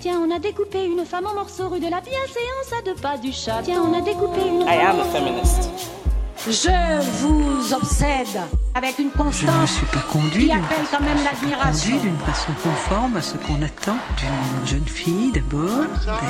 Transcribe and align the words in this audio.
Tiens, 0.00 0.20
on 0.20 0.30
a 0.34 0.38
découpé 0.38 0.84
une 0.84 1.06
femme 1.06 1.26
en 1.26 1.32
morceaux 1.34 1.70
rue 1.70 1.80
de 1.80 1.88
la 1.88 2.02
bienséance 2.02 2.72
à 2.78 2.82
deux 2.84 2.94
pas 2.96 3.16
du 3.16 3.32
chat. 3.32 3.62
Tiens, 3.62 3.82
on 3.82 3.96
a 3.98 4.02
découpé 4.02 4.40
une 4.46 4.60
I 4.60 4.78
am 4.78 5.00
a 5.00 5.04
feminist. 5.04 5.70
Je 6.46 7.00
vous 7.22 7.72
obsède 7.72 8.40
avec 8.74 8.98
une 8.98 9.10
Je 9.10 9.18
ne 9.18 9.24
constance 9.24 9.70
suis 9.72 9.86
pas 9.86 10.00
conduit 10.12 10.46
qui 10.46 10.52
appelle 10.52 10.84
quand 10.90 11.00
même 11.00 11.18
l'admiration. 11.24 11.96
d'une 11.98 12.18
façon 12.18 12.52
conforme 12.62 13.16
à 13.16 13.22
ce 13.22 13.36
qu'on 13.38 13.62
attend 13.62 13.96
d'une 14.18 14.66
jeune 14.66 14.86
fille 14.86 15.32
d'abord 15.32 15.84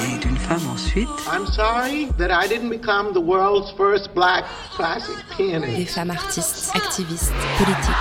et 0.05 0.19
d'une 0.19 0.37
femme 0.37 0.69
ensuite. 0.73 1.09
I'm 1.33 1.47
sorry 1.47 2.07
that 2.19 2.31
I 2.31 2.49
didn't 2.49 2.71
become 2.71 3.13
the 3.13 3.23
world's 3.25 3.73
first 3.77 4.15
black 4.15 4.45
classic 4.77 5.17
pianist. 5.37 5.77
Des 5.77 5.87
femmes 5.87 6.11
artistes, 6.11 6.71
activistes, 6.75 7.33
politiques. 7.59 7.95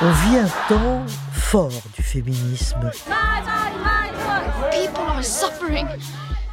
On 0.00 0.10
vit 0.28 0.38
un 0.38 0.48
temps 0.68 1.02
fort 1.32 1.70
du 1.94 2.02
féminisme. 2.02 2.90
Suffering. 5.26 5.86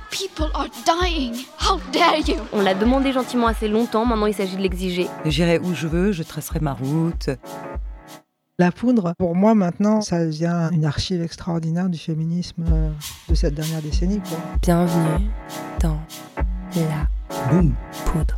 People 0.10 0.50
are 0.54 0.70
dying. 0.86 1.46
How 1.60 1.80
dare 1.92 2.20
you? 2.20 2.38
On 2.52 2.62
l'a 2.62 2.74
demandé 2.74 3.14
gentiment 3.14 3.48
assez 3.48 3.68
longtemps, 3.68 4.06
maintenant 4.06 4.28
il 4.28 4.34
s'agit 4.34 4.58
de 4.58 4.62
l'exiger. 4.62 5.08
J'irai 5.26 5.60
où 5.60 5.74
je 5.74 5.88
veux, 5.88 6.12
je 6.12 6.24
tracerai 6.24 6.60
ma 6.60 6.74
route. 6.74 7.30
La 8.60 8.72
poudre, 8.72 9.14
pour 9.18 9.36
moi 9.36 9.56
maintenant, 9.56 10.02
ça 10.02 10.24
devient 10.24 10.70
une 10.72 10.86
archive 10.86 11.22
extraordinaire 11.22 11.90
du 11.90 11.98
féminisme 11.98 12.64
euh, 12.72 12.90
de 13.28 13.34
cette 13.36 13.56
dernière 13.56 13.82
décennie. 13.82 14.20
Quoi. 14.20 14.38
Bienvenue 14.62 15.28
dans 15.82 16.00
la 16.76 17.08
poudre. 18.06 18.38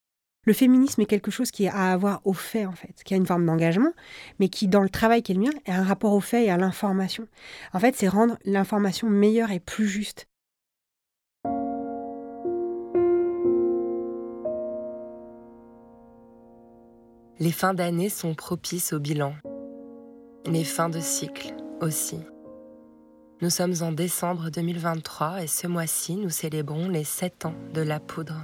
Le 0.43 0.53
féminisme 0.53 1.01
est 1.01 1.05
quelque 1.05 1.29
chose 1.29 1.51
qui 1.51 1.67
a 1.67 1.75
à 1.75 1.93
avoir 1.93 2.21
au 2.25 2.33
fait, 2.33 2.65
en 2.65 2.71
fait, 2.71 3.03
qui 3.05 3.13
a 3.13 3.17
une 3.17 3.27
forme 3.27 3.45
d'engagement, 3.45 3.93
mais 4.39 4.49
qui, 4.49 4.67
dans 4.67 4.81
le 4.81 4.89
travail 4.89 5.21
qui 5.21 5.33
est 5.33 5.35
le 5.35 5.41
mien, 5.41 5.51
a 5.67 5.75
un 5.75 5.83
rapport 5.83 6.13
au 6.13 6.19
fait 6.19 6.45
et 6.45 6.51
à 6.51 6.57
l'information. 6.57 7.27
En 7.73 7.79
fait, 7.79 7.95
c'est 7.95 8.07
rendre 8.07 8.37
l'information 8.43 9.07
meilleure 9.07 9.51
et 9.51 9.59
plus 9.59 9.87
juste. 9.87 10.27
Les 17.39 17.51
fins 17.51 17.73
d'année 17.75 18.09
sont 18.09 18.33
propices 18.33 18.93
au 18.93 18.99
bilan. 18.99 19.33
Les 20.47 20.63
fins 20.63 20.89
de 20.89 20.99
cycle 20.99 21.55
aussi. 21.81 22.17
Nous 23.41 23.49
sommes 23.51 23.75
en 23.81 23.91
décembre 23.91 24.49
2023 24.49 25.43
et 25.43 25.47
ce 25.47 25.67
mois-ci, 25.67 26.15
nous 26.15 26.29
célébrons 26.29 26.87
les 26.89 27.03
7 27.03 27.45
ans 27.45 27.55
de 27.73 27.81
la 27.81 27.99
poudre. 27.99 28.43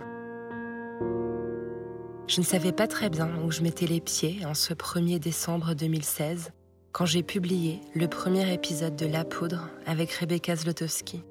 Je 2.27 2.41
ne 2.41 2.45
savais 2.45 2.73
pas 2.73 2.87
très 2.87 3.09
bien 3.09 3.29
où 3.45 3.51
je 3.51 3.61
mettais 3.61 3.87
les 3.87 4.01
pieds 4.01 4.45
en 4.45 4.53
ce 4.53 4.73
1er 4.73 5.17
décembre 5.17 5.73
2016 5.73 6.51
quand 6.91 7.05
j'ai 7.05 7.23
publié 7.23 7.79
le 7.95 8.09
premier 8.09 8.53
épisode 8.53 8.97
de 8.97 9.05
La 9.05 9.23
Poudre 9.23 9.69
avec 9.85 10.11
Rebecca 10.11 10.53
Zlotowski. 10.53 11.23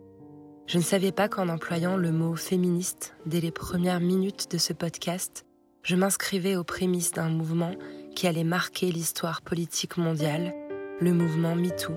Je 0.66 0.78
ne 0.78 0.82
savais 0.82 1.12
pas 1.12 1.28
qu'en 1.28 1.50
employant 1.50 1.98
le 1.98 2.12
mot 2.12 2.34
féministe 2.34 3.14
dès 3.26 3.42
les 3.42 3.50
premières 3.50 4.00
minutes 4.00 4.50
de 4.50 4.56
ce 4.56 4.72
podcast, 4.72 5.44
je 5.82 5.96
m'inscrivais 5.96 6.56
aux 6.56 6.64
prémices 6.64 7.12
d'un 7.12 7.28
mouvement 7.28 7.72
qui 8.14 8.26
allait 8.26 8.42
marquer 8.42 8.90
l'histoire 8.90 9.42
politique 9.42 9.98
mondiale, 9.98 10.54
le 11.00 11.12
mouvement 11.12 11.54
MeToo. 11.54 11.92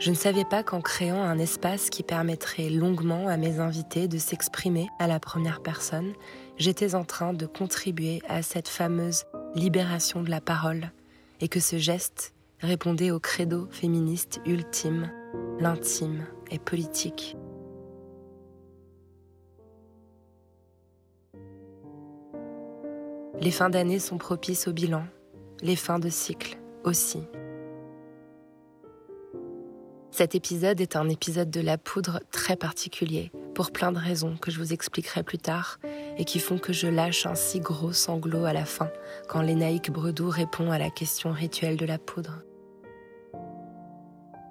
Je 0.00 0.08
ne 0.08 0.16
savais 0.16 0.46
pas 0.46 0.62
qu'en 0.62 0.80
créant 0.80 1.22
un 1.22 1.38
espace 1.38 1.90
qui 1.90 2.02
permettrait 2.02 2.70
longuement 2.70 3.28
à 3.28 3.36
mes 3.36 3.60
invités 3.60 4.08
de 4.08 4.16
s'exprimer 4.16 4.88
à 4.98 5.06
la 5.06 5.20
première 5.20 5.60
personne, 5.60 6.14
j'étais 6.60 6.94
en 6.94 7.04
train 7.04 7.32
de 7.32 7.46
contribuer 7.46 8.20
à 8.28 8.42
cette 8.42 8.68
fameuse 8.68 9.24
libération 9.54 10.22
de 10.22 10.30
la 10.30 10.42
parole 10.42 10.92
et 11.40 11.48
que 11.48 11.58
ce 11.58 11.78
geste 11.78 12.34
répondait 12.60 13.10
au 13.10 13.18
credo 13.18 13.66
féministe 13.70 14.40
ultime, 14.44 15.10
l'intime 15.58 16.26
et 16.50 16.58
politique. 16.58 17.36
Les 23.40 23.50
fins 23.50 23.70
d'année 23.70 23.98
sont 23.98 24.18
propices 24.18 24.68
au 24.68 24.72
bilan, 24.74 25.04
les 25.62 25.76
fins 25.76 25.98
de 25.98 26.10
cycle 26.10 26.58
aussi. 26.84 27.20
Cet 30.12 30.34
épisode 30.34 30.80
est 30.80 30.96
un 30.96 31.08
épisode 31.08 31.50
de 31.50 31.60
la 31.60 31.78
poudre 31.78 32.20
très 32.32 32.56
particulier, 32.56 33.30
pour 33.54 33.70
plein 33.70 33.92
de 33.92 33.98
raisons 33.98 34.36
que 34.36 34.50
je 34.50 34.58
vous 34.58 34.72
expliquerai 34.72 35.22
plus 35.22 35.38
tard, 35.38 35.78
et 36.18 36.24
qui 36.24 36.40
font 36.40 36.58
que 36.58 36.72
je 36.72 36.88
lâche 36.88 37.26
un 37.26 37.36
si 37.36 37.60
gros 37.60 37.92
sanglot 37.92 38.44
à 38.44 38.52
la 38.52 38.64
fin, 38.64 38.90
quand 39.28 39.40
Lénaïque 39.40 39.90
Bredou 39.90 40.28
répond 40.28 40.72
à 40.72 40.78
la 40.78 40.90
question 40.90 41.30
rituelle 41.30 41.76
de 41.76 41.86
la 41.86 41.98
poudre. 41.98 42.42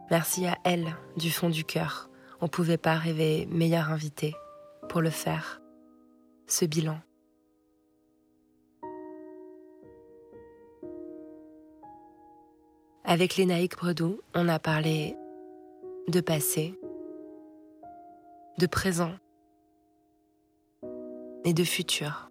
Merci 0.09 0.47
à 0.47 0.57
elle, 0.63 0.95
du 1.17 1.29
fond 1.29 1.49
du 1.49 1.65
cœur. 1.65 2.09
On 2.41 2.45
ne 2.45 2.49
pouvait 2.49 2.77
pas 2.77 2.95
rêver 2.95 3.45
meilleur 3.51 3.89
invité 3.89 4.33
pour 4.87 5.01
le 5.01 5.09
faire. 5.09 5.61
Ce 6.47 6.65
bilan. 6.65 6.99
Avec 13.03 13.35
Lénaïque 13.35 13.75
Bredou, 13.75 14.21
on 14.33 14.47
a 14.47 14.57
parlé 14.57 15.15
de 16.09 16.21
passé, 16.21 16.73
de 18.57 18.65
présent 18.65 19.13
et 21.45 21.53
de 21.53 21.63
futur. 21.63 22.28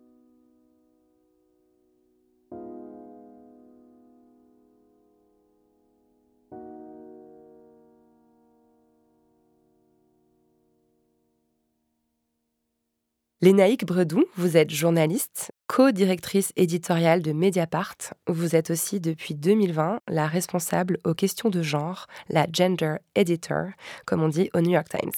Lénaïque 13.40 13.86
Bredou, 13.86 14.24
vous 14.34 14.56
êtes 14.56 14.70
journaliste, 14.70 15.52
co-directrice 15.68 16.52
éditoriale 16.56 17.22
de 17.22 17.30
Mediapart. 17.30 17.94
Vous 18.26 18.56
êtes 18.56 18.70
aussi 18.70 18.98
depuis 18.98 19.36
2020 19.36 20.00
la 20.08 20.26
responsable 20.26 20.98
aux 21.04 21.14
questions 21.14 21.48
de 21.48 21.62
genre, 21.62 22.08
la 22.28 22.48
gender 22.52 22.96
editor, 23.14 23.68
comme 24.06 24.24
on 24.24 24.28
dit 24.28 24.50
au 24.54 24.60
New 24.60 24.72
York 24.72 24.88
Times. 24.88 25.12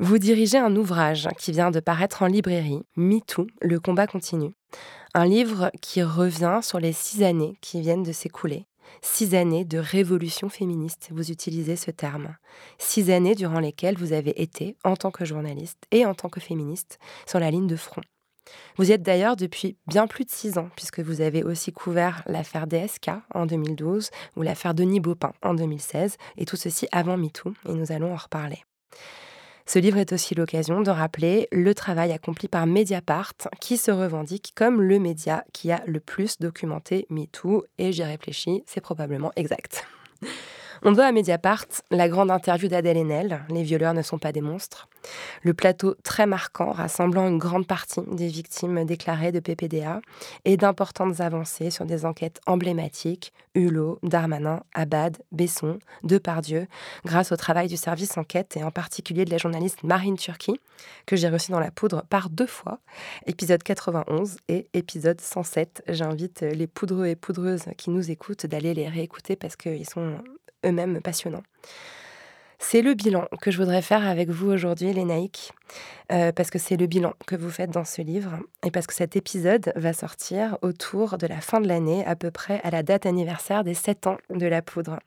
Vous 0.00 0.18
dirigez 0.18 0.58
un 0.58 0.74
ouvrage 0.74 1.28
qui 1.38 1.52
vient 1.52 1.70
de 1.70 1.78
paraître 1.78 2.24
en 2.24 2.26
librairie, 2.26 2.82
MeToo, 2.96 3.46
le 3.60 3.78
combat 3.78 4.08
continue. 4.08 4.56
Un 5.14 5.26
livre 5.26 5.70
qui 5.80 6.02
revient 6.02 6.58
sur 6.62 6.80
les 6.80 6.92
six 6.92 7.22
années 7.22 7.56
qui 7.60 7.80
viennent 7.80 8.02
de 8.02 8.10
s'écouler. 8.10 8.66
Six 9.02 9.34
années 9.34 9.64
de 9.64 9.78
révolution 9.78 10.48
féministe, 10.48 11.08
vous 11.12 11.30
utilisez 11.30 11.76
ce 11.76 11.90
terme. 11.90 12.36
Six 12.78 13.10
années 13.10 13.34
durant 13.34 13.60
lesquelles 13.60 13.96
vous 13.96 14.12
avez 14.12 14.40
été, 14.42 14.76
en 14.84 14.96
tant 14.96 15.10
que 15.10 15.24
journaliste 15.24 15.84
et 15.90 16.06
en 16.06 16.14
tant 16.14 16.28
que 16.28 16.40
féministe, 16.40 16.98
sur 17.26 17.40
la 17.40 17.50
ligne 17.50 17.66
de 17.66 17.76
front. 17.76 18.02
Vous 18.76 18.90
y 18.90 18.92
êtes 18.92 19.02
d'ailleurs 19.02 19.36
depuis 19.36 19.76
bien 19.86 20.06
plus 20.06 20.24
de 20.24 20.30
six 20.30 20.58
ans, 20.58 20.70
puisque 20.76 21.00
vous 21.00 21.20
avez 21.20 21.42
aussi 21.42 21.72
couvert 21.72 22.22
l'affaire 22.26 22.66
DSK 22.66 23.10
en 23.34 23.46
2012 23.46 24.10
ou 24.36 24.42
l'affaire 24.42 24.74
Denis 24.74 25.00
Baupin 25.00 25.32
en 25.42 25.54
2016, 25.54 26.16
et 26.36 26.44
tout 26.44 26.56
ceci 26.56 26.88
avant 26.92 27.16
MeToo, 27.16 27.54
et 27.68 27.72
nous 27.72 27.92
allons 27.92 28.12
en 28.12 28.16
reparler. 28.16 28.62
Ce 29.72 29.78
livre 29.78 29.98
est 29.98 30.12
aussi 30.12 30.34
l'occasion 30.34 30.80
de 30.80 30.90
rappeler 30.90 31.46
le 31.52 31.76
travail 31.76 32.10
accompli 32.10 32.48
par 32.48 32.66
Mediapart, 32.66 33.34
qui 33.60 33.76
se 33.76 33.92
revendique 33.92 34.52
comme 34.56 34.82
le 34.82 34.98
média 34.98 35.44
qui 35.52 35.70
a 35.70 35.80
le 35.86 36.00
plus 36.00 36.40
documenté 36.40 37.06
MeToo, 37.08 37.64
et 37.78 37.92
j'y 37.92 38.02
réfléchis, 38.02 38.64
c'est 38.66 38.80
probablement 38.80 39.30
exact. 39.36 39.86
On 40.82 40.92
doit 40.92 41.04
à 41.04 41.12
Mediapart 41.12 41.66
la 41.90 42.08
grande 42.08 42.30
interview 42.30 42.68
d'Adèle 42.68 42.96
Haenel, 42.96 43.44
Les 43.50 43.62
violeurs 43.62 43.92
ne 43.92 44.00
sont 44.00 44.18
pas 44.18 44.32
des 44.32 44.40
monstres. 44.40 44.88
Le 45.42 45.52
plateau 45.52 45.94
très 46.04 46.24
marquant 46.24 46.72
rassemblant 46.72 47.28
une 47.28 47.36
grande 47.36 47.66
partie 47.66 48.00
des 48.12 48.28
victimes 48.28 48.84
déclarées 48.84 49.30
de 49.30 49.40
PPDA 49.40 50.00
et 50.46 50.56
d'importantes 50.56 51.20
avancées 51.20 51.70
sur 51.70 51.84
des 51.84 52.06
enquêtes 52.06 52.40
emblématiques, 52.46 53.32
Hulot, 53.54 53.98
Darmanin, 54.02 54.62
Abad, 54.72 55.18
Besson, 55.32 55.78
Depardieu, 56.02 56.66
grâce 57.04 57.30
au 57.30 57.36
travail 57.36 57.68
du 57.68 57.76
service 57.76 58.16
enquête 58.16 58.56
et 58.56 58.64
en 58.64 58.70
particulier 58.70 59.26
de 59.26 59.30
la 59.30 59.38
journaliste 59.38 59.82
Marine 59.82 60.16
Turki, 60.16 60.60
que 61.04 61.16
j'ai 61.16 61.28
reçue 61.28 61.52
dans 61.52 61.60
la 61.60 61.70
poudre 61.70 62.04
par 62.08 62.30
deux 62.30 62.46
fois, 62.46 62.78
épisode 63.26 63.62
91 63.62 64.38
et 64.48 64.68
épisode 64.72 65.20
107. 65.20 65.82
J'invite 65.88 66.40
les 66.40 66.66
poudreux 66.66 67.06
et 67.06 67.16
poudreuses 67.16 67.64
qui 67.76 67.90
nous 67.90 68.10
écoutent 68.10 68.46
d'aller 68.46 68.72
les 68.72 68.88
réécouter 68.88 69.36
parce 69.36 69.56
qu'ils 69.56 69.88
sont 69.88 70.18
eux-mêmes 70.64 71.00
passionnants. 71.00 71.42
C'est 72.62 72.82
le 72.82 72.92
bilan 72.92 73.26
que 73.40 73.50
je 73.50 73.56
voudrais 73.56 73.80
faire 73.80 74.06
avec 74.06 74.28
vous 74.28 74.50
aujourd'hui, 74.50 74.92
les 74.92 75.30
euh, 76.12 76.30
parce 76.30 76.50
que 76.50 76.58
c'est 76.58 76.76
le 76.76 76.86
bilan 76.86 77.14
que 77.26 77.34
vous 77.34 77.50
faites 77.50 77.70
dans 77.70 77.86
ce 77.86 78.02
livre, 78.02 78.38
et 78.64 78.70
parce 78.70 78.86
que 78.86 78.92
cet 78.92 79.16
épisode 79.16 79.72
va 79.76 79.94
sortir 79.94 80.58
autour 80.60 81.16
de 81.16 81.26
la 81.26 81.40
fin 81.40 81.60
de 81.60 81.66
l'année, 81.66 82.04
à 82.04 82.16
peu 82.16 82.30
près 82.30 82.60
à 82.62 82.70
la 82.70 82.82
date 82.82 83.06
anniversaire 83.06 83.64
des 83.64 83.74
7 83.74 84.06
ans 84.08 84.18
de 84.28 84.46
la 84.46 84.60
poudre. 84.60 85.00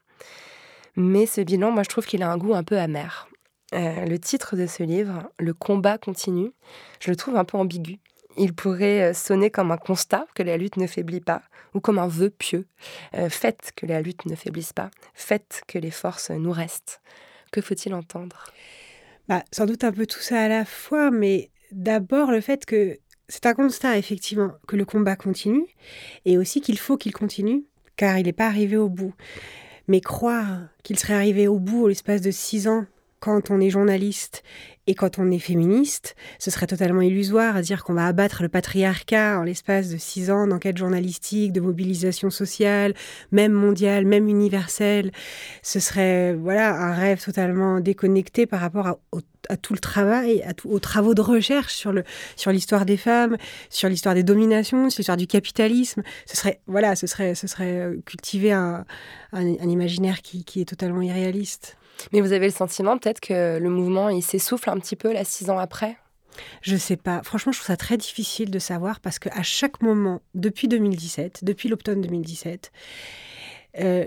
Mais 0.95 1.27
ce 1.27 1.41
bilan, 1.41 1.71
moi, 1.71 1.83
je 1.83 1.89
trouve 1.89 2.06
qu'il 2.06 2.23
a 2.23 2.31
un 2.31 2.38
goût 2.38 2.56
un 2.56 2.63
peu 2.63 2.79
amer. 2.79 3.29
Euh, 3.73 4.06
le 4.06 4.19
titre 4.19 4.56
de 4.56 4.65
ce 4.65 4.83
livre, 4.83 5.29
Le 5.38 5.53
combat 5.53 5.97
continue, 5.97 6.51
je 6.99 7.11
le 7.11 7.15
trouve 7.15 7.38
un 7.38 7.45
peu 7.45 7.57
ambigu. 7.57 7.99
Il 8.38 8.53
pourrait 8.53 9.12
euh, 9.12 9.13
sonner 9.13 9.50
comme 9.50 9.71
un 9.71 9.77
constat 9.77 10.25
que 10.35 10.44
la 10.44 10.57
lutte 10.57 10.77
ne 10.77 10.88
faiblit 10.88 11.21
pas, 11.21 11.41
ou 11.74 11.80
comme 11.80 12.00
un 12.00 12.07
vœu 12.07 12.30
pieux. 12.30 12.68
faites 13.30 13.71
que 13.75 13.85
la 13.85 14.01
lutte 14.01 14.25
ne 14.25 14.35
faiblisse 14.35 14.74
pas, 14.74 14.91
faites 15.13 15.63
que 15.68 15.80
les 15.80 15.91
forces 15.91 16.30
nous 16.30 16.51
restent. 16.51 17.01
Que 17.51 17.62
faut-il 17.62 17.94
entendre? 17.94 18.45
Bah, 19.27 19.44
Sans 19.51 19.65
doute 19.65 19.83
un 19.83 19.91
peu 19.91 20.06
tout 20.06 20.19
ça 20.19 20.41
à 20.41 20.47
la 20.47 20.65
fois, 20.65 21.12
mais 21.12 21.50
d'abord 21.71 22.31
le 22.31 22.41
fait 22.41 22.65
que 22.65 23.00
c'est 23.30 23.45
un 23.45 23.53
constat, 23.53 23.97
effectivement, 23.97 24.51
que 24.68 24.75
le 24.75 24.85
combat 24.85 25.15
continue, 25.15 25.65
et 26.25 26.38
aussi 26.38 26.62
qu'il 26.62 26.77
faut 26.77 26.97
qu'il 26.97 27.13
continue, 27.13 27.65
car 27.95 28.18
il 28.18 28.25
n'est 28.25 28.33
pas 28.33 28.47
arrivé 28.47 28.77
au 28.77 28.89
bout. 28.89 29.13
Mais 29.88 30.01
croire 30.01 30.62
qu'il 30.83 31.00
serait 31.00 31.13
arrivé 31.13 31.47
au 31.47 31.59
bout, 31.59 31.83
au 31.83 31.88
l'espace 31.88 32.21
de 32.21 32.31
six 32.31 32.68
ans, 32.68 32.85
quand 33.23 33.51
on 33.51 33.61
est 33.61 33.69
journaliste 33.69 34.43
et 34.85 34.95
quand 34.95 35.17
on 35.17 35.31
est 35.31 35.39
féministe, 35.39 36.13
ce 36.39 36.51
serait 36.51 36.67
totalement 36.67 36.99
illusoire 36.99 37.55
à 37.55 37.61
dire 37.61 37.85
qu'on 37.85 37.93
va 37.93 38.05
abattre 38.05 38.43
le 38.43 38.49
patriarcat 38.49 39.39
en 39.39 39.43
l'espace 39.43 39.87
de 39.87 39.95
six 39.95 40.29
ans 40.29 40.45
d'enquête 40.45 40.77
journalistique, 40.77 41.53
de 41.53 41.61
mobilisation 41.61 42.29
sociale, 42.29 42.93
même 43.31 43.53
mondiale, 43.53 44.05
même 44.05 44.27
universelle. 44.27 45.13
Ce 45.61 45.79
serait 45.79 46.33
voilà 46.33 46.75
un 46.75 46.91
rêve 46.91 47.23
totalement 47.23 47.79
déconnecté 47.79 48.45
par 48.45 48.59
rapport 48.59 48.87
à, 48.87 49.55
tout 49.55 49.71
le 49.71 49.79
travail, 49.79 50.43
aux 50.65 50.79
travaux 50.79 51.13
de 51.13 51.21
recherche 51.21 51.87
sur 52.35 52.51
l'histoire 52.51 52.85
des 52.85 52.97
femmes, 52.97 53.37
sur 53.69 53.87
l'histoire 53.87 54.15
des 54.15 54.23
dominations, 54.23 54.89
sur 54.89 54.99
l'histoire 54.99 55.15
du 55.15 55.27
capitalisme. 55.27 56.03
Ce 56.25 56.35
serait 56.35 56.59
voilà, 56.67 56.97
ce 56.97 57.07
serait 57.07 57.35
ce 57.35 57.47
serait 57.47 57.79
euh, 57.79 58.01
cultiver 58.05 58.51
un, 58.51 58.85
imaginaire 59.33 60.21
qui 60.21 60.59
est 60.59 60.67
totalement 60.67 61.01
irréaliste. 61.01 61.77
Mais 62.12 62.22
vous 62.22 62.34
avez 62.34 62.48
le 62.48 62.54
sentiment 62.54 62.98
peut-être 62.98 63.19
que 63.19 63.57
le 63.57 63.69
mouvement, 63.69 64.10
il 64.10 64.24
s'essouffle 64.24 64.69
un 64.69 64.80
petit 64.80 64.95
peu 64.95 65.13
là, 65.13 65.24
six 65.24 65.50
ans 65.50 65.57
après? 65.57 65.98
Je 66.62 66.75
sais 66.75 66.98
pas. 66.98 67.22
Franchement, 67.24 67.51
je 67.51 67.60
trouve 67.60 67.68
ça 67.68 67.78
très 67.78 67.98
difficile 67.98 68.50
de 68.50 68.60
savoir 68.60 69.00
parce 69.00 69.19
qu'à 69.19 69.44
chaque 69.44 69.81
moment, 69.81 70.22
depuis 70.34 70.68
2017, 70.68 71.44
depuis 71.44 71.69
l'automne 71.69 72.01
2017, 72.01 72.72
euh, 73.80 74.06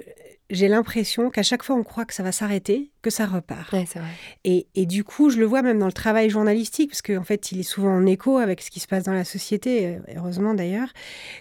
j'ai 0.50 0.68
l'impression 0.68 1.30
qu'à 1.30 1.42
chaque 1.42 1.62
fois 1.62 1.76
on 1.76 1.82
croit 1.82 2.04
que 2.04 2.14
ça 2.14 2.22
va 2.22 2.32
s'arrêter, 2.32 2.90
que 3.06 3.10
ça 3.10 3.24
repart. 3.24 3.70
vrai. 3.70 4.08
Et, 4.42 4.66
et, 4.74 4.84
du 4.84 5.04
coup, 5.04 5.30
je 5.30 5.38
le 5.38 5.46
vois 5.46 5.62
même 5.62 5.78
dans 5.78 5.86
le 5.86 5.92
travail 5.92 6.28
journalistique, 6.28 6.90
parce 6.90 7.02
qu'en 7.02 7.22
fait, 7.22 7.52
il 7.52 7.60
est 7.60 7.62
souvent 7.62 7.94
en 7.94 8.04
écho 8.04 8.38
avec 8.38 8.60
ce 8.60 8.68
qui 8.68 8.80
se 8.80 8.88
passe 8.88 9.04
dans 9.04 9.12
la 9.12 9.24
société, 9.24 9.86
euh, 9.86 9.98
heureusement 10.16 10.54
d'ailleurs. 10.54 10.88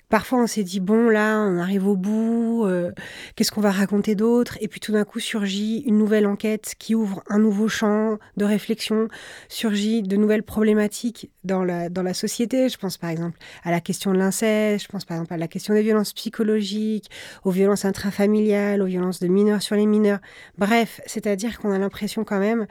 Parfois, 0.10 0.44
on 0.44 0.46
s'est 0.46 0.64
dit, 0.64 0.80
bon, 0.80 1.10
là, 1.10 1.40
on 1.40 1.58
arrive 1.58 1.88
au 1.88 1.96
bout, 1.96 2.66
euh, 2.66 2.92
qu'est-ce 3.36 3.52
qu'on 3.52 3.62
va 3.62 3.72
raconter 3.72 4.14
d'autre? 4.14 4.60
Et 4.62 4.68
puis 4.68 4.80
tout 4.80 4.92
d'un 4.92 5.06
coup, 5.06 5.20
surgit 5.20 5.80
une 5.88 5.98
nouvelle 5.98 6.28
enquête 6.28 6.76
qui 6.78 6.94
ouvre 6.94 7.24
un 7.30 7.40
nouveau 7.40 7.68
champ 7.68 8.20
de 8.38 8.46
réflexion, 8.46 9.08
surgit 9.50 10.04
de 10.04 10.18
nouvelles 10.18 10.44
problématiques 10.44 11.32
dans 11.44 11.64
la, 11.64 11.90
dans 11.90 12.04
la 12.04 12.14
société. 12.14 12.70
Je 12.70 12.78
pense 12.78 12.98
par 12.98 13.10
exemple 13.10 13.40
à 13.64 13.72
la 13.72 13.80
question 13.80 14.12
de 14.14 14.18
l'inceste, 14.18 14.86
je 14.86 14.90
pense 14.90 15.04
par 15.04 15.18
exemple 15.18 15.34
à 15.34 15.38
la 15.38 15.48
question 15.48 15.74
des 15.74 15.82
violences 15.82 16.14
psychologiques, 16.14 17.10
aux 17.44 17.52
violences 17.52 17.86
intrafamiliales, 17.86 18.84
aux 18.84 18.88
violences 18.88 19.20
de 19.20 19.28
mineurs 19.28 19.64
sur 19.64 19.76
les 19.76 19.88
mineurs. 19.88 20.20
Bref, 20.60 21.02
c'est-à-dire 21.08 21.55
qu'on 21.58 21.72
a 21.72 21.80
l'impression 21.80 22.24
quand 22.24 22.40
même 22.40 22.68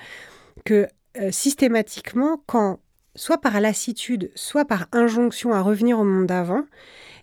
que 0.65 0.87
euh, 1.17 1.31
systématiquement, 1.31 2.43
quand 2.47 2.81
soit 3.15 3.39
par 3.39 3.61
lassitude, 3.61 4.31
soit 4.35 4.65
par 4.65 4.89
injonction 4.93 5.53
à 5.53 5.61
revenir 5.61 5.99
au 5.99 6.05
monde 6.05 6.27
d'avant, 6.27 6.65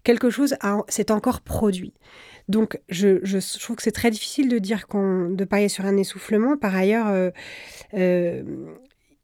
quelque 0.04 0.30
chose 0.30 0.56
s'est 0.88 1.12
encore 1.12 1.42
produit. 1.42 1.94
Donc, 2.48 2.80
je, 2.90 3.60
trouve 3.60 3.76
que 3.76 3.84
c'est 3.84 3.92
très 3.92 4.12
difficile 4.12 4.50
de 4.50 4.58
dire 4.58 4.88
qu'on, 4.88 5.30
de 5.30 5.46
parier 5.46 5.70
sur 5.70 5.86
un 5.86 5.98
essoufflement. 5.98 6.58
Par 6.58 6.76
ailleurs, 6.76 7.08
euh, 7.08 7.30
euh, 7.94 8.44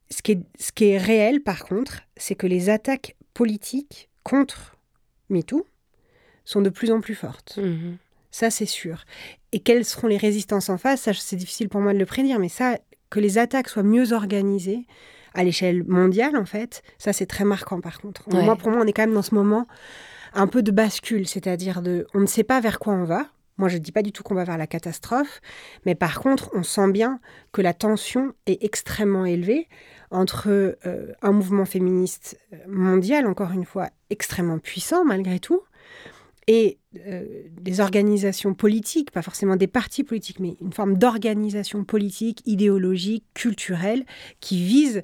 ce, 0.10 0.22
qui 0.22 0.34
est, 0.34 0.40
ce 0.60 0.72
qui 0.72 0.86
est 0.86 0.98
réel, 0.98 1.42
par 1.42 1.66
contre, 1.66 2.02
c'est 2.16 2.36
que 2.36 2.48
les 2.48 2.70
attaques 2.70 3.16
politiques 3.34 4.10
contre 4.24 4.78
MeToo 5.30 5.66
sont 6.46 6.62
de 6.62 6.70
plus 6.70 6.92
en 6.92 7.02
plus 7.02 7.16
fortes. 7.16 7.58
Mmh 7.62 7.96
ça, 8.30 8.52
c'est 8.52 8.68
sûr. 8.68 9.04
Et 9.58 9.60
quelles 9.60 9.86
seront 9.86 10.06
les 10.06 10.18
résistances 10.18 10.70
en 10.70 10.78
face? 10.78 11.02
Ça, 11.02 11.14
c'est 11.16 11.36
difficile 11.36 11.68
pour 11.68 11.82
moi 11.82 11.92
de 11.92 11.98
le 11.98 12.06
prédire, 12.06 12.38
mais 12.38 12.48
ça, 12.48 12.78
que 13.10 13.20
les 13.20 13.40
attaques 13.40 13.70
soient 13.70 13.82
mieux 13.82 14.14
organisées 14.14 14.86
à 15.34 15.44
l'échelle 15.44 15.84
mondiale, 15.84 16.38
en 16.38 16.46
fait, 16.46 16.84
ça, 17.00 17.12
c'est 17.12 17.26
très 17.26 17.44
marquant, 17.44 17.82
par 17.82 18.00
contre. 18.00 18.22
Moi, 18.30 18.56
pour 18.56 18.70
moi, 18.70 18.82
on 18.84 18.86
est 18.86 18.94
quand 18.94 19.02
même 19.02 19.16
dans 19.16 19.24
ce 19.24 19.34
moment 19.34 19.66
un 20.36 20.46
peu 20.46 20.62
de 20.62 20.70
bascule, 20.70 21.28
c'est-à-dire 21.28 21.82
de, 21.82 22.06
on 22.14 22.20
ne 22.20 22.28
sait 22.28 22.44
pas 22.44 22.62
vers 22.62 22.78
quoi 22.78 22.94
on 22.94 23.04
va. 23.04 23.26
Moi, 23.58 23.68
je 23.68 23.78
ne 23.78 23.82
dis 23.82 23.92
pas 23.92 24.04
du 24.04 24.12
tout 24.12 24.22
qu'on 24.22 24.36
va 24.36 24.44
vers 24.44 24.60
la 24.60 24.68
catastrophe, 24.68 25.42
mais 25.88 25.96
par 25.96 26.20
contre, 26.20 26.52
on 26.54 26.62
sent 26.62 26.92
bien 26.92 27.20
que 27.52 27.64
la 27.64 27.74
tension 27.74 28.34
est 28.46 28.64
extrêmement 28.64 29.26
élevée 29.26 29.68
entre 30.12 30.50
euh, 30.50 31.14
un 31.24 31.32
mouvement 31.32 31.66
féministe 31.66 32.40
mondial, 32.68 33.26
encore 33.26 33.54
une 33.54 33.66
fois, 33.66 33.90
extrêmement 34.12 34.60
puissant 34.60 35.04
malgré 35.04 35.40
tout, 35.40 35.62
et 36.48 36.78
euh, 37.06 37.44
des 37.60 37.82
organisations 37.82 38.54
politiques, 38.54 39.12
pas 39.12 39.22
forcément 39.22 39.58
des 39.58 39.68
partis 39.68 40.04
politiques, 40.04 40.40
mais 40.40 40.56
une 40.62 40.72
forme 40.72 40.98
d'organisation 40.98 41.84
politique, 41.84 42.42
idéologique, 42.46 43.26
culturelle, 43.34 44.06
qui 44.40 44.64
vise 44.64 45.04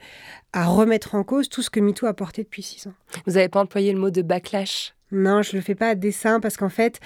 à 0.54 0.66
remettre 0.66 1.16
en 1.16 1.24
cause 1.24 1.50
tout 1.50 1.62
ce 1.62 1.70
que 1.70 1.80
MeToo 1.80 2.06
a 2.08 2.14
porté 2.14 2.44
depuis 2.44 2.64
six 2.64 2.88
ans. 2.88 2.94
Vous 3.26 3.34
n'avez 3.34 3.50
pas 3.50 3.60
employé 3.60 3.92
le 3.92 4.00
mot 4.00 4.10
de 4.10 4.22
backlash? 4.22 4.96
Non, 5.14 5.42
je 5.42 5.52
ne 5.52 5.58
le 5.58 5.62
fais 5.62 5.76
pas 5.76 5.90
à 5.90 5.96
dessein 5.96 6.40
parce 6.40 6.58
qu'en 6.58 6.70
fait, 6.70 7.00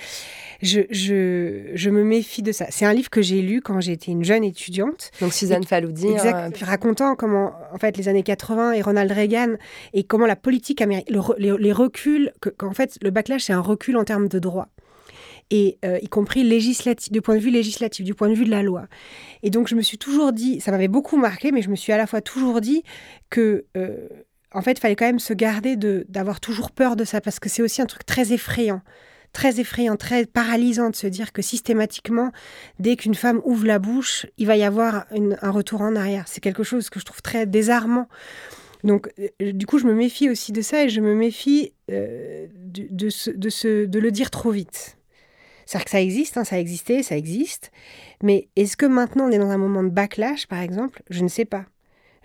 je, 0.62 0.81
je, 0.89 1.71
je, 1.74 1.89
me 1.89 2.04
méfie 2.04 2.42
de 2.42 2.51
ça. 2.51 2.65
C'est 2.69 2.86
un 2.86 2.94
livre 2.94 3.09
que 3.09 3.21
j'ai 3.21 3.42
lu 3.42 3.62
quand 3.62 3.80
j'étais 3.81 4.12
une 4.12 4.24
jeune 4.24 4.44
étudiante. 4.44 5.12
Donc 5.21 5.33
Suzanne 5.33 5.63
Faloudi. 5.63 6.07
Exact. 6.07 6.56
Puis 6.56 6.65
racontant 6.65 7.15
comment, 7.15 7.54
en 7.74 7.77
fait, 7.77 7.98
les 7.98 8.07
années 8.07 8.24
80 8.24 8.74
et 8.74 8.81
Ronald 8.81 9.12
Reagan 9.12 9.56
et 9.94 10.04
comment 10.04 10.25
la 10.25 10.36
politique 10.36 10.81
américaine, 10.81 11.21
les, 11.38 11.71
reculs, 11.71 12.31
qu'en 12.57 12.74
fait, 12.74 12.98
le 13.01 13.12
backlash, 13.12 13.44
c'est 13.44 13.54
un 13.54 13.62
recul 13.62 13.98
en 13.98 14.04
termes 14.04 14.27
de 14.27 14.39
droit 14.39 14.69
et 15.50 15.77
euh, 15.86 15.98
y 16.01 16.09
compris 16.09 16.44
législatif, 16.44 17.12
du 17.12 17.21
point 17.21 17.36
de 17.36 17.39
vue 17.39 17.51
législatif, 17.51 18.04
du 18.04 18.13
point 18.13 18.30
de 18.30 18.33
vue 18.33 18.45
de 18.45 18.51
la 18.51 18.63
loi. 18.63 18.88
Et 19.44 19.50
donc 19.50 19.68
je 19.68 19.75
me 19.75 19.81
suis 19.81 19.98
toujours 19.98 20.33
dit, 20.33 20.59
ça 20.59 20.71
m'avait 20.71 20.88
beaucoup 20.89 21.18
marqué, 21.18 21.51
mais 21.51 21.62
je 21.62 21.69
me 21.69 21.75
suis 21.75 21.94
à 21.94 21.98
la 21.98 22.07
fois 22.07 22.21
toujours 22.21 22.59
dit 22.59 22.83
que 23.30 23.65
euh, 23.77 24.09
en 24.53 24.61
fait, 24.61 24.73
il 24.73 24.79
fallait 24.79 24.95
quand 24.95 25.05
même 25.05 25.19
se 25.19 25.33
garder 25.33 25.75
d'avoir 25.75 26.39
toujours 26.39 26.71
peur 26.71 26.95
de 26.95 27.03
ça, 27.03 27.21
parce 27.21 27.39
que 27.39 27.49
c'est 27.49 27.61
aussi 27.61 27.81
un 27.81 27.85
truc 27.85 28.05
très 28.05 28.31
effrayant, 28.33 28.81
très 29.33 29.59
effrayant, 29.59 29.97
très 29.97 30.25
paralysant 30.25 30.89
de 30.89 30.95
se 30.95 31.07
dire 31.07 31.33
que 31.33 31.42
systématiquement, 31.42 32.31
dès 32.80 32.95
qu'une 32.95 33.16
femme 33.16 33.42
ouvre 33.44 33.66
la 33.66 33.80
bouche, 33.80 34.25
il 34.37 34.47
va 34.47 34.56
y 34.56 34.63
avoir 34.63 35.06
un 35.11 35.51
retour 35.51 35.81
en 35.81 35.95
arrière. 35.95 36.27
C'est 36.27 36.42
quelque 36.42 36.63
chose 36.63 36.89
que 36.89 36.99
je 36.99 37.06
trouve 37.06 37.21
très 37.21 37.45
désarmant. 37.45 38.07
Donc, 38.83 39.09
euh, 39.19 39.51
du 39.51 39.66
coup, 39.66 39.80
je 39.80 39.85
me 39.85 39.94
méfie 39.94 40.30
aussi 40.30 40.51
de 40.51 40.61
ça 40.61 40.83
et 40.83 40.89
je 40.89 41.01
me 41.01 41.13
méfie 41.13 41.73
euh, 41.92 42.47
de, 42.54 43.99
le 43.99 44.11
dire 44.11 44.30
trop 44.30 44.51
vite. 44.51 44.97
C'est-à-dire 45.66 45.85
que 45.85 45.92
ça 45.92 46.01
existe, 46.01 46.37
hein, 46.37 46.45
ça 46.45 46.56
a 46.56 46.59
existé, 46.59 47.04
ça 47.04 47.18
existe. 47.18 47.71
Mais 48.23 48.47
est-ce 48.56 48.77
que 48.77 48.85
maintenant 48.85 49.25
on 49.25 49.31
est 49.31 49.39
dans 49.39 49.49
un 49.49 49.57
moment 49.57 49.83
de 49.83 49.89
backlash, 49.89 50.47
par 50.47 50.61
exemple? 50.61 51.04
Je 51.09 51.23
ne 51.23 51.27
sais 51.27 51.44
pas. 51.44 51.66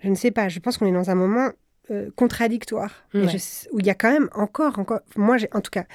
Je 0.01 0.09
ne 0.09 0.15
sais 0.15 0.31
pas. 0.31 0.47
Je 0.47 0.59
pense 0.59 0.77
qu'on 0.77 0.85
est 0.85 0.93
dans 0.93 1.09
un 1.09 1.15
moment 1.15 1.51
euh, 1.91 2.09
contradictoire, 2.15 3.05
où 3.13 3.79
il 3.79 3.85
y 3.85 3.89
a 3.89 3.95
quand 3.95 4.11
même 4.11 4.29
encore, 4.33 4.79
encore, 4.79 5.01
moi 5.15 5.37
en 5.51 5.61
tout 5.61 5.71
cas, 5.71 5.85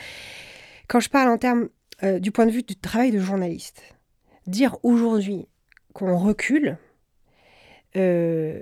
quand 0.87 1.01
je 1.01 1.09
parle 1.09 1.29
en 1.31 1.39
termes 1.39 1.69
euh, 2.03 2.19
du 2.19 2.31
point 2.31 2.47
de 2.47 2.51
vue 2.51 2.63
du 2.63 2.77
travail 2.77 3.11
de 3.11 3.19
journaliste, 3.19 3.83
dire 4.47 4.77
aujourd'hui 4.83 5.49
qu'on 5.95 6.17
recule, 6.17 6.79
euh, 7.99 8.61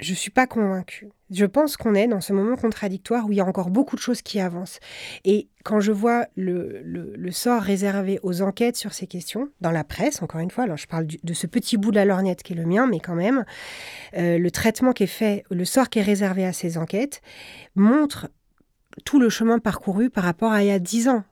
je 0.00 0.10
ne 0.10 0.16
suis 0.16 0.30
pas 0.30 0.46
convaincue. 0.46 1.08
Je 1.30 1.44
pense 1.44 1.76
qu'on 1.76 1.94
est 1.94 2.06
dans 2.06 2.20
ce 2.20 2.32
moment 2.32 2.56
contradictoire 2.56 3.26
où 3.26 3.32
il 3.32 3.36
y 3.36 3.40
a 3.40 3.44
encore 3.44 3.70
beaucoup 3.70 3.96
de 3.96 4.00
choses 4.00 4.22
qui 4.22 4.40
avancent. 4.40 4.78
Et 5.24 5.48
quand 5.64 5.80
je 5.80 5.92
vois 5.92 6.26
le, 6.36 7.30
sort 7.30 7.62
réservé 7.62 8.18
aux 8.22 8.42
enquêtes 8.42 8.76
sur 8.76 8.92
ces 8.92 9.06
questions, 9.06 9.48
dans 9.60 9.70
la 9.70 9.84
presse, 9.84 10.22
encore 10.22 10.40
une 10.40 10.50
fois, 10.50 10.64
alors 10.64 10.76
je 10.76 10.86
parle 10.86 11.06
de 11.06 11.34
ce 11.34 11.46
petit 11.46 11.76
bout 11.76 11.90
de 11.90 11.96
la 11.96 12.04
lorgnette 12.04 12.42
qui 12.42 12.54
est 12.54 12.56
le 12.56 12.66
mien, 12.66 12.86
mais 12.86 13.00
quand 13.00 13.14
même, 13.14 13.44
euh, 14.16 14.38
le 14.38 14.50
traitement 14.50 14.92
qui 14.92 15.04
est 15.04 15.06
fait, 15.06 15.44
le 15.50 15.64
sort 15.64 15.88
qui 15.90 15.98
est 15.98 16.02
réservé 16.02 16.44
à 16.44 16.52
ces 16.52 16.78
enquêtes, 16.78 17.20
montre 17.74 18.28
tout 19.04 19.18
le 19.20 19.28
chemin 19.28 19.58
parcouru 19.58 20.10
par 20.10 20.24
rapport 20.24 20.52
à 20.52 20.62
il 20.62 20.68
y 20.68 20.70
a 20.70 20.78
dix 20.78 21.08
ans. 21.08 21.24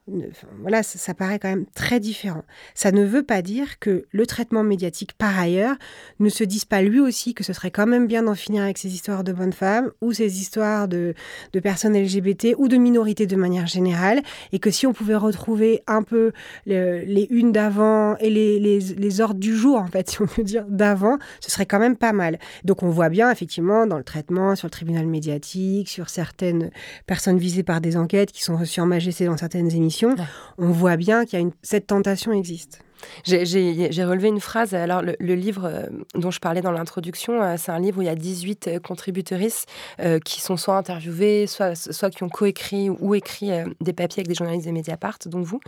Voilà, 0.61 0.83
ça, 0.83 1.13
paraît 1.13 1.39
quand 1.39 1.49
même 1.49 1.65
très 1.75 1.99
différent. 1.99 2.43
Ça 2.75 2.91
ne 2.91 3.03
veut 3.03 3.23
pas 3.23 3.41
dire 3.41 3.79
que 3.79 4.05
le 4.11 4.25
traitement 4.25 4.63
médiatique, 4.63 5.13
par 5.13 5.37
ailleurs, 5.37 5.75
ne 6.19 6.29
se 6.29 6.43
dise 6.43 6.65
pas 6.65 6.81
lui 6.81 6.99
aussi 6.99 7.33
que 7.33 7.43
ce 7.43 7.53
serait 7.53 7.71
quand 7.71 7.87
même 7.87 8.07
bien 8.07 8.23
d'en 8.23 8.35
finir 8.35 8.63
avec 8.63 8.77
ces 8.77 8.93
histoires 8.93 9.23
de 9.23 9.33
bonnes 9.33 9.53
femmes 9.53 9.91
ou 10.01 10.13
ces 10.13 10.39
histoires 10.39 10.87
de, 10.87 11.13
de 11.53 11.59
personnes 11.59 11.97
LGBT 11.97 12.55
ou 12.57 12.67
de 12.67 12.77
minorités 12.77 13.27
de 13.27 13.35
manière 13.35 13.67
générale, 13.67 14.21
et 14.51 14.59
que 14.59 14.71
si 14.71 14.87
on 14.87 14.93
pouvait 14.93 15.15
retrouver 15.15 15.83
un 15.87 16.03
peu 16.03 16.31
le, 16.65 17.03
les 17.05 17.27
unes 17.29 17.51
d'avant 17.51 18.15
et 18.17 18.29
les, 18.29 18.59
les, 18.59 18.79
les 18.79 19.21
ordres 19.21 19.39
du 19.39 19.55
jour, 19.55 19.77
en 19.77 19.87
fait, 19.87 20.09
si 20.09 20.21
on 20.21 20.27
peut 20.27 20.43
dire, 20.43 20.65
d'avant, 20.67 21.17
ce 21.39 21.51
serait 21.51 21.65
quand 21.65 21.79
même 21.79 21.97
pas 21.97 22.13
mal. 22.13 22.39
Donc 22.63 22.83
on 22.83 22.89
voit 22.89 23.09
bien, 23.09 23.31
effectivement, 23.31 23.87
dans 23.87 23.97
le 23.97 24.03
traitement, 24.03 24.55
sur 24.55 24.67
le 24.67 24.71
tribunal 24.71 25.05
médiatique, 25.05 25.89
sur 25.89 26.09
certaines 26.09 26.71
personnes 27.05 27.37
visées 27.37 27.56
par 27.63 27.81
des 27.81 27.97
enquêtes 27.97 28.31
qui 28.31 28.43
sont 28.43 28.57
reçues 28.57 28.81
en 28.81 28.85
majesté 28.85 29.25
dans 29.25 29.37
certaines 29.37 29.71
émissions, 29.73 30.09
ouais. 30.09 30.23
on 30.57 30.71
voit 30.71 30.97
bien 30.97 31.25
qu'il 31.25 31.33
y 31.33 31.37
a 31.37 31.39
une, 31.41 31.51
cette 31.61 31.87
tentation 31.87 32.31
existe. 32.31 32.81
J'ai 33.23 34.03
relevé 34.03 34.27
une 34.27 34.39
phrase. 34.39 34.73
Alors, 34.73 35.01
le, 35.01 35.15
le 35.19 35.35
livre 35.35 35.65
euh, 35.65 35.85
dont 36.15 36.31
je 36.31 36.39
parlais 36.39 36.61
dans 36.61 36.71
l'introduction, 36.71 37.41
euh, 37.41 37.55
c'est 37.57 37.71
un 37.71 37.79
livre 37.79 37.99
où 37.99 38.01
il 38.01 38.05
y 38.05 38.09
a 38.09 38.15
18 38.15 38.67
euh, 38.67 38.79
contributrices 38.79 39.65
euh, 39.99 40.19
qui 40.19 40.41
sont 40.41 40.57
soit 40.57 40.77
interviewées, 40.77 41.47
soit, 41.47 41.75
soit 41.75 42.09
qui 42.09 42.23
ont 42.23 42.29
coécrit 42.29 42.89
ou 42.89 43.15
écrit 43.15 43.51
euh, 43.51 43.65
des 43.81 43.93
papiers 43.93 44.21
avec 44.21 44.27
des 44.27 44.35
journalistes 44.35 44.67
de 44.67 44.71
Mediapart, 44.71 45.19
dont 45.27 45.41
vous. 45.41 45.59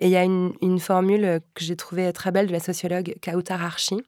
Et 0.00 0.06
il 0.06 0.10
y 0.10 0.16
a 0.16 0.24
une, 0.24 0.52
une 0.62 0.78
formule 0.78 1.40
que 1.54 1.64
j'ai 1.64 1.76
trouvée 1.76 2.12
très 2.12 2.30
belle 2.30 2.46
de 2.46 2.52
la 2.52 2.60
sociologue 2.60 3.14
Kautar 3.22 3.62
Archi. 3.62 4.02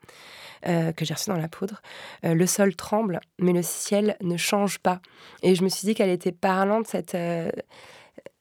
Euh, 0.66 0.92
que 0.92 1.06
j'ai 1.06 1.14
reçu 1.14 1.30
dans 1.30 1.38
la 1.38 1.48
poudre. 1.48 1.80
Euh, 2.24 2.34
le 2.34 2.46
sol 2.46 2.76
tremble, 2.76 3.20
mais 3.38 3.52
le 3.54 3.62
ciel 3.62 4.16
ne 4.20 4.36
change 4.36 4.78
pas. 4.78 5.00
Et 5.42 5.54
je 5.54 5.64
me 5.64 5.70
suis 5.70 5.86
dit 5.86 5.94
qu'elle 5.94 6.10
était 6.10 6.32
parlante, 6.32 6.86
cette, 6.86 7.14
euh, 7.14 7.50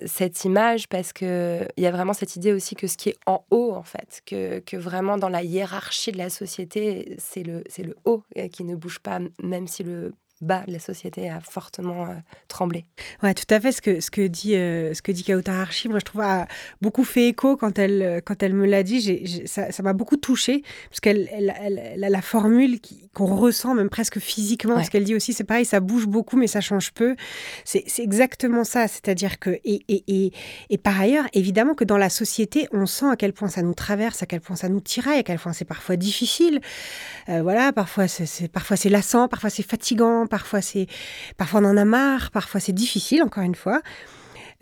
cette 0.05 0.43
image, 0.43 0.89
parce 0.89 1.13
qu'il 1.13 1.67
y 1.77 1.85
a 1.85 1.91
vraiment 1.91 2.11
cette 2.11 2.35
idée 2.35 2.51
aussi 2.51 2.75
que 2.75 2.87
ce 2.87 2.97
qui 2.97 3.09
est 3.09 3.17
en 3.25 3.45
haut, 3.51 3.71
en 3.73 3.83
fait, 3.83 4.21
que, 4.25 4.59
que 4.59 4.75
vraiment 4.75 5.17
dans 5.17 5.29
la 5.29 5.43
hiérarchie 5.43 6.11
de 6.11 6.17
la 6.17 6.29
société, 6.29 7.15
c'est 7.19 7.43
le, 7.43 7.63
le 7.77 7.95
haut 8.03 8.23
qui 8.51 8.65
ne 8.65 8.75
bouge 8.75 8.99
pas, 8.99 9.19
même 9.41 9.67
si 9.67 9.83
le 9.83 10.13
bas 10.41 10.63
de 10.67 10.73
la 10.73 10.79
société 10.79 11.29
a 11.29 11.39
fortement 11.41 12.05
euh, 12.05 12.13
tremblé. 12.47 12.85
Ouais, 13.23 13.33
tout 13.33 13.53
à 13.53 13.59
fait. 13.59 13.71
Ce 13.71 13.81
que, 13.81 13.99
ce 13.99 14.11
que 14.11 14.25
dit, 14.25 14.55
euh, 14.55 14.93
ce 14.93 15.01
que 15.01 15.11
dit 15.11 15.23
Kautar 15.23 15.59
Archi, 15.59 15.89
moi 15.89 15.99
je 15.99 16.05
trouve 16.05 16.21
a 16.21 16.47
beaucoup 16.81 17.03
fait 17.03 17.27
écho 17.27 17.57
quand 17.57 17.77
elle, 17.79 18.21
quand 18.25 18.41
elle 18.43 18.53
me 18.53 18.65
l'a 18.65 18.83
dit. 18.83 19.01
J'ai, 19.01 19.47
ça, 19.47 19.71
ça 19.71 19.83
m'a 19.83 19.93
beaucoup 19.93 20.17
touchée 20.17 20.63
parce 20.89 20.99
qu'elle 20.99 21.29
elle, 21.31 21.53
elle, 21.61 21.81
elle, 21.93 22.03
a 22.03 22.09
la 22.09 22.21
formule 22.21 22.79
qu'on 23.13 23.35
ressent 23.35 23.73
même 23.75 23.89
presque 23.89 24.19
physiquement. 24.19 24.75
Ouais. 24.75 24.83
Ce 24.83 24.89
qu'elle 24.89 25.03
dit 25.03 25.15
aussi, 25.15 25.33
c'est 25.33 25.43
pareil, 25.43 25.65
ça 25.65 25.79
bouge 25.79 26.07
beaucoup 26.07 26.37
mais 26.37 26.47
ça 26.47 26.61
change 26.61 26.91
peu. 26.91 27.15
C'est, 27.65 27.85
exactement 27.99 28.63
ça. 28.63 28.87
C'est-à-dire 28.87 29.39
que 29.39 29.49
et, 29.63 29.83
et, 29.87 30.03
et, 30.07 30.33
et 30.69 30.77
par 30.77 30.99
ailleurs, 30.99 31.25
évidemment 31.33 31.73
que 31.73 31.83
dans 31.83 31.97
la 31.97 32.09
société, 32.09 32.67
on 32.71 32.85
sent 32.85 33.07
à 33.11 33.15
quel 33.15 33.33
point 33.33 33.49
ça 33.49 33.61
nous 33.61 33.73
traverse, 33.73 34.23
à 34.23 34.25
quel 34.25 34.41
point 34.41 34.55
ça 34.55 34.69
nous 34.69 34.81
tiraille, 34.81 35.19
à 35.19 35.23
quel 35.23 35.39
point 35.39 35.53
c'est 35.53 35.65
parfois 35.65 35.95
difficile. 35.95 36.61
Euh, 37.27 37.41
voilà, 37.41 37.73
parfois 37.73 38.07
c'est, 38.07 38.25
c'est 38.25 38.47
parfois 38.47 38.77
c'est 38.77 38.89
lassant, 38.89 39.27
parfois 39.27 39.49
c'est 39.49 39.63
fatigant 39.63 40.27
parfois 40.29 40.61
c'est 40.61 40.87
parfois 41.37 41.61
on 41.61 41.65
en 41.65 41.77
a 41.77 41.85
marre, 41.85 42.31
parfois 42.31 42.59
c'est 42.61 42.73
difficile 42.73 43.23
encore 43.23 43.43
une 43.43 43.55
fois, 43.55 43.81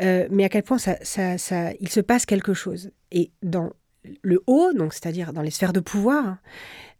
euh, 0.01 0.27
mais 0.31 0.43
à 0.43 0.49
quel 0.49 0.63
point 0.63 0.77
ça, 0.77 0.97
ça, 1.01 1.37
ça, 1.37 1.71
il 1.79 1.89
se 1.89 1.99
passe 1.99 2.25
quelque 2.25 2.53
chose. 2.53 2.91
Et 3.11 3.31
dans 3.43 3.71
le 4.21 4.41
haut, 4.47 4.73
donc 4.73 4.93
c'est-à-dire 4.93 5.33
dans 5.33 5.41
les 5.41 5.51
sphères 5.51 5.73
de 5.73 5.79
pouvoir, 5.79 6.37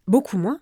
beaucoup 0.06 0.38
moins. 0.38 0.60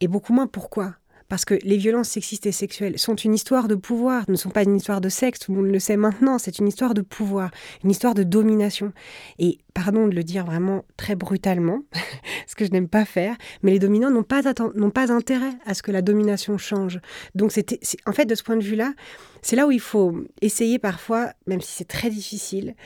Et 0.00 0.08
beaucoup 0.08 0.32
moins 0.32 0.46
pourquoi? 0.46 0.96
Parce 1.34 1.44
que 1.44 1.58
les 1.64 1.78
violences 1.78 2.10
sexistes 2.10 2.46
et 2.46 2.52
sexuelles 2.52 2.96
sont 2.96 3.16
une 3.16 3.34
histoire 3.34 3.66
de 3.66 3.74
pouvoir, 3.74 4.22
ne 4.28 4.36
sont 4.36 4.50
pas 4.50 4.62
une 4.62 4.76
histoire 4.76 5.00
de 5.00 5.08
sexe, 5.08 5.40
tout 5.40 5.52
le 5.52 5.62
monde 5.62 5.72
le 5.72 5.80
sait 5.80 5.96
maintenant, 5.96 6.38
c'est 6.38 6.60
une 6.60 6.68
histoire 6.68 6.94
de 6.94 7.00
pouvoir, 7.00 7.50
une 7.82 7.90
histoire 7.90 8.14
de 8.14 8.22
domination. 8.22 8.92
Et 9.40 9.58
pardon 9.74 10.06
de 10.06 10.14
le 10.14 10.22
dire 10.22 10.44
vraiment 10.44 10.84
très 10.96 11.16
brutalement, 11.16 11.80
ce 12.46 12.54
que 12.54 12.64
je 12.64 12.70
n'aime 12.70 12.86
pas 12.86 13.04
faire, 13.04 13.36
mais 13.64 13.72
les 13.72 13.80
dominants 13.80 14.12
n'ont 14.12 14.22
pas, 14.22 14.42
n'ont 14.76 14.90
pas 14.90 15.10
intérêt 15.10 15.54
à 15.66 15.74
ce 15.74 15.82
que 15.82 15.90
la 15.90 16.02
domination 16.02 16.56
change. 16.56 17.00
Donc 17.34 17.50
c'était, 17.50 17.80
en 18.06 18.12
fait, 18.12 18.26
de 18.26 18.36
ce 18.36 18.44
point 18.44 18.56
de 18.56 18.62
vue-là, 18.62 18.92
c'est 19.42 19.56
là 19.56 19.66
où 19.66 19.72
il 19.72 19.80
faut 19.80 20.16
essayer 20.40 20.78
parfois, 20.78 21.32
même 21.48 21.60
si 21.60 21.72
c'est 21.72 21.88
très 21.88 22.10
difficile, 22.10 22.76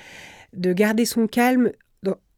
de 0.55 0.73
garder 0.73 1.05
son 1.05 1.27
calme 1.27 1.71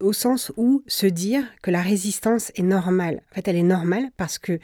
au 0.00 0.12
sens 0.12 0.50
où 0.56 0.82
se 0.86 1.06
dire 1.06 1.44
que 1.62 1.70
la 1.70 1.82
résistance 1.82 2.50
est 2.56 2.62
normale. 2.62 3.22
En 3.30 3.34
fait, 3.34 3.48
elle 3.48 3.56
est 3.56 3.62
normale 3.62 4.10
parce 4.16 4.38
que 4.38 4.58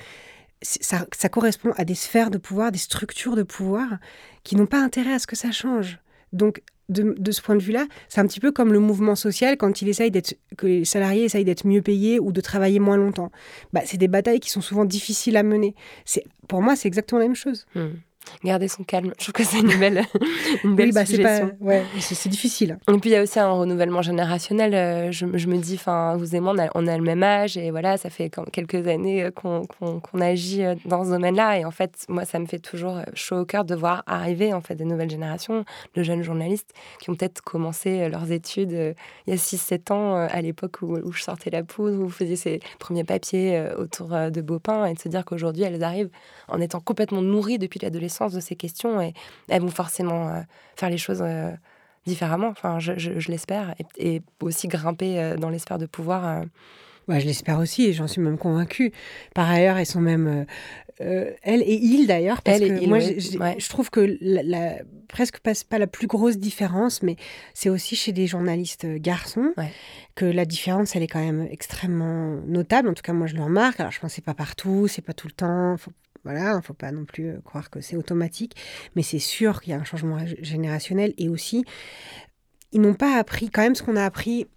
ça, 0.63 1.29
correspond 1.31 1.73
à 1.77 1.85
des 1.85 1.95
sphères 1.95 2.31
de 2.31 2.39
pouvoir, 2.39 2.73
des 2.73 2.79
structures 2.79 3.37
de 3.37 3.43
pouvoir 3.43 3.99
qui 4.43 4.57
n'ont 4.57 4.67
pas 4.67 4.81
intérêt 4.81 5.15
à 5.15 5.19
ce 5.19 5.27
que 5.27 5.37
ça 5.37 5.53
change. 5.53 5.99
Donc, 6.33 6.63
de, 6.89 7.33
ce 7.33 7.43
point 7.43 7.57
de 7.57 7.63
vue-là, 7.63 7.87
c'est 8.09 8.21
un 8.21 8.27
petit 8.27 8.39
peu 8.39 8.53
comme 8.53 8.73
le 8.73 8.79
mouvement 8.79 9.17
social 9.17 9.57
quand 9.57 9.83
il 9.83 9.89
essaye 9.89 10.13
que 10.57 10.67
les 10.67 10.85
salariés 10.85 11.25
essayent 11.25 11.45
d'être 11.45 11.67
mieux 11.67 11.83
payés 11.83 12.21
ou 12.21 12.31
de 12.31 12.41
travailler 12.41 12.79
moins 12.79 12.97
longtemps. 12.97 13.33
Bah, 13.73 13.83
c'est 13.85 13.97
des 13.97 14.07
batailles 14.07 14.39
qui 14.39 14.51
sont 14.51 14.61
souvent 14.61 14.85
difficiles 14.85 15.37
à 15.37 15.43
mener. 15.43 15.75
C'est, 16.05 16.25
pour 16.47 16.63
moi, 16.63 16.77
c'est 16.77 16.87
exactement 16.87 17.19
la 17.21 17.27
même 17.27 17.37
chose. 17.37 17.67
Mmh 17.75 17.87
garder 18.45 18.69
son 18.69 18.85
calme. 18.85 19.13
Je 19.19 19.25
trouve 19.25 19.33
que 19.33 19.45
c'est 19.45 19.61
une 19.61 19.79
belle, 19.79 20.03
une 20.65 20.75
belle 20.75 20.89
oui, 20.89 20.93
bah, 20.93 21.05
suggestion. 21.05 21.51
C'est, 21.51 21.59
pas, 21.59 21.65
ouais, 21.65 21.85
c'est, 22.01 22.15
c'est 22.15 22.29
difficile. 22.29 22.79
Et 22.89 22.99
puis 22.99 23.11
il 23.11 23.13
y 23.13 23.17
a 23.17 23.23
aussi 23.23 23.39
un 23.39 23.51
renouvellement 23.51 24.03
générationnel. 24.03 24.75
Euh, 24.75 25.13
je, 25.13 25.27
je 25.35 25.47
me 25.47 25.57
dis, 25.59 25.75
enfin, 25.75 26.17
vous 26.17 26.35
et 26.35 26.41
moi, 26.41 26.53
on 26.55 26.59
a, 26.59 26.69
on 26.75 26.87
a, 26.87 26.97
le 26.97 27.03
même 27.03 27.23
âge 27.23 27.57
et 27.57 27.71
voilà, 27.71 27.97
ça 27.97 28.11
fait 28.11 28.31
quelques 28.53 28.87
années 28.87 29.25
euh, 29.25 29.31
qu'on, 29.31 29.67
qu'on, 29.67 30.01
qu'on 30.01 30.21
agit 30.21 30.65
euh, 30.65 30.75
dans 30.85 31.05
ce 31.05 31.11
domaine-là. 31.11 31.59
Et 31.59 31.65
en 31.65 31.71
fait, 31.71 32.05
moi, 32.09 32.25
ça 32.25 32.39
me 32.39 32.47
fait 32.47 32.59
toujours 32.59 33.01
chaud 33.15 33.39
au 33.39 33.45
cœur 33.45 33.65
de 33.65 33.75
voir 33.75 34.03
arriver 34.07 34.53
en 34.53 34.61
fait 34.61 34.75
des 34.75 34.85
nouvelles 34.85 35.11
générations 35.11 35.65
de 35.95 36.03
jeunes 36.03 36.23
journalistes 36.23 36.73
qui 37.01 37.11
ont 37.11 37.15
peut-être 37.15 37.43
commencé 37.43 38.09
leurs 38.09 38.31
études 38.33 38.95
il 39.27 39.31
y 39.31 39.33
a 39.33 39.37
6-7 39.37 39.93
ans 39.93 40.15
à 40.15 40.41
l'époque 40.41 40.83
où, 40.83 40.97
où, 40.97 41.13
je 41.13 41.23
sortais 41.23 41.51
la 41.51 41.63
poudre, 41.63 41.97
où 41.97 42.05
vous 42.05 42.11
faisiez 42.11 42.37
ces 42.37 42.61
premiers 42.79 43.05
papiers 43.05 43.69
autour 43.77 44.09
de 44.09 44.41
Beaupin 44.41 44.87
et 44.87 44.95
de 44.95 44.99
se 44.99 45.09
dire 45.09 45.25
qu'aujourd'hui, 45.25 45.63
elles 45.65 45.83
arrivent 45.83 46.11
en 46.49 46.61
étant 46.61 46.81
complètement 46.81 47.23
nourries 47.23 47.59
depuis 47.59 47.79
l'adolescence 47.81 48.16
de 48.33 48.41
ces 48.41 48.57
questions 48.57 49.01
et 49.01 49.15
elles 49.49 49.63
vont 49.63 49.69
forcément 49.69 50.29
euh, 50.29 50.41
faire 50.77 50.91
les 50.91 50.99
choses 50.99 51.23
euh, 51.23 51.51
différemment. 52.07 52.49
Enfin, 52.49 52.79
je, 52.79 52.93
je, 52.97 53.19
je 53.19 53.31
l'espère 53.31 53.75
et, 53.99 54.17
et, 54.17 54.23
aussi 54.41 54.69
grimper 54.69 55.19
euh, 55.19 55.37
dans 55.37 55.51
l'espoir 55.51 55.79
de 55.79 55.87
pouvoir. 55.87 56.45
Ouais, 57.09 57.21
je 57.21 57.27
l'espère 57.27 57.59
aussi 57.59 57.85
et 57.85 57.93
j'en 57.93 58.09
suis 58.09 58.21
même 58.21 58.39
convaincue. 58.39 58.93
Par 59.35 59.49
ailleurs, 59.49 59.77
elles 59.77 59.87
sont 59.87 60.01
même 60.01 60.47
euh, 61.01 61.33
elle 61.43 61.63
et 61.63 61.75
il 61.75 62.07
d'ailleurs, 62.07 62.41
parce 62.41 62.61
elle 62.61 62.79
que 62.79 62.83
il, 62.83 62.89
moi, 62.89 62.99
ouais. 62.99 63.21
je, 63.21 63.39
ouais. 63.39 63.57
je 63.59 63.69
trouve 63.69 63.91
que 63.91 64.17
la, 64.21 64.43
la, 64.43 64.77
presque 65.09 65.41
pas, 65.41 65.53
pas 65.69 65.79
la 65.79 65.87
plus 65.87 66.07
grosse 66.07 66.39
différence, 66.39 67.03
mais 67.03 67.17
c'est 67.53 67.69
aussi 67.69 67.97
chez 67.97 68.13
des 68.13 68.27
journalistes 68.27 68.87
garçons 68.87 69.53
ouais. 69.59 69.71
que 70.15 70.25
la 70.25 70.47
différence, 70.47 70.97
elle 70.97 71.03
est 71.03 71.09
quand 71.09 71.25
même 71.25 71.47
extrêmement 71.51 72.41
notable. 72.47 72.89
En 72.89 72.95
tout 72.95 73.03
cas, 73.03 73.13
moi, 73.13 73.27
je 73.27 73.35
le 73.35 73.43
remarque. 73.43 73.79
Alors, 73.81 73.93
je 73.93 74.01
pense 74.01 74.13
que 74.13 74.17
c'est 74.17 74.25
pas 74.25 74.35
partout, 74.35 74.89
c'est 74.89 75.03
pas 75.03 75.13
tout 75.13 75.27
le 75.27 75.35
temps. 75.35 75.77
Faut 75.77 75.93
voilà, 76.27 76.55
il 76.55 76.57
ne 76.57 76.61
faut 76.61 76.75
pas 76.75 76.91
non 76.91 77.05
plus 77.05 77.31
euh, 77.31 77.41
croire 77.45 77.71
que 77.71 77.81
c'est 77.81 77.95
automatique, 77.95 78.57
mais 78.97 79.03
c'est 79.03 79.21
sûr 79.21 79.61
qu'il 79.61 79.71
y 79.71 79.75
a 79.75 79.79
un 79.79 79.85
changement 79.85 80.19
générationnel 80.43 81.15
et 81.19 81.29
aussi, 81.29 81.65
ils 82.73 82.81
n'ont 82.81 82.95
pas 82.95 83.17
appris, 83.17 83.49
quand 83.49 83.63
même 83.63 83.77
ce 83.77 83.85
qu'on 83.85 83.95
a 83.95 84.05
appris 84.05 84.49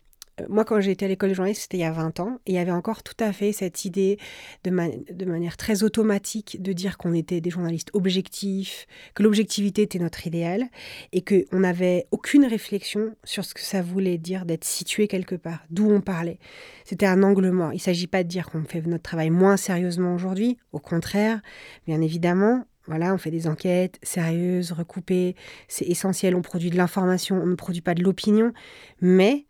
moi, 0.47 0.65
quand 0.65 0.79
j'ai 0.79 0.91
été 0.91 1.05
à 1.05 1.07
l'école 1.07 1.29
de 1.29 1.33
journalisme, 1.33 1.61
c'était 1.61 1.77
il 1.77 1.81
y 1.81 1.83
a 1.83 1.91
20 1.91 2.19
ans, 2.19 2.39
et 2.45 2.51
il 2.51 2.55
y 2.55 2.59
avait 2.59 2.71
encore 2.71 3.03
tout 3.03 3.15
à 3.19 3.33
fait 3.33 3.51
cette 3.51 3.85
idée 3.85 4.17
de 4.63 4.71
manière 4.71 5.57
très 5.57 5.83
automatique 5.83 6.61
de 6.61 6.73
dire 6.73 6.97
qu'on 6.97 7.13
était 7.13 7.41
des 7.41 7.49
journalistes 7.49 7.89
objectifs, 7.93 8.87
que 9.15 9.23
l'objectivité 9.23 9.81
était 9.81 9.99
notre 9.99 10.25
idéal, 10.27 10.65
et 11.11 11.23
qu'on 11.23 11.59
n'avait 11.59 12.07
aucune 12.11 12.45
réflexion 12.45 13.15
sur 13.23 13.43
ce 13.45 13.53
que 13.53 13.61
ça 13.61 13.81
voulait 13.81 14.17
dire 14.17 14.45
d'être 14.45 14.65
situé 14.65 15.07
quelque 15.07 15.35
part, 15.35 15.65
d'où 15.69 15.89
on 15.89 16.01
parlait. 16.01 16.39
C'était 16.85 17.05
un 17.05 17.23
angle 17.23 17.49
mort. 17.51 17.73
Il 17.73 17.77
ne 17.77 17.81
s'agit 17.81 18.07
pas 18.07 18.23
de 18.23 18.29
dire 18.29 18.49
qu'on 18.49 18.63
fait 18.63 18.85
notre 18.85 19.03
travail 19.03 19.29
moins 19.29 19.57
sérieusement 19.57 20.13
aujourd'hui, 20.15 20.57
au 20.71 20.79
contraire, 20.79 21.41
bien 21.87 22.01
évidemment, 22.01 22.65
voilà, 22.87 23.13
on 23.13 23.19
fait 23.19 23.29
des 23.29 23.45
enquêtes 23.45 23.99
sérieuses, 24.01 24.71
recoupées, 24.71 25.35
c'est 25.67 25.85
essentiel, 25.85 26.33
on 26.33 26.41
produit 26.41 26.71
de 26.71 26.77
l'information, 26.77 27.39
on 27.39 27.45
ne 27.45 27.55
produit 27.55 27.81
pas 27.81 27.93
de 27.93 28.01
l'opinion, 28.01 28.51
mais 28.99 29.45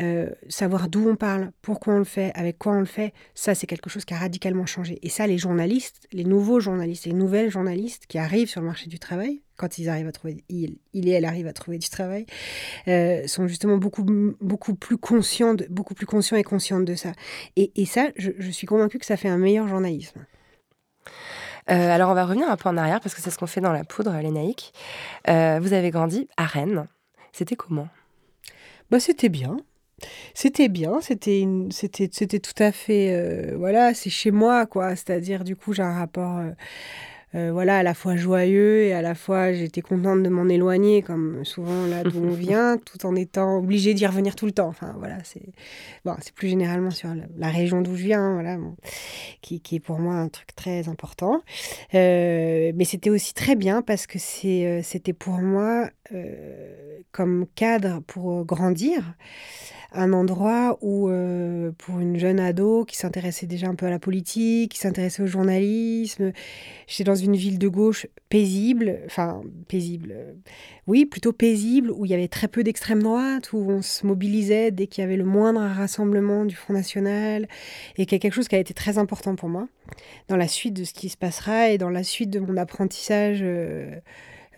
euh, 0.00 0.30
savoir 0.48 0.88
d'où 0.88 1.06
on 1.08 1.16
parle, 1.16 1.52
pourquoi 1.60 1.94
on 1.94 1.98
le 1.98 2.04
fait, 2.04 2.32
avec 2.34 2.58
quoi 2.58 2.72
on 2.72 2.80
le 2.80 2.86
fait, 2.86 3.12
ça 3.34 3.54
c'est 3.54 3.66
quelque 3.66 3.90
chose 3.90 4.04
qui 4.04 4.14
a 4.14 4.18
radicalement 4.18 4.64
changé. 4.64 4.98
Et 5.02 5.08
ça, 5.08 5.26
les 5.26 5.38
journalistes, 5.38 6.08
les 6.12 6.24
nouveaux 6.24 6.60
journalistes, 6.60 7.04
les 7.04 7.12
nouvelles 7.12 7.50
journalistes 7.50 8.06
qui 8.06 8.18
arrivent 8.18 8.48
sur 8.48 8.60
le 8.60 8.66
marché 8.66 8.88
du 8.88 8.98
travail, 8.98 9.42
quand 9.56 9.78
ils 9.78 9.88
arrivent 9.88 10.08
à 10.08 10.12
trouver, 10.12 10.44
il, 10.48 10.78
il 10.94 11.08
et 11.08 11.12
elle 11.12 11.24
arrivent 11.24 11.46
à 11.46 11.52
trouver 11.52 11.78
du 11.78 11.88
travail, 11.88 12.26
euh, 12.88 13.26
sont 13.26 13.46
justement 13.46 13.76
beaucoup, 13.76 14.04
beaucoup 14.40 14.74
plus 14.74 14.96
conscients, 14.96 15.54
de, 15.54 15.66
beaucoup 15.68 15.94
plus 15.94 16.06
conscients 16.06 16.36
et 16.36 16.42
conscientes 16.42 16.84
de 16.84 16.94
ça. 16.94 17.12
Et, 17.56 17.70
et 17.76 17.84
ça, 17.84 18.08
je, 18.16 18.30
je, 18.38 18.50
suis 18.50 18.66
convaincue 18.66 18.98
que 18.98 19.06
ça 19.06 19.16
fait 19.16 19.28
un 19.28 19.38
meilleur 19.38 19.68
journalisme. 19.68 20.24
Euh, 21.70 21.90
alors 21.90 22.10
on 22.10 22.14
va 22.14 22.24
revenir 22.24 22.50
un 22.50 22.56
peu 22.56 22.68
en 22.68 22.76
arrière 22.76 23.00
parce 23.00 23.14
que 23.14 23.20
c'est 23.20 23.30
ce 23.30 23.38
qu'on 23.38 23.46
fait 23.46 23.60
dans 23.60 23.72
la 23.72 23.84
poudre, 23.84 24.12
les 24.20 24.30
naïcs. 24.30 24.72
Euh, 25.28 25.60
vous 25.60 25.72
avez 25.74 25.90
grandi 25.90 26.28
à 26.36 26.44
Rennes. 26.44 26.86
C'était 27.32 27.56
comment? 27.56 27.88
Bah, 28.90 29.00
C'était 29.00 29.28
bien. 29.28 29.58
C'était 30.34 30.68
bien, 30.68 31.00
c'était 31.00 31.46
c'était 31.70 32.08
c'était 32.12 32.40
tout 32.40 32.60
à 32.62 32.72
fait 32.72 33.14
euh, 33.14 33.56
voilà, 33.56 33.94
c'est 33.94 34.10
chez 34.10 34.30
moi 34.30 34.66
quoi, 34.66 34.90
c'est-à-dire 34.90 35.44
du 35.44 35.56
coup 35.56 35.72
j'ai 35.72 35.82
un 35.82 35.94
rapport 35.94 36.38
euh, 36.38 36.50
euh, 37.34 37.50
voilà, 37.50 37.78
à 37.78 37.82
la 37.82 37.94
fois 37.94 38.14
joyeux 38.14 38.82
et 38.82 38.92
à 38.92 39.00
la 39.00 39.14
fois 39.14 39.54
j'étais 39.54 39.80
contente 39.80 40.22
de 40.22 40.28
m'en 40.28 40.48
éloigner, 40.48 41.00
comme 41.00 41.44
souvent 41.46 41.86
là 41.86 42.02
d'où 42.02 42.22
on 42.22 42.30
vient, 42.34 42.76
tout 42.76 43.06
en 43.06 43.14
étant 43.14 43.56
obligée 43.56 43.94
d'y 43.94 44.06
revenir 44.06 44.36
tout 44.36 44.44
le 44.44 44.52
temps. 44.52 44.68
Enfin 44.68 44.94
voilà, 44.98 45.16
c'est 45.24 45.54
bon, 46.04 46.14
c'est 46.20 46.34
plus 46.34 46.48
généralement 46.48 46.90
sur 46.90 47.08
la, 47.38 47.48
région 47.48 47.80
d'où 47.80 47.96
je 47.96 48.02
viens, 48.04 48.34
voilà, 48.34 48.58
qui, 49.40 49.60
qui, 49.60 49.76
est 49.76 49.80
pour 49.80 49.98
moi 49.98 50.14
un 50.14 50.28
truc 50.28 50.54
très 50.54 50.88
important. 50.88 51.40
Euh, 51.94 52.72
mais 52.74 52.84
c'était 52.84 53.10
aussi 53.10 53.32
très 53.32 53.56
bien 53.56 53.80
parce 53.80 54.06
que 54.06 54.18
c'est, 54.18 54.82
c'était 54.82 55.14
pour 55.14 55.38
moi 55.38 55.88
comme 57.12 57.46
cadre 57.54 58.00
pour 58.06 58.44
grandir 58.44 59.14
un 59.94 60.12
endroit 60.12 60.78
où, 60.80 61.08
euh, 61.08 61.72
pour 61.78 62.00
une 62.00 62.18
jeune 62.18 62.40
ado 62.40 62.84
qui 62.84 62.96
s'intéressait 62.96 63.46
déjà 63.46 63.68
un 63.68 63.74
peu 63.74 63.86
à 63.86 63.90
la 63.90 63.98
politique, 63.98 64.72
qui 64.72 64.78
s'intéressait 64.78 65.22
au 65.22 65.26
journalisme, 65.26 66.32
j'étais 66.86 67.04
dans 67.04 67.14
une 67.14 67.36
ville 67.36 67.58
de 67.58 67.68
gauche 67.68 68.06
paisible, 68.28 69.00
enfin 69.06 69.42
paisible, 69.68 70.12
euh, 70.14 70.32
oui, 70.86 71.06
plutôt 71.06 71.32
paisible, 71.32 71.90
où 71.90 72.04
il 72.04 72.10
y 72.10 72.14
avait 72.14 72.28
très 72.28 72.48
peu 72.48 72.62
d'extrême 72.62 73.02
droite, 73.02 73.52
où 73.52 73.58
on 73.70 73.82
se 73.82 74.06
mobilisait 74.06 74.70
dès 74.70 74.86
qu'il 74.86 75.02
y 75.02 75.04
avait 75.04 75.16
le 75.16 75.24
moindre 75.24 75.60
rassemblement 75.60 76.44
du 76.44 76.56
Front 76.56 76.72
National, 76.72 77.46
et 77.96 78.06
qui 78.06 78.14
est 78.14 78.18
quelque 78.18 78.34
chose 78.34 78.48
qui 78.48 78.56
a 78.56 78.60
été 78.60 78.74
très 78.74 78.98
important 78.98 79.36
pour 79.36 79.48
moi, 79.48 79.68
dans 80.28 80.36
la 80.36 80.48
suite 80.48 80.74
de 80.74 80.84
ce 80.84 80.92
qui 80.94 81.08
se 81.08 81.16
passera 81.16 81.70
et 81.70 81.78
dans 81.78 81.90
la 81.90 82.02
suite 82.02 82.30
de 82.30 82.40
mon 82.40 82.56
apprentissage. 82.56 83.40
Euh, 83.42 83.96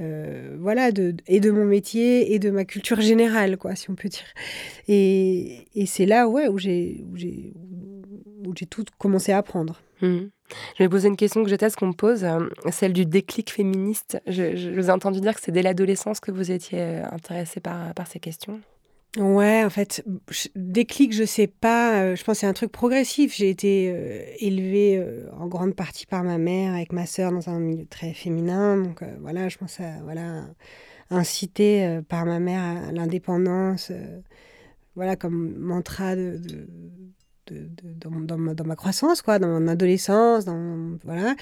euh, 0.01 0.57
voilà, 0.59 0.93
de, 0.93 1.15
et 1.27 1.41
de 1.41 1.51
mon 1.51 1.65
métier 1.65 2.35
et 2.35 2.39
de 2.39 2.51
ma 2.51 2.65
culture 2.65 3.01
générale, 3.01 3.57
quoi, 3.57 3.75
si 3.75 3.91
on 3.91 3.95
peut 3.95 4.09
dire. 4.09 4.27
Et, 4.89 5.67
et 5.75 5.87
c'est 5.87 6.07
là, 6.07 6.29
ouais, 6.29 6.49
où 6.49 6.59
j'ai, 6.59 7.05
où 7.13 7.17
j'ai, 7.17 7.53
où 8.47 8.53
j'ai 8.57 8.67
tout 8.67 8.85
commencé 8.99 9.33
à 9.33 9.39
apprendre. 9.39 9.81
Mmh. 10.03 10.27
Je 10.77 10.83
vais 10.83 10.89
poser 10.89 11.09
une 11.09 11.17
question 11.17 11.43
que 11.45 11.49
déteste 11.49 11.77
qu'on 11.77 11.89
me 11.89 11.93
pose, 11.93 12.25
euh, 12.25 12.41
celle 12.71 12.93
du 12.93 13.07
déclic 13.07 13.51
féministe. 13.51 14.21
Je, 14.27 14.57
je, 14.57 14.71
vous 14.71 14.89
ai 14.89 14.91
entendu 14.91 15.21
dire 15.21 15.35
que 15.35 15.41
c'est 15.41 15.53
dès 15.53 15.63
l'adolescence 15.63 16.21
que 16.21 16.31
vous 16.31 16.51
étiez 16.51 16.81
euh, 16.81 17.05
intéressée 17.11 17.61
par, 17.61 17.95
par 17.95 18.07
ces 18.07 18.21
questions. 18.21 18.61
Ouais, 19.16 19.62
en 19.64 19.71
fait, 19.71 20.04
déclic, 20.56 21.12
je 21.12 21.25
sais 21.25 21.47
pas. 21.47 22.02
Euh, 22.02 22.16
je 22.16 22.25
pense 22.25 22.37
que 22.37 22.40
c'est 22.40 22.47
un 22.47 22.52
truc 22.52 22.73
progressif. 22.73 23.37
J'ai 23.37 23.49
été 23.49 23.92
euh, 23.94 24.25
élevée 24.40 24.99
euh, 24.99 25.30
en 25.38 25.47
grande 25.47 25.75
partie 25.76 26.04
par 26.04 26.25
ma 26.25 26.37
mère, 26.37 26.75
avec 26.75 26.92
ma 26.92 27.06
sœur, 27.06 27.30
dans 27.30 27.49
un 27.49 27.61
milieu 27.61 27.87
très 27.87 28.12
féminin. 28.12 28.76
Donc 28.76 29.04
voilà, 29.21 29.49
je 29.49 29.56
pense 29.56 29.78
à 29.78 30.02
voilà, 30.02 30.47
incité 31.11 32.00
par 32.09 32.26
ma 32.26 32.40
mère 32.40 32.88
à 32.88 32.92
l'indépendance, 32.92 33.92
voilà, 34.97 35.14
comme 35.14 35.56
mantra 35.59 36.16
de, 36.16 36.38
de, 36.38 36.68
dans, 37.51 38.65
ma, 38.65 38.77
croissance, 38.77 39.23
quoi, 39.23 39.39
dans 39.39 39.49
mon 39.49 39.69
adolescence, 39.69 40.45
dans, 40.45 40.99
voilà. 41.05 41.35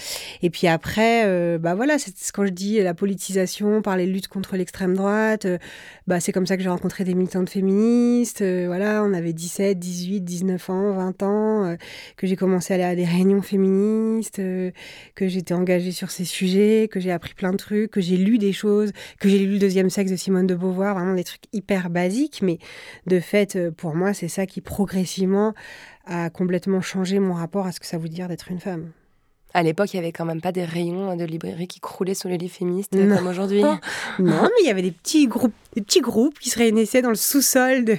Et 0.42 0.50
puis 0.50 0.66
après, 0.66 1.24
euh, 1.26 1.58
bah 1.58 1.74
voilà, 1.74 1.98
c'est 1.98 2.12
quand 2.32 2.44
je 2.44 2.52
dis 2.52 2.80
la 2.80 2.94
politisation 2.94 3.82
par 3.82 3.96
les 3.96 4.06
luttes 4.06 4.28
contre 4.28 4.56
l'extrême 4.56 4.94
droite, 4.94 5.44
euh, 5.44 5.58
bah 6.06 6.20
c'est 6.20 6.32
comme 6.32 6.46
ça 6.46 6.56
que 6.56 6.62
j'ai 6.62 6.68
rencontré 6.68 7.04
des 7.04 7.14
militantes 7.14 7.50
féministes, 7.50 8.42
euh, 8.42 8.64
voilà, 8.66 9.02
on 9.04 9.12
avait 9.14 9.32
17, 9.32 9.78
18, 9.78 10.20
19 10.22 10.70
ans, 10.70 10.92
20 10.92 11.22
ans, 11.22 11.76
que 12.16 12.26
j'ai 12.26 12.36
commencé 12.36 12.72
à 12.72 12.76
aller 12.76 12.84
à 12.84 12.96
des 12.96 13.04
réunions 13.04 13.42
féministes, 13.42 14.38
que 14.38 15.28
j'étais 15.28 15.54
engagée 15.54 15.92
sur 15.92 16.10
ces 16.10 16.24
sujets, 16.24 16.88
que 16.90 17.00
j'ai 17.00 17.12
appris 17.12 17.34
plein 17.34 17.52
de 17.52 17.56
trucs, 17.56 17.90
que 17.90 18.00
j'ai 18.00 18.16
lu 18.16 18.38
des 18.38 18.52
choses, 18.52 18.92
que 19.20 19.28
j'ai 19.28 19.38
lu 19.38 19.52
le 19.52 19.58
deuxième 19.58 19.90
sexe 19.90 20.10
de 20.10 20.16
Simone 20.16 20.46
de 20.46 20.54
Beauvoir, 20.54 20.94
vraiment 20.94 21.14
des 21.14 21.24
trucs 21.24 21.44
hyper 21.52 21.90
basiques, 21.90 22.40
mais 22.42 22.58
de 23.06 23.20
fait, 23.20 23.70
pour 23.70 23.94
moi, 23.94 24.14
c'est 24.14 24.28
ça 24.28 24.46
qui 24.46 24.60
progressivement 24.60 25.54
a 26.06 26.30
complètement 26.30 26.80
changé 26.80 27.18
mon 27.18 27.34
rapport 27.34 27.66
à 27.66 27.72
ce 27.72 27.80
que 27.80 27.86
ça 27.86 27.98
veut 27.98 28.08
dire 28.08 28.28
d'être 28.28 28.50
une 28.50 28.60
femme. 28.60 28.90
À 29.54 29.62
l'époque, 29.62 29.92
il 29.92 29.96
y 29.96 29.98
avait 29.98 30.12
quand 30.12 30.24
même 30.24 30.40
pas 30.40 30.52
des 30.52 30.64
rayons 30.64 31.14
de 31.14 31.24
librairie 31.24 31.68
qui 31.68 31.78
croulaient 31.78 32.14
sur 32.14 32.28
les 32.28 32.38
livres 32.38 32.54
féministes 32.54 32.92
comme 32.92 33.26
aujourd'hui. 33.26 33.62
non, 34.18 34.42
mais 34.42 34.62
il 34.62 34.66
y 34.66 34.70
avait 34.70 34.82
des 34.82 34.92
petits 34.92 35.26
groupes 35.26 35.54
des 35.74 35.82
petits 35.82 36.00
groupes 36.00 36.38
qui 36.38 36.50
se 36.50 36.58
réunissaient 36.58 37.02
dans 37.02 37.10
le 37.10 37.14
sous-sol 37.14 37.84
de, 37.84 37.96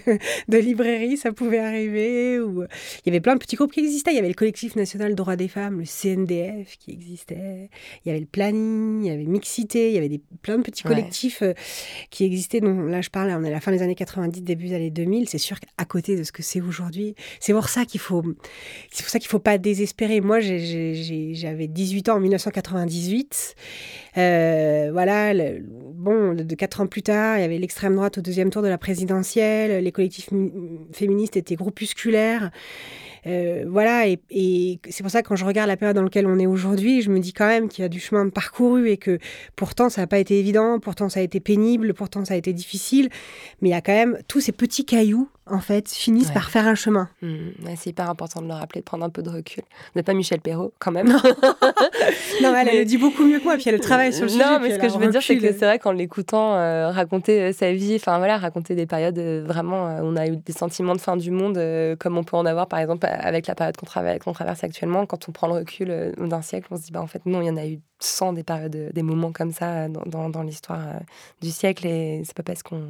de 0.47 0.57
librairies, 0.57 1.17
ça 1.17 1.31
pouvait 1.31 1.59
arriver. 1.59 2.39
Ou... 2.39 2.63
Il 2.63 3.07
y 3.07 3.09
avait 3.09 3.19
plein 3.19 3.35
de 3.35 3.39
petits 3.39 3.55
groupes 3.55 3.71
qui 3.71 3.79
existaient. 3.79 4.11
Il 4.11 4.15
y 4.15 4.19
avait 4.19 4.27
le 4.27 4.33
collectif 4.33 4.75
national 4.75 5.15
droits 5.15 5.35
des 5.35 5.47
femmes, 5.47 5.79
le 5.79 5.85
CNDF 5.85 6.77
qui 6.77 6.91
existait. 6.91 7.69
Il 8.05 8.09
y 8.09 8.11
avait 8.11 8.19
le 8.19 8.25
planning, 8.25 9.03
il 9.03 9.07
y 9.07 9.11
avait 9.11 9.23
Mixité, 9.23 9.89
il 9.89 9.95
y 9.95 9.97
avait 9.97 10.09
des, 10.09 10.21
plein 10.41 10.57
de 10.57 10.63
petits 10.63 10.83
collectifs 10.83 11.41
euh, 11.41 11.53
qui 12.09 12.23
existaient. 12.23 12.61
Donc 12.61 12.89
là, 12.89 13.01
je 13.01 13.09
parle, 13.09 13.29
on 13.29 13.43
est 13.43 13.47
à 13.47 13.51
la 13.51 13.61
fin 13.61 13.71
des 13.71 13.81
années 13.81 13.95
90, 13.95 14.41
début 14.41 14.67
des 14.67 14.75
années 14.75 14.91
2000. 14.91 15.29
C'est 15.29 15.37
sûr 15.37 15.59
qu'à 15.59 15.85
côté 15.85 16.15
de 16.15 16.23
ce 16.23 16.31
que 16.31 16.43
c'est 16.43 16.61
aujourd'hui, 16.61 17.15
c'est 17.39 17.53
pour 17.53 17.69
ça 17.69 17.85
qu'il 17.85 17.99
faut, 17.99 18.23
c'est 18.91 19.03
pour 19.03 19.11
ça 19.11 19.19
qu'il 19.19 19.29
faut 19.29 19.39
pas 19.39 19.57
désespérer. 19.57 20.21
Moi, 20.21 20.39
j'avais 20.41 21.67
18 21.67 22.09
ans 22.09 22.15
en 22.15 22.19
1998. 22.19 23.55
Euh, 24.17 24.89
voilà, 24.91 25.33
bon, 25.95 26.33
de, 26.33 26.55
quatre 26.55 26.81
ans 26.81 26.87
plus 26.87 27.01
tard, 27.01 27.37
il 27.37 27.41
y 27.41 27.45
avait 27.45 27.57
l'extrême 27.57 27.95
droite 27.95 28.17
au 28.17 28.21
deuxième 28.21 28.49
tour 28.49 28.61
de 28.61 28.67
la 28.67 28.77
présidentielle, 28.77 29.83
les 29.83 29.91
collectifs 29.91 30.29
féministes 30.91 31.37
étaient 31.37 31.55
groupusculaires. 31.55 32.51
Euh, 33.25 33.63
voilà, 33.67 34.07
et, 34.07 34.79
c'est 34.89 35.01
pour 35.01 35.11
ça 35.11 35.21
que 35.21 35.29
quand 35.29 35.35
je 35.35 35.45
regarde 35.45 35.69
la 35.69 35.77
période 35.77 35.95
dans 35.95 36.03
laquelle 36.03 36.27
on 36.27 36.39
est 36.39 36.45
aujourd'hui, 36.45 37.01
je 37.01 37.09
me 37.09 37.19
dis 37.19 37.31
quand 37.31 37.47
même 37.47 37.69
qu'il 37.69 37.81
y 37.81 37.85
a 37.85 37.89
du 37.89 37.99
chemin 37.99 38.27
parcouru 38.29 38.89
et 38.89 38.97
que 38.97 39.17
pourtant 39.55 39.89
ça 39.89 40.01
n'a 40.01 40.07
pas 40.07 40.19
été 40.19 40.37
évident, 40.39 40.79
pourtant 40.79 41.07
ça 41.07 41.21
a 41.21 41.23
été 41.23 41.39
pénible, 41.39 41.93
pourtant 41.93 42.25
ça 42.25 42.33
a 42.33 42.37
été 42.37 42.51
difficile, 42.51 43.09
mais 43.61 43.69
il 43.69 43.71
y 43.71 43.75
a 43.75 43.81
quand 43.81 43.93
même 43.93 44.17
tous 44.27 44.41
ces 44.41 44.51
petits 44.51 44.83
cailloux 44.83 45.29
en 45.45 45.59
fait, 45.59 45.89
finissent 45.89 46.31
par 46.31 46.49
faire 46.49 46.67
un 46.67 46.75
chemin. 46.75 47.09
Mmh. 47.21 47.37
c'est 47.75 47.89
hyper 47.89 48.09
important 48.09 48.41
de 48.41 48.47
le 48.47 48.53
rappeler, 48.53 48.79
de 48.79 48.85
prendre 48.85 49.03
un 49.03 49.09
peu 49.09 49.21
de 49.21 49.29
recul. 49.29 49.63
Vous 49.63 49.99
n'êtes 49.99 50.05
pas 50.05 50.13
Michel 50.13 50.39
Perrault, 50.39 50.73
quand 50.79 50.91
même. 50.91 51.09
Non, 51.09 51.19
elle, 52.55 52.79
le 52.79 52.85
dit 52.85 52.97
beaucoup 52.97 53.25
mieux 53.25 53.39
que 53.39 53.43
moi, 53.43 53.55
puis 53.55 53.69
elle 53.69 53.79
travaille 53.79 54.13
sur 54.13 54.23
le 54.23 54.29
sujet. 54.29 54.43
Non, 54.43 54.59
mais 54.61 54.73
ce 54.73 54.79
que 54.79 54.87
je 54.87 54.97
veux 54.97 55.09
dire, 55.09 55.21
c'est 55.21 55.37
que 55.37 55.51
c'est 55.51 55.65
vrai 55.65 55.79
qu'en 55.79 55.91
l'écoutant 55.91 56.55
euh, 56.55 56.91
raconter 56.91 57.41
euh, 57.41 57.51
sa 57.51 57.73
vie, 57.73 57.95
enfin 57.95 58.19
voilà, 58.19 58.37
raconter 58.37 58.75
des 58.75 58.85
périodes 58.85 59.17
euh, 59.17 59.43
vraiment 59.45 59.97
on 60.01 60.15
a 60.15 60.27
eu 60.27 60.37
des 60.37 60.53
sentiments 60.53 60.95
de 60.95 61.01
fin 61.01 61.17
du 61.17 61.31
monde, 61.31 61.59
comme 61.99 62.17
on 62.17 62.23
peut 62.23 62.37
en 62.37 62.45
avoir 62.45 62.67
par 62.67 62.79
exemple 62.79 63.05
avec 63.09 63.47
la 63.47 63.55
période 63.55 63.75
qu'on 63.77 64.33
traverse 64.33 64.63
actuellement. 64.63 65.05
Quand 65.05 65.27
on 65.27 65.31
prend 65.31 65.47
le 65.47 65.53
recul 65.53 66.13
d'un 66.17 66.41
siècle, 66.41 66.67
on 66.71 66.77
se 66.77 66.83
dit, 66.83 66.91
bah 66.91 67.01
en 67.01 67.07
fait, 67.07 67.25
non, 67.25 67.41
il 67.41 67.47
y 67.47 67.49
en 67.49 67.57
a 67.57 67.65
eu 67.65 67.79
100 67.99 68.33
des 68.33 68.43
périodes, 68.43 68.91
des 68.93 69.03
moments 69.03 69.31
comme 69.31 69.51
ça 69.51 69.89
dans, 69.89 70.03
dans, 70.05 70.29
dans 70.29 70.43
l'histoire 70.43 70.79
du 71.41 71.51
siècle, 71.51 71.85
et 71.85 72.21
c'est 72.25 72.35
pas 72.35 72.43
parce 72.43 72.63
qu'on 72.63 72.87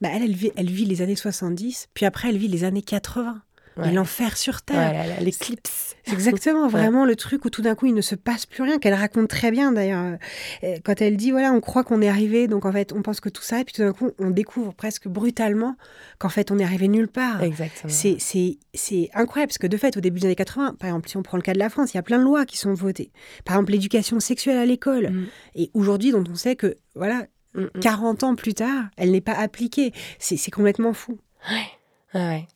bah, 0.00 0.08
elle, 0.12 0.22
elle 0.22 0.70
vit, 0.70 0.84
les 0.84 1.02
années 1.02 1.16
70, 1.16 1.88
puis 1.94 2.04
après, 2.04 2.28
elle 2.28 2.38
vit 2.38 2.48
les 2.48 2.64
années 2.64 2.82
80. 2.82 3.42
Et 3.84 3.90
l'enfer 3.90 4.38
sur 4.38 4.62
Terre. 4.62 5.20
l'éclipse. 5.20 5.96
Exactement, 6.10 6.66
vraiment 6.70 7.04
le 7.04 7.14
truc 7.14 7.44
où 7.44 7.50
tout 7.50 7.60
d'un 7.60 7.74
coup 7.74 7.84
il 7.86 7.94
ne 7.94 8.00
se 8.00 8.14
passe 8.14 8.46
plus 8.46 8.62
rien, 8.62 8.78
qu'elle 8.78 8.94
raconte 8.94 9.28
très 9.28 9.50
bien 9.50 9.70
d'ailleurs. 9.72 10.16
Euh, 10.64 10.76
quand 10.82 11.02
elle 11.02 11.18
dit, 11.18 11.30
voilà, 11.30 11.52
on 11.52 11.60
croit 11.60 11.84
qu'on 11.84 12.00
est 12.00 12.08
arrivé, 12.08 12.48
donc 12.48 12.64
en 12.64 12.72
fait 12.72 12.94
on 12.94 13.02
pense 13.02 13.20
que 13.20 13.28
tout 13.28 13.42
ça, 13.42 13.60
et 13.60 13.64
puis 13.64 13.74
tout 13.74 13.82
d'un 13.82 13.92
coup 13.92 14.12
on 14.18 14.30
découvre 14.30 14.72
presque 14.72 15.08
brutalement 15.08 15.76
qu'en 16.18 16.30
fait 16.30 16.50
on 16.50 16.58
est 16.58 16.64
arrivé 16.64 16.88
nulle 16.88 17.08
part. 17.08 17.42
Exactement. 17.42 17.92
C'est 17.92 19.10
incroyable, 19.12 19.50
parce 19.50 19.58
que 19.58 19.66
de 19.66 19.76
fait, 19.76 19.96
au 19.98 20.00
début 20.00 20.20
des 20.20 20.26
années 20.26 20.36
80, 20.36 20.76
par 20.78 20.88
exemple, 20.88 21.10
si 21.10 21.18
on 21.18 21.22
prend 21.22 21.36
le 21.36 21.42
cas 21.42 21.52
de 21.52 21.58
la 21.58 21.68
France, 21.68 21.92
il 21.92 21.98
y 21.98 22.00
a 22.00 22.02
plein 22.02 22.18
de 22.18 22.24
lois 22.24 22.46
qui 22.46 22.56
sont 22.56 22.72
votées. 22.72 23.10
Par 23.44 23.56
exemple, 23.56 23.72
l'éducation 23.72 24.20
sexuelle 24.20 24.56
à 24.56 24.64
l'école. 24.64 25.10
Mm. 25.10 25.26
Et 25.54 25.70
aujourd'hui, 25.74 26.12
dont 26.12 26.24
on 26.30 26.34
sait 26.34 26.56
que, 26.56 26.78
voilà, 26.94 27.26
40 27.80 28.22
ans 28.24 28.34
plus 28.34 28.54
tard, 28.54 28.84
elle 28.96 29.10
n'est 29.10 29.20
pas 29.20 29.34
appliquée. 29.34 29.92
C'est 30.18 30.50
complètement 30.50 30.92
fou. 30.92 31.18
Ouais. 31.50 32.20
ouais. 32.20 32.46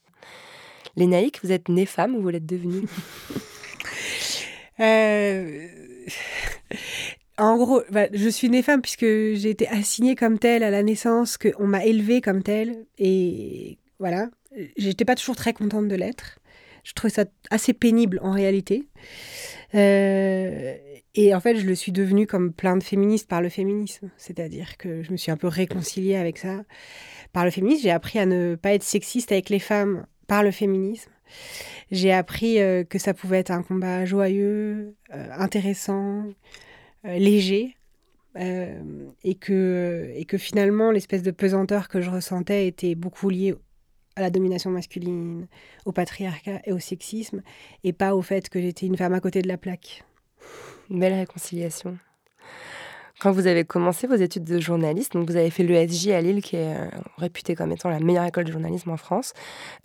Lénaïque, 0.97 1.41
vous 1.43 1.53
êtes 1.53 1.69
née 1.69 1.87
femme 1.87 2.15
ou 2.15 2.23
vous 2.23 2.29
l'êtes 2.29 2.47
devenue? 2.47 2.83
Euh, 4.83 5.69
En 7.37 7.57
gros, 7.57 7.83
bah, 7.91 8.07
je 8.13 8.29
suis 8.29 8.49
née 8.49 8.63
femme 8.63 8.83
puisque 8.83 9.05
j'ai 9.05 9.51
été 9.51 9.69
assignée 9.69 10.15
comme 10.15 10.39
telle 10.39 10.63
à 10.63 10.71
la 10.71 10.83
naissance, 10.83 11.37
qu'on 11.37 11.67
m'a 11.67 11.85
élevée 11.85 12.21
comme 12.21 12.43
telle. 12.43 12.85
Et 12.99 13.79
voilà, 13.99 14.29
j'étais 14.77 15.05
pas 15.05 15.15
toujours 15.17 15.37
très 15.37 15.53
contente 15.53 15.89
de 15.89 15.95
l'être. 15.95 16.39
Je 16.85 16.93
trouvais 16.93 17.13
ça 17.13 17.25
assez 17.51 17.73
pénible 17.73 18.21
en 18.23 18.33
réalité. 18.33 18.89
Euh, 19.75 20.75
et 21.15 21.35
en 21.35 21.41
fait, 21.41 21.57
je 21.57 21.67
le 21.67 21.75
suis 21.75 21.93
devenue 21.93 22.27
comme 22.27 22.53
plein 22.53 22.77
de 22.77 22.83
féministes 22.83 23.29
par 23.29 23.43
le 23.43 23.49
féminisme. 23.49 24.11
C'est-à-dire 24.17 24.77
que 24.77 25.03
je 25.03 25.11
me 25.11 25.17
suis 25.17 25.33
un 25.33 25.37
peu 25.37 25.49
réconciliée 25.49 26.17
avec 26.17 26.39
ça. 26.39 26.65
Par 27.33 27.45
le 27.45 27.51
féminisme, 27.51 27.83
j'ai 27.83 27.91
appris 27.91 28.19
à 28.19 28.27
ne 28.27 28.55
pas 28.55 28.75
être 28.75 28.85
sexiste 28.85 29.33
avec 29.33 29.49
les 29.49 29.59
femmes 29.59 30.07
par 30.29 30.43
le 30.45 30.53
féminisme. 30.53 31.11
J'ai 31.91 32.13
appris 32.13 32.61
euh, 32.61 32.85
que 32.85 32.99
ça 32.99 33.15
pouvait 33.15 33.39
être 33.39 33.51
un 33.51 33.63
combat 33.63 34.05
joyeux, 34.05 34.95
euh, 35.13 35.29
intéressant, 35.37 36.25
euh, 37.05 37.19
léger. 37.19 37.77
et, 38.37 39.35
que, 39.35 40.13
et 40.15 40.25
que 40.25 40.39
finalement, 40.39 40.93
l'espèce 40.93 41.25
de 41.25 41.33
pesanteur 41.33 41.89
que 41.89 42.01
je 42.01 42.11
ressentais 42.11 42.69
était 42.69 42.95
beaucoup 42.95 43.29
liée 43.29 43.57
à 44.15 44.21
la 44.21 44.31
domination 44.31 44.71
masculine, 44.71 45.49
au 45.85 45.91
patriarcat 45.91 46.61
et 46.65 46.73
au 46.73 46.79
sexisme, 46.79 47.43
et 47.83 47.93
pas 47.93 48.15
au 48.15 48.23
fait 48.23 48.49
que 48.49 48.61
j'étais 48.61 48.87
une 48.87 48.97
femme 48.97 49.15
à 49.15 49.21
côté 49.21 49.43
de 49.43 49.49
la 49.49 49.59
plaque. 49.59 50.05
Une 50.91 51.01
belle 51.01 51.15
réconciliation. 51.15 51.97
Quand 53.21 53.33
vous 53.33 53.47
avez 53.47 53.65
commencé 53.65 54.07
vos 54.07 54.15
études 54.15 54.45
de 54.45 54.59
journaliste, 54.59 55.13
donc 55.13 55.29
vous 55.29 55.37
avez 55.37 55.51
fait 55.51 55.63
l'ESJ 55.63 56.09
à 56.09 56.23
Lille, 56.23 56.43
qui 56.43 56.57
est 56.57 56.75
euh, 56.75 56.89
réputée 57.19 57.55
comme 57.55 57.71
étant 57.71 57.91
la 57.91 58.01
meilleure 58.01 58.25
école 58.25 58.45
de 58.45 58.53
journalisme 58.53 58.91
en 58.91 58.97
France. 58.97 59.35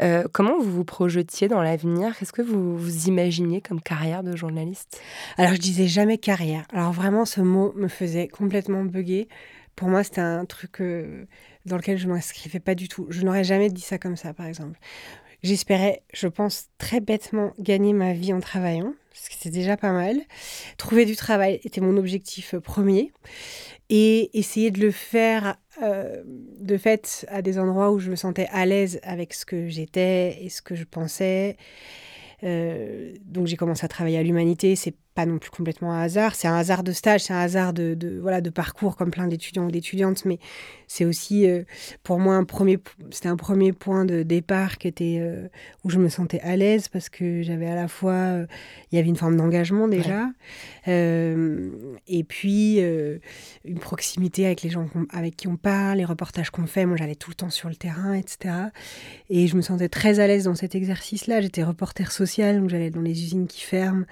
Euh, 0.01 0.23
comment 0.31 0.57
vous 0.57 0.71
vous 0.71 0.85
projetiez 0.85 1.49
dans 1.49 1.61
l'avenir? 1.61 2.17
Qu'est-ce 2.17 2.31
que 2.31 2.41
vous, 2.41 2.77
vous 2.77 3.07
imaginiez 3.07 3.59
comme 3.59 3.81
carrière 3.81 4.23
de 4.23 4.37
journaliste? 4.37 5.01
Alors, 5.37 5.53
je 5.53 5.59
disais 5.59 5.87
jamais 5.87 6.17
carrière. 6.17 6.63
Alors, 6.71 6.93
vraiment, 6.93 7.25
ce 7.25 7.41
mot 7.41 7.73
me 7.75 7.89
faisait 7.89 8.29
complètement 8.29 8.85
bugger. 8.85 9.27
Pour 9.75 9.89
moi, 9.89 10.05
c'était 10.05 10.21
un 10.21 10.45
truc 10.45 10.79
euh, 10.79 11.25
dans 11.65 11.75
lequel 11.75 11.97
je 11.97 12.07
ne 12.07 12.13
m'inscrivais 12.13 12.61
pas 12.61 12.73
du 12.73 12.87
tout. 12.87 13.05
Je 13.09 13.21
n'aurais 13.23 13.43
jamais 13.43 13.69
dit 13.69 13.81
ça 13.81 13.97
comme 13.97 14.15
ça, 14.15 14.33
par 14.33 14.45
exemple. 14.45 14.79
J'espérais, 15.45 16.01
je 16.11 16.27
pense, 16.27 16.69
très 16.79 16.99
bêtement 16.99 17.53
gagner 17.59 17.93
ma 17.93 18.13
vie 18.13 18.33
en 18.33 18.39
travaillant, 18.39 18.95
ce 19.13 19.29
qui 19.29 19.37
c'est 19.39 19.51
déjà 19.51 19.77
pas 19.77 19.91
mal. 19.91 20.17
Trouver 20.77 21.05
du 21.05 21.15
travail 21.15 21.59
était 21.63 21.81
mon 21.81 21.97
objectif 21.97 22.55
euh, 22.55 22.59
premier. 22.59 23.11
Et 23.91 24.35
essayer 24.35 24.71
de 24.71 24.81
le 24.81 24.89
faire 24.89 25.57
euh, 25.83 26.23
de 26.25 26.77
fait 26.77 27.27
à 27.29 27.43
des 27.43 27.59
endroits 27.59 27.91
où 27.91 27.99
je 27.99 28.09
me 28.09 28.15
sentais 28.15 28.47
à 28.51 28.65
l'aise 28.65 28.99
avec 29.03 29.35
ce 29.35 29.45
que 29.45 29.67
j'étais 29.67 30.43
et 30.43 30.49
ce 30.49 30.63
que 30.63 30.73
je 30.73 30.83
pensais. 30.83 31.57
Euh, 32.43 33.13
donc 33.23 33.45
j'ai 33.45 33.55
commencé 33.55 33.85
à 33.85 33.87
travailler 33.87 34.17
à 34.17 34.23
l'humanité, 34.23 34.75
c'est 34.75 34.95
pas 35.13 35.25
non 35.25 35.37
plus 35.37 35.49
complètement 35.49 35.93
un 35.93 36.01
hasard. 36.01 36.35
C'est 36.35 36.47
un 36.47 36.55
hasard 36.55 36.83
de 36.83 36.91
stage, 36.91 37.21
c'est 37.21 37.33
un 37.33 37.39
hasard 37.39 37.73
de, 37.73 38.19
voilà, 38.21 38.41
de 38.41 38.49
parcours 38.49 38.97
comme 38.97 39.11
plein 39.11 39.27
d'étudiants 39.27 39.65
ou 39.65 39.71
d'étudiantes, 39.71 40.25
mais 40.25 40.39
c'est 40.87 41.05
aussi 41.05 41.47
euh, 41.47 41.63
pour 42.03 42.19
moi 42.19 42.35
un 42.35 42.43
premier, 42.43 42.79
c'était 43.11 43.29
un 43.29 43.37
premier 43.37 43.73
point 43.73 44.05
de 44.05 44.23
départ 44.23 44.77
qui 44.77 44.87
était 44.87 45.17
euh, 45.19 45.47
où 45.83 45.89
je 45.89 45.99
me 45.99 46.09
sentais 46.09 46.39
à 46.41 46.55
l'aise 46.55 46.87
parce 46.87 47.09
que 47.09 47.41
j'avais 47.41 47.67
à 47.67 47.75
la 47.75 47.87
fois, 47.87 48.13
euh, 48.13 48.45
il 48.91 48.95
y 48.95 48.99
avait 48.99 49.09
une 49.09 49.15
forme 49.15 49.35
d'engagement 49.37 49.87
déjà, 49.87 50.29
et 50.87 52.23
puis 52.23 52.79
une 52.79 53.79
proximité 53.79 54.45
avec 54.45 54.61
les 54.61 54.69
gens 54.69 54.87
avec 55.11 55.35
qui 55.35 55.47
on 55.47 55.57
parle, 55.57 55.97
les 55.97 56.05
reportages 56.05 56.49
qu'on 56.49 56.67
fait. 56.67 56.85
Moi, 56.85 56.97
j'allais 56.97 57.15
tout 57.15 57.31
le 57.31 57.35
temps 57.35 57.49
sur 57.49 57.69
le 57.69 57.75
terrain, 57.75 58.13
etc. 58.13 58.53
Et 59.29 59.47
je 59.47 59.55
me 59.55 59.61
sentais 59.61 59.89
très 59.89 60.19
à 60.19 60.27
l'aise 60.27 60.45
dans 60.45 60.55
cet 60.55 60.75
exercice-là. 60.75 61.41
J'étais 61.41 61.63
reporter 61.63 62.11
social, 62.11 62.59
donc 62.59 62.69
j'allais 62.69 62.91
dans 62.91 63.01
les 63.01 63.23
usines 63.23 63.47
qui 63.47 63.61
ferment. 63.61 64.05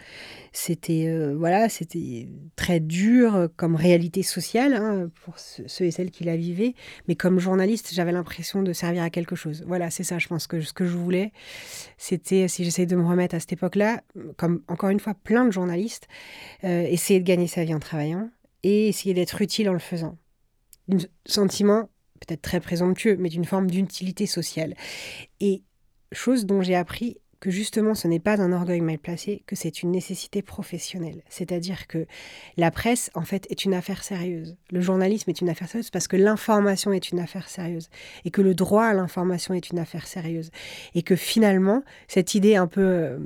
C'était 0.52 1.34
voilà, 1.36 1.70
c'était 1.70 2.28
très 2.56 2.80
dur 2.80 3.50
comme 3.56 3.76
réalité 3.76 4.24
sociale 4.24 4.74
hein, 4.74 5.10
pour 5.24 5.40
ceux 5.40 5.86
et 5.86 5.92
celles 5.92 6.12
qui 6.12 6.24
la 6.24 6.36
vivaient, 6.36 6.63
mais 7.08 7.16
comme 7.16 7.40
journaliste, 7.40 7.92
j'avais 7.94 8.12
l'impression 8.12 8.62
de 8.62 8.74
servir 8.74 9.04
à 9.04 9.10
quelque 9.10 9.36
chose. 9.36 9.64
Voilà, 9.68 9.90
c'est 9.90 10.04
ça, 10.04 10.20
je 10.20 10.28
pense 10.28 10.48
que 10.48 10.62
ce 10.62 10.74
que 10.74 10.86
je 10.86 10.96
voulais, 10.96 11.32
c'était, 11.98 12.48
si 12.48 12.64
j'essaye 12.64 12.88
de 12.88 12.96
me 12.96 13.06
remettre 13.06 13.36
à 13.36 13.40
cette 13.40 13.54
époque-là, 13.54 14.02
comme 14.38 14.62
encore 14.68 14.90
une 14.90 15.00
fois 15.00 15.14
plein 15.14 15.46
de 15.46 15.52
journalistes, 15.52 16.08
euh, 16.64 16.84
essayer 16.84 17.20
de 17.20 17.26
gagner 17.26 17.48
sa 17.48 17.64
vie 17.64 17.74
en 17.74 17.80
travaillant 17.80 18.30
et 18.64 18.88
essayer 18.88 19.14
d'être 19.14 19.42
utile 19.42 19.70
en 19.70 19.74
le 19.74 19.80
faisant. 19.80 20.18
Un 20.92 20.98
sentiment 21.26 21.90
peut-être 22.26 22.42
très 22.42 22.60
présomptueux, 22.60 23.18
mais 23.18 23.30
d'une 23.30 23.46
forme 23.46 23.70
d'utilité 23.70 24.26
sociale. 24.26 24.76
Et 25.40 25.64
chose 26.12 26.46
dont 26.46 26.62
j'ai 26.62 26.76
appris 26.76 27.18
que 27.44 27.52
justement 27.52 27.94
ce 27.94 28.08
n'est 28.08 28.22
pas 28.22 28.42
un 28.42 28.54
orgueil 28.54 28.80
mal 28.80 28.98
placé, 28.98 29.44
que 29.48 29.58
c'est 29.58 29.84
une 29.84 29.92
nécessité 29.92 30.42
professionnelle. 30.42 31.24
C'est-à-dire 31.28 31.88
que 31.88 32.06
la 32.56 32.72
presse, 32.72 33.12
en 33.16 33.24
fait, 33.24 33.48
est 33.50 33.66
une 33.66 33.74
affaire 33.74 34.02
sérieuse. 34.02 34.56
Le 34.72 34.80
journalisme 34.80 35.30
est 35.30 35.42
une 35.42 35.50
affaire 35.50 35.68
sérieuse 35.68 35.90
parce 35.90 36.08
que 36.08 36.16
l'information 36.16 36.94
est 36.94 37.12
une 37.12 37.20
affaire 37.20 37.50
sérieuse. 37.50 37.90
Et 38.24 38.32
que 38.32 38.42
le 38.42 38.56
droit 38.56 38.86
à 38.86 38.94
l'information 38.94 39.54
est 39.54 39.72
une 39.72 39.80
affaire 39.80 40.08
sérieuse. 40.08 40.52
Et 40.96 41.02
que 41.02 41.18
finalement, 41.18 41.84
cette 42.08 42.34
idée 42.34 42.56
un 42.56 42.68
peu, 42.68 42.80
euh, 42.80 43.20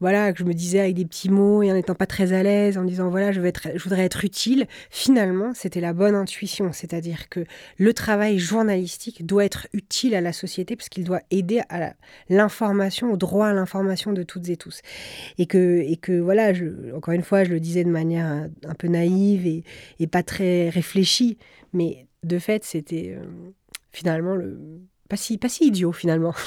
voilà, 0.00 0.32
que 0.32 0.38
je 0.38 0.44
me 0.44 0.54
disais 0.54 0.80
avec 0.80 0.94
des 0.94 1.04
petits 1.04 1.28
mots 1.28 1.62
et 1.62 1.70
en 1.70 1.74
n'étant 1.74 1.94
pas 1.94 2.06
très 2.06 2.32
à 2.32 2.42
l'aise, 2.42 2.78
en 2.78 2.84
disant, 2.84 3.10
voilà, 3.10 3.30
je, 3.30 3.42
vais 3.42 3.50
être, 3.50 3.68
je 3.74 3.82
voudrais 3.82 4.06
être 4.06 4.24
utile, 4.24 4.68
finalement, 4.88 5.52
c'était 5.52 5.82
la 5.82 5.92
bonne 5.92 6.14
intuition. 6.14 6.72
C'est-à-dire 6.72 7.28
que 7.28 7.44
le 7.76 7.92
travail 7.92 8.38
journalistique 8.38 9.26
doit 9.26 9.44
être 9.44 9.68
utile 9.74 10.14
à 10.14 10.22
la 10.22 10.32
société 10.32 10.76
parce 10.76 10.88
qu'il 10.88 11.04
doit 11.04 11.20
aider 11.30 11.60
à 11.68 11.92
l'information, 12.30 13.12
au 13.12 13.18
droit 13.18 13.49
l'information 13.52 14.12
de 14.12 14.22
toutes 14.22 14.48
et 14.48 14.56
tous. 14.56 14.80
Et 15.38 15.46
que, 15.46 15.80
et 15.80 15.96
que 15.96 16.18
voilà, 16.20 16.52
encore 16.94 17.14
une 17.14 17.22
fois, 17.22 17.44
je 17.44 17.50
le 17.50 17.60
disais 17.60 17.84
de 17.84 17.90
manière 17.90 18.26
un, 18.26 18.74
peu 18.74 18.88
naïve 18.88 19.46
et, 19.46 19.64
et, 19.98 20.06
pas 20.06 20.22
très 20.22 20.68
réfléchie, 20.68 21.38
mais 21.72 22.06
de 22.22 22.38
fait, 22.38 22.64
c'était 22.64 23.16
euh, 23.16 23.24
finalement 23.92 24.34
le, 24.36 24.58
pas, 25.08 25.16
si, 25.16 25.38
pas 25.38 25.48
si 25.48 25.66
idiot 25.66 25.92
finalement. 25.92 26.34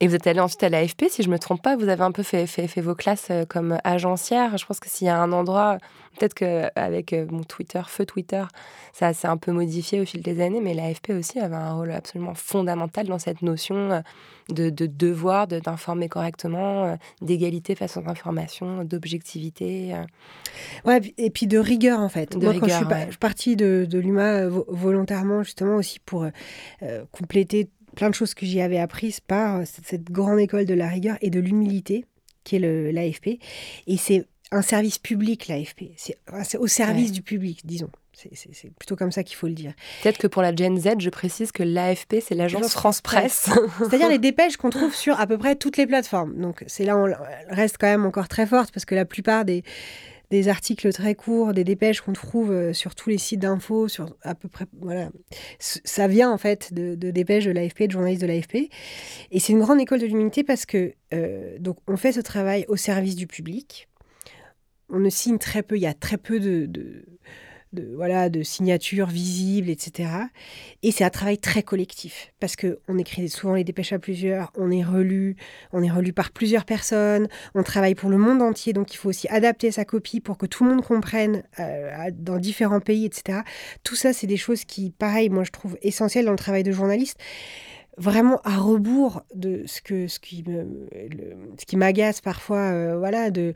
Et 0.00 0.08
vous 0.08 0.14
êtes 0.14 0.26
allé 0.26 0.40
ensuite 0.40 0.62
à 0.62 0.68
l'AFP, 0.68 1.04
si 1.08 1.22
je 1.22 1.28
ne 1.28 1.34
me 1.34 1.38
trompe 1.38 1.62
pas, 1.62 1.76
vous 1.76 1.88
avez 1.88 2.02
un 2.02 2.12
peu 2.12 2.22
fait, 2.22 2.46
fait, 2.46 2.66
fait 2.66 2.80
vos 2.80 2.94
classes 2.94 3.28
euh, 3.30 3.44
comme 3.44 3.78
agencière. 3.84 4.56
Je 4.56 4.66
pense 4.66 4.80
que 4.80 4.88
s'il 4.88 5.06
y 5.06 5.10
a 5.10 5.20
un 5.20 5.32
endroit, 5.32 5.78
peut-être 6.18 6.34
qu'avec 6.34 7.12
euh, 7.12 7.26
mon 7.30 7.42
Twitter, 7.42 7.80
feu 7.86 8.06
Twitter, 8.06 8.44
ça 8.92 9.12
s'est 9.12 9.28
un 9.28 9.36
peu 9.36 9.52
modifié 9.52 10.00
au 10.00 10.04
fil 10.04 10.22
des 10.22 10.40
années, 10.40 10.60
mais 10.60 10.74
l'AFP 10.74 11.10
aussi 11.10 11.38
avait 11.38 11.56
un 11.56 11.74
rôle 11.74 11.92
absolument 11.92 12.34
fondamental 12.34 13.06
dans 13.06 13.18
cette 13.18 13.42
notion 13.42 13.76
euh, 13.76 14.00
de, 14.48 14.70
de 14.70 14.86
devoir 14.86 15.46
d'informer 15.46 16.08
correctement, 16.08 16.98
d'égalité 17.22 17.76
face 17.76 17.96
aux 17.96 18.08
informations, 18.08 18.82
d'objectivité. 18.82 19.94
Ouais, 20.84 21.00
et 21.18 21.30
puis 21.30 21.46
de 21.46 21.56
rigueur 21.56 22.00
en 22.00 22.08
fait. 22.08 22.34
Moi, 22.34 22.54
quand 22.58 22.66
je 22.66 22.74
suis, 22.74 23.18
partie 23.18 23.54
de, 23.54 23.86
de 23.88 23.98
l'UMA 24.00 24.48
volontairement, 24.48 25.44
justement 25.44 25.76
aussi 25.76 26.00
pour 26.00 26.26
compléter 27.12 27.68
plein 28.00 28.08
de 28.08 28.14
choses 28.14 28.32
que 28.32 28.46
j'y 28.46 28.62
avais 28.62 28.78
apprises 28.78 29.20
par 29.20 29.56
euh, 29.56 29.64
cette 29.66 30.10
grande 30.10 30.40
école 30.40 30.64
de 30.64 30.72
la 30.72 30.88
rigueur 30.88 31.18
et 31.20 31.28
de 31.28 31.38
l'humilité 31.38 32.06
qui 32.44 32.56
est 32.56 32.92
l'AFP. 32.92 33.38
Et 33.86 33.98
c'est 33.98 34.26
un 34.50 34.62
service 34.62 34.96
public, 34.96 35.48
l'AFP. 35.48 35.92
C'est 35.96 36.16
au 36.56 36.66
service 36.66 37.12
du 37.12 37.20
public, 37.20 37.60
disons. 37.64 37.90
C'est 38.14 38.70
plutôt 38.78 38.96
comme 38.96 39.12
ça 39.12 39.22
qu'il 39.22 39.36
faut 39.36 39.48
le 39.48 39.52
dire. 39.52 39.74
Peut-être 40.02 40.16
que 40.16 40.26
pour 40.26 40.40
la 40.40 40.54
Gen 40.54 40.78
Z, 40.78 40.94
je 40.98 41.10
précise 41.10 41.52
que 41.52 41.62
l'AFP, 41.62 42.16
c'est 42.26 42.34
l'agence 42.34 42.72
France 42.72 43.02
Presse. 43.02 43.50
C'est-à-dire 43.78 44.08
les 44.08 44.18
dépêches 44.18 44.56
qu'on 44.56 44.70
trouve 44.70 44.94
sur 44.94 45.20
à 45.20 45.26
peu 45.26 45.36
près 45.36 45.54
toutes 45.54 45.76
les 45.76 45.86
plateformes. 45.86 46.40
Donc 46.40 46.64
c'est 46.68 46.84
là, 46.84 46.96
on 46.96 47.06
reste 47.54 47.76
quand 47.78 47.86
même 47.86 48.06
encore 48.06 48.28
très 48.28 48.46
forte 48.46 48.72
parce 48.72 48.86
que 48.86 48.94
la 48.94 49.04
plupart 49.04 49.44
des, 49.44 49.62
des 50.30 50.48
articles 50.48 50.92
très 50.92 51.14
courts, 51.14 51.52
des 51.52 51.64
dépêches 51.64 52.00
qu'on 52.00 52.12
trouve 52.12 52.52
euh, 52.52 52.72
sur 52.72 52.94
tous 52.94 53.10
les 53.10 53.18
sites 53.18 53.40
d'infos, 53.40 53.88
sur 53.88 54.16
à 54.22 54.34
peu 54.34 54.48
près, 54.48 54.66
voilà. 54.80 55.10
Ça 55.58 56.06
vient 56.06 56.30
en 56.30 56.38
fait 56.38 56.72
de, 56.72 56.94
dépêches 57.10 57.44
de 57.44 57.50
l'AFP, 57.50 57.84
de 57.84 57.90
journalistes 57.90 58.22
de 58.22 58.26
l'AFP. 58.26 58.70
Et 59.32 59.40
c'est 59.40 59.52
une 59.52 59.60
grande 59.60 59.80
école 59.80 60.00
de 60.00 60.06
l'humanité 60.06 60.44
parce 60.44 60.66
que, 60.66 60.94
euh, 61.12 61.58
donc, 61.58 61.78
on 61.88 61.96
fait 61.96 62.12
ce 62.12 62.20
travail 62.20 62.64
au 62.68 62.76
service 62.76 63.16
du 63.16 63.26
public. 63.26 63.88
On 64.88 65.00
ne 65.00 65.10
signe 65.10 65.38
très 65.38 65.62
peu, 65.62 65.76
il 65.76 65.82
y 65.82 65.86
a 65.86 65.94
très 65.94 66.16
peu 66.16 66.40
de 66.40 66.66
de, 66.66 67.04
voilà, 67.72 68.28
de 68.28 68.42
signatures 68.42 69.06
visibles, 69.06 69.70
etc. 69.70 70.10
Et 70.82 70.90
c'est 70.90 71.04
un 71.04 71.10
travail 71.10 71.38
très 71.38 71.62
collectif, 71.62 72.32
parce 72.40 72.56
qu'on 72.56 72.98
écrit 72.98 73.28
souvent 73.28 73.54
les 73.54 73.64
dépêches 73.64 73.92
à 73.92 73.98
plusieurs, 73.98 74.52
on 74.56 74.70
est 74.70 74.82
relu, 74.82 75.36
on 75.72 75.82
est 75.82 75.90
relu 75.90 76.12
par 76.12 76.32
plusieurs 76.32 76.64
personnes, 76.64 77.28
on 77.54 77.62
travaille 77.62 77.94
pour 77.94 78.10
le 78.10 78.18
monde 78.18 78.42
entier, 78.42 78.72
donc 78.72 78.92
il 78.92 78.96
faut 78.96 79.08
aussi 79.08 79.28
adapter 79.28 79.70
sa 79.70 79.84
copie 79.84 80.20
pour 80.20 80.36
que 80.36 80.46
tout 80.46 80.64
le 80.64 80.70
monde 80.70 80.84
comprenne 80.84 81.44
euh, 81.60 82.10
dans 82.14 82.38
différents 82.38 82.80
pays, 82.80 83.04
etc. 83.04 83.40
Tout 83.84 83.94
ça, 83.96 84.12
c'est 84.12 84.26
des 84.26 84.36
choses 84.36 84.64
qui, 84.64 84.90
pareil, 84.90 85.28
moi 85.30 85.44
je 85.44 85.50
trouve 85.50 85.78
essentielles 85.82 86.24
dans 86.24 86.32
le 86.32 86.38
travail 86.38 86.62
de 86.62 86.72
journaliste 86.72 87.18
vraiment 88.00 88.40
à 88.44 88.56
rebours 88.56 89.22
de 89.34 89.62
ce 89.66 89.82
que 89.82 90.08
ce 90.08 90.18
qui 90.18 90.42
ce 91.58 91.66
qui 91.66 91.76
m'agace 91.76 92.22
parfois 92.22 92.72
euh, 92.72 92.96
voilà 92.98 93.30
de 93.30 93.54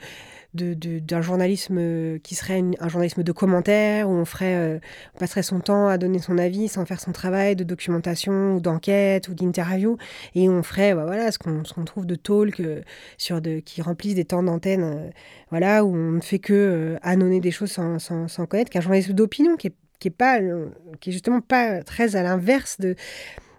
d'un 0.54 1.22
journalisme 1.22 2.20
qui 2.20 2.37
serait 2.37 2.62
un 2.78 2.88
journalisme 2.88 3.24
de 3.24 3.33
commentaires 3.33 4.09
où 4.09 4.12
on 4.12 4.24
ferait 4.24 4.54
euh, 4.54 4.78
passerait 5.18 5.42
son 5.42 5.59
temps 5.59 5.88
à 5.88 5.98
donner 5.98 6.20
son 6.20 6.38
avis 6.38 6.68
sans 6.68 6.85
faire 6.85 7.00
son 7.00 7.11
travail 7.11 7.57
de 7.57 7.64
documentation 7.64 8.54
ou 8.54 8.61
d'enquête 8.61 9.26
ou 9.26 9.35
d'interview. 9.35 9.96
Et 10.37 10.48
on 10.48 10.62
ferait 10.62 10.94
bah, 10.94 11.07
voilà 11.07 11.33
ce 11.33 11.38
qu'on 11.40 11.85
trouve 11.85 12.07
de 12.07 12.14
talk 12.14 12.61
euh, 12.61 12.83
sur 13.18 13.40
de 13.40 13.59
qui 13.59 13.83
remplissent 13.83 14.14
des 14.14 14.24
temps 14.24 14.44
d'antenne 14.44 15.11
voilà 15.50 15.85
où 15.85 15.92
on 15.92 16.12
ne 16.12 16.20
fait 16.20 16.38
que 16.38 16.96
annoncer 17.02 17.40
des 17.40 17.50
choses 17.50 17.72
sans, 17.72 17.98
sans, 17.98 18.28
sans 18.28 18.46
connaître. 18.46 18.70
Qu'un 18.70 18.80
journalisme 18.80 19.14
d'opinion 19.14 19.57
qui 19.57 19.68
est 19.68 19.74
qui 19.98 20.09
est 20.09 20.11
pas 20.11 20.38
qui 21.00 21.11
est 21.11 21.12
justement 21.12 21.40
pas 21.40 21.83
très 21.83 22.14
à 22.14 22.22
l'inverse 22.22 22.78
de 22.78 22.94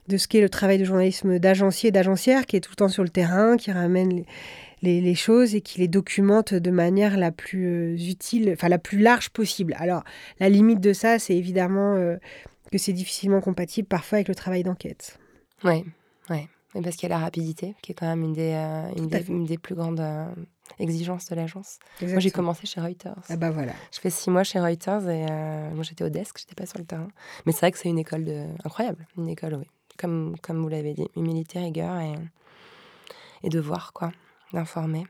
de 0.08 0.18
ce 0.18 0.28
qu'est 0.28 0.41
le 0.41 0.50
travail 0.50 0.78
de 0.78 0.84
journalisme 0.84 1.39
d'agencier 1.39 1.89
et 1.89 1.91
d'agencière, 1.91 2.46
qui 2.46 2.56
est 2.56 2.62
tout 2.62 2.72
le 2.72 2.76
temps 2.76 2.89
sur 2.89 3.04
le 3.04 3.10
terrain, 3.10 3.58
qui 3.58 3.72
ramène 3.72 4.24
les, 4.82 5.15
choses 5.15 5.56
et 5.56 5.62
qui 5.62 5.80
les 5.80 5.88
documente 5.88 6.54
de 6.54 6.72
manière 6.72 7.18
la 7.18 7.32
plus 7.32 7.68
euh, 7.68 7.98
utile, 7.98 8.52
enfin 8.54 8.70
la 8.70 8.78
plus 8.78 9.00
large 9.00 9.30
possible. 9.30 9.76
Alors, 9.80 10.04
la 10.39 10.50
limite 10.50 10.80
de 10.80 10.94
ça, 10.94 11.18
c'est 11.18 11.36
évidemment 11.36 11.96
euh, 11.96 12.18
que 12.72 12.78
c'est 12.78 12.94
difficilement 12.94 13.41
compatible 13.41 13.88
parfois 13.88 14.18
avec 14.18 14.28
le 14.28 14.36
travail 14.36 14.63
d'enquête. 14.63 15.18
Oui, 15.63 15.86
oui. 16.30 16.48
Parce 16.84 16.98
qu'il 16.98 17.10
y 17.10 17.12
a 17.12 17.15
la 17.15 17.24
rapidité, 17.24 17.74
qui 17.82 17.94
est 17.94 17.96
quand 17.96 18.06
même 18.06 18.22
une 18.22 18.34
des, 18.34 18.52
euh, 18.54 18.89
une, 19.30 19.46
des 19.46 19.58
plus 19.58 19.76
grandes 19.76 20.04
exigences 20.78 21.30
de 21.30 21.36
l'agence. 21.36 21.80
Moi, 22.02 22.20
j'ai 22.20 22.32
commencé 22.32 22.68
chez 22.68 22.82
Reuters. 22.82 23.15
Ah 23.30 23.38
bah 23.38 23.50
voilà. 23.50 23.72
Je 23.94 24.00
fais 24.02 24.10
six 24.10 24.30
mois 24.30 24.44
chez 24.44 24.60
Reuters 24.60 25.10
et 25.10 25.26
moi, 25.74 25.84
j'étais 25.84 26.04
au 26.04 26.10
desk, 26.10 26.38
j'étais 26.38 26.54
pas 26.54 26.65
sur 26.65 26.78
le 26.78 26.84
terrain. 26.84 27.08
Mais 27.46 27.54
c'est 27.54 27.62
vrai 27.62 27.72
que 27.72 27.78
c'est 27.78 27.88
une 27.88 27.98
école 27.98 28.26
de... 28.26 28.46
incroyable, 28.65 29.08
une 29.18 29.30
école, 29.30 29.56
oui 29.56 29.68
comme, 29.97 30.36
vous 30.47 30.69
l'avez 30.69 30.93
dit, 30.93 31.08
humilité, 31.15 31.60
rigueur 31.60 31.99
et, 31.99 32.15
et 33.43 33.49
devoir, 33.49 33.93
quoi, 33.93 34.12
d'informer. 34.53 35.05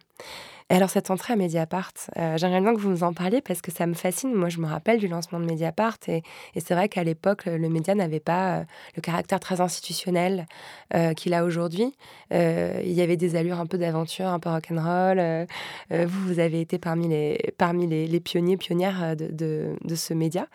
Alors 0.68 0.90
cette 0.90 1.12
entrée 1.12 1.34
à 1.34 1.36
Mediapart, 1.36 1.92
euh, 2.18 2.38
j'aimerais 2.38 2.60
bien 2.60 2.74
que 2.74 2.80
vous 2.80 2.90
nous 2.90 3.04
en 3.04 3.14
parliez 3.14 3.40
parce 3.40 3.62
que 3.62 3.72
ça 3.72 3.86
me 3.86 3.94
fascine. 3.94 4.34
Moi, 4.34 4.50
je 4.50 4.58
me 4.58 4.66
rappelle 4.66 4.98
du 4.98 5.08
lancement 5.08 5.40
de 5.40 5.46
Mediapart 5.46 5.98
et, 6.08 6.24
c'est 6.56 6.74
vrai 6.74 6.90
qu'à 6.90 7.04
l'époque, 7.04 7.46
le 7.46 7.70
média 7.70 7.94
n'avait 7.94 8.20
pas 8.20 8.56
euh, 8.56 8.64
le 8.96 9.02
caractère 9.04 9.40
très 9.40 9.62
institutionnel 9.62 10.48
euh, 10.96 11.14
qu'il 11.14 11.36
a 11.36 11.46
aujourd'hui. 11.46 11.94
il 12.32 12.92
y 12.92 13.02
avait 13.02 13.16
des 13.16 13.36
allures 13.36 13.60
un 13.60 13.68
peu 13.68 13.78
d'aventure, 13.78 14.26
un 14.26 14.40
peu 14.40 14.50
rock'n'roll. 14.50 15.46
vous, 15.92 16.28
vous 16.28 16.40
avez 16.40 16.62
été 16.62 16.80
parmi 16.80 17.10
les, 17.10 17.54
parmi 17.60 17.86
les, 17.86 18.20
pionniers, 18.20 18.58
pionnières 18.58 19.16
de, 19.16 19.76
de, 19.80 19.96
ce 19.96 20.16
média. 20.16 20.48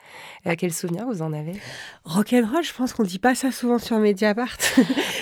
quel 0.59 0.73
souvenir 0.73 1.07
vous 1.07 1.23
en 1.23 1.33
avez? 1.33 1.53
Rock'n'roll, 2.05 2.65
je 2.65 2.75
pense 2.75 2.93
qu'on 2.93 3.05
ne 3.05 3.09
dit 3.09 3.21
pas 3.21 3.37
ça 3.37 3.53
souvent 3.53 3.79
sur 3.79 3.99
Mediapart. 3.99 4.57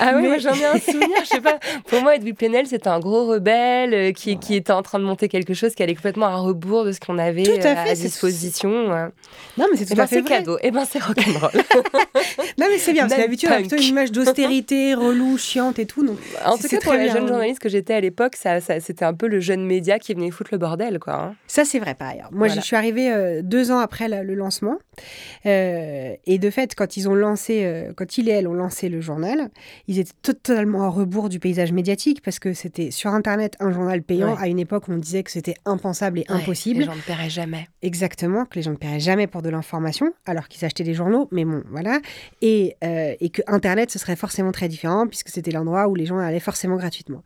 ah 0.01 0.15
oui, 0.17 0.29
moi 0.29 0.39
j'en 0.39 0.55
ai 0.55 0.65
un 0.65 0.79
souvenir. 0.79 1.19
je 1.25 1.29
sais 1.29 1.41
pas. 1.43 1.59
Pour 1.87 2.01
moi, 2.01 2.17
Edwin 2.17 2.35
Plenel, 2.35 2.67
c'était 2.67 2.89
un 2.89 3.01
gros 3.01 3.27
rebelle 3.27 4.15
qui, 4.15 4.28
qui 4.37 4.55
était 4.55 4.73
en 4.73 4.83
train 4.83 4.99
de 4.99 5.05
monter 5.05 5.29
quelque 5.29 5.55
chose 5.55 5.75
qui 5.75 5.83
allait 5.83 5.95
complètement 5.95 6.27
à 6.27 6.37
rebours 6.37 6.85
de 6.85 6.93
ce 6.93 7.01
qu'on 7.01 7.19
avait 7.19 7.49
euh, 7.49 7.75
à, 7.75 7.95
disposition. 7.95 8.71
Non, 9.57 9.67
mais 9.71 9.77
c'est 9.77 9.87
tout 9.87 9.93
eh 9.93 9.97
ben, 9.97 10.03
à 10.03 10.07
fait 10.07 10.23
cadeau. 10.23 10.57
Et 10.59 10.69
eh 10.69 10.71
ben 10.71 10.85
c'est 10.85 10.99
rock'n'roll. 11.03 11.51
non, 12.59 12.67
mais 12.71 12.79
c'est 12.79 12.93
bien. 12.93 13.09
Parce 13.09 13.21
qu'habitude, 13.21 13.49
on 13.51 13.55
a 13.55 13.59
plutôt 13.61 13.77
une 13.77 13.83
image 13.83 14.13
d'austérité, 14.13 14.95
relou, 14.95 15.39
chiante 15.39 15.79
et 15.79 15.87
tout. 15.87 16.05
Donc, 16.05 16.19
en 16.45 16.57
tout 16.57 16.69
cas, 16.69 16.79
pour 16.81 16.93
les 16.93 17.09
jeunes 17.09 17.29
journalistes 17.29 17.61
que 17.61 17.69
j'étais 17.69 17.95
à 17.95 18.01
l'époque, 18.01 18.37
ça, 18.37 18.61
c'était 18.61 19.05
un 19.05 19.15
peu 19.15 19.29
le 19.29 19.41
jeune 19.41 19.65
média 19.65 19.99
qui 19.99 20.15
venait 20.15 20.31
foutre 20.31 20.51
le 20.53 20.59
bordel, 20.59 20.99
quoi. 20.99 21.15
Hein. 21.15 21.35
Ça, 21.47 21.65
c'est 21.65 21.79
vrai, 21.79 21.95
par 21.95 22.09
ailleurs. 22.09 22.29
Moi, 22.33 22.49
je 22.49 22.61
suis 22.61 22.77
arrivée 22.77 23.11
euh, 23.11 23.41
deux 23.43 23.71
ans 23.71 23.79
après 23.79 24.09
le 24.09 24.35
lancement. 24.35 24.79
Euh, 25.47 26.15
et 26.27 26.39
de 26.39 26.51
fait, 26.51 26.75
quand 26.75 26.97
ils 26.97 27.09
ont 27.09 27.15
lancé, 27.15 27.87
quand 27.97 28.19
il 28.19 28.29
et 28.29 28.33
elle 28.33 28.49
ont 28.49 28.55
lancé 28.55 28.89
le 28.89 29.01
journal, 29.01 29.49
ils 29.87 29.99
étaient 29.99 30.13
totalement 30.23 30.83
à 30.83 30.89
rebours 30.89 31.29
du 31.29 31.39
paysage 31.39 31.73
médiatique 31.73 32.23
parce 32.23 32.39
que 32.39 32.53
c'était 32.53 32.91
sur 32.91 33.11
Internet 33.11 33.57
un 33.61 33.73
journal 33.73 34.03
payant 34.03 34.18
à 34.23 34.49
une 34.49 34.59
époque 34.59 34.85
on 34.89 34.97
disait 34.97 35.23
que 35.23 35.31
c'était 35.31 35.55
impensable 35.65 36.21
et 36.21 36.25
impossible. 36.29 36.81
Les 36.81 36.87
gens 36.87 36.97
ne 36.97 37.01
paieraient 37.01 37.31
jamais. 37.31 37.69
Exactement, 37.83 38.45
que 38.45 38.57
les 38.57 38.63
gens 38.63 38.73
ne 38.73 38.77
paieraient 38.77 39.01
jamais 39.01 39.27
pour 39.27 39.43
de 39.43 39.49
l'information, 39.49 40.13
alors 40.27 40.49
qu'ils 40.49 40.65
achetaient 40.65 40.85
des 40.85 40.95
journaux, 40.95 41.29
mais 41.31 41.45
bon, 41.45 41.63
voilà. 41.71 42.01
Et, 42.43 42.77
euh, 42.85 43.15
et 43.21 43.31
que 43.31 43.43
Internet, 43.47 43.91
ce 43.91 43.99
serait 43.99 44.17
forcément 44.17 44.53
très 44.53 44.69
différent, 44.69 45.07
puisque 45.07 45.29
c'était 45.29 45.51
l'endroit 45.51 45.89
où 45.89 45.95
les 45.95 46.07
gens 46.07 46.19
allaient 46.19 46.41
forcément 46.41 46.77
gratuitement. 46.77 47.23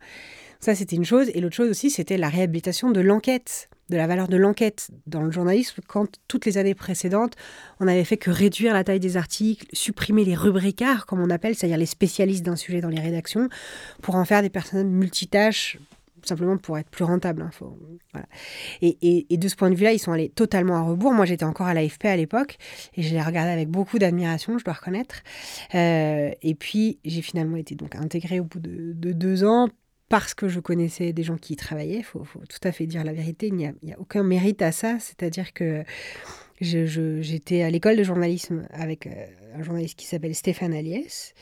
Ça, 0.63 0.75
c'était 0.75 0.95
une 0.95 1.03
chose. 1.03 1.29
Et 1.33 1.41
l'autre 1.41 1.55
chose 1.55 1.69
aussi, 1.69 1.89
c'était 1.89 2.15
la 2.15 2.29
réhabilitation 2.29 2.89
de 2.91 3.01
l'enquête, 3.01 3.67
de 3.89 3.97
la 3.97 4.07
valeur 4.07 4.29
de 4.29 4.37
l'enquête 4.37 4.87
dans 5.07 5.21
le 5.21 5.29
journalisme, 5.29 5.81
quand 5.87 6.07
toutes 6.29 6.45
les 6.45 6.57
années 6.57 6.73
précédentes, 6.73 7.33
on 7.81 7.85
n'avait 7.85 8.05
fait 8.05 8.15
que 8.15 8.31
réduire 8.31 8.73
la 8.73 8.85
taille 8.85 9.01
des 9.01 9.17
articles, 9.17 9.67
supprimer 9.73 10.23
les 10.23 10.35
rubricards, 10.35 11.05
comme 11.05 11.19
on 11.19 11.29
appelle, 11.29 11.55
c'est-à-dire 11.55 11.77
les 11.77 11.85
spécialistes 11.85 12.45
d'un 12.45 12.55
sujet 12.55 12.79
dans 12.79 12.87
les 12.87 13.01
rédactions, 13.01 13.49
pour 14.01 14.15
en 14.15 14.23
faire 14.23 14.41
des 14.41 14.49
personnes 14.49 14.89
multitâches 14.89 15.79
simplement 16.25 16.57
pour 16.57 16.77
être 16.77 16.89
plus 16.89 17.03
rentable. 17.03 17.47
Hein, 18.13 18.23
et, 18.81 19.37
de 19.37 19.47
ce 19.47 19.55
point 19.55 19.69
de 19.69 19.75
vue-là, 19.75 19.93
ils 19.93 19.99
sont 19.99 20.11
allés 20.11 20.29
totalement 20.29 20.75
à 20.75 20.81
rebours. 20.81 21.13
Moi, 21.13 21.25
j'étais 21.25 21.45
encore 21.45 21.67
à 21.67 21.73
l'AFP 21.73 22.05
à 22.05 22.15
l'époque 22.15 22.57
et 22.95 23.03
je 23.03 23.13
l'ai 23.13 23.21
regardé 23.21 23.51
avec 23.51 23.69
beaucoup 23.69 23.99
d'admiration, 23.99 24.57
je 24.57 24.63
dois 24.63 24.73
reconnaître. 24.73 25.23
Euh, 25.75 26.31
et 26.41 26.55
puis, 26.55 26.99
j'ai 27.05 27.21
finalement 27.21 27.57
été 27.57 27.75
donc 27.75 27.95
intégrée 27.95 28.39
au 28.39 28.45
bout 28.45 28.59
de, 28.59 28.93
deux 28.93 29.43
ans 29.43 29.69
parce 30.09 30.33
que 30.33 30.47
je 30.47 30.59
connaissais 30.59 31.13
des 31.13 31.23
gens 31.23 31.37
qui 31.37 31.53
y 31.53 31.55
travaillaient. 31.55 31.97
Il 31.97 32.03
faut, 32.03 32.23
tout 32.23 32.67
à 32.67 32.71
fait 32.71 32.85
dire 32.85 33.03
la 33.03 33.13
vérité. 33.13 33.47
Il 33.47 33.55
n'y 33.55 33.65
a, 33.65 33.99
aucun 33.99 34.23
mérite 34.23 34.61
à 34.61 34.71
ça. 34.71 34.97
C'est-à-dire 34.99 35.53
que 35.53 35.83
j'étais 36.61 37.63
à 37.63 37.69
l'école 37.69 37.97
de 37.97 38.03
journalisme 38.03 38.67
avec 38.71 39.07
euh, 39.07 39.11
un 39.55 39.63
journaliste 39.63 39.97
qui 39.97 40.05
s'appelle 40.05 40.35
Stéphane 40.35 40.73
Aliès 40.73 41.33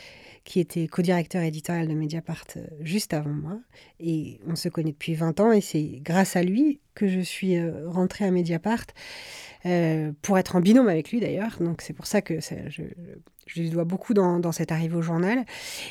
qui 0.44 0.60
était 0.60 0.88
co-directeur 0.88 1.44
éditorial 1.44 1.88
de 1.88 1.94
Mediapart 1.94 2.46
euh, 2.58 2.66
juste 2.82 3.14
avant 3.14 3.32
moi. 3.32 3.60
Et 4.00 4.40
on 4.48 4.56
se 4.56 4.70
connaît 4.70 4.92
depuis 4.92 5.14
20 5.14 5.40
ans 5.40 5.52
et 5.52 5.62
c'est 5.62 6.00
grâce 6.02 6.36
à 6.36 6.44
lui 6.44 6.80
que 6.96 7.08
je 7.08 7.20
suis 7.20 7.58
euh, 7.58 7.88
rentrée 7.90 8.26
à 8.26 8.32
Mediapart. 8.32 8.86
Euh, 9.68 10.12
pour 10.24 10.40
être 10.40 10.56
en 10.56 10.60
binôme 10.60 10.90
avec 10.90 11.12
lui 11.12 11.20
d'ailleurs. 11.20 11.58
Donc 11.60 11.84
c'est 11.84 11.94
pour 11.94 12.08
ça 12.08 12.24
que 12.24 12.40
je, 12.40 12.82
lui 13.56 13.70
dois 13.70 13.84
beaucoup 13.84 14.16
dans, 14.16 14.40
dans, 14.40 14.52
cette 14.52 14.72
arrivée 14.72 14.96
au 14.96 15.04
journal. 15.04 15.46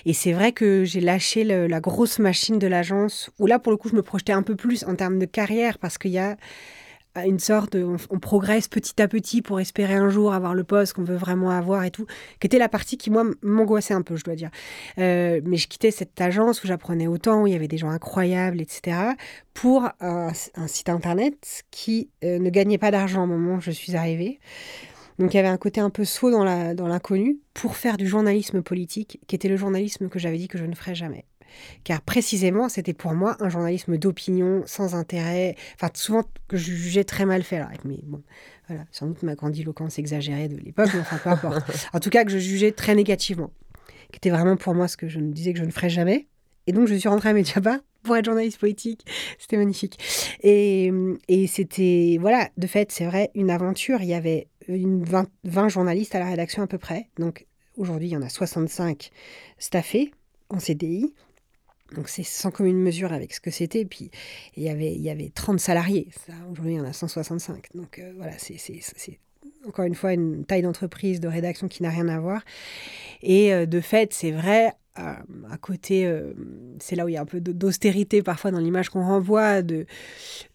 Et 0.06 0.12
c'est 0.12 0.32
vrai 0.32 0.50
que 0.50 0.84
j'ai 0.84 1.00
lâché 1.00 1.44
la 1.44 1.80
grosse 1.80 2.18
machine 2.18 2.58
de 2.58 2.66
l'agence, 2.66 3.30
où 3.38 3.46
là 3.46 3.60
pour 3.60 3.70
le 3.70 3.78
coup 3.78 3.88
je 3.88 3.94
me 3.94 4.02
projetais 4.02 4.32
un 4.32 4.42
peu 4.42 4.56
plus 4.56 4.82
en 4.84 4.96
termes 4.96 5.20
de 5.20 5.26
carrière, 5.26 5.78
parce 5.78 5.98
qu'il 5.98 6.10
y 6.10 6.18
a 6.18 6.36
une 7.16 7.38
sorte 7.38 7.77
on, 7.77 8.18
progresse 8.18 8.68
petit 8.68 9.01
à 9.03 9.09
petit 9.09 9.42
pour 9.42 9.61
espérer 9.61 9.94
un 9.94 10.09
jour 10.09 10.33
avoir 10.33 10.55
le 10.55 10.64
poste 10.64 10.94
qu'on 10.94 11.05
veut 11.05 11.16
vraiment 11.16 11.51
avoir 11.51 11.85
et 11.85 11.90
tout, 11.90 12.07
qui 12.38 12.46
était 12.46 12.59
la 12.59 12.68
partie 12.68 12.96
qui, 12.96 13.11
moi, 13.11 13.25
m'angoissait 13.42 13.94
un 13.94 14.03
peu, 14.03 14.16
je 14.16 14.25
dois 14.25 14.37
dire. 14.37 14.51
Euh, 14.99 15.40
mais 15.44 15.57
je 15.57 15.68
quittais 15.68 15.90
cette 15.90 16.20
agence 16.20 16.62
où 16.62 16.66
j'apprenais 16.66 17.07
autant, 17.07 17.42
où 17.42 17.46
il 17.46 17.53
y 17.53 17.57
avait 17.57 17.68
des 17.68 17.79
gens 17.79 17.90
incroyables, 17.90 18.61
etc., 18.61 18.96
pour 19.55 19.88
un, 20.01 20.33
site 20.66 20.88
internet 20.88 21.64
qui 21.70 22.11
euh, 22.25 22.38
ne 22.38 22.51
gagnait 22.51 22.79
pas 22.79 22.90
d'argent 22.90 23.25
au 23.25 23.27
moment 23.27 23.57
où 23.57 23.61
je 23.61 23.70
suis 23.70 23.96
arrivée. 23.96 24.38
Donc 25.18 25.35
il 25.35 25.37
y 25.37 25.40
avait 25.40 25.49
un 25.49 25.59
côté 25.59 25.81
un 25.81 25.90
peu 25.90 26.05
saut 26.05 26.31
dans 26.31 26.88
l'inconnu 26.88 27.40
pour 27.53 27.77
faire 27.77 27.99
du 27.99 28.07
journalisme 28.07 28.62
politique, 28.62 29.20
qui 29.27 29.35
était 29.35 29.49
le 29.49 29.57
journalisme 29.57 30.09
que 30.09 30.18
j'avais 30.18 30.38
dit 30.38 30.49
que 30.49 30.57
je 30.57 30.64
ne 30.64 30.75
ferais 30.75 30.94
jamais 30.94 31.27
car 31.84 32.00
précisément, 32.00 32.68
c'était 32.68 32.92
pour 32.92 33.14
moi 33.14 33.36
un 33.40 33.48
journalisme 33.48 33.96
d'opinion, 33.96 34.62
sans 34.66 34.94
intérêt, 34.94 35.56
enfin 35.74 35.90
souvent 35.94 36.22
que 36.48 36.56
je 36.56 36.72
jugeais 36.72 37.04
très 37.04 37.26
mal 37.26 37.42
fait. 37.42 37.56
Alors, 37.56 37.70
mais 37.84 37.98
bon, 38.02 38.22
voilà, 38.68 38.84
sans 38.92 39.06
doute 39.06 39.22
ma 39.22 39.34
grandiloquence 39.34 39.98
exagérée 39.98 40.48
de 40.48 40.56
l'époque, 40.56 40.90
mais 40.94 41.00
enfin 41.00 41.18
peu 41.18 41.30
importe. 41.30 41.88
en 41.92 42.00
tout 42.00 42.10
cas, 42.10 42.24
que 42.24 42.30
je 42.30 42.38
jugeais 42.38 42.72
très 42.72 42.94
négativement, 42.94 43.50
qui 44.12 44.16
était 44.16 44.30
vraiment 44.30 44.56
pour 44.56 44.74
moi 44.74 44.88
ce 44.88 44.96
que 44.96 45.08
je 45.08 45.18
me 45.18 45.32
disais 45.32 45.52
que 45.52 45.58
je 45.58 45.64
ne 45.64 45.70
ferais 45.70 45.90
jamais. 45.90 46.26
Et 46.66 46.72
donc, 46.72 46.86
je 46.86 46.94
suis 46.94 47.08
rentrée 47.08 47.30
à 47.30 47.32
Mediapart 47.32 47.80
pour 48.02 48.16
être 48.16 48.24
journaliste 48.24 48.58
politique. 48.58 49.06
C'était 49.38 49.56
magnifique. 49.56 49.98
Et, 50.42 50.92
et 51.28 51.46
c'était, 51.46 52.18
voilà, 52.20 52.48
de 52.56 52.66
fait, 52.66 52.92
c'est 52.92 53.06
vrai, 53.06 53.30
une 53.34 53.50
aventure. 53.50 54.02
Il 54.02 54.08
y 54.08 54.14
avait 54.14 54.48
une 54.68 55.02
20, 55.04 55.28
20 55.44 55.68
journalistes 55.68 56.14
à 56.14 56.20
la 56.20 56.26
rédaction 56.26 56.62
à 56.62 56.66
peu 56.66 56.78
près. 56.78 57.08
Donc, 57.18 57.46
aujourd'hui, 57.76 58.08
il 58.08 58.12
y 58.12 58.16
en 58.16 58.22
a 58.22 58.28
65 58.28 59.10
staffés 59.58 60.12
en 60.48 60.58
CDI. 60.58 61.12
Donc 61.94 62.09
c'est 62.09 62.22
sans 62.22 62.50
commune 62.50 62.79
mesure 62.79 63.12
avec 63.12 63.33
ce 63.33 63.40
que 63.40 63.50
c'était. 63.50 63.85
Puis 63.85 64.11
il 64.57 64.62
y 64.62 64.68
avait, 64.68 64.92
il 64.92 65.00
y 65.00 65.11
avait 65.11 65.31
30 65.35 65.61
salariés. 65.61 66.09
Aujourd'hui, 66.50 66.74
il 66.74 66.76
y 66.79 66.81
en 66.81 66.85
a 66.85 66.92
165. 66.92 67.66
Donc 67.74 67.98
euh, 67.98 68.12
voilà, 68.16 68.33
c'est 68.38 68.57
encore 69.66 69.85
une 69.85 69.94
fois 69.94 70.12
une 70.12 70.44
taille 70.44 70.62
d'entreprise, 70.62 71.20
de 71.20 71.29
rédaction 71.29 71.68
qui 71.68 71.83
n'a 71.83 71.90
rien 71.90 72.09
à 72.09 72.18
voir. 72.18 72.42
Et 73.22 73.53
euh, 73.53 73.66
de 73.66 73.81
fait, 73.81 74.12
c'est 74.12 74.31
vrai, 74.31 74.72
à 75.00 75.56
côté, 75.58 76.06
euh, 76.06 76.32
c'est 76.78 76.96
là 76.96 77.04
où 77.04 77.08
il 77.08 77.14
y 77.14 77.16
a 77.16 77.20
un 77.20 77.26
peu 77.26 77.40
d'austérité 77.40 78.22
parfois 78.22 78.50
dans 78.50 78.58
l'image 78.58 78.88
qu'on 78.88 79.04
renvoie 79.04 79.62
de, 79.62 79.86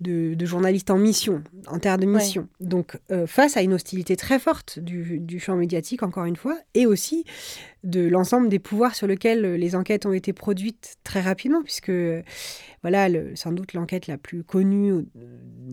de, 0.02 0.46
journalistes 0.46 0.90
en 0.90 0.98
mission, 0.98 1.44
en 1.68 1.80
terre 1.80 1.98
de 1.98 2.06
mission. 2.06 2.48
Donc, 2.60 2.98
euh, 3.12 3.28
face 3.28 3.58
à 3.58 3.62
une 3.62 3.74
hostilité 3.74 4.16
très 4.16 4.40
forte 4.40 4.80
du, 4.80 5.20
du, 5.20 5.40
champ 5.40 5.56
médiatique, 5.56 6.04
encore 6.04 6.26
une 6.26 6.36
fois, 6.36 6.58
et 6.74 6.86
aussi 6.86 7.26
de 7.84 8.08
l'ensemble 8.08 8.50
des 8.50 8.60
pouvoirs 8.60 8.96
sur 8.96 9.08
lesquels 9.08 9.56
les 9.56 9.76
enquêtes 9.76 10.06
ont 10.06 10.14
été 10.14 10.34
produites 10.34 10.96
très 11.04 11.22
rapidement, 11.22 11.62
puisque, 11.64 11.92
voilà, 12.82 13.08
sans 13.36 13.52
doute 13.52 13.74
l'enquête 13.74 14.08
la 14.08 14.18
plus 14.18 14.44
connue, 14.44 14.92
euh, 14.92 15.04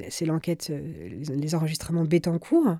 c'est 0.08 0.26
l'enquête, 0.26 0.72
les 1.20 1.54
enregistrements 1.54 2.04
Bétancourt 2.04 2.76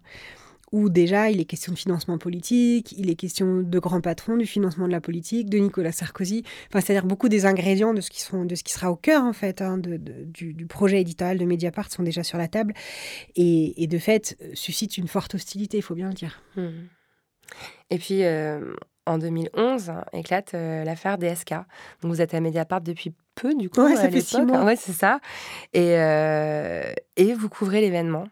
où 0.72 0.88
déjà 0.88 1.30
il 1.30 1.40
est 1.40 1.44
question 1.44 1.72
de 1.72 1.78
financement 1.78 2.18
politique, 2.18 2.92
il 2.96 3.11
est 3.11 3.14
question 3.14 3.58
de 3.58 3.78
grands 3.78 4.00
patrons 4.00 4.37
du 4.37 4.46
financement 4.46 4.87
de 4.87 4.92
la 4.92 5.00
politique, 5.00 5.48
de 5.48 5.58
Nicolas 5.58 5.92
Sarkozy, 5.92 6.44
enfin, 6.68 6.80
c'est-à-dire 6.80 7.04
beaucoup 7.04 7.28
des 7.28 7.46
ingrédients 7.46 7.94
de 7.94 8.00
ce 8.00 8.11
qui, 8.11 8.20
sont, 8.20 8.44
de 8.44 8.54
ce 8.54 8.62
qui 8.64 8.72
sera 8.72 8.90
au 8.90 8.96
cœur 8.96 9.22
en 9.22 9.32
fait 9.32 9.62
hein, 9.62 9.78
de, 9.78 9.96
du, 9.96 10.66
projet 10.66 11.00
éditorial 11.00 11.38
de 11.38 11.44
Mediapart 11.44 11.90
sont 11.90 12.02
déjà 12.02 12.22
sur 12.22 12.38
la 12.38 12.48
table 12.48 12.74
et, 13.37 13.87
de 13.87 13.98
fait 13.98 14.38
suscite 14.54 14.96
une 14.96 15.08
forte 15.08 15.35
hostilité, 15.35 15.76
il 15.76 15.82
faut 15.82 15.94
bien 15.94 16.08
le 16.08 16.14
dire. 16.14 16.40
Mmh. 16.56 16.68
Et 17.90 17.98
puis 17.98 18.24
euh, 18.24 18.74
en 19.06 19.18
2011 19.18 19.92
éclate 20.12 20.54
euh, 20.54 20.85
l'affaire 20.85 21.18
DSK. 21.18 21.50
Donc 21.50 22.12
vous 22.12 22.20
êtes 22.20 22.35
à 22.35 22.40
Mediapart 22.40 22.80
depuis 22.80 23.12
peu 23.35 23.54
du 23.54 23.68
coup 23.70 23.82
ouais, 23.82 23.96
ça 23.96 24.11
fait 24.11 24.20
six 24.20 24.40
mois. 24.42 24.64
Ouais, 24.64 24.76
c'est 24.76 24.92
ça. 24.92 25.20
Et, 25.72 25.96
euh, 25.98 26.92
et 27.16 27.35
vous 27.35 27.48
couvrez 27.48 27.80
l'événement. 27.80 28.24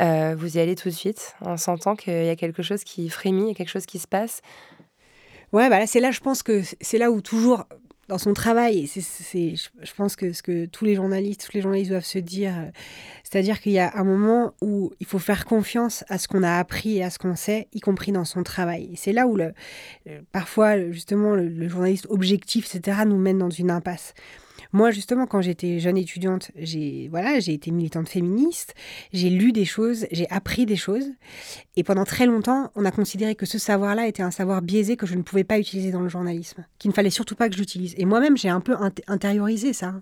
Euh, 0.00 0.36
vous 0.36 0.56
y 0.56 0.60
allez 0.60 0.76
tout 0.76 0.88
de 0.88 0.94
suite 0.94 1.34
en 1.40 1.56
sentant 1.56 1.96
qu'il 1.96 2.24
y 2.24 2.28
a 2.28 2.36
quelque 2.36 2.62
chose 2.62 2.84
qui 2.84 3.08
frémit, 3.08 3.42
il 3.42 3.48
y 3.48 3.50
a 3.50 3.54
quelque 3.54 3.70
chose 3.70 3.86
qui 3.86 3.98
se 3.98 4.06
passe. 4.06 4.42
Ouais, 5.52 5.68
bah 5.68 5.86
c'est 5.86 6.00
là, 6.00 6.10
je 6.10 6.20
pense 6.20 6.42
que 6.42 6.62
c'est 6.80 6.98
là 6.98 7.10
où 7.10 7.20
toujours 7.20 7.64
dans 8.08 8.18
son 8.18 8.32
travail, 8.32 8.86
je 8.86 9.94
pense 9.94 10.16
que 10.16 10.32
ce 10.32 10.42
que 10.42 10.64
tous 10.64 10.86
les 10.86 10.94
journalistes, 10.94 11.50
les 11.52 11.60
journalistes 11.60 11.90
doivent 11.90 12.04
se 12.04 12.18
dire, 12.18 12.54
euh, 12.56 12.70
c'est-à-dire 13.22 13.60
qu'il 13.60 13.72
y 13.72 13.78
a 13.78 13.92
un 13.96 14.04
moment 14.04 14.54
où 14.62 14.92
il 14.98 15.06
faut 15.06 15.18
faire 15.18 15.44
confiance 15.44 16.04
à 16.08 16.16
ce 16.16 16.26
qu'on 16.26 16.42
a 16.42 16.58
appris 16.58 16.98
et 16.98 17.04
à 17.04 17.10
ce 17.10 17.18
qu'on 17.18 17.36
sait, 17.36 17.68
y 17.74 17.80
compris 17.80 18.12
dans 18.12 18.24
son 18.24 18.42
travail. 18.42 18.92
c'est 18.96 19.12
là 19.12 19.26
où 19.26 19.36
le, 19.36 19.52
parfois, 20.32 20.90
justement, 20.90 21.34
le, 21.34 21.68
journaliste 21.68 22.06
objectif, 22.08 22.74
etc., 22.74 23.00
nous 23.06 23.18
mène 23.18 23.38
dans 23.38 23.50
une 23.50 23.70
impasse. 23.70 24.14
Moi, 24.72 24.90
justement, 24.90 25.26
quand 25.26 25.40
j'étais 25.40 25.78
jeune 25.78 25.96
étudiante, 25.96 26.50
j'ai 26.56 27.08
voilà, 27.08 27.40
j'ai 27.40 27.54
été 27.54 27.70
militante 27.70 28.08
féministe, 28.08 28.74
j'ai 29.12 29.30
lu 29.30 29.52
des 29.52 29.64
choses, 29.64 30.06
j'ai 30.10 30.28
appris 30.30 30.66
des 30.66 30.76
choses, 30.76 31.06
et 31.76 31.84
pendant 31.84 32.04
très 32.04 32.26
longtemps, 32.26 32.70
on 32.74 32.84
a 32.84 32.90
considéré 32.90 33.34
que 33.34 33.46
ce 33.46 33.58
savoir-là 33.58 34.06
était 34.06 34.22
un 34.22 34.30
savoir 34.30 34.62
biaisé 34.62 34.96
que 34.96 35.06
je 35.06 35.14
ne 35.14 35.22
pouvais 35.22 35.44
pas 35.44 35.58
utiliser 35.58 35.90
dans 35.90 36.00
le 36.00 36.08
journalisme, 36.08 36.64
qu'il 36.78 36.90
ne 36.90 36.94
fallait 36.94 37.10
surtout 37.10 37.34
pas 37.34 37.48
que 37.48 37.54
je 37.54 37.60
l'utilise. 37.60 37.94
Et 37.96 38.04
moi-même, 38.04 38.36
j'ai 38.36 38.48
un 38.48 38.60
peu 38.60 38.76
intériorisé 39.06 39.72
ça. 39.72 39.94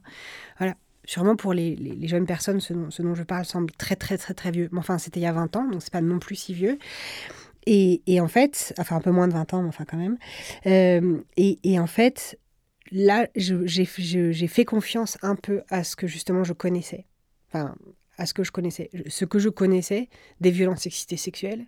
Voilà. 0.58 0.74
sûrement 1.04 1.36
pour 1.36 1.52
les, 1.52 1.76
les, 1.76 2.08
jeunes 2.08 2.26
personnes, 2.26 2.60
ce 2.60 2.72
dont, 2.72 2.90
ce 2.90 3.02
dont, 3.02 3.14
je 3.14 3.22
parle 3.22 3.44
semble 3.44 3.70
très 3.72 3.96
très 3.96 4.18
très 4.18 4.34
très 4.34 4.50
vieux. 4.50 4.68
Mais 4.72 4.78
enfin, 4.78 4.98
c'était 4.98 5.20
il 5.20 5.24
y 5.24 5.26
a 5.26 5.32
20 5.32 5.56
ans, 5.56 5.68
donc 5.68 5.82
c'est 5.82 5.92
pas 5.92 6.00
non 6.00 6.18
plus 6.18 6.36
si 6.36 6.54
vieux. 6.54 6.78
Et, 7.66 8.02
et, 8.06 8.20
en 8.20 8.28
fait, 8.28 8.74
enfin 8.78 8.96
un 8.96 9.00
peu 9.00 9.10
moins 9.10 9.26
de 9.26 9.32
20 9.32 9.54
ans, 9.54 9.62
mais 9.62 9.68
enfin 9.68 9.84
quand 9.84 9.96
même. 9.96 10.16
Euh, 10.66 11.18
et, 11.36 11.58
et, 11.64 11.80
en 11.80 11.88
fait, 11.88 12.38
là, 12.92 13.28
j'ai 13.34 13.84
fait 13.84 14.64
confiance 14.64 15.18
un 15.22 15.36
peu 15.36 15.62
à 15.68 15.84
ce 15.84 15.96
que 15.96 16.06
justement 16.06 16.44
je 16.44 16.52
connaissais. 16.52 17.06
Enfin, 17.48 17.74
à 18.18 18.26
ce 18.26 18.34
que 18.34 18.44
je 18.44 18.52
connaissais. 18.52 18.90
Ce 19.08 19.24
que 19.24 19.38
je 19.38 19.48
connaissais 19.48 20.08
des 20.40 20.50
violences 20.50 20.86
et 20.86 21.16
sexuelles, 21.16 21.66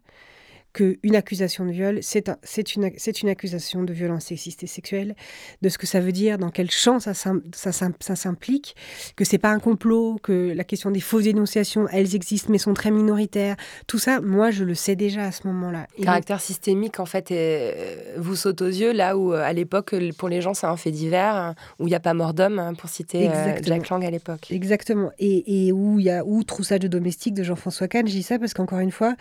qu'une 0.73 1.17
accusation 1.17 1.65
de 1.65 1.73
viol, 1.73 1.99
c'est 2.03 2.77
une, 2.77 2.91
une 3.23 3.29
accusation 3.29 3.83
de 3.83 3.93
violence 3.93 4.27
sexiste 4.27 4.63
et 4.63 4.67
sexuelle, 4.67 5.17
de 5.63 5.69
ce 5.69 5.79
que 5.79 5.87
ça 5.87 6.01
veut 6.01 6.13
dire, 6.13 6.39
dans 6.39 6.51
quel 6.51 6.71
champ 6.71 7.01
ça, 7.01 7.15
ça, 7.15 7.33
ça 7.53 8.17
s'implique, 8.17 8.77
que 9.17 9.25
c'est 9.25 9.39
pas 9.39 9.51
un 9.51 9.59
complot, 9.59 10.19
que 10.23 10.53
la 10.55 10.65
question 10.65 10.91
des 10.91 11.01
fausses 11.01 11.25
dénonciations, 11.25 11.89
elles 11.89 12.15
existent 12.15 12.51
mais 12.51 12.59
sont 12.59 12.75
très 12.75 12.91
minoritaires. 12.91 13.57
Tout 13.87 13.99
ça, 13.99 14.21
moi, 14.21 14.51
je 14.51 14.65
le 14.65 14.75
sais 14.75 14.97
déjà 14.97 15.25
à 15.25 15.33
ce 15.33 15.47
moment-là. 15.49 15.87
Caractère 16.03 16.41
systémique, 16.41 17.01
en 17.01 17.07
fait, 17.07 17.31
euh, 17.31 18.15
vous 18.17 18.37
saute 18.37 18.63
aux 18.63 18.67
yeux, 18.67 18.93
là 18.93 19.17
où, 19.17 19.33
euh, 19.33 19.43
à 19.43 19.53
l'époque, 19.53 19.95
pour 20.17 20.29
les 20.29 20.41
gens, 20.41 20.55
c'est 20.55 20.67
un 20.67 20.77
fait 20.77 20.91
divers, 20.91 21.35
hein, 21.35 21.55
où 21.79 21.87
il 21.87 21.91
n'y 21.91 21.97
a 21.97 22.01
pas 22.01 22.15
mort 22.15 22.35
d'homme, 22.35 22.59
hein, 22.59 22.75
pour 22.75 22.89
citer 22.89 23.29
euh, 23.29 23.57
Jack 23.63 23.89
Lang 23.89 24.05
à 24.05 24.11
l'époque. 24.11 24.51
Exactement. 24.51 25.11
Et, 25.19 25.67
et 25.67 25.73
où 25.73 25.99
il 25.99 26.07
y 26.07 26.11
a 26.11 26.25
où 26.25 26.45
Troussage 26.45 26.81
de 26.81 26.89
domestique 26.89 27.35
de 27.35 27.43
Jean-François 27.43 27.89
Kahn, 27.89 28.07
je 28.07 28.13
dis 28.13 28.23
ça 28.23 28.39
parce 28.39 28.55
qu'encore 28.55 28.79
une 28.79 28.91
fois, 28.91 29.17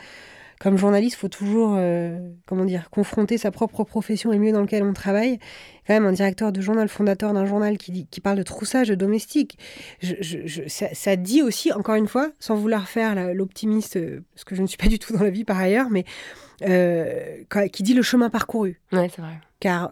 comme 0.59 0.77
journaliste, 0.77 1.15
il 1.17 1.19
faut 1.19 1.27
toujours, 1.27 1.75
euh, 1.77 2.17
comment 2.47 2.65
dire, 2.65 2.89
confronter 2.89 3.37
sa 3.37 3.51
propre 3.51 3.83
profession 3.83 4.31
et 4.31 4.35
le 4.35 4.41
milieu 4.41 4.53
dans 4.53 4.61
lequel 4.61 4.83
on 4.83 4.93
travaille. 4.93 5.37
Quand 5.85 5.93
même, 5.93 6.05
un 6.05 6.11
directeur 6.11 6.51
de 6.51 6.61
journal, 6.61 6.89
fondateur 6.89 7.33
d'un 7.33 7.45
journal 7.45 7.77
qui, 7.77 7.91
dit, 7.91 8.07
qui 8.07 8.21
parle 8.21 8.37
de 8.37 8.43
troussage 8.43 8.89
domestique, 8.89 9.57
je, 10.01 10.63
ça, 10.67 11.15
dit 11.15 11.41
aussi, 11.41 11.71
encore 11.71 11.95
une 11.95 12.07
fois, 12.07 12.31
sans 12.39 12.55
vouloir 12.55 12.89
faire 12.89 13.33
l'optimiste, 13.33 13.97
euh, 13.97 14.23
parce 14.33 14.43
que 14.43 14.55
je 14.55 14.61
ne 14.61 14.67
suis 14.67 14.77
pas 14.77 14.87
du 14.87 14.99
tout 14.99 15.13
dans 15.13 15.23
la 15.23 15.29
vie 15.29 15.43
par 15.43 15.59
ailleurs, 15.59 15.89
mais 15.89 16.05
euh, 16.63 17.43
qui 17.71 17.83
dit 17.83 17.93
le 17.93 18.01
chemin 18.01 18.29
parcouru. 18.29 18.81
Ouais, 18.91 19.09
c'est 19.15 19.21
vrai. 19.21 19.39
Car 19.59 19.91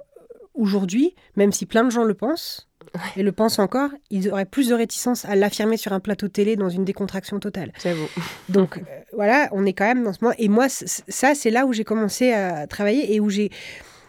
aujourd'hui, 0.56 1.14
même 1.36 1.52
si 1.52 1.66
plein 1.66 1.84
de 1.84 1.92
gens 1.92 2.04
le 2.04 2.14
pensent, 2.16 2.68
et 3.16 3.24
le 3.24 3.32
pensent 3.32 3.60
encore, 3.60 3.90
ils 4.10 4.30
auraient 4.30 4.46
plus 4.46 4.70
de 4.70 4.74
réticence 4.74 5.26
à 5.26 5.36
l'affirmer 5.36 5.78
sur 5.78 5.94
un 5.94 6.00
plateau 6.00 6.28
télé 6.28 6.56
dans 6.56 6.70
une 6.70 6.86
décontraction 6.86 7.40
totale. 7.40 7.72
J'avoue. 7.84 8.08
Donc 8.50 8.78
euh, 8.78 8.82
voilà, 9.14 9.50
on 9.52 9.66
est 9.66 9.74
quand 9.74 9.86
même 9.86 10.04
dans 10.04 10.14
ce 10.14 10.20
moment. 10.22 10.36
Et 10.38 10.48
moi, 10.48 10.68
ça, 10.70 11.36
c'est 11.36 11.52
là 11.52 11.66
où 11.66 11.74
j'ai 11.74 11.84
commencé 11.84 12.34
à 12.34 12.68
travailler 12.68 13.14
et 13.14 13.20
où 13.20 13.30
j'ai 13.30 13.52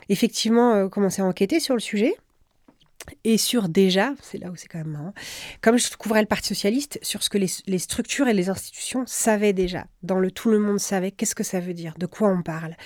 effectivement 0.09 0.75
euh, 0.75 0.89
commencé 0.89 1.23
à 1.23 1.25
enquêter 1.25 1.61
sur 1.61 1.75
le 1.75 1.81
sujet 1.81 2.15
et 3.29 3.39
sur 3.39 3.69
déjà, 3.69 4.15
c'est 4.23 4.39
là 4.39 4.51
où 4.53 4.55
c'est 4.55 4.69
quand 4.69 4.79
même 4.79 4.93
marrant, 4.93 5.13
comme 5.61 5.79
je 5.79 5.97
couvrais 5.97 6.21
le 6.21 6.29
Parti 6.29 6.47
socialiste, 6.47 7.01
sur 7.03 7.25
ce 7.25 7.29
que 7.29 7.39
les, 7.39 7.79
structures 7.79 8.29
et 8.29 8.35
les 8.35 8.51
institutions 8.51 9.03
savaient 9.05 9.53
déjà. 9.53 9.87
Dans 10.05 10.21
le 10.21 10.31
tout 10.31 10.49
le 10.49 10.61
monde 10.61 10.79
savait 10.79 11.11
qu'est-ce 11.11 11.35
que 11.35 11.43
ça 11.43 11.59
veut 11.59 11.75
dire, 11.75 11.95
de 11.99 12.07
quoi 12.07 12.29
on 12.29 12.43
parle. 12.43 12.77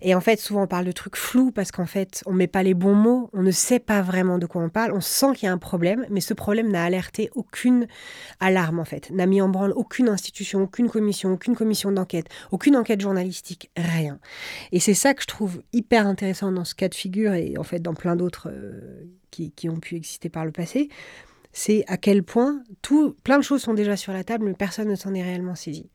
Et 0.00 0.14
en 0.14 0.22
fait, 0.22 0.40
souvent 0.40 0.62
on 0.62 0.66
parle 0.66 0.86
de 0.86 0.92
trucs 0.92 1.16
flous 1.16 1.52
parce 1.52 1.70
qu'en 1.70 1.84
fait, 1.84 2.22
on 2.24 2.32
met 2.32 2.46
pas 2.46 2.62
les 2.62 2.72
bons 2.72 2.94
mots, 2.94 3.28
on 3.34 3.42
ne 3.42 3.50
sait 3.50 3.78
pas 3.78 4.00
vraiment 4.00 4.38
de 4.38 4.46
quoi 4.46 4.62
on 4.62 4.70
parle, 4.70 4.92
on 4.92 5.02
sent 5.02 5.34
qu'il 5.34 5.44
y 5.44 5.50
a 5.50 5.52
un 5.52 5.58
problème, 5.58 6.06
mais 6.08 6.22
ce 6.22 6.32
problème 6.32 6.70
n'a 6.70 6.82
alerté 6.82 7.28
aucune 7.34 7.86
alarme 8.40 8.78
en 8.78 8.86
fait, 8.86 9.10
n'a 9.10 9.26
mis 9.26 9.42
en 9.42 9.50
branle 9.50 9.74
aucune 9.76 10.08
institution, 10.08 10.62
aucune 10.62 10.88
commission, 10.88 11.30
aucune 11.30 11.56
commission 11.56 11.92
d'enquête, 11.92 12.28
aucune 12.52 12.76
enquête 12.76 13.02
journalistique, 13.02 13.70
rien. 13.76 14.18
Et 14.72 14.80
c'est 14.80 14.94
ça 14.94 15.12
que 15.12 15.20
je 15.20 15.26
trouve 15.26 15.62
hyper 15.74 16.06
intéressant 16.06 16.50
dans 16.52 16.64
ce 16.64 16.74
cas 16.74 16.88
de 16.88 16.94
figure 16.94 17.34
et 17.34 17.58
en 17.58 17.64
fait 17.64 17.80
dans 17.80 17.92
plein 17.92 18.16
d'autres. 18.16 18.48
Euh, 18.50 19.10
qui, 19.34 19.68
ont 19.68 19.80
pu 19.80 19.96
exister 19.96 20.28
par 20.28 20.44
le 20.44 20.52
passé, 20.52 20.88
c'est 21.52 21.84
à 21.86 21.96
quel 21.96 22.22
point 22.22 22.62
tout, 22.82 23.16
plein 23.24 23.38
de 23.38 23.44
choses 23.44 23.62
sont 23.62 23.74
déjà 23.74 23.96
sur 23.96 24.12
la 24.12 24.24
table, 24.24 24.44
mais 24.44 24.54
personne 24.54 24.88
ne 24.88 24.96
s'en 24.96 25.14
est 25.14 25.22
réellement 25.22 25.54
saisi. 25.54 25.90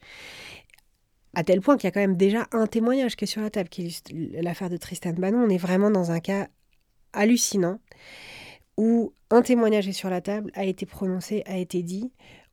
À 1.33 1.43
tel 1.43 1.61
point 1.61 1.77
qu'il 1.77 1.85
y 1.85 1.89
a 1.89 1.91
quand 1.91 1.99
même 1.99 2.17
déjà 2.17 2.47
un 2.51 2.65
témoignage 2.65 3.15
qui 3.15 3.25
est 3.25 3.27
sur 3.27 3.41
la 3.41 3.49
table, 3.49 3.69
qui 3.69 3.87
est 3.87 4.41
l'affaire 4.41 4.69
de 4.69 4.77
Tristan 4.77 5.13
Bannon. 5.13 5.43
On 5.45 5.49
est 5.49 5.57
vraiment 5.57 5.91
dans 5.91 6.11
un 6.11 6.19
cas 6.19 6.47
hallucinant 7.13 7.79
où 8.77 9.13
un 9.29 9.41
témoignage 9.41 9.87
est 9.87 9.93
sur 9.93 10.09
la 10.09 10.21
table, 10.21 10.51
a 10.55 10.65
été 10.65 10.85
prononcé, 10.85 11.43
a 11.45 11.57
été 11.57 11.83
dit, 11.83 12.11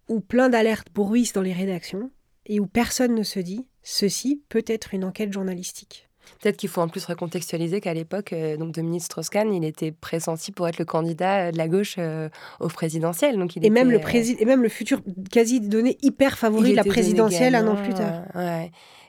où 0.09 0.21
plein 0.21 0.49
d'alertes 0.49 0.89
bruissent 0.93 1.33
dans 1.33 1.43
les 1.43 1.53
rédactions 1.53 2.11
et 2.47 2.61
où 2.61 2.67
personne 2.67 3.15
ne 3.15 3.23
se 3.23 3.41
dit 3.41 3.67
ceci 3.83 4.43
peut 4.49 4.65
être 4.67 4.95
une 4.95 5.05
enquête 5.05 5.33
journalistique. 5.33 6.06
Peut-être 6.41 6.57
qu'il 6.57 6.69
faut 6.69 6.81
en 6.81 6.89
plus 6.89 7.05
recontextualiser 7.05 7.81
qu'à 7.81 7.95
l'époque, 7.95 8.33
euh, 8.33 8.57
donc 8.57 8.73
Dominique 8.73 9.03
Strauss-Kahn, 9.03 9.53
il 9.53 9.65
était 9.65 9.93
pressenti 9.93 10.53
pour 10.53 10.69
être 10.69 10.79
le 10.79 10.85
candidat 10.85 11.53
de 11.53 11.59
la 11.59 11.69
gauche 11.69 11.97
euh, 11.99 12.29
au 12.61 12.69
présidentiel. 12.69 13.39
Donc 13.39 13.57
il 13.57 13.65
et, 13.65 13.71
même 13.71 13.91
le 13.91 13.99
euh, 13.99 14.35
et 14.39 14.45
même 14.45 14.63
le 14.63 14.69
futur 14.69 15.01
quasi 15.31 15.61
donné 15.61 15.97
hyper 16.03 16.39
favori 16.39 16.73
de 16.73 16.77
la 16.77 16.85
présidentielle 16.85 17.55
un 17.55 17.67
an 17.67 17.77
plus 17.77 17.95
tard. 17.95 18.23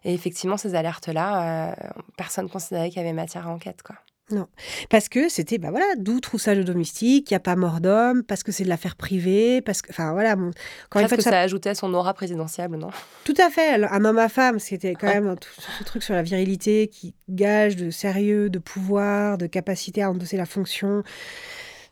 Et 0.05 0.13
effectivement, 0.13 0.57
ces 0.57 0.75
alertes-là, 0.75 1.75
personne 2.15 2.45
ne 2.45 2.49
considérait 2.49 2.89
qu'il 2.89 2.97
y 2.97 3.01
avait 3.01 3.13
matière 3.13 3.47
à 3.47 3.51
enquête. 3.51 3.81
Quoi. 3.83 3.95
Non, 4.29 4.47
parce 4.89 5.07
que 5.07 5.29
c'était, 5.29 5.57
bah 5.57 5.71
voilà, 5.71 5.85
d'où 5.97 6.19
troussage 6.19 6.59
domestique, 6.65 7.31
il 7.31 7.33
n'y 7.33 7.37
a 7.37 7.39
pas 7.39 7.55
mort 7.55 7.79
d'homme, 7.79 8.23
parce 8.23 8.43
que 8.43 8.51
c'est 8.51 8.65
de 8.65 8.69
l'affaire 8.69 8.97
privée, 8.97 9.61
parce 9.61 9.81
que, 9.81 9.89
enfin 9.89 10.11
voilà. 10.11 10.35
Bon, 10.35 10.51
quand 10.89 10.99
Presque 10.99 11.15
que 11.15 11.21
ça... 11.21 11.29
ça 11.29 11.39
ajoutait 11.39 11.75
son 11.75 11.93
aura 11.93 12.13
présidentielle, 12.13 12.71
non? 12.71 12.89
Tout 13.23 13.35
à 13.37 13.49
fait, 13.49 13.81
un 13.81 14.03
homme 14.03 14.17
à 14.17 14.27
femme, 14.27 14.59
c'était 14.59 14.95
quand 14.95 15.07
même 15.07 15.37
tout 15.39 15.49
ce 15.79 15.83
truc 15.85 16.03
sur 16.03 16.13
la 16.13 16.23
virilité 16.23 16.89
qui 16.89 17.15
gage 17.29 17.77
de 17.77 17.89
sérieux, 17.89 18.49
de 18.49 18.59
pouvoir, 18.59 19.37
de 19.37 19.47
capacité 19.47 20.03
à 20.03 20.11
endosser 20.11 20.35
la 20.35 20.45
fonction. 20.45 21.03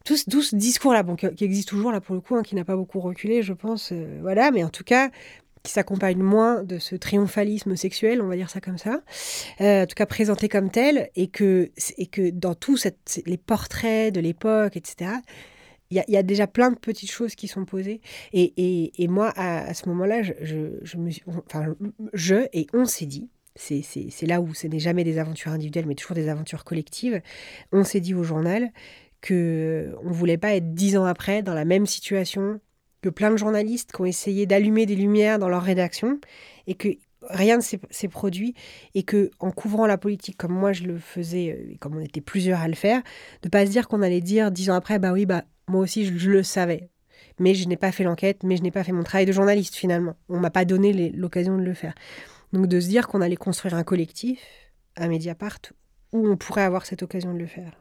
Tout, 0.04 0.18
ce 0.18 0.56
discours-là, 0.56 1.04
bon, 1.04 1.16
qui, 1.16 1.26
existe 1.44 1.70
toujours 1.70 1.94
là 1.94 2.02
pour 2.02 2.16
le 2.16 2.22
coup, 2.22 2.36
hein, 2.36 2.44
qui 2.44 2.54
n'a 2.56 2.66
pas 2.66 2.76
beaucoup 2.76 3.00
reculé, 3.00 3.44
je 3.44 3.54
pense, 3.54 3.92
euh, 3.92 4.20
voilà, 4.22 4.52
mais 4.52 4.64
en 4.64 4.70
tout 4.70 4.84
cas, 4.84 5.10
qui 5.66 5.72
s'accompagne 5.72 6.22
moins 6.22 6.64
de 6.64 6.80
ce 6.80 6.96
triomphalisme 6.96 7.76
sexuel, 7.76 8.22
on 8.22 8.28
va 8.28 8.36
dire 8.36 8.50
ça 8.50 8.62
comme 8.62 8.78
ça, 8.78 9.02
euh, 9.60 9.84
en 9.84 9.86
tout 9.86 9.96
cas 9.96 10.06
présenté 10.06 10.48
comme 10.48 10.70
tel, 10.70 11.10
et 11.16 11.28
que, 11.28 11.72
et 11.98 12.06
que 12.06 12.30
dans 12.30 12.56
tous 12.56 12.88
les 13.26 13.38
portraits 13.38 14.14
de 14.14 14.22
l'époque, 14.22 14.78
etc., 14.78 15.12
il 15.92 16.04
y, 16.08 16.18
a 16.18 16.24
déjà 16.24 16.48
plein 16.48 16.72
de 16.72 16.78
petites 16.78 17.12
choses 17.12 17.36
qui 17.36 17.48
sont 17.48 17.64
posées. 17.64 18.02
Et, 18.34 18.92
et, 19.02 19.08
moi, 19.08 19.32
à, 19.36 19.72
ce 19.76 19.88
moment-là, 19.90 20.24
je, 20.24 20.34
je, 20.82 20.98
me 20.98 21.12
enfin, 21.28 21.76
je 22.12 22.48
et 22.54 22.66
on 22.74 22.86
s'est 22.86 23.06
dit, 23.06 23.30
c'est 23.56 24.26
là 24.26 24.42
où 24.42 24.54
ce 24.56 24.66
n'est 24.68 24.80
jamais 24.80 25.04
des 25.04 25.20
aventures 25.20 25.52
individuelles, 25.52 25.86
mais 25.86 25.94
toujours 25.94 26.16
des 26.16 26.28
aventures 26.28 26.64
collectives, 26.64 27.22
on 27.72 27.84
s'est 27.84 28.00
dit 28.00 28.16
au 28.16 28.24
journal 28.24 28.72
que 29.22 29.96
on 30.04 30.12
voulait 30.12 30.38
pas 30.38 30.56
être 30.56 30.74
dix 30.74 30.98
ans 30.98 31.06
après 31.06 31.44
dans 31.44 31.54
la 31.54 31.66
même 31.66 31.86
situation 31.86 32.60
que 33.06 33.10
plein 33.10 33.30
de 33.30 33.38
journalistes 33.38 33.92
qui 33.92 34.02
ont 34.02 34.06
essayé 34.06 34.48
d'allumer 34.48 34.88
des 34.88 34.96
lumières 34.96 35.38
dans 35.38 35.48
leur 35.48 35.62
rédaction 35.62 36.20
et 36.66 36.74
que 36.74 36.90
rien 37.30 37.58
ne 37.58 37.62
s'est 37.62 38.08
produit 38.08 38.56
et 38.96 39.04
que 39.04 39.30
en 39.40 39.52
couvrant 39.52 39.86
la 39.86 39.98
politique 39.98 40.38
comme 40.38 40.54
moi 40.54 40.74
je 40.74 40.84
le 40.84 40.98
faisais 40.98 41.52
euh, 41.52 41.74
et 41.74 41.78
comme 41.78 41.98
on 41.98 42.02
était 42.02 42.22
plusieurs 42.22 42.62
à 42.62 42.68
le 42.68 42.74
faire, 42.74 43.04
de 43.44 43.50
pas 43.50 43.66
se 43.66 43.72
dire 43.72 43.88
qu'on 43.88 44.02
allait 44.02 44.22
dire 44.22 44.52
dix 44.52 44.72
ans 44.72 44.76
après 44.76 44.98
bah 44.98 45.12
oui 45.12 45.28
bah 45.28 45.44
moi 45.68 45.82
aussi 45.82 46.06
je, 46.06 46.30
le 46.30 46.42
savais, 46.42 46.90
mais 47.40 47.54
je 47.54 47.68
n'ai 47.68 47.78
pas 47.78 47.92
fait 47.92 48.04
l'enquête, 48.04 48.42
mais 48.44 48.58
je 48.58 48.64
n'ai 48.64 48.72
pas 48.72 48.84
fait 48.84 48.92
mon 48.92 49.04
travail 49.04 49.26
de 49.26 49.32
journaliste 49.32 49.76
finalement. 49.76 50.16
On 50.30 50.40
m'a 50.40 50.52
pas 50.52 50.66
donné 50.66 51.12
l'occasion 51.12 51.58
de 51.58 51.64
le 51.64 51.74
faire. 51.74 51.94
Donc 52.54 52.68
de 52.68 52.80
se 52.80 52.88
dire 52.88 53.08
qu'on 53.08 53.22
allait 53.22 53.36
construire 53.36 53.76
un 53.76 53.84
collectif, 53.84 54.40
un 54.96 55.08
Mediapart, 55.08 55.60
où 56.12 56.28
on 56.28 56.38
pourrait 56.38 56.64
avoir 56.64 56.86
cette 56.86 57.04
occasion 57.04 57.34
de 57.34 57.40
le 57.40 57.48
faire. 57.48 57.72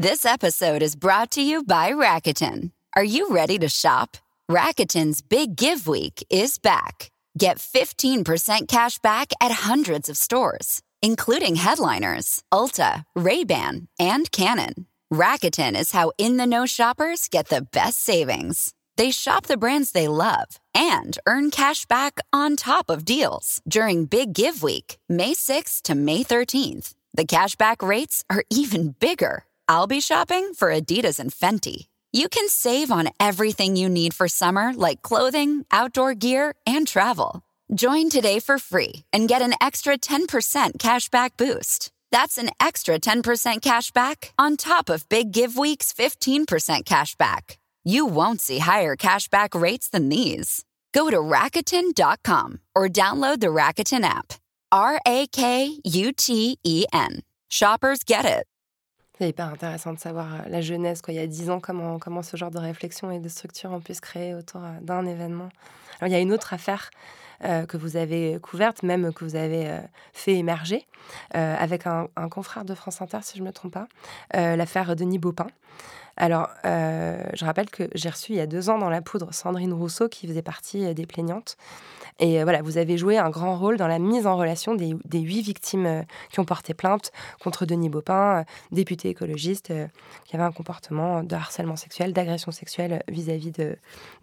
This 0.00 0.24
episode 0.24 0.82
is 0.82 0.96
brought 0.96 1.30
to 1.30 1.40
you 1.40 1.62
by 1.62 1.92
Rakuten. 1.92 2.70
Are 2.98 3.04
you 3.04 3.30
ready 3.30 3.60
to 3.60 3.68
shop? 3.68 4.16
Rakuten's 4.50 5.22
Big 5.22 5.54
Give 5.54 5.86
Week 5.86 6.26
is 6.30 6.58
back. 6.58 7.12
Get 7.38 7.58
15% 7.58 8.66
cash 8.66 8.98
back 8.98 9.32
at 9.40 9.52
hundreds 9.68 10.08
of 10.08 10.16
stores, 10.16 10.82
including 11.00 11.54
headliners, 11.54 12.42
Ulta, 12.52 13.04
Ray-Ban, 13.14 13.86
and 14.00 14.32
Canon. 14.32 14.86
Rakuten 15.14 15.78
is 15.78 15.92
how 15.92 16.10
in-the-know 16.18 16.66
shoppers 16.66 17.28
get 17.28 17.50
the 17.50 17.62
best 17.62 18.02
savings. 18.02 18.74
They 18.96 19.12
shop 19.12 19.46
the 19.46 19.56
brands 19.56 19.92
they 19.92 20.08
love 20.08 20.58
and 20.74 21.16
earn 21.24 21.52
cash 21.52 21.86
back 21.86 22.18
on 22.32 22.56
top 22.56 22.90
of 22.90 23.04
deals 23.04 23.62
during 23.68 24.06
Big 24.06 24.32
Give 24.32 24.60
Week, 24.60 24.98
May 25.08 25.34
6th 25.34 25.82
to 25.82 25.94
May 25.94 26.24
13th. 26.24 26.94
The 27.14 27.24
cashback 27.24 27.80
rates 27.80 28.24
are 28.28 28.42
even 28.50 28.96
bigger. 28.98 29.44
I'll 29.68 29.86
be 29.86 30.00
shopping 30.00 30.52
for 30.52 30.72
Adidas 30.72 31.20
and 31.20 31.30
Fenty. 31.30 31.86
You 32.10 32.30
can 32.30 32.48
save 32.48 32.90
on 32.90 33.10
everything 33.20 33.76
you 33.76 33.90
need 33.90 34.14
for 34.14 34.28
summer, 34.28 34.72
like 34.72 35.02
clothing, 35.02 35.66
outdoor 35.70 36.14
gear, 36.14 36.54
and 36.66 36.88
travel. 36.88 37.42
Join 37.74 38.08
today 38.08 38.38
for 38.38 38.58
free 38.58 39.04
and 39.12 39.28
get 39.28 39.42
an 39.42 39.52
extra 39.60 39.98
10% 39.98 40.78
cashback 40.78 41.32
boost. 41.36 41.92
That's 42.10 42.38
an 42.38 42.48
extra 42.58 42.98
10% 42.98 43.60
cashback 43.60 44.30
on 44.38 44.56
top 44.56 44.88
of 44.88 45.06
Big 45.10 45.32
Give 45.32 45.58
Week's 45.58 45.92
15% 45.92 46.84
cashback. 46.84 47.56
You 47.84 48.06
won't 48.06 48.40
see 48.40 48.60
higher 48.60 48.96
cashback 48.96 49.58
rates 49.60 49.90
than 49.90 50.08
these. 50.08 50.64
Go 50.94 51.10
to 51.10 51.18
Rakuten.com 51.18 52.60
or 52.74 52.88
download 52.88 53.40
the 53.40 53.48
Rakuten 53.48 54.04
app. 54.04 54.32
R 54.72 54.98
A 55.06 55.26
K 55.26 55.78
U 55.84 56.12
T 56.12 56.58
E 56.64 56.86
N. 56.90 57.20
Shoppers 57.48 58.02
get 58.04 58.24
it. 58.24 58.46
C'est 59.18 59.28
hyper 59.28 59.48
intéressant 59.48 59.92
de 59.92 59.98
savoir 59.98 60.32
euh, 60.32 60.38
la 60.48 60.60
jeunesse, 60.60 61.02
quoi, 61.02 61.12
il 61.12 61.16
y 61.16 61.20
a 61.20 61.26
dix 61.26 61.50
ans, 61.50 61.58
comment, 61.58 61.98
comment 61.98 62.22
ce 62.22 62.36
genre 62.36 62.52
de 62.52 62.58
réflexion 62.58 63.10
et 63.10 63.18
de 63.18 63.28
structure 63.28 63.72
ont 63.72 63.80
pu 63.80 63.92
se 63.94 64.00
créer 64.00 64.32
autour 64.32 64.62
euh, 64.62 64.68
d'un 64.80 65.04
événement. 65.06 65.48
Alors, 65.98 66.08
il 66.08 66.12
y 66.12 66.14
a 66.14 66.20
une 66.20 66.32
autre 66.32 66.54
affaire 66.54 66.90
euh, 67.44 67.66
que 67.66 67.76
vous 67.76 67.96
avez 67.96 68.38
couverte, 68.40 68.84
même 68.84 69.12
que 69.12 69.24
vous 69.24 69.34
avez 69.34 69.80
fait 70.12 70.34
émerger, 70.34 70.86
avec 71.32 71.86
un, 71.86 72.06
confrère 72.30 72.64
de 72.64 72.74
France 72.74 73.02
Inter, 73.02 73.18
si 73.22 73.38
je 73.38 73.42
ne 73.42 73.48
me 73.48 73.52
trompe 73.52 73.72
pas, 73.72 73.88
l'affaire 74.32 74.94
Denis 74.94 75.18
Baupin. 75.18 75.48
Alors, 76.16 76.48
je 76.64 77.44
rappelle 77.44 77.70
que 77.70 77.88
j'ai 77.94 78.10
reçu 78.10 78.32
il 78.32 78.36
y 78.36 78.40
a 78.40 78.46
deux 78.46 78.70
ans 78.70 78.78
dans 78.78 78.90
la 78.90 79.02
poudre 79.02 79.32
Sandrine 79.32 79.72
Rousseau, 79.72 80.08
qui 80.08 80.28
faisait 80.28 80.42
partie 80.42 80.94
des 80.94 81.06
plaignantes. 81.06 81.56
Et 82.18 82.40
euh, 82.40 82.44
voilà, 82.44 82.62
vous 82.62 82.78
avez 82.78 82.98
joué 82.98 83.16
un 83.18 83.30
grand 83.30 83.56
rôle 83.56 83.76
dans 83.76 83.86
la 83.86 83.98
mise 83.98 84.26
en 84.26 84.36
relation 84.36 84.74
des, 84.74 84.94
huit 85.18 85.42
victimes 85.42 85.86
euh, 85.86 86.02
qui 86.30 86.40
ont 86.40 86.44
porté 86.44 86.74
plainte 86.74 87.12
contre 87.40 87.64
Denis 87.64 87.88
Baupin, 87.88 88.40
euh, 88.40 88.44
député 88.72 89.08
écologiste, 89.10 89.72
qui 90.24 90.36
avait 90.36 90.44
un 90.44 90.52
comportement 90.52 91.22
de 91.22 91.34
harcèlement 91.34 91.76
sexuel, 91.76 92.12
d'agression 92.12 92.50
sexuelle 92.50 93.02
vis-à-vis 93.08 93.52
de, 93.52 93.78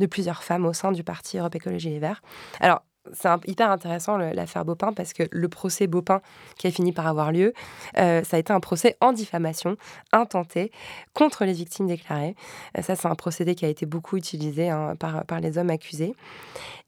plusieurs 0.07 0.43
femmes 0.43 0.65
au 0.65 0.73
sein 0.73 0.91
du 0.91 1.03
parti 1.03 1.37
Europe 1.37 1.55
Écologie 1.55 1.89
Les 1.89 1.99
Verts. 1.99 2.21
Alors, 2.59 2.81
c'est 3.13 3.29
hyper 3.47 3.69
intéressant 3.69 4.17
l'affaire 4.17 4.65
Baupin 4.65 4.91
parce 4.91 5.13
que 5.13 5.23
le 5.29 5.47
procès 5.47 5.85
Baupin 5.85 6.21
qui 6.57 6.65
a 6.65 6.71
fini 6.71 6.91
par 6.91 7.05
avoir 7.05 7.31
lieu, 7.31 7.53
ça 7.95 8.23
a 8.31 8.37
été 8.37 8.51
un 8.51 8.59
procès 8.59 8.97
en 8.99 9.13
diffamation 9.13 9.77
intenté 10.11 10.71
contre 11.13 11.45
les 11.45 11.53
victimes 11.53 11.85
déclarées. 11.85 12.35
ça, 12.81 12.95
c'est 12.95 13.07
un 13.07 13.13
procédé 13.13 13.53
qui 13.53 13.63
a 13.63 13.67
été 13.67 13.85
beaucoup 13.85 14.17
utilisé 14.17 14.71
hein, 14.71 14.95
par 14.97 15.39
les 15.39 15.59
hommes 15.59 15.69
accusés. 15.69 16.15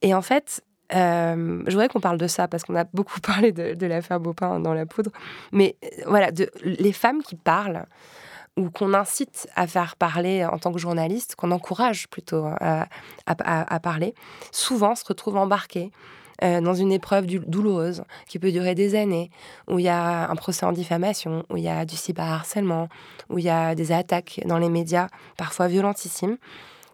Et 0.01 0.15
en 0.15 0.23
fait, 0.23 0.63
euh, 0.93 1.63
je 1.65 1.71
voudrais 1.71 1.89
qu'on 1.89 1.99
parle 1.99 2.17
de 2.17 2.27
ça 2.27 2.47
parce 2.47 2.63
qu'on 2.63 2.75
a 2.75 2.85
beaucoup 2.85 3.19
parlé 3.21 3.51
de, 3.51 3.85
l'affaire 3.85 4.19
Beaupin 4.19 4.59
dans 4.59 4.73
la 4.73 4.85
poudre. 4.85 5.11
Mais 5.51 5.75
euh, 5.83 5.87
voilà, 6.07 6.29
les 6.63 6.93
femmes 6.93 7.21
qui 7.21 7.35
parlent 7.35 7.85
ou 8.55 8.71
qu'on 8.71 8.93
incite 8.95 9.47
à 9.55 9.67
faire 9.67 9.95
parler 9.95 10.43
en 10.43 10.57
tant 10.57 10.71
que 10.71 10.79
journaliste, 10.79 11.35
qu'on 11.35 11.51
encourage 11.51 12.07
plutôt 12.07 12.43
à, 12.59 12.87
à, 13.27 13.79
parler, 13.79 14.15
souvent 14.51 14.95
se 14.95 15.05
retrouvent 15.05 15.37
embarquées 15.37 15.91
euh, 16.43 16.59
dans 16.61 16.73
une 16.73 16.91
épreuve 16.91 17.25
douloureuse 17.25 18.03
qui 18.27 18.39
peut 18.39 18.51
durer 18.51 18.73
des 18.73 18.95
années, 18.95 19.29
où 19.67 19.77
il 19.77 19.85
y 19.85 19.89
a 19.89 20.29
un 20.29 20.35
procès 20.35 20.65
en 20.65 20.71
diffamation, 20.71 21.43
où 21.51 21.57
il 21.57 21.63
y 21.63 21.69
a 21.69 21.85
du 21.85 21.95
cyberharcèlement, 21.95 22.89
où 23.29 23.37
il 23.37 23.45
y 23.45 23.49
a 23.49 23.75
des 23.75 23.91
attaques 23.91 24.41
dans 24.45 24.57
les 24.57 24.69
médias, 24.69 25.07
parfois 25.37 25.67
violentissimes. 25.67 26.37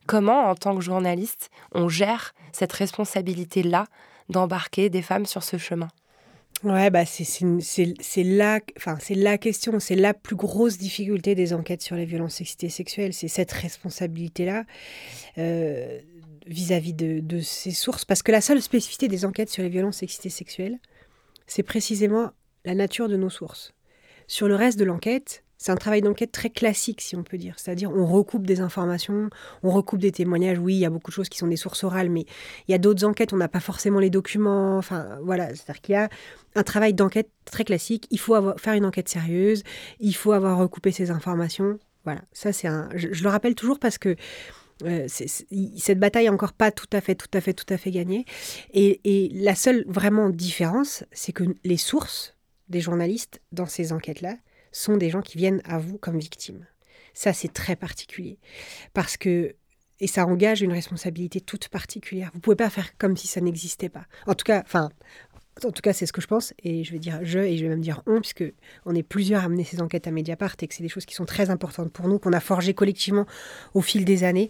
Comment, 0.08 0.50
en 0.50 0.56
tant 0.56 0.76
que 0.76 0.82
journaliste, 0.82 1.50
on 1.74 1.90
gère 1.90 2.34
cette 2.52 2.74
responsabilité-là 2.74 3.86
d'embarquer 4.30 4.90
des 4.90 5.02
femmes 5.02 5.26
sur 5.26 5.44
ce 5.44 5.58
chemin? 5.58 5.90
Ouais, 6.64 6.90
bah 6.90 7.04
c'est 7.06 8.24
la, 8.24 9.38
question, 9.38 9.80
c'est 9.80 9.96
la 9.96 10.14
plus 10.14 10.38
grosse 10.38 10.78
difficulté 10.78 11.36
des 11.36 11.54
enquêtes 11.54 11.82
sur 11.82 11.98
les 11.98 12.06
violences 12.06 12.42
sexuelles, 12.42 13.14
c'est 13.14 13.28
cette 13.28 13.52
responsabilité-là 13.52 14.64
euh, 15.40 16.00
vis-à-vis 16.48 16.94
de, 16.94 17.20
de, 17.20 17.42
ces 17.42 17.72
sources. 17.72 18.06
Parce 18.06 18.24
que 18.24 18.32
la 18.32 18.40
seule 18.40 18.62
spécificité 18.62 19.10
des 19.10 19.26
enquêtes 19.26 19.50
sur 19.50 19.62
les 19.62 19.68
violences 19.68 20.06
sexuelles, 20.06 20.80
c'est 21.48 21.64
précisément 21.64 22.32
la 22.64 22.76
nature 22.76 23.10
de 23.10 23.18
nos 23.18 23.30
sources. 23.30 23.74
Sur 24.28 24.48
le 24.48 24.56
reste 24.56 24.80
de 24.80 24.86
l'enquête, 24.86 25.44
c'est 25.64 25.72
un 25.72 25.78
travail 25.78 26.02
d'enquête 26.02 26.34
très 26.34 26.50
classique, 26.50 27.00
si 27.00 27.16
on 27.16 27.24
peut 27.24 27.38
dire. 27.38 27.54
C'est-à-dire, 27.58 27.90
on 27.90 28.06
recoupe 28.06 28.46
des 28.46 28.60
informations, 28.60 29.30
on 29.64 29.70
recoupe 29.70 30.02
des 30.02 30.12
témoignages. 30.12 30.60
Oui, 30.60 30.74
il 30.74 30.80
y 30.80 30.86
a 30.86 30.90
beaucoup 30.90 31.10
de 31.10 31.16
choses 31.16 31.30
qui 31.30 31.38
sont 31.38 31.48
des 31.48 31.56
sources 31.56 31.86
orales, 31.86 32.10
mais 32.10 32.26
il 32.68 32.74
y 32.74 32.76
a 32.76 32.78
d'autres 32.78 33.06
enquêtes, 33.06 33.32
on 33.32 33.38
n'a 33.38 33.48
pas 33.48 33.62
forcément 33.62 34.00
les 34.00 34.10
documents. 34.10 34.78
Enfin, 34.78 35.18
voilà. 35.24 35.56
C'est-à-dire 35.56 35.80
qu'il 35.80 35.94
y 35.94 35.96
a 35.96 36.10
un 36.56 36.64
travail 36.64 36.94
d'enquête 36.94 37.30
très 37.46 37.64
classique. 37.64 38.08
Il 38.12 38.20
faut 38.20 38.36
faire 38.58 38.74
une 38.74 38.84
enquête 38.84 39.08
sérieuse, 39.08 39.64
il 40.02 40.14
faut 40.14 40.34
avoir 40.34 40.58
recoupé 40.58 40.92
ces 40.92 41.12
informations. 41.12 41.80
Voilà. 42.04 42.24
Ça, 42.34 42.52
c'est. 42.52 42.68
Je, 42.96 43.24
le 43.24 43.30
rappelle 43.30 43.56
toujours 43.56 43.80
parce 43.80 43.98
que. 43.98 44.18
Euh, 44.84 45.08
cette 45.08 46.00
bataille 46.00 46.26
est 46.26 46.30
encore 46.30 46.52
pas 46.52 46.72
tout 46.72 46.90
à 46.92 47.00
fait, 47.00 47.16
tout 47.16 47.30
à 47.34 47.40
fait, 47.40 47.54
tout 47.54 47.74
à 47.74 47.78
fait 47.78 47.92
gagnée. 47.92 48.26
Et, 48.74 49.00
et 49.06 49.30
la 49.30 49.56
seule 49.56 49.86
vraiment 49.88 50.30
différence, 50.30 51.06
c'est 51.14 51.32
que 51.32 51.46
les 51.64 51.78
sources 51.78 52.36
des 52.68 52.82
journalistes 52.82 53.40
dans 53.54 53.68
ces 53.68 53.94
enquêtes-là, 53.94 54.36
sont 54.74 54.98
des 54.98 55.10
gens 55.10 55.22
qui 55.22 55.38
viennent 55.38 55.62
à 55.64 55.80
vous 55.80 55.98
comme 55.98 56.20
victimes. 56.20 56.66
Ça, 57.14 57.32
c'est 57.32 57.54
très 57.54 57.78
particulier. 57.78 58.40
Parce 58.94 59.16
que 59.16 59.56
et 60.00 60.08
ça 60.08 60.26
engage 60.26 60.62
une 60.62 60.74
responsabilité 60.74 61.40
toute 61.40 61.70
particulière. 61.70 62.30
Vous 62.34 62.42
pouvez 62.42 62.58
pas 62.58 62.70
faire 62.70 62.98
comme 62.98 63.16
si 63.16 63.28
ça 63.28 63.40
n'existait 63.40 63.88
pas. 63.88 64.06
En 64.28 64.34
tout 64.34 64.44
cas, 64.44 64.62
enfin, 64.66 64.90
en 65.64 65.72
tout 65.72 65.82
cas, 65.82 65.94
c'est 65.94 66.06
ce 66.06 66.12
que 66.12 66.20
je 66.20 66.28
pense. 66.28 66.54
Et 66.62 66.84
je 66.84 66.92
vais 66.92 67.00
dire 67.00 67.20
je 67.24 67.40
et 67.40 67.58
je 67.58 67.64
vais 67.64 67.70
même 67.70 67.80
dire 67.80 68.02
on, 68.06 68.20
puisque 68.20 68.44
on 68.86 68.96
est 68.96 69.04
plusieurs 69.04 69.44
à 69.46 69.50
mener 69.50 69.64
ces 69.64 69.82
enquêtes 69.82 70.08
à 70.08 70.12
Mediapart 70.12 70.56
et 70.62 70.68
que 70.68 70.74
c'est 70.74 70.84
des 70.84 70.90
choses 70.90 71.06
qui 71.06 71.16
sont 71.16 71.26
très 71.26 71.50
importantes 71.50 71.92
pour 71.92 72.08
nous, 72.08 72.20
qu'on 72.20 72.34
a 72.34 72.40
forgé 72.40 72.74
collectivement 72.74 73.26
au 73.74 73.82
fil 73.82 74.04
des 74.04 74.24
années. 74.24 74.50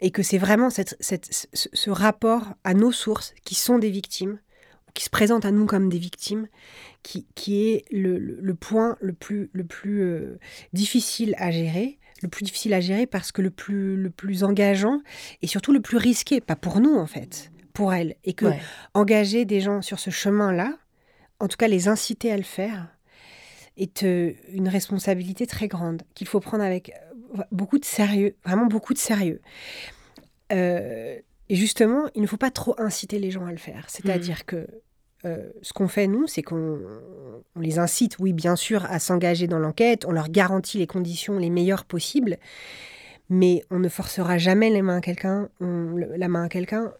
Et 0.00 0.10
que 0.10 0.22
c'est 0.22 0.38
vraiment 0.38 0.70
cette, 0.70 0.96
ce 1.00 1.90
rapport 1.90 2.54
à 2.62 2.74
nos 2.74 2.92
sources 2.92 3.32
qui 3.44 3.54
sont 3.54 3.78
des 3.78 3.90
victimes, 3.90 4.38
qui 4.94 5.04
se 5.04 5.10
présentent 5.10 5.44
à 5.44 5.50
nous 5.50 5.66
comme 5.66 5.88
des 5.88 5.98
victimes, 5.98 6.46
qui, 7.02 7.26
qui 7.34 7.68
est 7.68 7.84
le, 7.90 8.18
le, 8.18 8.54
point 8.54 8.96
le 9.00 9.12
plus, 9.12 9.50
le 9.52 9.64
plus 9.64 10.02
euh, 10.02 10.38
difficile 10.72 11.34
à 11.38 11.50
gérer, 11.50 11.98
le 12.22 12.28
plus 12.28 12.44
difficile 12.44 12.72
à 12.74 12.80
gérer 12.80 13.06
parce 13.06 13.32
que 13.32 13.42
le 13.42 13.50
plus, 13.50 13.96
le 13.96 14.10
plus 14.10 14.44
engageant 14.44 15.00
et 15.42 15.46
surtout 15.46 15.72
le 15.72 15.80
plus 15.80 15.96
risqué, 15.96 16.40
pas 16.40 16.56
pour 16.56 16.80
nous 16.80 16.94
en 16.94 17.06
fait, 17.06 17.50
pour 17.72 17.92
elles. 17.92 18.14
Et 18.24 18.32
que 18.32 18.46
engager 18.94 19.44
des 19.44 19.60
gens 19.60 19.82
sur 19.82 19.98
ce 19.98 20.10
chemin-là, 20.10 20.78
en 21.40 21.48
tout 21.48 21.56
cas 21.56 21.68
les 21.68 21.88
inciter 21.88 22.30
à 22.32 22.36
le 22.36 22.44
faire, 22.44 22.88
est 23.76 24.04
euh, 24.04 24.32
une 24.52 24.68
responsabilité 24.68 25.46
très 25.46 25.66
grande 25.66 26.02
qu'il 26.14 26.28
faut 26.28 26.38
prendre 26.38 26.62
avec 26.62 26.92
euh, 27.36 27.42
beaucoup 27.50 27.78
de 27.78 27.84
sérieux, 27.84 28.36
vraiment 28.44 28.66
beaucoup 28.66 28.94
de 28.94 28.98
sérieux. 28.98 29.40
Et 31.48 31.56
justement, 31.56 32.04
il 32.14 32.22
ne 32.22 32.26
faut 32.26 32.36
pas 32.36 32.50
trop 32.50 32.74
inciter 32.78 33.18
les 33.18 33.30
gens 33.30 33.46
à 33.46 33.52
le 33.52 33.58
faire. 33.58 33.84
C'est-à-dire 33.88 34.40
mmh. 34.40 34.46
que 34.46 34.66
euh, 35.24 35.50
ce 35.62 35.72
qu'on 35.72 35.88
fait, 35.88 36.06
nous, 36.06 36.26
c'est 36.26 36.42
qu'on 36.42 36.78
les 37.56 37.78
incite, 37.78 38.18
oui, 38.18 38.32
bien 38.32 38.56
sûr, 38.56 38.84
à 38.86 38.98
s'engager 38.98 39.46
dans 39.46 39.58
l'enquête, 39.58 40.04
on 40.06 40.12
leur 40.12 40.28
garantit 40.28 40.78
les 40.78 40.86
conditions 40.86 41.38
les 41.38 41.50
meilleures 41.50 41.84
possibles, 41.84 42.38
mais 43.30 43.64
on 43.70 43.78
ne 43.78 43.88
forcera 43.88 44.36
jamais 44.36 44.70
les 44.70 44.82
mains 44.82 44.98
à 44.98 45.00
quelqu'un, 45.00 45.48
la 45.60 46.28
main 46.28 46.44
à 46.44 46.48
quelqu'un. 46.48 46.92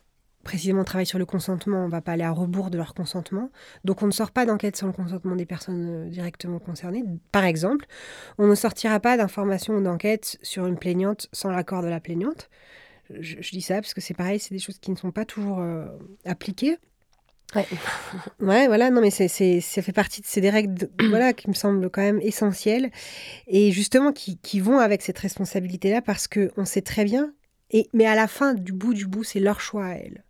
Précisément, 0.43 0.83
on 0.83 0.85
travaille 0.85 1.07
sur 1.07 1.19
le 1.19 1.25
consentement, 1.25 1.85
on 1.85 1.87
ne 1.87 1.91
va 1.91 2.03
pas 2.03 2.13
aller 2.13 2.23
à 2.23 2.31
rebours 2.31 2.69
de 2.69 2.77
leur 2.77 2.93
consentement. 2.93 3.51
Donc, 3.85 4.03
on 4.03 4.07
ne 4.07 4.13
sort 4.13 4.31
pas 4.31 4.45
d'enquête 4.45 4.77
sans 4.77 4.87
le 4.87 4.93
consentement 4.93 5.37
des 5.37 5.47
personnes 5.47 5.89
euh, 5.89 6.09
directement 6.11 6.59
concernées. 6.59 7.03
Par 7.33 7.45
exemple, 7.45 7.87
on 8.37 8.47
ne 8.47 8.55
sortira 8.55 9.01
pas 9.01 9.17
d'informations 9.17 9.75
ou 9.75 9.83
d'enquête 9.83 10.39
sur 10.43 10.67
une 10.67 10.77
plaignante 10.77 11.29
sans 11.33 11.51
l'accord 11.51 11.83
de 11.83 11.89
la 11.89 11.99
plaignante 11.99 12.51
je, 13.11 13.51
dis 13.51 13.61
ça 13.61 13.77
parce 13.77 13.95
que 13.95 14.01
c'est 14.01 14.15
pareil, 14.15 14.39
c'est 14.39 14.55
des 14.55 14.61
choses 14.61 14.79
qui 14.79 14.91
ne 14.91 14.97
sont 14.97 15.11
pas 15.11 15.25
toujours 15.25 15.61
euh, 15.61 15.87
appliquées. 16.25 16.79
Ouais. 17.55 17.67
ouais, 18.41 18.67
voilà, 18.67 18.91
non, 18.91 19.01
mais 19.01 19.11
c'est, 19.11 19.29
c'est, 19.29 19.61
ça 19.61 19.83
fait 19.83 19.93
partie 19.93 20.21
de 20.21 20.27
ces 20.27 20.41
des 20.41 20.51
règles 20.51 20.89
voilà, 21.09 21.33
qui 21.33 21.49
me 21.49 21.55
semblent 21.55 21.91
quand 21.91 22.03
même 22.03 22.21
essentielles 22.21 22.91
et 23.47 23.71
justement 23.71 24.13
qui, 24.13 24.39
qui 24.39 24.61
vont 24.61 24.79
avec 24.79 25.03
cette 25.03 25.19
responsabilité-là 25.19 26.03
parce 26.03 26.29
qu'on 26.29 26.65
sait 26.65 26.83
très 26.83 27.05
bien, 27.05 27.33
et, 27.71 27.89
mais 27.93 28.07
à 28.07 28.15
la 28.15 28.29
fin 28.29 28.55
du 28.55 28.73
bout 28.73 28.95
du 28.95 29.07
bout, 29.07 29.25
c'est 29.25 29.41
leur 29.41 29.61
choix 29.61 29.87
à 29.87 29.95
elles. 29.95 30.25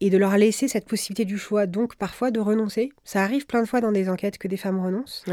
Et 0.00 0.10
de 0.10 0.16
leur 0.16 0.36
laisser 0.38 0.68
cette 0.68 0.86
possibilité 0.86 1.24
du 1.24 1.36
choix, 1.36 1.66
donc 1.66 1.96
parfois 1.96 2.30
de 2.30 2.40
renoncer. 2.40 2.90
Ça 3.04 3.22
arrive 3.22 3.46
plein 3.46 3.62
de 3.62 3.68
fois 3.68 3.80
dans 3.80 3.92
des 3.92 4.08
enquêtes 4.08 4.38
que 4.38 4.48
des 4.48 4.56
femmes 4.56 4.80
renoncent, 4.80 5.24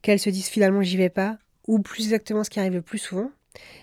qu'elles 0.00 0.18
se 0.18 0.30
disent 0.30 0.48
finalement 0.48 0.82
j'y 0.82 0.96
vais 0.96 1.10
pas, 1.10 1.38
ou 1.68 1.78
plus 1.80 2.04
exactement 2.04 2.44
ce 2.44 2.50
qui 2.50 2.58
arrive 2.58 2.72
le 2.72 2.82
plus 2.82 2.98
souvent, 2.98 3.30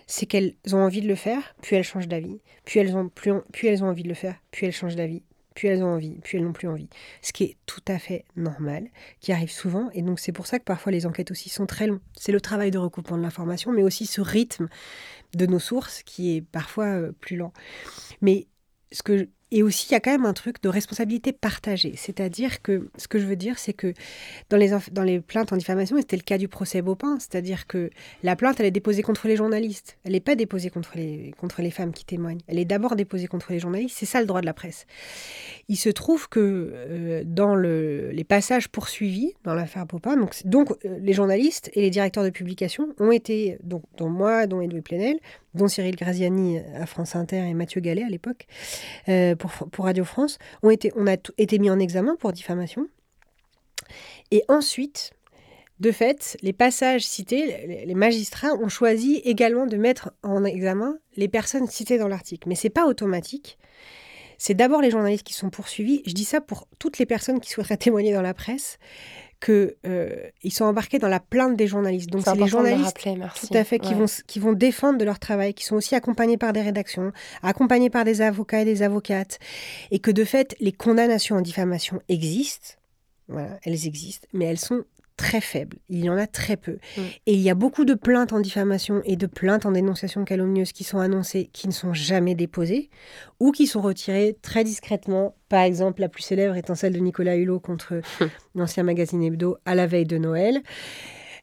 c'est 0.07 0.25
qu'elles 0.25 0.55
ont 0.71 0.77
envie 0.77 1.01
de 1.01 1.07
le 1.07 1.15
faire, 1.15 1.55
puis 1.61 1.75
elles 1.75 1.83
changent 1.83 2.07
d'avis, 2.07 2.39
puis 2.65 2.79
elles 2.79 2.95
ont 2.95 3.09
plus, 3.09 3.33
puis 3.51 3.67
elles 3.67 3.83
ont 3.83 3.87
envie 3.87 4.03
de 4.03 4.09
le 4.09 4.15
faire, 4.15 4.35
puis 4.51 4.65
elles 4.65 4.73
changent 4.73 4.95
d'avis, 4.95 5.23
puis 5.53 5.67
elles 5.67 5.83
ont 5.83 5.93
envie, 5.93 6.15
puis 6.23 6.37
elles 6.37 6.43
n'ont 6.43 6.53
plus 6.53 6.67
envie. 6.67 6.89
Ce 7.21 7.33
qui 7.33 7.43
est 7.43 7.57
tout 7.65 7.83
à 7.87 7.99
fait 7.99 8.25
normal, 8.35 8.87
qui 9.19 9.31
arrive 9.31 9.51
souvent, 9.51 9.89
et 9.93 10.01
donc 10.01 10.19
c'est 10.19 10.31
pour 10.31 10.47
ça 10.47 10.59
que 10.59 10.63
parfois 10.63 10.91
les 10.91 11.05
enquêtes 11.05 11.31
aussi 11.31 11.49
sont 11.49 11.65
très 11.65 11.87
longues. 11.87 11.99
C'est 12.15 12.31
le 12.31 12.41
travail 12.41 12.71
de 12.71 12.77
recoupement 12.77 13.17
de 13.17 13.23
l'information, 13.23 13.71
mais 13.71 13.83
aussi 13.83 14.05
ce 14.05 14.21
rythme 14.21 14.69
de 15.35 15.45
nos 15.45 15.59
sources 15.59 16.03
qui 16.03 16.35
est 16.35 16.41
parfois 16.41 16.85
euh, 16.85 17.11
plus 17.11 17.35
lent. 17.35 17.53
Mais 18.21 18.47
ce 18.91 19.03
que 19.03 19.29
et 19.51 19.63
aussi, 19.63 19.87
il 19.89 19.93
y 19.93 19.95
a 19.95 19.99
quand 19.99 20.11
même 20.11 20.25
un 20.25 20.33
truc 20.33 20.61
de 20.61 20.69
responsabilité 20.69 21.33
partagée. 21.33 21.93
C'est-à-dire 21.95 22.61
que, 22.61 22.89
ce 22.97 23.07
que 23.07 23.17
je 23.17 23.25
veux 23.25 23.35
dire, 23.35 23.57
c'est 23.57 23.73
que 23.73 23.93
dans 24.49 24.57
les, 25.03 25.19
plaintes 25.21 25.51
en 25.51 25.57
diffamation, 25.57 25.97
c'était 25.97 26.17
le 26.17 26.21
cas 26.21 26.37
du 26.37 26.47
procès 26.47 26.83
Beaupin, 26.83 27.17
c'est-à-dire 27.19 27.65
que 27.65 27.89
la 28.21 28.35
plainte, 28.35 28.59
elle 28.59 28.67
est 28.67 28.71
déposée 28.71 29.01
contre 29.01 29.27
les 29.27 29.35
journalistes. 29.35 29.97
Elle 30.03 30.11
n'est 30.11 30.19
pas 30.19 30.35
déposée 30.35 30.69
contre 30.69 30.91
les, 30.95 31.33
contre 31.39 31.63
les 31.63 31.71
femmes 31.71 31.93
qui 31.93 32.05
témoignent. 32.05 32.41
Elle 32.47 32.59
est 32.59 32.65
d'abord 32.65 32.95
déposée 32.95 33.27
contre 33.27 33.51
les 33.51 33.59
journalistes. 33.59 33.95
C'est 33.97 34.05
ça 34.05 34.19
le 34.19 34.27
droit 34.27 34.41
de 34.41 34.45
la 34.45 34.53
presse. 34.53 34.85
Il 35.67 35.77
se 35.77 35.89
trouve 35.89 36.29
que 36.29 36.39
euh, 36.39 37.23
dans 37.25 37.55
le, 37.55 38.11
les 38.11 38.23
passages 38.23 38.69
poursuivis 38.69 39.33
dans 39.43 39.55
l'affaire 39.55 39.87
Beaupin, 39.87 40.15
donc, 40.15 40.35
donc 40.45 40.71
euh, 40.85 40.99
les 41.01 41.13
journalistes 41.13 41.71
et 41.73 41.81
les 41.81 41.89
directeurs 41.89 42.23
de 42.23 42.29
publication 42.29 42.93
ont 42.99 43.11
été, 43.11 43.57
donc, 43.63 43.81
dont 43.97 44.09
moi, 44.09 44.45
dont 44.45 44.61
Edouard 44.61 44.83
Plenel, 44.83 45.17
dont 45.53 45.67
Cyril 45.67 45.95
Graziani 45.95 46.59
à 46.59 46.85
France 46.85 47.15
Inter 47.15 47.47
et 47.47 47.53
Mathieu 47.53 47.81
Gallet 47.81 48.03
à 48.03 48.09
l'époque, 48.09 48.45
euh, 49.07 49.35
pour, 49.35 49.51
pour, 49.51 49.85
Radio 49.85 50.03
France, 50.03 50.37
ont 50.63 50.69
été, 50.69 50.91
on 50.95 51.07
a 51.07 51.15
été 51.37 51.59
mis 51.59 51.69
en 51.69 51.79
examen 51.79 52.15
pour 52.15 52.31
diffamation. 52.31 52.87
Et 54.31 54.43
ensuite, 54.47 55.13
de 55.79 55.91
fait, 55.91 56.37
les 56.41 56.53
passages 56.53 57.03
cités, 57.05 57.85
les 57.85 57.95
magistrats 57.95 58.53
ont 58.53 58.67
choisi 58.67 59.15
également 59.23 59.65
de 59.65 59.77
mettre 59.77 60.11
en 60.23 60.43
examen 60.43 60.97
les 61.15 61.29
personnes 61.29 61.67
citées 61.67 61.97
dans 61.97 62.09
l'article. 62.09 62.49
Mais 62.49 62.55
c'est 62.55 62.69
pas 62.69 62.85
automatique. 62.85 63.57
C'est 64.37 64.53
d'abord 64.53 64.81
les 64.81 64.91
journalistes 64.91 65.23
qui 65.23 65.33
sont 65.33 65.49
poursuivis. 65.49 66.01
Je 66.05 66.13
dis 66.13 66.25
ça 66.25 66.41
pour 66.41 66.67
toutes 66.79 66.97
les 66.97 67.05
personnes 67.05 67.39
qui 67.39 67.49
souhaiteraient 67.49 67.77
témoigner 67.77 68.13
dans 68.13 68.21
la 68.21 68.33
presse 68.33 68.77
qu'ils 69.39 69.75
euh, 69.85 70.29
sont 70.49 70.65
embarqués 70.65 70.99
dans 70.99 71.07
la 71.07 71.19
plainte 71.19 71.55
des 71.55 71.67
journalistes. 71.67 72.09
Donc 72.09 72.23
c'est 72.25 72.35
les 72.35 72.47
journalistes 72.47 72.97
tout 72.97 73.53
à 73.53 73.63
fait 73.63 73.79
qui, 73.79 73.93
vont, 73.93 74.05
qui 74.27 74.39
vont 74.39 74.53
défendre 74.53 74.97
de 74.97 75.05
leur 75.05 75.19
travail, 75.19 75.53
qui 75.53 75.65
sont 75.65 75.75
aussi 75.75 75.95
accompagnés 75.95 76.37
par 76.37 76.53
des 76.53 76.61
rédactions, 76.61 77.11
accompagnés 77.41 77.89
par 77.89 78.03
des 78.03 78.21
avocats 78.21 78.61
et 78.61 78.65
des 78.65 78.83
avocates, 78.83 79.39
et 79.91 79.99
que 79.99 80.11
de 80.11 80.25
fait 80.25 80.55
les 80.59 80.71
condamnations 80.71 81.37
en 81.37 81.41
diffamation 81.41 82.01
existent. 82.09 82.75
Voilà, 83.27 83.59
elles 83.63 83.85
existent, 83.85 84.27
mais 84.33 84.45
elles 84.45 84.59
sont 84.59 84.83
très 85.19 85.41
faible. 85.41 85.77
Il 85.89 85.99
y 85.99 86.09
en 86.09 86.17
a 86.17 86.27
très 86.27 86.55
peu. 86.55 86.77
Mm. 86.95 87.01
Et 87.25 87.33
il 87.33 87.41
y 87.41 87.49
a 87.49 87.53
beaucoup 87.53 87.83
de 87.83 87.93
plaintes 87.93 88.31
en 88.31 88.39
diffamation 88.39 89.01
et 89.03 89.17
de 89.17 89.27
plaintes 89.27 89.65
en 89.65 89.73
dénonciation 89.73 90.23
calomnieuse 90.23 90.71
qui 90.71 90.85
sont 90.85 90.99
annoncées, 90.99 91.49
qui 91.51 91.67
ne 91.67 91.73
sont 91.73 91.93
jamais 91.93 92.35
déposées, 92.35 92.89
ou 93.41 93.51
qui 93.51 93.67
sont 93.67 93.81
retirées 93.81 94.37
très 94.41 94.63
discrètement. 94.63 95.35
Par 95.49 95.63
exemple, 95.63 95.99
la 95.99 96.07
plus 96.07 96.23
célèbre 96.23 96.55
étant 96.55 96.73
celle 96.73 96.93
de 96.93 96.99
Nicolas 96.99 97.35
Hulot 97.35 97.59
contre 97.59 98.01
l'ancien 98.55 98.83
magazine 98.83 99.21
Hebdo 99.21 99.57
à 99.65 99.75
la 99.75 99.87
veille 99.87 100.05
de 100.05 100.17
Noël. 100.17 100.61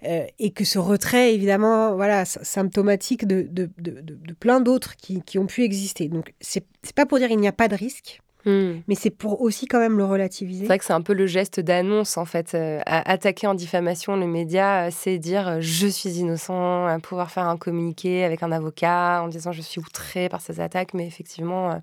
Euh, 0.05 0.27
et 0.39 0.53
que 0.53 0.65
ce 0.65 0.79
retrait, 0.79 1.35
évidemment, 1.35 1.97
voilà, 1.97 2.25
symptomatique 2.25 3.27
de, 3.27 3.47
de, 3.51 3.71
de, 3.79 4.35
plein 4.35 4.61
d'autres 4.61 4.95
qui, 4.97 5.23
qui, 5.23 5.39
ont 5.39 5.47
pu 5.47 5.65
exister. 5.65 6.09
Donc, 6.09 6.35
c'est 6.41 6.67
pas 6.95 7.07
pour 7.07 7.19
dire 7.19 7.29
qu'il 7.29 7.39
n'y 7.39 7.49
a 7.49 7.53
pas 7.53 7.69
de 7.69 7.75
risque, 7.75 8.21
Hmm. 8.47 8.83
Mais 8.87 8.95
c'est 8.95 9.11
pour 9.11 9.43
aussi 9.43 9.67
quand 9.67 9.81
même 9.81 9.99
le 9.99 10.05
relativiser. 10.05 10.61
C'est 10.61 10.69
vrai 10.69 10.79
que 10.79 10.85
c'est 10.85 10.93
un 10.93 11.03
peu 11.03 11.15
le 11.15 11.27
geste 11.27 11.59
d'annonce 11.59 12.17
en 12.17 12.25
fait. 12.25 12.55
Euh, 12.55 12.81
attaquer 12.87 13.49
en 13.49 13.55
diffamation 13.55 14.17
le 14.17 14.27
média, 14.27 14.87
euh, 14.87 14.91
c'est 14.93 15.19
dire 15.19 15.49
euh, 15.49 15.57
je 15.61 15.89
suis 15.89 16.11
innocent, 16.11 16.99
pouvoir 17.03 17.33
faire 17.33 17.49
un 17.49 17.57
communiqué 17.57 18.23
avec 18.23 18.45
un 18.45 18.53
avocat 18.53 19.23
en 19.25 19.29
disant 19.29 19.51
je 19.51 19.63
suis 19.63 19.81
outré 19.81 20.29
par 20.29 20.41
ces 20.41 20.61
attaques, 20.61 20.95
mais 20.95 21.07
effectivement 21.07 21.83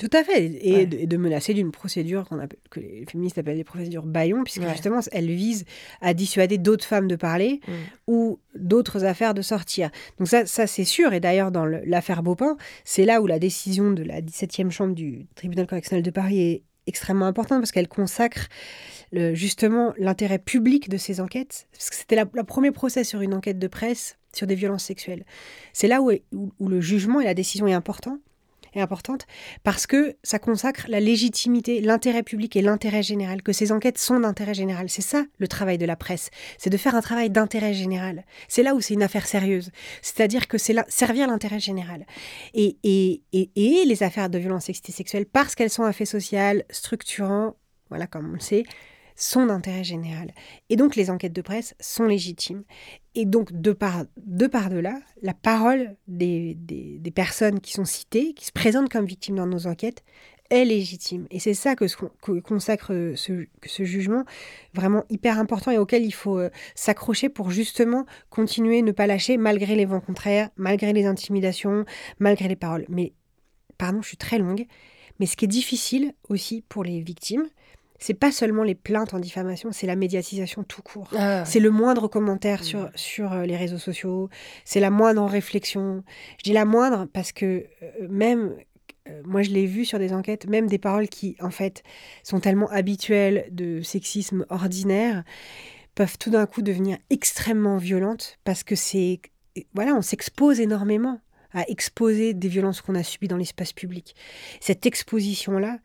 tout 0.00 0.08
à 0.14 0.24
fait. 0.24 0.58
Et, 0.62 0.86
de, 0.86 1.16
menacer 1.18 1.52
d'une 1.52 1.70
procédure 1.70 2.26
qu'on 2.26 2.38
appelle, 2.38 2.58
que 2.70 2.80
les 2.80 3.04
féministes 3.04 3.36
appellent 3.36 3.58
les 3.58 3.64
procédures 3.64 4.06
Bayon, 4.06 4.44
puisque 4.44 4.66
justement, 4.70 5.00
elle 5.12 5.26
vise 5.26 5.66
à 6.00 6.14
dissuader 6.14 6.56
d'autres 6.56 6.86
femmes 6.86 7.06
de 7.06 7.16
parler 7.16 7.60
mm. 7.68 7.72
ou 8.06 8.40
d'autres 8.54 9.04
affaires 9.04 9.34
de 9.34 9.42
sortir. 9.42 9.90
Donc 10.18 10.26
ça, 10.26 10.46
ça 10.46 10.66
c'est 10.66 10.86
sûr. 10.86 11.12
Et 11.12 11.20
d'ailleurs, 11.20 11.50
dans 11.50 11.66
l'affaire 11.66 12.22
Beaupin, 12.22 12.56
c'est 12.82 13.04
là 13.04 13.20
où 13.20 13.26
la 13.26 13.38
décision 13.38 13.90
de 13.90 14.02
la 14.02 14.22
17e 14.22 14.70
chambre 14.70 14.94
du 14.94 15.26
tribunal 15.34 15.66
correctionnel 15.66 16.02
de 16.02 16.10
Paris 16.10 16.40
est 16.40 16.62
extrêmement 16.86 17.26
importante 17.26 17.60
parce 17.60 17.70
qu'elle 17.70 17.88
consacre 17.88 18.48
le, 19.12 19.34
justement 19.34 19.92
l'intérêt 19.98 20.38
public 20.38 20.88
de 20.88 20.96
ces 20.96 21.20
enquêtes. 21.20 21.68
Parce 21.72 21.90
que 21.90 21.96
c'était 21.96 22.16
le 22.32 22.44
premier 22.44 22.70
procès 22.70 23.04
sur 23.04 23.20
une 23.20 23.34
enquête 23.34 23.58
de 23.58 23.68
presse 23.68 24.16
sur 24.34 24.46
des 24.46 24.54
violences 24.54 24.84
sexuelles. 24.84 25.26
C'est 25.74 25.88
là 25.88 26.00
où, 26.00 26.10
où, 26.32 26.68
le 26.68 26.80
jugement 26.80 27.20
et 27.20 27.24
la 27.24 27.34
décision 27.34 27.66
est 27.66 27.74
important 27.74 28.18
est 28.74 28.80
importante 28.80 29.26
parce 29.62 29.86
que 29.86 30.16
ça 30.22 30.38
consacre 30.38 30.86
la 30.88 31.00
légitimité, 31.00 31.80
l'intérêt 31.80 32.22
public 32.22 32.56
et 32.56 32.62
l'intérêt 32.62 33.02
général, 33.02 33.42
que 33.42 33.52
ces 33.52 33.72
enquêtes 33.72 33.98
sont 33.98 34.20
d'intérêt 34.20 34.54
général. 34.54 34.88
C'est 34.88 35.02
ça 35.02 35.24
le 35.38 35.48
travail 35.48 35.78
de 35.78 35.86
la 35.86 35.96
presse, 35.96 36.30
c'est 36.58 36.70
de 36.70 36.76
faire 36.76 36.94
un 36.94 37.00
travail 37.00 37.30
d'intérêt 37.30 37.74
général. 37.74 38.24
C'est 38.48 38.62
là 38.62 38.74
où 38.74 38.80
c'est 38.80 38.94
une 38.94 39.02
affaire 39.02 39.26
sérieuse, 39.26 39.70
c'est-à-dire 40.02 40.48
que 40.48 40.58
c'est 40.58 40.74
servir 40.88 41.26
l'intérêt 41.26 41.60
général. 41.60 42.06
Et, 42.54 42.76
et, 42.82 43.22
les 43.84 44.02
affaires 44.02 44.30
de 44.30 44.38
violence 44.38 44.64
sexuelle, 44.64 45.26
parce 45.26 45.54
qu'elles 45.54 45.70
sont 45.70 45.84
un 45.84 45.92
fait 45.92 46.04
social 46.04 46.64
structurant, 46.70 47.56
voilà 47.88 48.06
comme 48.06 48.30
on 48.30 48.34
le 48.34 48.40
sait, 48.40 48.64
sont 49.20 49.46
d'intérêt 49.46 49.84
général. 49.84 50.32
Et 50.70 50.76
donc 50.76 50.96
les 50.96 51.10
enquêtes 51.10 51.32
de 51.32 51.42
presse 51.42 51.74
sont 51.78 52.04
légitimes. 52.04 52.64
Et 53.14 53.26
donc 53.26 53.52
de 53.52 53.72
par 53.72 54.04
de, 54.16 54.46
par 54.46 54.70
de 54.70 54.78
là, 54.78 54.98
la 55.22 55.34
parole 55.34 55.96
des, 56.08 56.54
des, 56.54 57.10
personnes 57.10 57.60
qui 57.60 57.72
sont 57.72 57.84
citées, 57.84 58.32
qui 58.34 58.46
se 58.46 58.52
présentent 58.52 58.88
comme 58.88 59.04
victimes 59.04 59.36
dans 59.36 59.46
nos 59.46 59.66
enquêtes, 59.66 60.04
est 60.48 60.64
légitime. 60.64 61.26
Et 61.30 61.38
c'est 61.38 61.54
ça 61.54 61.76
que, 61.76 61.84
consacre 62.40 63.12
ce, 63.14 63.46
ce, 63.66 63.84
jugement, 63.84 64.24
vraiment 64.74 65.04
hyper 65.10 65.38
important 65.38 65.70
et 65.70 65.78
auquel 65.78 66.04
il 66.04 66.12
faut 66.12 66.38
euh, 66.38 66.50
s'accrocher 66.74 67.28
pour 67.28 67.50
justement 67.50 68.04
continuer, 68.30 68.82
ne 68.82 68.92
pas 68.92 69.06
lâcher 69.06 69.36
malgré 69.36 69.76
les 69.76 69.84
vents 69.84 70.00
contraires, 70.00 70.50
malgré 70.56 70.92
les 70.92 71.06
intimidations, 71.06 71.84
malgré 72.18 72.48
les 72.48 72.56
paroles. 72.56 72.86
Mais, 72.88 73.12
pardon, 73.78 74.02
je 74.02 74.08
suis 74.08 74.16
très 74.16 74.38
longue, 74.38 74.66
mais 75.20 75.26
ce 75.26 75.36
qui 75.36 75.44
est 75.44 75.48
difficile 75.48 76.14
aussi 76.28 76.64
pour 76.68 76.82
les 76.82 77.00
victimes, 77.00 77.46
c'est 78.00 78.14
pas 78.14 78.32
seulement 78.32 78.62
les 78.62 78.74
plaintes 78.74 79.14
en 79.14 79.20
diffamation, 79.20 79.70
c'est 79.72 79.86
la 79.86 79.94
médiatisation 79.94 80.64
tout 80.64 80.82
court. 80.82 81.10
Ah. 81.16 81.44
C'est 81.44 81.60
le 81.60 81.70
moindre 81.70 82.08
commentaire 82.08 82.64
sur, 82.64 82.90
sur 82.94 83.32
euh, 83.32 83.44
les 83.44 83.56
réseaux 83.56 83.78
sociaux, 83.78 84.30
c'est 84.64 84.80
la 84.80 84.90
moindre 84.90 85.24
réflexion. 85.26 86.02
Je 86.38 86.44
dis 86.44 86.52
la 86.52 86.64
moindre 86.64 87.06
parce 87.12 87.32
que 87.32 87.66
euh, 87.82 88.08
même, 88.08 88.56
euh, 89.08 89.20
moi 89.24 89.42
je 89.42 89.50
l'ai 89.50 89.66
vu 89.66 89.84
sur 89.84 89.98
des 89.98 90.14
enquêtes, 90.14 90.48
même 90.48 90.66
des 90.66 90.78
paroles 90.78 91.08
qui 91.08 91.36
en 91.40 91.50
fait 91.50 91.82
sont 92.24 92.40
tellement 92.40 92.70
habituelles 92.70 93.46
de 93.52 93.82
sexisme 93.82 94.46
ordinaire 94.48 95.22
peuvent 95.94 96.16
tout 96.18 96.30
d'un 96.30 96.46
coup 96.46 96.62
devenir 96.62 96.96
extrêmement 97.10 97.76
violentes 97.76 98.38
parce 98.44 98.64
que 98.64 98.74
c'est 98.74 99.20
voilà, 99.74 99.94
on 99.94 100.02
s'expose 100.02 100.60
énormément 100.60 101.20
à 101.52 101.68
exposer 101.68 102.34
des 102.34 102.48
violences 102.48 102.80
qu'on 102.80 102.94
a 102.94 103.02
subies 103.02 103.28
dans 103.28 103.36
l'espace 103.36 103.72
public. 103.72 104.14
Cette 104.60 104.86
exposition-là, 104.86 105.78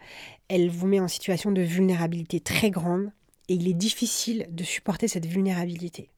elle 0.50 0.70
vous 0.70 0.88
met 0.88 1.00
en 1.00 1.08
situation 1.08 1.52
de 1.52 1.62
vulnérabilité 1.62 2.40
très 2.40 2.70
grande 2.70 3.12
et 3.50 3.54
il 3.54 3.68
est 3.68 3.74
difficile 3.74 4.48
de 4.52 4.64
supporter 4.64 5.08
cette 5.08 5.26
vulnérabilité. 5.26 6.10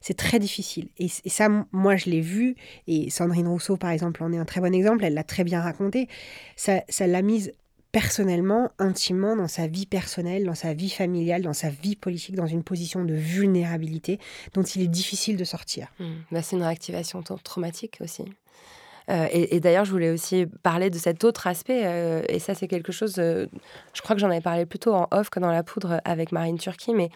C'est 0.00 0.16
très 0.16 0.38
difficile. 0.38 0.88
Et, 0.98 1.08
ça, 1.08 1.48
moi, 1.72 1.96
je 1.96 2.10
l'ai 2.10 2.20
vu, 2.20 2.56
et 2.86 3.08
Sandrine 3.08 3.48
Rousseau, 3.48 3.76
par 3.78 3.90
exemple, 3.90 4.22
en 4.22 4.32
est 4.32 4.38
un 4.38 4.44
très 4.44 4.60
bon 4.60 4.74
exemple, 4.74 5.02
elle 5.02 5.14
l'a 5.14 5.24
très 5.24 5.44
bien 5.44 5.62
raconté. 5.62 6.08
Ça, 6.56 6.82
l'a 7.00 7.22
mise 7.22 7.52
personnellement, 7.90 8.70
intimement, 8.78 9.34
dans 9.34 9.48
sa 9.48 9.66
vie 9.66 9.86
personnelle, 9.86 10.44
dans 10.44 10.54
sa 10.54 10.74
vie 10.74 10.90
familiale, 10.90 11.42
dans 11.42 11.54
sa 11.54 11.70
vie 11.70 11.96
politique, 11.96 12.34
dans 12.34 12.46
une 12.46 12.64
position 12.64 13.04
de 13.04 13.14
vulnérabilité 13.14 14.18
dont 14.52 14.62
il 14.62 14.82
est 14.82 14.88
difficile 14.88 15.36
de 15.36 15.44
sortir. 15.44 15.88
Mmh. 15.98 16.04
Bah, 16.32 16.42
c'est 16.42 16.56
une 16.56 16.62
réactivation 16.62 17.22
traumatique 17.22 17.98
aussi. 18.02 18.24
Euh, 19.10 19.26
et, 19.30 19.60
d'ailleurs, 19.60 19.84
je 19.84 19.90
voulais 19.90 20.10
aussi 20.10 20.46
parler 20.62 20.88
de 20.88 20.96
cet 20.96 21.24
autre 21.24 21.46
aspect, 21.46 21.82
euh, 21.84 22.22
et 22.28 22.38
ça, 22.38 22.54
c'est 22.54 22.68
quelque 22.68 22.90
chose, 22.90 23.16
euh, 23.18 23.46
je 23.92 24.00
crois 24.00 24.16
que 24.16 24.20
j'en 24.20 24.30
avais 24.30 24.40
parlé 24.40 24.64
plutôt 24.64 24.94
en 24.94 25.08
off 25.10 25.28
que 25.28 25.40
dans 25.40 25.50
la 25.50 25.62
poudre 25.62 26.00
avec 26.06 26.32
Marine 26.32 26.58
Turquie, 26.58 26.94
mais 26.94 27.10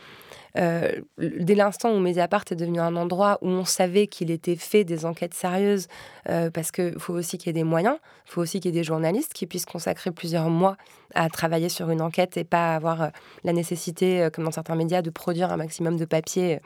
dès 1.18 1.54
l'instant 1.54 1.92
où 1.92 2.00
Mediapart 2.00 2.42
est 2.50 2.56
devenu 2.56 2.80
un 2.80 2.96
endroit 2.96 3.38
où 3.42 3.48
on 3.48 3.64
savait 3.64 4.08
qu'il 4.08 4.32
était 4.32 4.56
fait 4.56 4.82
des 4.82 5.06
enquêtes 5.06 5.34
sérieuses, 5.34 5.86
parce 6.24 6.72
qu'il 6.72 6.98
faut 6.98 7.12
aussi 7.12 7.38
qu'il 7.38 7.46
y 7.46 7.50
ait 7.50 7.52
des 7.52 7.62
moyens, 7.62 7.96
il 8.26 8.32
faut 8.32 8.40
aussi 8.40 8.58
qu'il 8.58 8.74
y 8.74 8.76
ait 8.76 8.80
des 8.80 8.84
journalistes 8.84 9.34
qui 9.34 9.46
puissent 9.46 9.66
consacrer 9.66 10.10
plusieurs 10.10 10.50
mois 10.50 10.76
à 11.14 11.28
travailler 11.28 11.68
sur 11.68 11.90
une 11.90 12.02
enquête 12.02 12.36
et 12.36 12.42
pas 12.42 12.74
avoir 12.74 13.10
la 13.44 13.52
nécessité, 13.52 14.28
comme 14.32 14.44
dans 14.44 14.50
certains 14.50 14.74
médias, 14.74 15.00
de 15.00 15.10
produire 15.10 15.52
un 15.52 15.56
maximum 15.58 15.96
de 15.96 16.06
papier 16.06 16.58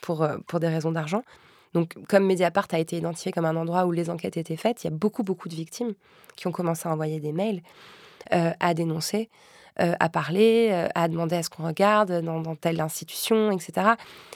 pour, 0.00 0.26
pour 0.46 0.58
des 0.58 0.68
raisons 0.68 0.92
d'argent. 0.92 1.22
Donc, 1.74 1.94
comme 2.08 2.24
Mediapart 2.24 2.68
a 2.70 2.78
été 2.78 2.96
identifié 2.96 3.32
comme 3.32 3.44
un 3.44 3.56
endroit 3.56 3.84
où 3.84 3.92
les 3.92 4.08
enquêtes 4.08 4.36
étaient 4.36 4.56
faites, 4.56 4.84
il 4.84 4.86
y 4.86 4.92
a 4.92 4.96
beaucoup, 4.96 5.24
beaucoup 5.24 5.48
de 5.48 5.54
victimes 5.54 5.94
qui 6.36 6.46
ont 6.46 6.52
commencé 6.52 6.88
à 6.88 6.92
envoyer 6.92 7.20
des 7.20 7.32
mails, 7.32 7.62
euh, 8.32 8.52
à 8.60 8.74
dénoncer, 8.74 9.28
euh, 9.80 9.94
à 9.98 10.08
parler, 10.08 10.68
euh, 10.70 10.88
à 10.94 11.08
demander 11.08 11.36
à 11.36 11.42
ce 11.42 11.50
qu'on 11.50 11.66
regarde 11.66 12.20
dans, 12.22 12.54
telle 12.54 12.80
institution, 12.80 13.50
etc. 13.50 13.94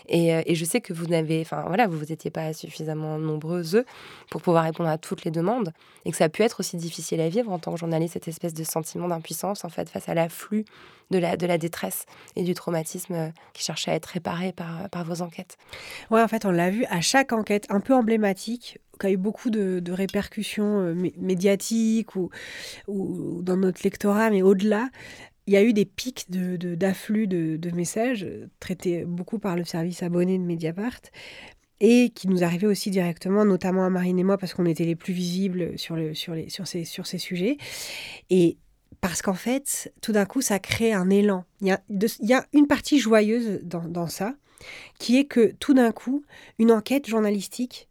Et, 0.08 0.54
je 0.54 0.64
sais 0.64 0.80
que 0.80 0.92
vous 0.92 1.06
n'avez, 1.06 1.40
enfin 1.42 1.64
voilà, 1.66 1.86
vous 1.86 2.04
n'étiez 2.06 2.30
pas 2.30 2.52
suffisamment 2.52 3.18
nombreuses 3.18 3.84
pour 4.30 4.42
pouvoir 4.42 4.64
répondre 4.64 4.88
à 4.88 4.98
toutes 4.98 5.24
les 5.24 5.30
demandes, 5.30 5.72
et 6.04 6.10
que 6.10 6.16
ça 6.16 6.24
a 6.24 6.28
pu 6.28 6.42
être 6.42 6.60
aussi 6.60 6.76
difficile 6.76 7.20
à 7.20 7.28
vivre 7.28 7.52
en 7.52 7.58
tant 7.58 7.72
que 7.72 7.78
journaliste, 7.78 8.14
cette 8.14 8.28
espèce 8.28 8.54
de 8.54 8.64
sentiment 8.64 9.06
d'impuissance 9.06 9.64
en 9.64 9.68
fait 9.68 9.88
face 9.88 10.08
à 10.08 10.14
l'afflux 10.14 10.64
de 11.10 11.18
la, 11.18 11.36
de 11.36 11.46
la 11.46 11.58
détresse 11.58 12.06
et 12.36 12.42
du 12.42 12.54
traumatisme 12.54 13.32
qui 13.52 13.62
cherchait 13.62 13.90
à 13.90 13.94
être 13.94 14.06
réparé 14.06 14.52
par, 14.52 14.88
par 14.90 15.04
vos 15.04 15.22
enquêtes. 15.22 15.56
Ouais, 16.10 16.22
en 16.22 16.28
fait, 16.28 16.44
on 16.46 16.50
l'a 16.50 16.70
vu 16.70 16.84
à 16.86 17.00
chaque 17.00 17.32
enquête 17.32 17.66
un 17.70 17.80
peu 17.80 17.94
emblématique 17.94 18.78
qui 18.98 19.06
a 19.06 19.10
eu 19.10 19.16
beaucoup 19.16 19.50
de, 19.50 19.82
répercussions 19.92 20.94
médiatiques 21.16 22.16
ou, 22.16 22.30
ou, 22.86 23.42
dans 23.42 23.56
notre 23.56 23.80
lectorat, 23.84 24.30
mais 24.30 24.42
au-delà, 24.42 24.88
il 25.48 25.52
y 25.52 25.56
a 25.56 25.62
eu 25.62 25.72
des 25.72 25.86
pics 25.86 26.26
d'afflux 26.30 27.26
de, 27.26 27.56
de, 27.56 27.70
messages 27.70 28.26
traités 28.60 29.06
beaucoup 29.06 29.38
par 29.38 29.56
le 29.56 29.64
service 29.64 30.02
abonné 30.02 30.36
de 30.36 30.44
Mediapart 30.44 31.00
et 31.80 32.10
qui 32.10 32.28
nous 32.28 32.44
arrivaient 32.44 32.66
aussi 32.66 32.90
directement, 32.90 33.46
notamment 33.46 33.86
à 33.86 33.88
Marine 33.88 34.18
et 34.18 34.24
moi, 34.24 34.36
parce 34.36 34.52
qu'on 34.52 34.66
était 34.66 34.84
les 34.84 34.94
plus 34.94 35.14
visibles 35.14 35.78
sur, 35.78 35.96
le, 35.96 36.12
sur, 36.12 36.34
les, 36.34 36.50
sur, 36.50 36.66
ces, 36.66 36.84
sur 36.84 37.06
ces 37.06 37.16
sujets. 37.16 37.56
Et 38.28 38.58
parce 39.00 39.22
qu'en 39.22 39.32
fait, 39.32 39.90
tout 40.02 40.12
d'un 40.12 40.26
coup, 40.26 40.42
ça 40.42 40.58
crée 40.58 40.92
un 40.92 41.08
élan. 41.08 41.44
Il 41.62 41.68
y 42.20 42.32
a, 42.34 42.46
une 42.52 42.66
partie 42.66 42.98
joyeuse 42.98 43.60
dans, 43.62 43.88
dans, 43.88 44.08
ça, 44.08 44.34
qui 44.98 45.16
est 45.16 45.24
que 45.24 45.54
tout 45.60 45.72
d'un 45.72 45.92
coup, 45.92 46.24
une 46.58 46.72
enquête 46.72 47.08
journalistique 47.08 47.88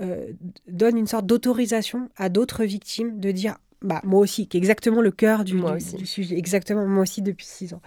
euh, 0.00 0.32
donne 0.66 0.98
une 0.98 1.06
sorte 1.06 1.26
d'autorisation 1.26 2.08
à 2.16 2.30
d'autres 2.30 2.64
victimes 2.64 3.20
de 3.20 3.30
dire 3.30 3.58
bah, 3.82 4.00
moi 4.04 4.20
aussi, 4.20 4.46
qui 4.46 4.56
est 4.56 4.60
exactement 4.60 5.00
le 5.00 5.10
cœur 5.10 5.44
du, 5.44 5.60
du, 5.96 6.06
sujet. 6.06 6.36
Exactement, 6.36 6.86
moi 6.86 7.02
aussi 7.02 7.22
depuis 7.22 7.46
six 7.46 7.72
ans. 7.74 7.80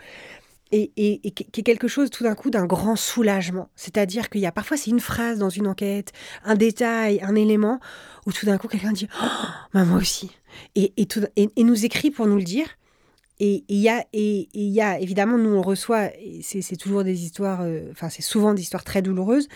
et, 0.72 0.91
et, 0.98 1.32
qui 1.32 1.62
est 1.62 1.64
quelque 1.64 1.88
chose 1.88 2.10
tout 2.10 2.24
d'un 2.24 2.36
coup 2.36 2.50
d'un 2.50 2.66
grand 2.66 2.96
soulagement. 2.96 3.70
C'est-à-dire 3.76 4.30
qu'il 4.30 4.41
y 4.41 4.46
a 4.46 4.52
parfois 4.52 4.76
c'est 4.78 4.89
une 4.89 5.00
phrase 5.00 5.38
dans 5.38 5.50
une 5.50 5.68
enquête, 5.68 6.12
un 6.44 6.56
détail, 6.56 7.20
un 7.22 7.36
élément, 7.36 7.80
où 8.26 8.32
tout 8.32 8.46
d'un 8.46 8.58
coup 8.58 8.68
quelqu'un 8.68 8.91
dit 8.91 9.08
oh, 9.22 9.28
bah, 9.74 9.86
moi 9.86 9.98
aussi 9.98 10.32
et, 10.76 10.94
et, 10.98 11.06
tout, 11.06 11.22
et, 11.36 11.50
nous 11.64 11.86
écrit 11.86 12.12
pour 12.12 12.28
nous 12.28 12.38
le 12.38 12.44
dire. 12.44 12.68
Et 13.39 13.64
il 13.68 13.80
y, 13.80 13.89
a, 13.89 14.06
et, 14.14 14.48
y 14.54 14.80
a, 14.80 15.00
évidemment, 15.00 15.38
nous 15.38 15.50
on 15.50 15.62
reçoit, 15.62 16.10
c'est 16.41 16.78
toujours 16.78 17.04
des 17.04 17.24
histoires, 17.24 17.62
euh, 17.62 17.89
enfin 17.91 18.08
c'est 18.10 18.22
souvent 18.22 18.54
des 18.54 18.62
histoires 18.62 18.84
très 18.84 19.02
douloureuses, 19.02 19.50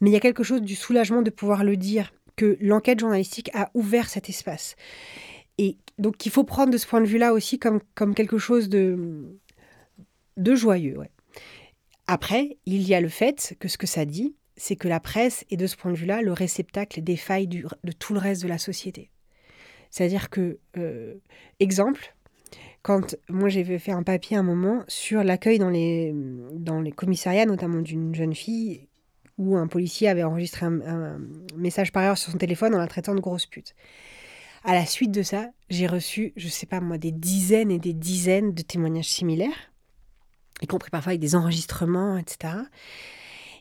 mais 0.00 0.10
il 0.10 0.12
y 0.12 0.16
a 0.16 0.20
quelque 0.20 0.42
chose 0.42 0.62
du 0.62 0.74
soulagement 0.74 1.22
de 1.22 1.30
pouvoir 1.30 1.62
le 1.62 1.76
dire, 1.76 2.10
que 2.36 2.56
l'enquête 2.60 3.00
journalistique 3.00 3.50
a 3.52 3.70
ouvert 3.74 4.08
cet 4.08 4.30
espace. 4.30 4.76
Donc 5.98 6.24
il 6.26 6.32
faut 6.32 6.44
prendre 6.44 6.72
de 6.72 6.78
ce 6.78 6.86
point 6.86 7.00
de 7.00 7.06
vue-là 7.06 7.32
aussi 7.32 7.58
comme, 7.58 7.80
quelque 8.14 8.38
chose 8.38 8.68
de, 8.68 9.38
joyeux. 10.36 10.98
Après, 12.06 12.56
il 12.66 12.82
y 12.82 12.94
a 12.94 13.00
le 13.00 13.08
fait 13.08 13.56
que 13.58 13.68
ce 13.68 13.76
que 13.76 13.86
ça 13.86 14.04
dit, 14.04 14.34
c'est 14.56 14.76
que 14.76 14.88
la 14.88 15.00
presse 15.00 15.44
est 15.50 15.56
de 15.56 15.66
ce 15.66 15.76
point 15.76 15.92
de 15.92 15.96
vue-là 15.96 16.22
le 16.22 16.32
réceptacle 16.32 17.02
des 17.02 17.16
failles 17.16 17.48
de 17.48 17.92
tout 17.98 18.14
le 18.14 18.20
reste 18.20 18.42
de 18.42 18.48
la 18.48 18.58
société. 18.58 19.10
C'est-à-dire 19.90 20.30
que, 20.30 20.58
euh, 20.76 21.14
exemple, 21.60 22.14
quand 22.82 23.16
moi 23.28 23.48
j'ai 23.48 23.78
fait 23.78 23.92
un 23.92 24.02
papier 24.02 24.36
un 24.36 24.42
moment 24.42 24.84
sur 24.88 25.24
l'accueil 25.24 25.58
dans 25.58 25.70
les, 25.70 26.14
commissariats, 26.96 27.46
notamment 27.46 27.80
d'une 27.80 28.14
jeune 28.14 28.34
fille, 28.34 28.88
où 29.36 29.56
un 29.56 29.66
policier 29.66 30.08
avait 30.08 30.24
enregistré 30.24 30.66
un, 30.66 31.20
message 31.56 31.92
par 31.92 32.02
erreur 32.02 32.18
sur 32.18 32.32
son 32.32 32.38
téléphone 32.38 32.74
en 32.74 32.78
la 32.78 32.86
traitant 32.86 33.14
de 33.14 33.20
grosse 33.20 33.46
pute. 33.46 33.74
À 34.64 34.74
la 34.74 34.86
suite 34.86 35.12
de 35.12 35.22
ça, 35.22 35.50
j'ai 35.70 35.86
reçu, 35.86 36.32
je 36.36 36.48
sais 36.48 36.66
pas 36.66 36.80
moi, 36.80 36.98
des 36.98 37.12
dizaines 37.12 37.70
et 37.70 37.78
des 37.78 37.92
dizaines 37.92 38.52
de 38.54 38.62
témoignages 38.62 39.08
similaires, 39.08 39.72
y 40.62 40.66
compris 40.66 40.90
parfois 40.90 41.10
avec 41.10 41.20
des 41.20 41.34
enregistrements, 41.34 42.18
etc. 42.18 42.54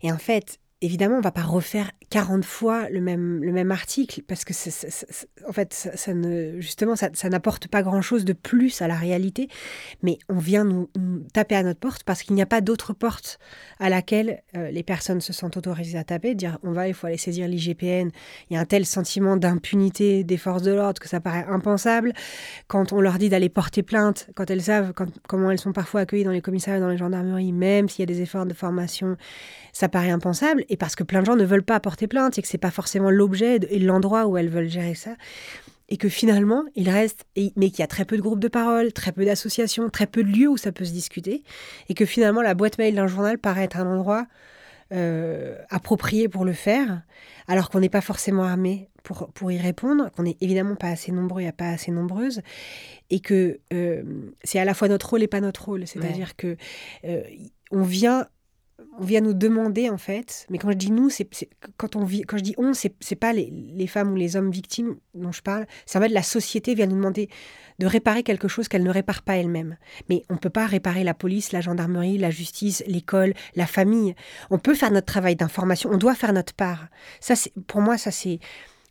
Et 0.02 0.12
en 0.12 0.18
fait, 0.18 0.60
évidemment, 0.82 1.18
on 1.18 1.22
va 1.22 1.32
pas 1.32 1.42
refaire 1.42 1.92
40 2.10 2.46
fois 2.46 2.90
le 2.90 3.02
même, 3.02 3.44
le 3.44 3.52
même 3.52 3.72
article 3.72 4.22
parce 4.28 4.46
que, 4.46 4.54
en 5.48 5.52
fait, 5.52 5.74
ça, 5.74 6.14
ne, 6.14 6.60
justement, 6.60 6.96
ça, 6.96 7.30
n'apporte 7.30 7.68
pas 7.68 7.82
grand-chose 7.82 8.26
de 8.26 8.34
plus 8.34 8.82
à 8.82 8.88
la 8.88 8.96
réalité. 8.96 9.50
Mais 10.04 10.20
on 10.30 10.38
vient 10.38 10.64
nous, 10.64 10.90
taper 11.34 11.56
à 11.56 11.64
notre 11.64 11.80
porte 11.80 12.04
parce 12.04 12.22
qu'il 12.24 12.36
n'y 12.36 12.42
a 12.42 12.46
pas 12.46 12.62
d'autre 12.62 12.94
porte 12.94 13.40
à 13.80 13.90
laquelle 13.90 14.44
euh, 14.56 14.70
les 14.70 14.84
personnes 14.84 15.20
se 15.20 15.34
sentent 15.34 15.58
autorisées 15.58 15.98
à 15.98 16.04
taper, 16.04 16.36
dire 16.36 16.60
on 16.64 16.72
va, 16.72 16.88
il 16.88 16.94
faut 16.94 17.08
aller 17.08 17.18
saisir 17.18 17.48
l'IGPN. 17.48 18.10
Il 18.50 18.54
y 18.54 18.58
a 18.58 18.60
un 18.60 18.66
tel 18.66 18.86
sentiment 18.86 19.36
d'impunité 19.36 20.24
des 20.24 20.38
forces 20.38 20.62
de 20.62 20.72
l'ordre 20.72 21.02
que 21.02 21.10
ça 21.10 21.20
paraît 21.20 21.46
impensable. 21.50 22.14
Quand 22.68 22.94
on 22.94 23.02
leur 23.02 23.18
dit 23.18 23.30
d'aller 23.30 23.50
porter 23.50 23.82
plainte, 23.84 24.30
quand 24.36 24.50
elles 24.52 24.62
savent 24.64 24.94
comment 25.28 25.52
elles 25.52 25.60
sont 25.60 25.74
parfois 25.74 26.02
accueillies 26.02 26.24
dans 26.24 26.32
les 26.32 26.42
commissariats, 26.42 26.80
dans 26.80 26.90
les 26.90 26.98
gendarmeries, 26.98 27.52
même 27.52 27.90
s'il 27.90 28.02
y 28.02 28.04
a 28.04 28.14
des 28.14 28.22
efforts 28.22 28.46
de 28.46 28.54
formation, 28.54 29.18
ça 29.74 29.90
paraît 29.90 30.12
impensable 30.12 30.64
et 30.70 30.78
parce 30.78 30.96
que 30.96 31.04
plein 31.04 31.22
de 31.22 31.26
gens 31.26 31.36
ne 31.36 31.46
veulent 31.46 31.64
pas 31.64 31.80
porter 31.80 32.08
plainte 32.08 32.38
et 32.38 32.42
que 32.42 32.48
c'est 32.48 32.58
pas 32.58 32.72
forcément 32.72 33.10
l'objet 33.10 33.60
et 33.70 33.80
l'endroit 33.80 34.28
où 34.28 34.38
elles 34.38 34.50
veulent 34.50 34.70
gérer 34.70 34.96
ça 34.96 35.12
et 35.90 35.98
que 35.98 36.10
finalement, 36.10 36.64
il 36.76 36.90
reste, 36.90 37.26
mais 37.56 37.70
qu'il 37.70 37.80
y 37.80 37.84
a 37.84 37.88
très 37.88 38.06
peu 38.06 38.18
de 38.18 38.22
groupes 38.22 38.40
de 38.40 38.50
parole, 38.50 38.92
très 38.92 39.12
peu 39.12 39.24
d'associations, 39.26 39.90
très 39.90 40.08
peu 40.08 40.24
de 40.24 40.30
lieux 40.30 40.50
où 40.50 40.58
ça 40.58 40.72
peut 40.72 40.86
se 40.86 40.92
discuter, 40.92 41.44
et 41.88 41.94
que 41.94 42.06
finalement, 42.06 42.42
la 42.42 42.54
boîte 42.56 42.78
mail 42.78 42.96
d'un 42.96 43.08
journal 43.08 43.38
paraît 43.38 43.64
être 43.64 43.78
un 43.78 43.88
endroit 43.88 44.28
euh, 44.94 45.58
approprié 45.70 46.28
pour 46.28 46.44
le 46.44 46.54
faire, 46.54 47.02
alors 47.48 47.70
qu'on 47.70 47.80
n'est 47.80 47.90
pas 47.90 48.02
forcément 48.02 48.44
armé 48.44 48.90
pour, 49.04 49.30
pour 49.30 49.52
y 49.52 49.58
répondre, 49.58 50.12
qu'on 50.12 50.24
n'est 50.24 50.38
évidemment 50.42 50.76
pas 50.76 50.90
assez 50.90 51.14
nombreux 51.14 51.42
et 51.42 51.52
pas 51.54 51.70
assez 51.70 51.92
nombreuses, 51.92 52.42
et 53.10 53.22
que 53.22 53.60
euh, 53.74 54.04
c'est 54.44 54.60
à 54.60 54.66
la 54.66 54.74
fois 54.74 54.90
notre 54.90 55.10
rôle 55.10 55.24
et 55.24 55.28
pas 55.28 55.40
notre 55.40 55.66
rôle. 55.66 55.88
C'est-à-dire 55.88 56.36
que 56.36 56.58
euh, 57.06 57.22
on 57.72 57.84
vient 57.84 58.28
on 59.00 59.04
vient 59.04 59.22
nous 59.22 59.34
demander 59.34 59.90
en 59.90 59.98
fait, 59.98 60.46
mais 60.50 60.58
quand 60.58 60.70
je 60.72 60.78
dis 60.78 60.92
nous, 60.92 61.10
c'est 61.10 61.28
quand 61.78 61.96
on 61.96 62.04
vit, 62.04 62.22
quand 62.22 62.38
je 62.38 62.44
dis 62.44 62.54
on, 62.58 62.74
c'est 62.74 63.16
pas 63.16 63.34
les, 63.34 63.88
femmes 63.88 64.12
ou 64.12 64.16
les 64.16 64.36
hommes 64.36 64.52
victimes 64.52 64.98
dont 65.14 65.32
je 65.32 65.42
parle, 65.42 65.66
c'est 65.86 65.98
en 65.98 66.02
fait 66.02 66.10
la 66.10 66.24
société 66.24 66.76
vient 66.76 66.86
nous 66.86 66.96
demander 66.96 67.30
de 67.80 67.86
réparer 67.86 68.24
quelque 68.24 68.48
chose 68.48 68.68
qu'elle 68.68 68.84
ne 68.84 68.90
répare 68.90 69.22
pas 69.22 69.38
elle-même. 69.38 69.78
Mais 70.10 70.24
on 70.30 70.38
peut 70.38 70.50
pas 70.50 70.66
réparer 70.66 71.04
la 71.04 71.14
police, 71.14 71.52
la 71.52 71.62
gendarmerie, 71.62 72.18
la 72.18 72.32
justice, 72.32 72.84
l'école, 72.88 73.34
la 73.56 73.68
famille. 73.68 74.16
On 74.50 74.60
peut 74.60 74.76
faire 74.76 74.92
notre 74.92 75.08
travail 75.08 75.36
d'information, 75.36 75.90
on 75.92 75.98
doit 75.98 76.16
faire 76.16 76.34
notre 76.34 76.54
part. 76.54 76.88
Ça, 77.20 77.34
pour 77.68 77.82
moi, 77.82 77.98
ça 77.98 78.12
c'est 78.12 78.40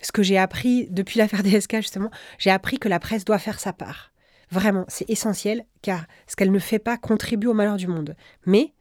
ce 0.03 0.13
que 0.13 0.23
j'ai 0.23 0.39
appris 0.39 0.89
depuis 0.91 1.19
l'affaire 1.19 1.43
DSK 1.43 1.77
justement. 1.77 2.11
J'ai 2.39 2.51
appris 2.51 2.79
que 2.79 2.89
la 2.89 2.99
presse 3.01 3.25
doit 3.25 3.39
faire 3.39 3.61
sa 3.61 3.73
part. 3.73 4.13
Vraiment, 4.51 4.85
c'est 4.89 5.09
essentiel 5.11 5.65
car 5.83 6.07
ce 6.27 6.37
qu'elle 6.37 6.53
ne 6.53 6.59
fait 6.59 6.79
pas 6.79 6.97
contribue 6.97 7.49
au 7.49 7.55
malheur 7.55 7.77
du 7.77 7.89
monde. 7.89 8.15
Mais 8.45 8.73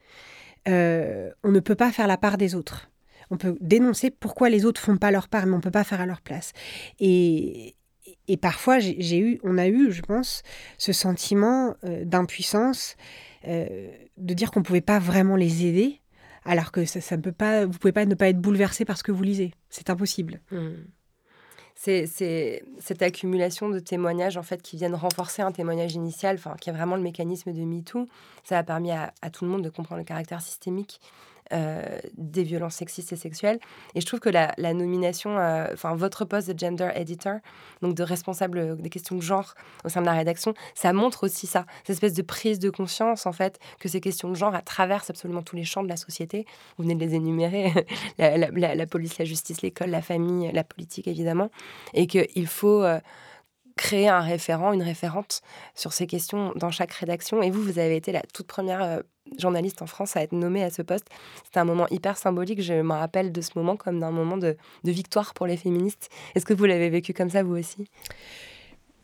euh, 0.67 1.31
on 1.43 1.51
ne 1.51 1.59
peut 1.59 1.75
pas 1.75 1.91
faire 1.91 2.07
la 2.07 2.17
part 2.17 2.37
des 2.37 2.55
autres. 2.55 2.89
On 3.31 3.37
peut 3.37 3.57
dénoncer 3.59 4.11
pourquoi 4.11 4.49
les 4.49 4.65
autres 4.65 4.81
font 4.81 4.97
pas 4.97 5.11
leur 5.11 5.27
part, 5.27 5.45
mais 5.45 5.55
on 5.55 5.61
peut 5.61 5.71
pas 5.71 5.83
faire 5.83 6.01
à 6.01 6.05
leur 6.05 6.21
place. 6.21 6.51
Et, 6.99 7.75
parfois, 8.41 8.79
j'ai 8.79 9.17
eu, 9.17 9.39
on 9.43 9.57
a 9.57 9.67
eu, 9.67 9.91
je 9.91 10.01
pense, 10.01 10.43
ce 10.77 10.93
sentiment 10.93 11.75
euh, 11.83 12.05
d'impuissance, 12.05 12.95
euh, 13.47 13.89
de 14.17 14.33
dire 14.33 14.51
qu'on 14.51 14.63
pouvait 14.63 14.81
pas 14.81 14.99
vraiment 14.99 15.35
les 15.35 15.65
aider, 15.65 16.01
alors 16.43 16.71
que 16.71 16.85
ça 16.85 17.17
ne 17.17 17.21
peut 17.21 17.31
pas, 17.31 17.65
vous 17.65 17.77
pouvez 17.79 17.91
pas 17.91 18.05
ne 18.05 18.13
pas 18.13 18.29
être 18.29 18.39
bouleversé 18.39 18.85
par 18.85 18.97
ce 18.97 19.03
que 19.03 19.11
vous 19.11 19.23
lisez. 19.23 19.53
C'est 19.69 19.89
impossible. 19.89 20.41
Mmh 20.51 20.73
c'est 21.75 22.63
cette 22.79 23.01
accumulation 23.01 23.69
de 23.69 23.79
témoignages 23.79 24.37
en 24.37 24.43
fait 24.43 24.61
qui 24.61 24.77
viennent 24.77 24.95
renforcer 24.95 25.41
un 25.41 25.51
témoignage 25.51 25.93
initial, 25.93 26.37
enfin 26.37 26.55
qui 26.59 26.69
est 26.69 26.73
vraiment 26.73 26.95
le 26.95 27.01
mécanisme 27.01 27.51
de 27.51 27.61
MeToo. 27.61 28.07
Ça 28.43 28.57
a 28.57 28.63
permis 28.63 28.91
à, 28.91 29.11
tout 29.31 29.45
le 29.45 29.51
monde 29.51 29.63
de 29.63 29.69
comprendre 29.69 29.99
le 29.99 30.05
caractère 30.05 30.41
systémique 30.41 31.01
euh, 31.53 31.99
des 32.17 32.41
violences 32.41 32.73
sexistes 32.73 33.13
et 33.13 33.15
sexuelles. 33.15 33.59
Et 33.93 34.01
je 34.01 34.05
trouve 34.07 34.19
que 34.19 34.29
la, 34.29 34.55
nomination, 34.73 35.37
euh, 35.37 35.67
enfin 35.73 35.95
votre 35.95 36.25
poste 36.25 36.49
de 36.49 36.57
gender 36.57 36.89
editor, 36.95 37.35
donc 37.83 37.93
de 37.93 38.01
responsable 38.01 38.81
des 38.81 38.89
questions 38.89 39.15
de 39.15 39.21
genre 39.21 39.53
au 39.83 39.89
sein 39.89 40.01
de 40.01 40.07
la 40.07 40.13
rédaction, 40.13 40.55
ça 40.73 40.91
montre 40.91 41.23
aussi 41.23 41.45
ça, 41.45 41.67
cette 41.83 41.91
espèce 41.91 42.13
de 42.13 42.23
prise 42.23 42.57
de 42.57 42.71
conscience 42.71 43.27
en 43.27 43.31
fait 43.31 43.59
que 43.79 43.87
ces 43.87 44.01
questions 44.01 44.27
de 44.29 44.33
genre 44.33 44.59
traversent 44.63 45.11
absolument 45.11 45.43
tous 45.43 45.55
les 45.55 45.65
champs 45.65 45.83
de 45.83 45.87
la 45.87 45.97
société. 45.97 46.47
Vous 46.77 46.83
venez 46.83 46.95
de 46.95 47.05
les 47.05 47.13
énumérer 47.13 47.71
la, 48.17 48.87
police, 48.87 49.19
la 49.19 49.25
justice, 49.25 49.61
l'école, 49.61 49.91
la 49.91 50.01
famille, 50.01 50.51
la 50.51 50.63
politique 50.63 51.07
évidemment, 51.07 51.51
et 51.93 52.07
qu'il 52.07 52.47
faut 52.47 52.83
euh, 52.83 52.99
créer 53.75 54.07
un 54.07 54.21
référent, 54.21 54.73
une 54.73 54.83
référente 54.83 55.41
sur 55.73 55.93
ces 55.93 56.07
questions 56.07 56.53
dans 56.55 56.71
chaque 56.71 56.93
rédaction. 56.93 57.41
Et 57.41 57.51
vous, 57.51 57.61
vous 57.61 57.79
avez 57.79 57.95
été 57.95 58.11
la 58.11 58.21
toute 58.33 58.47
première 58.47 58.81
euh, 58.81 58.99
journaliste 59.37 59.81
en 59.81 59.87
France 59.87 60.15
à 60.15 60.21
être 60.21 60.33
nommée 60.33 60.63
à 60.63 60.69
ce 60.69 60.81
poste. 60.81 61.07
C'était 61.43 61.59
un 61.59 61.65
moment 61.65 61.87
hyper 61.89 62.17
symbolique. 62.17 62.61
Je 62.61 62.73
me 62.73 62.93
rappelle 62.93 63.31
de 63.31 63.41
ce 63.41 63.51
moment 63.55 63.75
comme 63.75 63.99
d'un 63.99 64.11
moment 64.11 64.37
de, 64.37 64.55
de 64.83 64.91
victoire 64.91 65.33
pour 65.33 65.47
les 65.47 65.57
féministes. 65.57 66.09
Est-ce 66.35 66.45
que 66.45 66.53
vous 66.53 66.65
l'avez 66.65 66.89
vécu 66.89 67.13
comme 67.13 67.29
ça, 67.29 67.43
vous 67.43 67.57
aussi? 67.57 67.87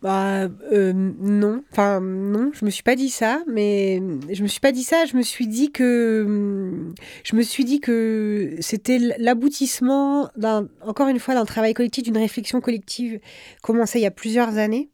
Bah 0.02 0.50
euh, 0.72 0.94
non, 0.94 1.64
enfin 1.72 2.02
non, 2.02 2.52
je 2.54 2.66
me 2.66 2.72
suis 2.72 2.82
pas 2.82 2.96
dit 2.96 3.10
ça, 3.10 3.44
mais 3.48 4.02
je 4.32 4.42
me 4.42 4.48
suis 4.48 4.60
pas 4.60 4.72
dit 4.72 4.84
ça. 4.84 5.06
Je 5.06 5.16
me 5.16 5.22
suis 5.22 5.46
dit 5.46 5.72
que 5.72 6.92
je 7.24 7.36
me 7.36 7.44
suis 7.44 7.66
dit 7.66 7.80
que 7.80 8.56
c'était 8.62 8.98
l'aboutissement 9.20 10.30
d'un 10.36 10.68
encore 10.82 11.08
une 11.08 11.20
fois 11.20 11.36
d'un 11.36 11.46
travail 11.46 11.76
collectif, 11.76 12.04
d'une 12.04 12.18
réflexion 12.18 12.62
collective 12.62 13.20
commencée 13.62 14.00
il 14.00 14.04
y 14.04 14.08
a 14.08 14.12
plusieurs 14.12 14.58
années 14.58 14.90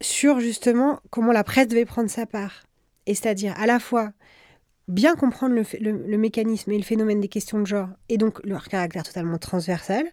sur 0.00 0.40
justement 0.40 1.00
comment 1.10 1.32
la 1.32 1.44
presse 1.44 1.68
devait 1.68 1.84
prendre 1.84 2.10
sa 2.10 2.26
part, 2.26 2.64
et 3.06 3.14
c'est-à-dire 3.14 3.54
à 3.58 3.66
la 3.66 3.78
fois 3.78 4.10
bien 4.88 5.16
comprendre 5.16 5.54
le, 5.54 6.16
mécanisme 6.16 6.70
et 6.70 6.78
le 6.78 6.84
phénomène 6.84 7.20
des 7.20 7.28
questions 7.28 7.60
de 7.60 7.66
genre, 7.66 7.88
et 8.08 8.18
donc 8.18 8.44
leur 8.44 8.68
caractère 8.68 9.02
totalement 9.02 9.38
transversal, 9.38 10.04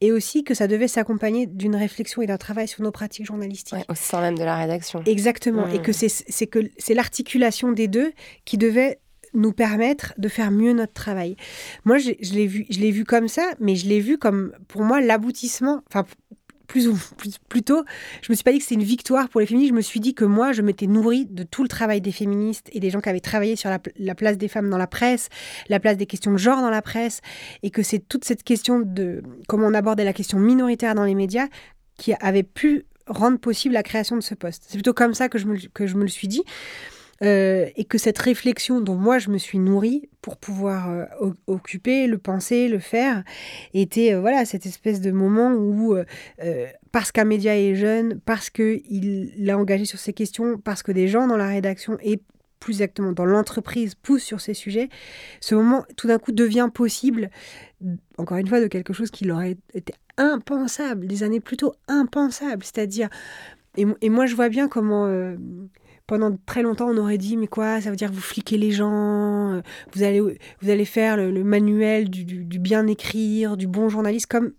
et 0.00 0.12
aussi 0.12 0.44
que 0.44 0.54
ça 0.54 0.66
devait 0.66 0.88
s'accompagner 0.88 1.46
d'une 1.46 1.76
réflexion 1.76 2.20
et 2.22 2.26
d'un 2.26 2.36
travail 2.36 2.68
sur 2.68 2.82
nos 2.82 2.90
pratiques 2.90 3.26
journalistiques. 3.26 3.78
au 3.88 3.94
sein 3.94 4.20
même 4.20 4.36
de 4.36 4.44
la 4.44 4.56
rédaction. 4.56 5.02
Exactement, 5.06 5.66
et 5.68 5.80
que 5.80 5.92
c'est 5.92 6.46
que 6.46 6.70
c'est 6.76 6.94
l'articulation 6.94 7.72
des 7.72 7.88
deux 7.88 8.12
qui 8.44 8.58
devait 8.58 9.00
nous 9.34 9.52
permettre 9.52 10.14
de 10.18 10.28
faire 10.28 10.50
mieux 10.50 10.72
notre 10.72 10.94
travail. 10.94 11.36
Moi, 11.84 11.98
je, 11.98 12.12
je 12.20 12.32
l'ai 12.32 12.46
vu, 12.46 12.66
je 12.70 12.80
l'ai 12.80 12.90
vu 12.90 13.04
comme 13.04 13.28
ça, 13.28 13.50
mais 13.60 13.76
je 13.76 13.86
l'ai 13.86 14.00
vu 14.00 14.18
comme, 14.18 14.52
pour 14.68 14.82
moi, 14.82 15.00
l'aboutissement, 15.00 15.82
enfin, 15.88 16.06
plus 16.68 16.86
ou 16.86 16.96
plus, 17.16 17.38
plutôt, 17.48 17.82
je 18.22 18.30
me 18.30 18.36
suis 18.36 18.44
pas 18.44 18.52
dit 18.52 18.58
que 18.58 18.64
c'était 18.64 18.76
une 18.76 18.82
victoire 18.82 19.28
pour 19.28 19.40
les 19.40 19.46
féministes. 19.46 19.70
Je 19.70 19.76
me 19.76 19.80
suis 19.80 20.00
dit 20.00 20.14
que 20.14 20.24
moi, 20.24 20.52
je 20.52 20.62
m'étais 20.62 20.86
nourrie 20.86 21.26
de 21.26 21.42
tout 21.42 21.62
le 21.62 21.68
travail 21.68 22.00
des 22.00 22.12
féministes 22.12 22.68
et 22.72 22.78
des 22.78 22.90
gens 22.90 23.00
qui 23.00 23.08
avaient 23.08 23.20
travaillé 23.20 23.56
sur 23.56 23.70
la, 23.70 24.14
place 24.14 24.38
des 24.38 24.48
femmes 24.48 24.68
dans 24.70 24.78
la 24.78 24.86
presse, 24.86 25.28
la 25.68 25.80
place 25.80 25.96
des 25.96 26.06
questions 26.06 26.30
de 26.30 26.36
genre 26.36 26.60
dans 26.60 26.70
la 26.70 26.82
presse, 26.82 27.20
et 27.62 27.70
que 27.70 27.82
c'est 27.82 27.98
toute 27.98 28.24
cette 28.24 28.44
question 28.44 28.80
de 28.80 29.22
comment 29.48 29.66
on 29.66 29.74
abordait 29.74 30.04
la 30.04 30.12
question 30.12 30.38
minoritaire 30.38 30.94
dans 30.94 31.04
les 31.04 31.14
médias 31.14 31.48
qui 31.96 32.12
avait 32.20 32.42
pu 32.42 32.84
rendre 33.06 33.38
possible 33.38 33.74
la 33.74 33.82
création 33.82 34.16
de 34.16 34.20
ce 34.20 34.34
poste. 34.34 34.64
C'est 34.68 34.76
plutôt 34.76 34.92
comme 34.92 35.14
ça 35.14 35.30
que 35.30 35.38
je 35.38 35.46
me, 35.46 35.56
que 35.72 35.86
je 35.86 35.96
me 35.96 36.02
le 36.02 36.08
suis 36.08 36.28
dit. 36.28 36.44
Euh, 37.24 37.68
et 37.74 37.84
que 37.84 37.98
cette 37.98 38.18
réflexion 38.18 38.80
dont 38.80 38.94
moi 38.94 39.18
je 39.18 39.30
me 39.30 39.38
suis 39.38 39.58
nourrie 39.58 40.08
pour 40.22 40.36
pouvoir 40.36 40.88
euh, 40.88 41.32
occuper, 41.48 42.06
le 42.06 42.16
penser, 42.16 42.68
le 42.68 42.78
faire, 42.78 43.24
était 43.74 44.14
euh, 44.14 44.20
voilà 44.20 44.44
cette 44.44 44.66
espèce 44.66 45.00
de 45.00 45.10
moment 45.10 45.52
où 45.52 45.96
parce 46.92 47.10
qu'un 47.10 47.24
média 47.24 47.58
est 47.58 47.74
jeune, 47.74 48.20
parce 48.20 48.50
qu'il 48.50 49.32
l'a 49.36 49.58
engagé 49.58 49.84
sur 49.84 49.98
ces 49.98 50.12
questions, 50.12 50.58
parce 50.58 50.82
que 50.82 50.92
des 50.92 51.08
gens 51.08 51.26
dans 51.26 51.36
la 51.36 51.48
rédaction 51.48 51.98
et 52.02 52.20
plus 52.60 52.74
exactement 52.74 53.12
dans 53.12 53.24
l'entreprise, 53.24 53.94
pousse 53.94 54.22
sur 54.22 54.40
ces 54.40 54.54
sujets, 54.54 54.88
ce 55.40 55.54
moment 55.54 55.84
tout 55.96 56.06
d'un 56.06 56.18
coup 56.18 56.32
devient 56.32 56.70
possible, 56.72 57.30
encore 58.16 58.36
une 58.36 58.48
fois, 58.48 58.60
de 58.60 58.66
quelque 58.66 58.92
chose 58.92 59.10
qui 59.10 59.28
aurait 59.30 59.56
été 59.74 59.92
impensable, 60.16 61.06
des 61.06 61.22
années 61.22 61.40
plutôt 61.40 61.74
impensables. 61.88 62.64
C'est-à-dire, 62.64 63.08
et, 63.76 64.08
moi 64.08 64.26
je 64.26 64.36
vois 64.36 64.48
bien 64.48 64.68
comment... 64.68 65.36
Pendant 66.08 66.34
très 66.46 66.62
longtemps, 66.62 66.88
on 66.88 66.96
aurait 66.96 67.18
dit, 67.18 67.36
mais 67.36 67.46
quoi, 67.46 67.82
ça 67.82 67.90
veut 67.90 67.96
dire 67.96 68.10
vous 68.10 68.20
fliquez 68.20 68.56
les 68.56 68.72
gens, 68.72 69.52
euh, 69.52 69.60
vous 69.92 70.02
allez, 70.02 70.20
vous 70.20 70.70
allez 70.70 70.84
faire 70.86 71.18
le, 71.18 71.44
manuel 71.44 72.08
du, 72.08 72.24
du, 72.24 72.58
bien 72.58 72.86
écrire, 72.86 73.58
du 73.58 73.66
bon 73.66 73.90
journaliste, 73.90 74.26
comme 74.26 74.52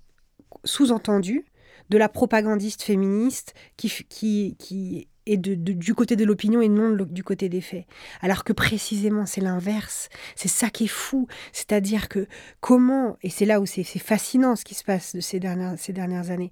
sous-entendu 0.64 1.46
de 1.90 1.98
la 1.98 2.08
propagandiste 2.08 2.84
féministe 2.84 3.56
qui, 3.78 3.90
qui, 4.10 4.58
qui 4.60 5.08
est 5.26 5.38
de, 5.38 5.56
du 5.56 5.96
côté 5.96 6.16
de 6.16 6.24
l'opinion 6.24 6.62
et 6.62 6.70
non 6.70 6.92
du 6.92 7.24
côté 7.24 7.50
des 7.50 7.62
faits. 7.62 7.86
Alors 8.22 8.44
que 8.44 8.54
précisément 8.54 9.26
c'est 9.26 9.42
l'inverse. 9.42 10.10
C'est 10.36 10.48
ça 10.48 10.70
qui 10.70 10.84
est 10.84 10.88
fou. 10.88 11.28
C'est-à-dire 11.52 12.10
que 12.10 12.28
comment, 12.60 13.18
et 13.24 13.32
c'est 13.32 13.46
là 13.46 13.60
où 13.60 13.66
c'est 13.66 13.84
fascinant 13.84 14.56
ce 14.56 14.66
qui 14.66 14.76
se 14.76 14.84
passe 14.84 15.16
de 15.16 15.20
ces 15.20 15.40
dernières, 15.40 15.80
ces 15.80 15.94
dernières 15.94 16.30
années, 16.30 16.52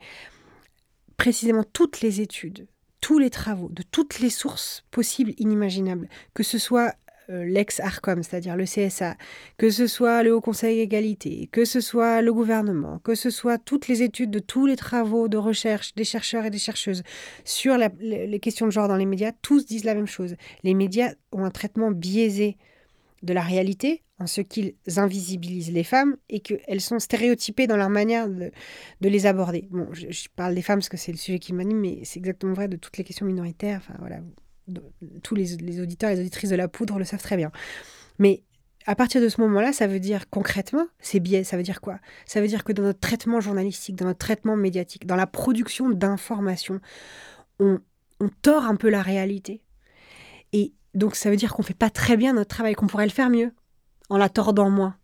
précisément 1.18 1.64
toutes 1.64 2.02
les 2.02 2.20
études, 2.22 2.68
tous 3.08 3.20
les 3.20 3.30
travaux, 3.30 3.70
de 3.72 3.84
toutes 3.84 4.20
les 4.20 4.30
sources 4.30 4.84
possibles, 4.92 5.32
inimaginables, 5.38 6.10
que 6.34 6.44
ce 6.44 6.58
soit 6.58 6.94
euh, 7.30 7.46
l'ex-ARCOM, 7.46 8.22
c'est-à-dire 8.22 8.58
le 8.58 8.66
CSA, 8.66 9.16
que 9.58 9.70
ce 9.70 9.88
soit 9.88 10.24
le 10.24 10.36
Haut 10.36 10.42
Conseil 10.42 10.82
égalité, 10.82 11.48
que 11.54 11.64
ce 11.64 11.80
soit 11.80 12.22
le 12.22 12.34
gouvernement, 12.34 13.00
que 13.00 13.16
ce 13.16 13.30
soit 13.30 13.60
toutes 13.60 13.88
les 13.88 14.04
études 14.04 14.30
de 14.30 14.40
tous 14.40 14.66
les 14.66 14.76
travaux 14.76 15.30
de 15.30 15.38
recherche 15.38 15.96
des 15.96 16.04
chercheurs 16.04 16.44
et 16.44 16.50
des 16.50 16.58
chercheuses 16.58 17.04
sur 17.46 17.78
les 17.78 18.40
questions 18.42 18.66
de 18.66 18.72
genre 18.72 18.90
dans 18.90 18.98
les 18.98 19.06
médias, 19.06 19.32
tous 19.42 19.66
disent 19.66 19.86
la 19.86 19.96
même 19.96 20.06
chose. 20.06 20.36
Les 20.64 20.74
médias 20.74 21.14
ont 21.32 21.46
un 21.46 21.50
traitement 21.50 21.92
biaisé 21.92 22.58
de 23.24 23.32
la 23.32 23.42
réalité 23.42 24.04
en 24.20 24.28
ce 24.28 24.42
qu'ils 24.42 24.74
invisibilisent 24.96 25.72
les 25.72 25.84
femmes 25.84 26.18
et 26.30 26.40
qu'elles 26.40 26.82
sont 26.82 27.00
stéréotypées 27.00 27.68
dans 27.68 27.78
leur 27.78 27.90
manière 27.90 28.28
de, 28.28 28.52
les 29.02 29.26
aborder. 29.26 29.68
Bon, 29.72 29.88
je, 29.94 30.28
parle 30.36 30.56
des 30.56 30.62
femmes 30.62 30.80
parce 30.80 30.90
que 30.90 30.98
c'est 30.98 31.12
le 31.12 31.18
sujet 31.18 31.40
qui 31.40 31.54
m'anime, 31.54 31.80
mais 31.80 32.00
c'est 32.04 32.20
exactement 32.20 32.54
vrai 32.54 32.68
de 32.68 32.78
toutes 32.78 32.98
les 32.98 33.04
questions 33.04 33.26
minoritaires. 33.26 33.80
Enfin, 33.84 33.96
voilà, 34.00 34.20
tous 35.24 35.36
les, 35.36 35.80
auditeurs 35.80 36.10
et 36.10 36.16
les 36.16 36.22
auditrices 36.22 36.50
de 36.50 36.56
la 36.56 36.68
poudre 36.68 36.98
le 36.98 37.06
savent 37.06 37.22
très 37.22 37.38
bien. 37.38 37.52
Mais 38.18 38.44
à 38.88 38.96
partir 38.96 39.22
de 39.22 39.30
ce 39.30 39.40
moment-là, 39.42 39.72
ça 39.72 39.86
veut 39.86 40.00
dire 40.00 40.30
concrètement, 40.30 40.88
c'est 41.00 41.20
biais, 41.20 41.44
ça 41.44 41.56
veut 41.58 41.64
dire 41.64 41.82
quoi? 41.82 42.00
Ça 42.26 42.42
veut 42.42 42.48
dire 42.48 42.64
que 42.64 42.74
dans 42.74 42.84
notre 42.84 43.00
traitement 43.00 43.40
journalistique, 43.40 43.96
dans 43.96 44.06
notre 44.06 44.20
traitement 44.20 44.56
médiatique, 44.56 45.06
dans 45.06 45.16
la 45.16 45.28
production 45.28 45.90
d'informations, 45.90 46.80
on, 47.60 47.80
on 48.20 48.30
tord 48.42 48.66
un 48.66 48.76
peu 48.76 48.90
la 48.90 49.04
réalité. 49.04 49.62
Et 50.54 50.74
donc 50.96 51.16
ça 51.16 51.30
veut 51.30 51.36
dire 51.36 51.54
qu'on 51.54 51.62
ne 51.62 51.68
fait 51.68 51.74
pas 51.74 51.92
très 51.92 52.18
bien 52.18 52.34
notre 52.34 52.50
travail, 52.50 52.74
qu'on 52.74 52.88
pourrait 52.88 53.06
le 53.06 53.12
faire 53.12 53.30
mieux, 53.30 53.52
en 54.10 54.18
la 54.18 54.30
tordant 54.30 54.70
moins. 54.70 54.96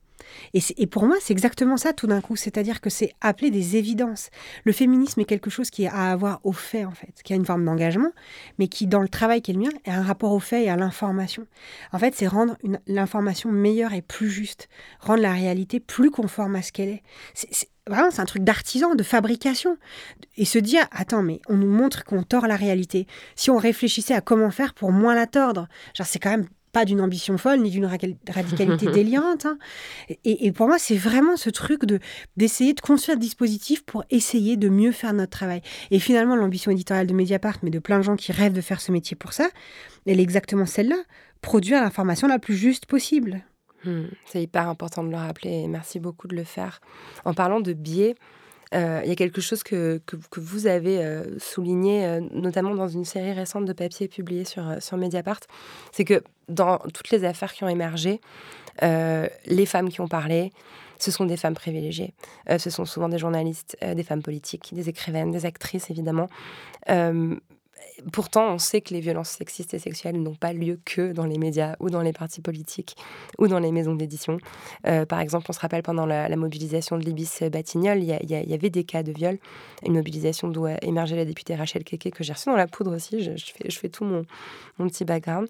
Et, 0.54 0.88
pour 0.88 1.06
moi, 1.06 1.18
c'est 1.22 1.34
exactement 1.34 1.78
ça 1.78 1.94
tout 1.94 2.08
d'un 2.08 2.22
coup. 2.22 2.36
C'est-à-dire 2.36 2.82
que 2.82 2.90
c'est 2.90 3.14
appeler 3.22 3.52
des 3.52 3.78
évidences. 3.78 4.30
Le 4.64 4.72
féminisme 4.72 5.22
est 5.22 5.26
quelque 5.26 5.50
chose 5.50 5.70
qui 5.70 5.88
a 5.88 5.94
à 5.94 6.12
avoir 6.12 6.40
au 6.44 6.54
fait, 6.54 6.86
en 6.86 6.92
fait, 6.92 7.14
qui 7.24 7.34
a 7.34 7.36
une 7.36 7.46
forme 7.46 7.66
d'engagement, 7.66 8.12
mais 8.60 8.68
qui, 8.68 8.88
dans 8.88 9.02
le 9.02 9.10
travail 9.10 9.42
qui 9.42 9.52
est 9.52 9.54
le 9.54 9.60
mien, 9.60 9.70
a 9.86 9.96
un 9.96 10.02
rapport 10.02 10.32
au 10.32 10.40
fait 10.40 10.64
et 10.64 10.70
à 10.70 10.76
l'information. 10.76 11.46
En 11.92 12.00
fait, 12.00 12.16
c'est 12.16 12.28
rendre 12.28 12.58
l'information 12.88 13.52
meilleure 13.52 13.94
et 13.94 14.02
plus 14.02 14.30
juste, 14.30 14.70
rendre 15.00 15.22
la 15.22 15.34
réalité 15.34 15.80
plus 15.80 16.10
conforme 16.10 16.56
à 16.56 16.62
ce 16.62 16.72
qu'elle 16.72 16.90
est. 16.90 17.04
C'est 17.34 17.70
vraiment, 17.88 18.12
c'est 18.12 18.22
un 18.22 18.26
truc 18.26 18.44
d'artisan, 18.44 18.96
de 18.96 19.04
fabrication. 19.04 19.78
Et 20.38 20.46
se 20.46 20.58
dire, 20.58 20.86
attends, 20.92 21.22
mais 21.22 21.42
on 21.48 21.58
nous 21.58 21.70
montre 21.70 22.04
qu'on 22.06 22.24
tord 22.24 22.48
la 22.48 22.56
réalité. 22.56 23.08
Si 23.36 23.52
on 23.52 23.58
réfléchissait 23.58 24.16
à 24.16 24.22
comment 24.22 24.52
faire 24.52 24.74
pour 24.74 24.92
moins 24.92 25.16
la 25.16 25.28
tordre, 25.28 25.68
genre, 25.94 26.08
c'est 26.08 26.20
quand 26.20 26.32
même 26.32 26.48
pas 26.74 26.84
d'une 26.84 27.00
ambition 27.00 27.38
folle 27.38 27.62
ni 27.62 27.70
d'une 27.70 27.86
radicalité 27.86 28.88
délirante. 28.92 29.46
Hein. 29.46 29.58
Et, 30.26 30.52
pour 30.52 30.68
moi, 30.68 30.78
c'est 30.78 30.98
vraiment 30.98 31.38
ce 31.38 31.50
truc 31.50 31.86
de 31.86 32.00
d'essayer 32.36 32.74
de 32.74 32.82
construire 32.82 33.18
des 33.18 33.22
dispositifs 33.22 33.86
pour 33.86 34.04
essayer 34.10 34.58
de 34.58 34.68
mieux 34.68 34.92
faire 34.92 35.14
notre 35.14 35.32
travail. 35.32 35.62
Et 35.92 36.00
finalement, 36.00 36.36
l'ambition 36.36 36.72
éditoriale 36.72 37.08
de 37.08 37.14
Mediapart, 37.14 37.60
mais 37.64 37.70
de 37.70 37.80
plein 37.80 38.00
de 38.00 38.04
gens 38.04 38.18
qui 38.18 38.34
rêvent 38.34 38.54
de 38.54 38.62
faire 38.62 38.82
ce 38.82 38.92
métier 38.92 39.16
pour 39.16 39.32
ça, 39.32 39.48
elle 40.06 40.20
est 40.20 40.24
exactement 40.24 40.66
celle-là 40.66 40.98
produire 41.44 41.82
l'information 41.82 42.28
la 42.28 42.40
plus 42.40 42.56
juste 42.56 42.88
possible. 42.88 43.44
Hmm, 43.86 44.06
c'est 44.26 44.42
hyper 44.42 44.68
important 44.70 45.04
de 45.04 45.10
le 45.10 45.18
rappeler 45.18 45.52
et 45.52 45.68
merci 45.68 46.00
beaucoup 46.00 46.28
de 46.28 46.36
le 46.36 46.46
faire. 46.46 46.80
En 47.26 47.36
parlant 47.36 47.60
de 47.60 47.74
biais, 47.74 48.16
euh, 48.74 49.02
il 49.04 49.10
y 49.10 49.12
a 49.12 49.16
quelque 49.16 49.42
chose 49.42 49.64
que, 49.64 50.02
que, 50.06 50.40
vous 50.40 50.68
avez 50.68 51.04
euh, 51.04 51.38
souligné, 51.40 52.06
euh, 52.06 52.22
notamment 52.32 52.74
dans 52.74 52.88
une 52.88 53.06
série 53.06 53.32
récente 53.32 53.66
de 53.66 53.74
papiers 53.74 54.08
publiés 54.08 54.46
sur, 54.46 54.64
sur 54.80 54.98
Mediapart, 54.98 55.42
c'est 55.92 56.06
que 56.06 56.24
dans 56.50 56.80
toutes 56.80 57.12
les 57.12 57.24
affaires 57.24 57.54
qui 57.54 57.64
ont 57.64 57.70
émergé, 57.70 58.20
les 58.82 59.66
femmes 59.68 59.90
qui 59.90 60.02
ont 60.02 60.08
parlé, 60.08 60.52
ce 61.00 61.12
sont 61.12 61.26
des 61.26 61.38
femmes 61.38 61.54
privilégiées. 61.54 62.14
ce 62.58 62.70
sont 62.72 62.86
souvent 62.86 63.08
des 63.08 63.20
journalistes, 63.20 63.78
des 63.82 64.04
femmes 64.04 64.24
politiques, 64.24 64.74
des 64.74 64.90
écrivaines, 64.90 65.32
des 65.32 65.46
actrices, 65.46 65.92
évidemment. 65.92 66.28
Pourtant, 68.12 68.54
on 68.54 68.58
sait 68.58 68.82
que 68.82 68.94
les 68.94 69.00
violences 69.00 69.30
sexistes 69.30 69.74
et 69.74 69.80
sexuelles 69.80 70.22
n'ont 70.22 70.36
pas 70.36 70.54
lieu 70.54 70.80
que 70.84 71.14
dans 71.14 71.26
les 71.26 71.38
médias 71.38 71.76
ou 71.80 71.90
dans 71.90 72.02
les 72.02 72.14
partis 72.14 72.42
politiques 72.42 72.96
ou 73.38 73.48
dans 73.48 73.60
les 73.60 73.72
maisons 73.72 73.96
d'édition. 73.96 74.38
Euh, 74.88 75.06
par 75.06 75.20
exemple, 75.20 75.46
on 75.50 75.54
se 75.54 75.60
rappelle 75.60 75.84
pendant 75.84 76.06
la, 76.06 76.36
mobilisation 76.36 76.98
de 76.98 77.06
l'Ibis 77.06 77.44
Batignolles, 77.52 78.04
il 78.04 78.30
y, 78.30 78.54
avait 78.54 78.70
des 78.70 78.84
cas 78.84 79.04
de 79.04 79.12
viol, 79.12 79.38
une 79.86 79.94
mobilisation 79.94 80.48
d'où 80.48 80.66
a 80.66 80.78
émergé 80.82 81.16
la 81.16 81.26
députée 81.26 81.56
Rachel 81.56 81.84
Keke, 81.84 82.12
que 82.12 82.24
j'ai 82.24 82.34
reçue 82.34 82.50
dans 82.50 82.56
la 82.56 82.68
poudre 82.68 82.96
aussi, 82.96 83.24
je, 83.24 83.80
fais, 83.80 83.90
tout 83.90 84.04
mon, 84.04 84.26
petit 84.88 85.06
background. 85.06 85.48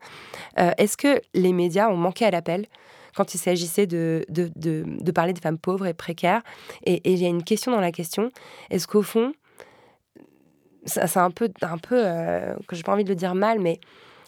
Euh, 0.60 0.72
est-ce 0.78 0.98
que 0.98 1.22
les 1.34 1.54
médias 1.54 1.90
ont 1.90 1.98
manqué 1.98 2.26
à 2.26 2.32
l'appel 2.32 2.68
quand 3.16 3.34
il 3.34 3.38
s'agissait 3.38 3.88
de, 3.88 4.26
de, 4.30 5.12
parler 5.12 5.34
des 5.34 5.42
femmes 5.42 5.58
pauvres 5.58 5.88
et 5.88 5.94
précaires? 5.94 6.42
Et 6.86 7.02
il 7.12 7.20
y 7.20 7.26
a 7.26 7.30
une 7.30 7.44
question 7.44 7.72
dans 7.72 7.82
la 7.82 7.92
question, 7.92 8.32
est-ce 8.70 8.88
qu'au 8.88 9.04
fond, 9.04 9.34
c'est 10.86 11.18
un 11.18 11.32
peu, 11.32 11.50
un 11.62 11.78
peu 11.78 11.96
euh, 11.98 12.56
que 12.68 12.76
j'ai 12.76 12.84
pas 12.84 12.94
envie 12.94 13.04
de 13.04 13.10
le 13.10 13.16
dire 13.16 13.36
mal, 13.36 13.60
mais 13.60 13.80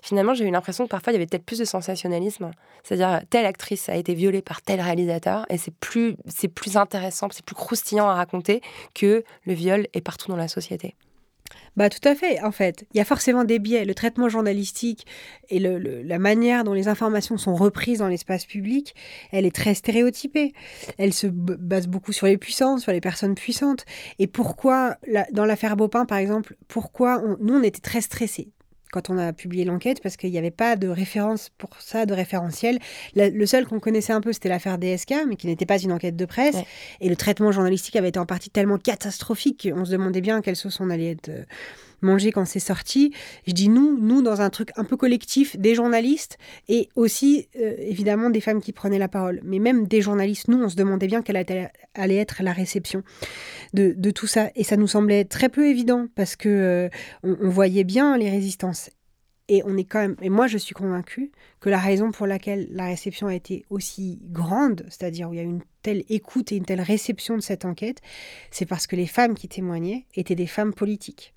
finalement, 0.04 0.34
j'ai 0.34 0.48
eu 0.48 0.52
l'impression 0.52 0.86
que 0.86 0.90
parfois, 0.90 1.12
il 1.14 1.16
y 1.16 1.18
avait 1.18 1.26
peut-être 1.26 1.46
plus 1.46 1.60
de 1.60 1.66
sensationnalisme. 1.66 2.52
C'est-à-dire, 2.84 3.22
telle 3.30 3.46
actrice 3.46 3.90
a 3.90 3.96
été 3.96 4.14
violée 4.14 4.42
par 4.42 4.62
tel 4.62 4.80
réalisateur, 4.82 5.46
et 5.50 5.58
c'est 5.58 5.74
plus, 5.74 6.16
c'est 6.28 6.48
plus 6.48 6.78
intéressant, 6.78 7.28
c'est 7.32 7.46
plus 7.46 7.56
croustillant 7.56 8.08
à 8.08 8.14
raconter 8.14 8.62
que 8.94 9.24
le 9.46 9.54
viol 9.54 9.88
est 9.94 10.02
partout 10.02 10.30
dans 10.30 10.38
la 10.38 10.48
société. 10.48 10.96
Bah 11.76 11.90
tout 11.90 12.08
à 12.08 12.16
fait, 12.16 12.42
en 12.42 12.52
fait. 12.52 12.86
Il 12.94 12.98
y 12.98 13.02
a 13.02 13.06
forcément 13.06 13.44
des 13.44 13.60
biais. 13.60 13.84
Le 13.84 13.94
traitement 13.94 14.30
journalistique 14.30 15.06
et 15.50 15.60
la 15.60 16.20
manière 16.20 16.64
dont 16.64 16.74
les 16.74 16.88
informations 16.88 17.38
sont 17.38 17.54
reprises 17.54 18.00
dans 18.00 18.08
l'espace 18.08 18.46
public, 18.46 18.96
elle 19.32 19.46
est 19.46 19.56
très 19.56 19.74
stéréotypée. 19.74 20.54
Elle 20.98 21.14
se 21.14 21.28
base 21.28 21.88
beaucoup 21.88 22.14
sur 22.14 22.28
les 22.28 22.38
puissances, 22.38 22.84
sur 22.84 22.94
les 22.94 23.02
personnes 23.02 23.36
puissantes. 23.36 23.86
Et 24.20 24.28
pourquoi, 24.28 24.98
dans 25.34 25.46
l'affaire 25.46 25.76
Bopin, 25.76 26.06
par 26.06 26.18
exemple, 26.18 26.56
pourquoi 26.68 27.22
nous, 27.40 27.56
on 27.56 27.64
était 27.64 27.82
très 27.82 28.02
stressés? 28.02 28.55
Quand 28.96 29.10
on 29.10 29.18
a 29.18 29.34
publié 29.34 29.66
l'enquête 29.66 30.02
parce 30.02 30.16
qu'il 30.16 30.32
n'y 30.32 30.38
avait 30.38 30.52
pas 30.52 30.78
de 30.78 30.88
référence 30.88 31.52
pour 31.58 31.70
ça, 31.82 32.06
de 32.06 32.14
référentiel. 32.14 32.80
Le, 33.16 33.46
seul 33.46 33.66
qu'on 33.66 33.82
connaissait 33.82 34.14
un 34.14 34.22
peu, 34.22 34.32
c'était 34.32 34.48
l'affaire 34.48 34.78
DSK, 34.78 35.14
mais 35.28 35.36
qui 35.36 35.48
n'était 35.48 35.66
pas 35.66 35.78
une 35.78 35.92
enquête 35.92 36.16
de 36.16 36.26
presse. 36.26 36.56
Et 37.02 37.10
le 37.10 37.18
traitement 37.18 37.52
journalistique 37.52 37.98
avait 37.98 38.08
été 38.08 38.20
en 38.20 38.26
partie 38.26 38.50
tellement 38.50 38.78
catastrophique 38.78 39.70
qu'on 39.70 39.84
se 39.84 39.92
demandait 39.92 40.22
bien 40.22 40.42
quelle 40.42 40.56
sauce 40.56 40.80
on 40.80 40.90
allait 40.90 41.12
être 41.12 41.28
euh, 41.28 41.44
mangé 42.02 42.32
quand 42.32 42.46
c'est 42.46 42.60
sorti. 42.60 43.14
Je 43.48 43.54
dis 43.54 43.70
nous, 43.70 43.98
nous 44.00 44.22
dans 44.22 44.42
un 44.42 44.50
truc 44.50 44.70
un 44.76 44.84
peu 44.84 44.98
collectif, 44.98 45.58
des 45.58 45.76
journalistes 45.76 46.38
et 46.68 46.90
aussi 46.96 47.48
euh, 47.60 47.76
évidemment 47.80 48.30
des 48.30 48.42
femmes 48.42 48.62
qui 48.62 48.72
prenaient 48.72 49.00
la 49.00 49.08
parole. 49.08 49.42
Mais 49.44 49.60
même 49.60 49.88
des 49.88 50.02
journalistes, 50.02 50.48
nous, 50.48 50.62
on 50.64 50.70
se 50.70 50.76
demandait 50.76 51.08
bien 51.08 51.22
quelle 51.22 51.38
allait 51.38 52.16
être 52.16 52.44
la 52.44 52.54
réception 52.54 53.04
de, 53.74 54.12
tout 54.12 54.28
ça. 54.28 54.50
Et 54.56 54.64
ça 54.64 54.78
nous 54.78 54.88
semblait 54.88 55.26
très 55.26 55.50
peu 55.50 55.68
évident 55.68 56.08
parce 56.16 56.36
que 56.36 56.50
euh, 56.50 56.90
on, 57.24 57.50
voyait 57.50 57.84
bien 57.84 58.18
les 58.18 58.30
résistances. 58.30 58.90
Et 59.48 59.62
on 59.66 59.78
est 59.78 59.84
quand 59.84 60.00
même, 60.00 60.16
et 60.24 60.30
moi 60.30 60.48
je 60.48 60.58
suis 60.58 60.74
convaincue 60.74 61.32
que 61.60 61.70
la 61.70 61.78
raison 61.78 62.12
pour 62.12 62.26
laquelle 62.26 62.68
la 62.72 62.86
réception 62.86 63.28
a 63.28 63.36
été 63.36 63.64
aussi 63.70 64.20
grande, 64.24 64.86
c'est-à-dire 64.90 65.30
où 65.30 65.34
il 65.34 65.38
y 65.38 65.40
a 65.40 65.44
une 65.44 65.62
telle 65.84 66.04
écoute 66.10 66.52
et 66.52 66.56
une 66.56 66.66
telle 66.66 66.82
réception 66.82 67.36
de 67.36 67.42
cette 67.42 67.64
enquête, 67.64 68.02
c'est 68.50 68.66
parce 68.66 68.88
que 68.88 68.96
les 68.96 69.06
femmes 69.06 69.36
qui 69.36 69.48
témoignaient 69.48 70.08
étaient 70.16 70.34
des 70.34 70.48
femmes 70.48 70.74
politiques 70.74 71.32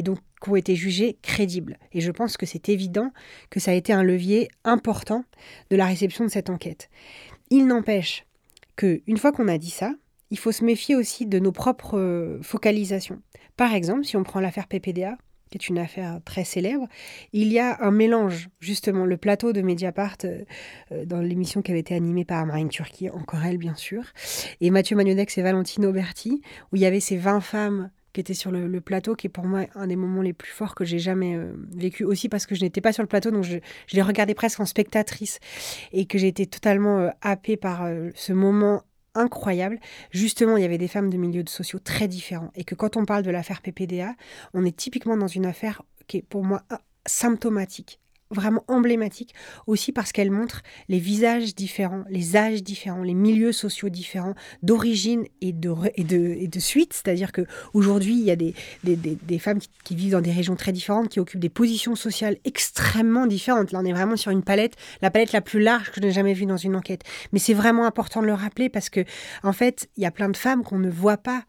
et 0.00 0.02
donc 0.02 0.18
qui 0.42 0.48
ont 0.48 0.56
été 0.56 0.74
jugées 0.74 1.18
crédibles. 1.20 1.78
Et 1.92 2.00
je 2.00 2.10
pense 2.10 2.38
que 2.38 2.46
c'est 2.46 2.70
évident 2.70 3.12
que 3.50 3.60
ça 3.60 3.72
a 3.72 3.74
été 3.74 3.92
un 3.92 4.02
levier 4.02 4.48
important 4.64 5.24
de 5.68 5.76
la 5.76 5.84
réception 5.84 6.24
de 6.24 6.30
cette 6.30 6.48
enquête. 6.48 6.88
Il 7.50 7.66
n'empêche 7.66 8.24
que 8.76 9.02
une 9.06 9.18
fois 9.18 9.30
qu'on 9.30 9.46
a 9.48 9.58
dit 9.58 9.68
ça, 9.68 9.92
il 10.30 10.38
faut 10.38 10.52
se 10.52 10.64
méfier 10.64 10.96
aussi 10.96 11.26
de 11.26 11.38
nos 11.38 11.52
propres 11.52 11.98
euh, 11.98 12.40
focalisations. 12.42 13.20
Par 13.58 13.74
exemple, 13.74 14.04
si 14.04 14.16
on 14.16 14.22
prend 14.22 14.40
l'affaire 14.40 14.68
PPDA, 14.68 15.18
qui 15.50 15.58
est 15.58 15.68
une 15.68 15.78
affaire 15.78 16.20
très 16.24 16.44
célèbre, 16.44 16.86
il 17.34 17.52
y 17.52 17.58
a 17.58 17.76
un 17.82 17.90
mélange, 17.90 18.48
justement, 18.60 19.04
le 19.04 19.18
plateau 19.18 19.52
de 19.52 19.60
Mediapart, 19.60 20.16
euh, 20.24 20.44
euh, 20.92 21.04
dans 21.04 21.20
l'émission 21.20 21.60
qui 21.60 21.72
avait 21.72 21.80
été 21.80 21.94
animée 21.94 22.24
par 22.24 22.46
Marine 22.46 22.70
Turquie, 22.70 23.10
encore 23.10 23.44
elle 23.44 23.58
bien 23.58 23.74
sûr, 23.74 24.04
et 24.62 24.70
Mathieu 24.70 24.96
Magnodex 24.96 25.36
et 25.36 25.42
Valentino 25.42 25.92
Berti, 25.92 26.40
où 26.72 26.76
il 26.76 26.82
y 26.82 26.86
avait 26.86 27.00
ces 27.00 27.18
20 27.18 27.40
femmes 27.40 27.90
qui 28.12 28.20
était 28.20 28.34
sur 28.34 28.50
le, 28.50 28.80
plateau, 28.80 29.14
qui 29.14 29.26
est 29.26 29.30
pour 29.30 29.44
moi 29.44 29.66
un 29.74 29.86
des 29.86 29.96
moments 29.96 30.22
les 30.22 30.32
plus 30.32 30.50
forts 30.50 30.74
que 30.74 30.84
j'ai 30.84 30.98
jamais 30.98 31.36
euh, 31.36 31.52
vécu. 31.70 32.04
Aussi 32.04 32.28
parce 32.28 32.46
que 32.46 32.54
je 32.54 32.62
n'étais 32.62 32.80
pas 32.80 32.92
sur 32.92 33.02
le 33.02 33.08
plateau, 33.08 33.30
donc 33.30 33.44
je, 33.44 33.58
l'ai 33.92 34.02
regardé 34.02 34.34
presque 34.34 34.60
en 34.60 34.66
spectatrice 34.66 35.38
et 35.92 36.06
que 36.06 36.18
j'ai 36.18 36.28
été 36.28 36.46
totalement 36.46 36.98
euh, 36.98 37.08
happée 37.20 37.56
par 37.56 37.84
euh, 37.84 38.10
ce 38.14 38.32
moment 38.32 38.82
incroyable. 39.14 39.78
Justement, 40.10 40.56
il 40.56 40.62
y 40.62 40.66
avait 40.66 40.78
des 40.78 40.88
femmes 40.88 41.10
de 41.10 41.16
milieux 41.16 41.44
sociaux 41.46 41.78
très 41.78 42.08
différents 42.08 42.50
et 42.54 42.64
que 42.64 42.74
quand 42.74 42.96
on 42.96 43.04
parle 43.04 43.22
de 43.22 43.30
l'affaire 43.30 43.60
PPDA, 43.60 44.14
on 44.54 44.64
est 44.64 44.76
typiquement 44.76 45.16
dans 45.16 45.26
une 45.26 45.46
affaire 45.46 45.82
qui 46.06 46.18
est 46.18 46.22
pour 46.22 46.44
moi 46.44 46.62
symptomatique 47.06 48.00
vraiment 48.30 48.64
emblématique 48.68 49.34
aussi 49.66 49.92
parce 49.92 50.12
qu'elle 50.12 50.30
montre 50.30 50.62
les 50.88 50.98
visages 50.98 51.54
différents, 51.54 52.04
les 52.08 52.36
âges 52.36 52.62
différents, 52.62 53.02
les 53.02 53.14
milieux 53.14 53.52
sociaux 53.52 53.88
différents, 53.88 54.34
d'origine 54.62 55.24
et 55.40 55.52
de, 55.52 56.58
suite. 56.58 56.92
C'est-à-dire 56.92 57.32
qu'aujourd'hui, 57.32 58.14
il 58.14 58.24
y 58.24 58.30
a 58.30 58.36
des, 58.36 59.38
femmes 59.38 59.58
qui, 59.84 59.96
vivent 59.96 60.12
dans 60.12 60.20
des 60.20 60.32
régions 60.32 60.56
très 60.56 60.72
différentes, 60.72 61.08
qui 61.08 61.20
occupent 61.20 61.40
des 61.40 61.48
positions 61.48 61.96
sociales 61.96 62.36
extrêmement 62.44 63.26
différentes. 63.26 63.72
Là, 63.72 63.80
on 63.82 63.84
est 63.84 63.92
vraiment 63.92 64.16
sur 64.16 64.30
une 64.30 64.42
palette, 64.42 64.76
la 65.02 65.10
palette 65.10 65.32
la 65.32 65.40
plus 65.40 65.60
large 65.60 65.90
que 65.90 66.00
je 66.00 66.06
n'ai 66.06 66.12
jamais 66.12 66.34
vue 66.34 66.46
dans 66.46 66.56
une 66.56 66.76
enquête. 66.76 67.02
Mais 67.32 67.38
c'est 67.38 67.54
vraiment 67.54 67.84
important 67.84 68.22
de 68.22 68.26
le 68.26 68.34
rappeler 68.34 68.68
parce 68.68 68.90
que, 68.90 69.04
en 69.42 69.52
fait, 69.52 69.88
il 69.96 70.02
y 70.02 70.06
a 70.06 70.10
plein 70.10 70.28
de 70.28 70.36
femmes 70.36 70.62
qu'on 70.62 70.78
ne 70.78 70.90
voit 70.90 71.16
pas 71.16 71.44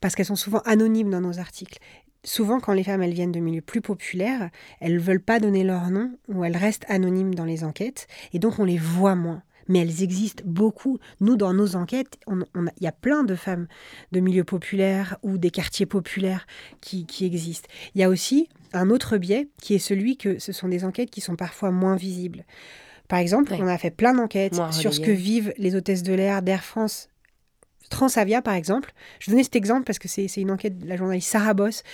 parce 0.00 0.14
qu'elles 0.14 0.26
sont 0.26 0.36
souvent 0.36 0.60
anonymes 0.66 1.08
dans 1.08 1.22
nos 1.22 1.38
articles 1.38 1.78
souvent, 2.24 2.60
quand 2.60 2.72
les 2.72 2.84
femmes 2.84 3.02
elles 3.02 3.14
viennent 3.14 3.32
de 3.32 3.40
milieux 3.40 3.60
plus 3.60 3.80
populaires, 3.80 4.50
elles 4.80 4.94
ne 4.94 5.00
veulent 5.00 5.20
pas 5.20 5.40
donner 5.40 5.64
leur 5.64 5.90
nom 5.90 6.12
ou 6.28 6.44
elles 6.44 6.56
restent 6.56 6.86
anonymes 6.88 7.34
dans 7.34 7.44
les 7.44 7.64
enquêtes 7.64 8.06
et 8.32 8.38
donc 8.38 8.58
on 8.58 8.64
les 8.64 8.78
voit 8.78 9.14
moins. 9.14 9.42
Mais 9.66 9.78
elles 9.78 10.02
existent 10.02 10.42
beaucoup. 10.44 10.98
Nous, 11.20 11.36
dans 11.36 11.54
nos 11.54 11.74
enquêtes, 11.74 12.18
il 12.28 12.82
y 12.82 12.86
a 12.86 12.92
plein 12.92 13.24
de 13.24 13.34
femmes 13.34 13.66
de 14.12 14.20
milieux 14.20 14.44
populaires 14.44 15.16
ou 15.22 15.38
des 15.38 15.50
quartiers 15.50 15.86
populaires 15.86 16.46
qui, 16.82 17.06
existent. 17.22 17.68
Il 17.94 18.02
y 18.02 18.04
a 18.04 18.10
aussi 18.10 18.50
un 18.74 18.90
autre 18.90 19.16
biais 19.16 19.48
qui 19.62 19.74
est 19.74 19.78
celui 19.78 20.18
que 20.18 20.38
ce 20.38 20.52
sont 20.52 20.68
des 20.68 20.84
enquêtes 20.84 21.10
qui 21.10 21.22
sont 21.22 21.36
parfois 21.36 21.70
moins 21.70 21.96
visibles. 21.96 22.44
Par 23.08 23.18
exemple, 23.18 23.54
on 23.58 23.66
a 23.66 23.78
fait 23.78 23.90
plein 23.90 24.12
d'enquêtes 24.12 24.60
sur 24.70 24.92
ce 24.92 25.00
que 25.00 25.10
vivent 25.10 25.54
les 25.56 25.76
hôtesses 25.76 26.02
de 26.02 26.12
l'air 26.12 26.42
d'Air 26.42 26.62
France 26.62 27.08
Transavia, 27.94 28.42
par 28.42 28.54
exemple. 28.54 28.92
Je 29.20 29.30
donnais 29.30 29.44
cet 29.44 29.54
exemple 29.54 29.84
parce 29.84 30.00
que 30.00 30.08
c'est 30.08 30.26
une 30.36 30.50
enquête 30.50 30.78
de 30.78 30.88
la 30.88 30.96
journaliste 30.96 31.30
Sarah 31.30 31.54
Boss 31.54 31.84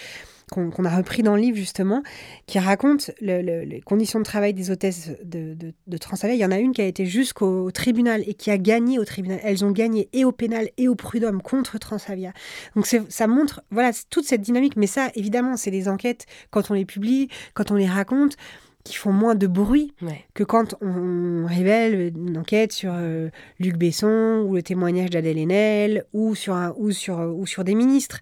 qu'on 0.50 0.84
a 0.84 0.96
repris 0.96 1.22
dans 1.22 1.36
le 1.36 1.42
livre 1.42 1.56
justement, 1.56 2.02
qui 2.46 2.58
raconte 2.58 3.12
les 3.20 3.80
conditions 3.84 4.18
de 4.18 4.24
travail 4.24 4.52
des 4.52 4.72
hôtesses 4.72 5.10
de, 5.22 5.72
Transavia. 5.98 6.34
Il 6.34 6.40
y 6.40 6.44
en 6.44 6.50
a 6.50 6.58
une 6.58 6.72
qui 6.72 6.80
a 6.80 6.86
été 6.86 7.06
jusqu'au 7.06 7.70
tribunal 7.70 8.24
et 8.26 8.34
qui 8.34 8.50
a 8.50 8.58
gagné 8.58 8.98
au 8.98 9.04
tribunal. 9.04 9.38
Elles 9.44 9.64
ont 9.64 9.70
gagné 9.70 10.08
et 10.12 10.24
au 10.24 10.32
pénal 10.32 10.70
et 10.76 10.88
au 10.88 10.96
prud'homme 10.96 11.40
contre 11.40 11.78
Transavia. 11.78 12.32
Donc 12.74 12.86
ça 12.86 13.26
montre 13.28 13.62
voilà 13.70 13.92
toute 14.08 14.24
cette 14.24 14.40
dynamique. 14.40 14.76
Mais 14.76 14.88
ça, 14.88 15.10
évidemment, 15.14 15.56
c'est 15.56 15.70
des 15.70 15.88
enquêtes 15.88 16.26
quand 16.50 16.70
on 16.70 16.74
les 16.74 16.84
publie, 16.84 17.28
quand 17.54 17.70
on 17.70 17.76
les 17.76 17.86
raconte 17.86 18.36
qui 18.84 18.96
font 18.96 19.12
moins 19.12 19.34
de 19.34 19.46
bruit 19.46 19.92
que 20.34 20.44
quand 20.44 20.74
on 20.80 21.46
révèle 21.46 22.12
une 22.16 22.38
enquête 22.38 22.72
sur 22.72 22.92
euh, 22.94 23.28
Luc 23.58 23.76
Besson 23.76 24.44
ou 24.46 24.54
le 24.54 24.62
témoignage 24.62 25.10
d'Adèle 25.10 25.38
Haenel 25.38 26.04
ou 26.12 26.34
sur, 26.34 26.54
un, 26.54 26.74
ou, 26.76 26.90
sur, 26.90 27.18
ou 27.18 27.46
sur 27.46 27.64
des 27.64 27.74
ministres. 27.74 28.20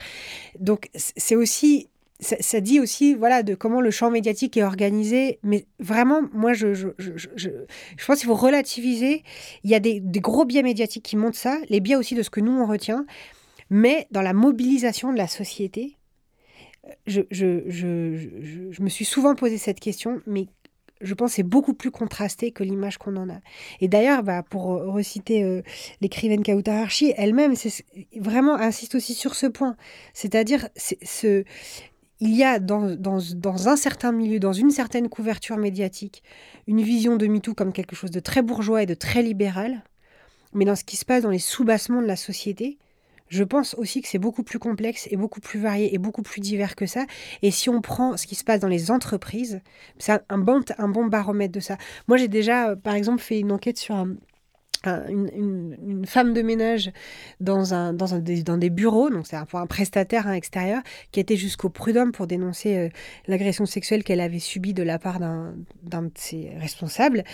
Donc 0.59 0.89
c'est 0.95 1.37
aussi 1.37 1.89
ça, 2.21 2.61
dit 2.61 2.81
aussi 2.81 3.15
voilà 3.15 3.43
de 3.43 3.55
comment 3.55 3.81
le 3.81 3.91
champ 3.91 4.11
médiatique 4.11 4.57
est 4.57 4.63
organisé. 4.63 5.39
Mais 5.43 5.67
vraiment, 5.79 6.23
moi, 6.33 6.53
je, 6.53 6.75
je, 6.75 6.89
je, 6.99 7.11
je, 7.17 7.51
je 7.97 8.07
pense 8.07 8.19
qu'il 8.19 8.27
faut 8.27 8.35
relativiser. 8.35 9.23
Il 9.65 9.71
y 9.71 9.75
a 9.75 9.81
des, 9.81 10.01
des, 10.01 10.21
gros 10.21 10.45
biais 10.45 10.63
médiatiques 10.63 11.05
qui 11.05 11.17
montrent 11.17 11.39
ça, 11.39 11.59
les 11.69 11.81
biais 11.81 11.97
aussi 11.97 12.15
de 12.15 12.23
ce 12.23 12.31
que 12.31 12.41
nous, 12.41 12.53
on 12.53 12.67
retient. 12.67 13.07
Mais 13.71 14.07
dans 14.11 14.23
la 14.23 14.33
mobilisation 14.33 15.13
de 15.13 15.19
la 15.19 15.29
société, 15.29 15.98
je, 17.07 18.83
me 18.83 18.89
suis 18.89 19.05
souvent 19.05 19.35
posé 19.35 19.59
cette 19.59 19.81
question, 19.81 20.21
mais 20.27 20.47
je 21.01 21.15
pense 21.15 21.33
c'est 21.33 21.43
beaucoup 21.43 21.75
plus 21.75 21.91
contrasté 21.91 22.51
que 22.51 22.65
l'image 22.65 22.99
qu'on 22.99 23.17
en 23.17 23.29
a. 23.29 23.39
Et 23.81 23.89
d'ailleurs, 23.89 24.23
bah, 24.23 24.43
pour 24.43 24.65
reciter 24.65 25.45
euh, 25.45 25.63
l'écrivaine 26.01 26.43
Kauta 26.43 26.81
Archi, 26.81 27.13
elle-même 27.17 27.55
vraiment 28.17 28.57
insiste 28.57 28.95
aussi 28.95 29.15
sur 29.15 29.35
ce 29.35 29.47
point. 29.47 29.77
C'est-à-dire, 30.13 30.69
ce, 30.77 31.45
il 32.21 32.35
y 32.35 32.43
a 32.43 32.59
dans, 32.59 32.97
dans, 32.97 33.21
dans, 33.35 33.69
un 33.69 33.77
certain 33.77 34.13
milieu, 34.13 34.41
dans 34.41 34.53
une 34.53 34.71
certaine 34.71 35.09
couverture 35.09 35.57
médiatique, 35.57 36.23
une 36.67 36.83
vision 36.83 37.17
de 37.17 37.27
MeToo 37.27 37.55
comme 37.55 37.73
quelque 37.73 37.95
chose 37.95 38.11
de 38.11 38.21
très 38.21 38.43
bourgeois 38.43 38.83
et 38.83 38.87
de 38.87 38.95
très 38.95 39.23
libéral, 39.23 39.85
mais 40.53 40.65
dans 40.65 40.77
ce 40.77 40.85
qui 40.85 40.97
se 40.97 41.05
passe 41.05 41.23
dans 41.23 41.31
les 41.31 41.39
soubassements 41.39 42.03
de 42.03 42.07
la 42.07 42.17
société, 42.17 42.79
je 43.29 43.45
pense 43.45 43.75
aussi 43.75 44.03
que 44.03 44.09
c'est 44.09 44.19
beaucoup 44.19 44.43
plus 44.43 44.59
complexe 44.59 45.09
et 45.11 45.17
beaucoup 45.17 45.41
plus 45.41 45.61
varié 45.61 45.95
et 45.95 45.99
beaucoup 45.99 46.23
plus 46.23 46.41
divers 46.41 46.77
que 46.77 46.87
ça. 46.87 47.05
Et 47.43 47.51
si 47.51 47.69
on 47.69 47.81
prend 47.81 48.17
ce 48.17 48.27
qui 48.27 48.35
se 48.35 48.45
passe 48.45 48.61
dans 48.61 48.69
les 48.69 48.91
entreprises, 48.91 49.61
c'est 49.99 50.21
un 50.29 50.39
bon, 50.39 50.63
baromètre 51.07 51.53
de 51.53 51.61
ça. 51.61 51.77
Moi, 52.07 52.17
j'ai 52.17 52.29
déjà, 52.29 52.71
euh, 52.71 52.77
par 52.77 52.95
exemple, 52.95 53.21
fait 53.21 53.39
une 53.39 53.53
enquête 53.53 53.79
sur 53.79 53.95
un, 53.95 54.17
une, 54.85 56.05
femme 56.07 56.33
de 56.33 56.43
ménage 56.43 56.93
dans, 57.41 57.75
un, 57.75 57.93
des, 57.93 58.71
bureaux, 58.71 59.11
donc 59.11 59.27
c'est 59.27 59.37
un, 59.37 59.47
un 59.53 59.67
prestataire 59.67 60.27
hein, 60.27 60.35
extérieur, 60.35 60.83
qui 61.13 61.21
était 61.21 61.37
jusqu'au 61.37 61.69
prud'homme 61.69 62.13
pour 62.13 62.27
dénoncer 62.27 62.77
euh, 62.77 62.89
l'agression 63.27 63.67
sexuelle 63.67 64.05
qu'elle 64.05 64.21
avait 64.21 64.39
subie 64.39 64.75
de 64.75 64.83
la 64.83 64.99
part 64.99 65.19
d'un 65.19 65.55
de 66.03 66.11
ses 66.15 66.51
responsables 66.59 67.25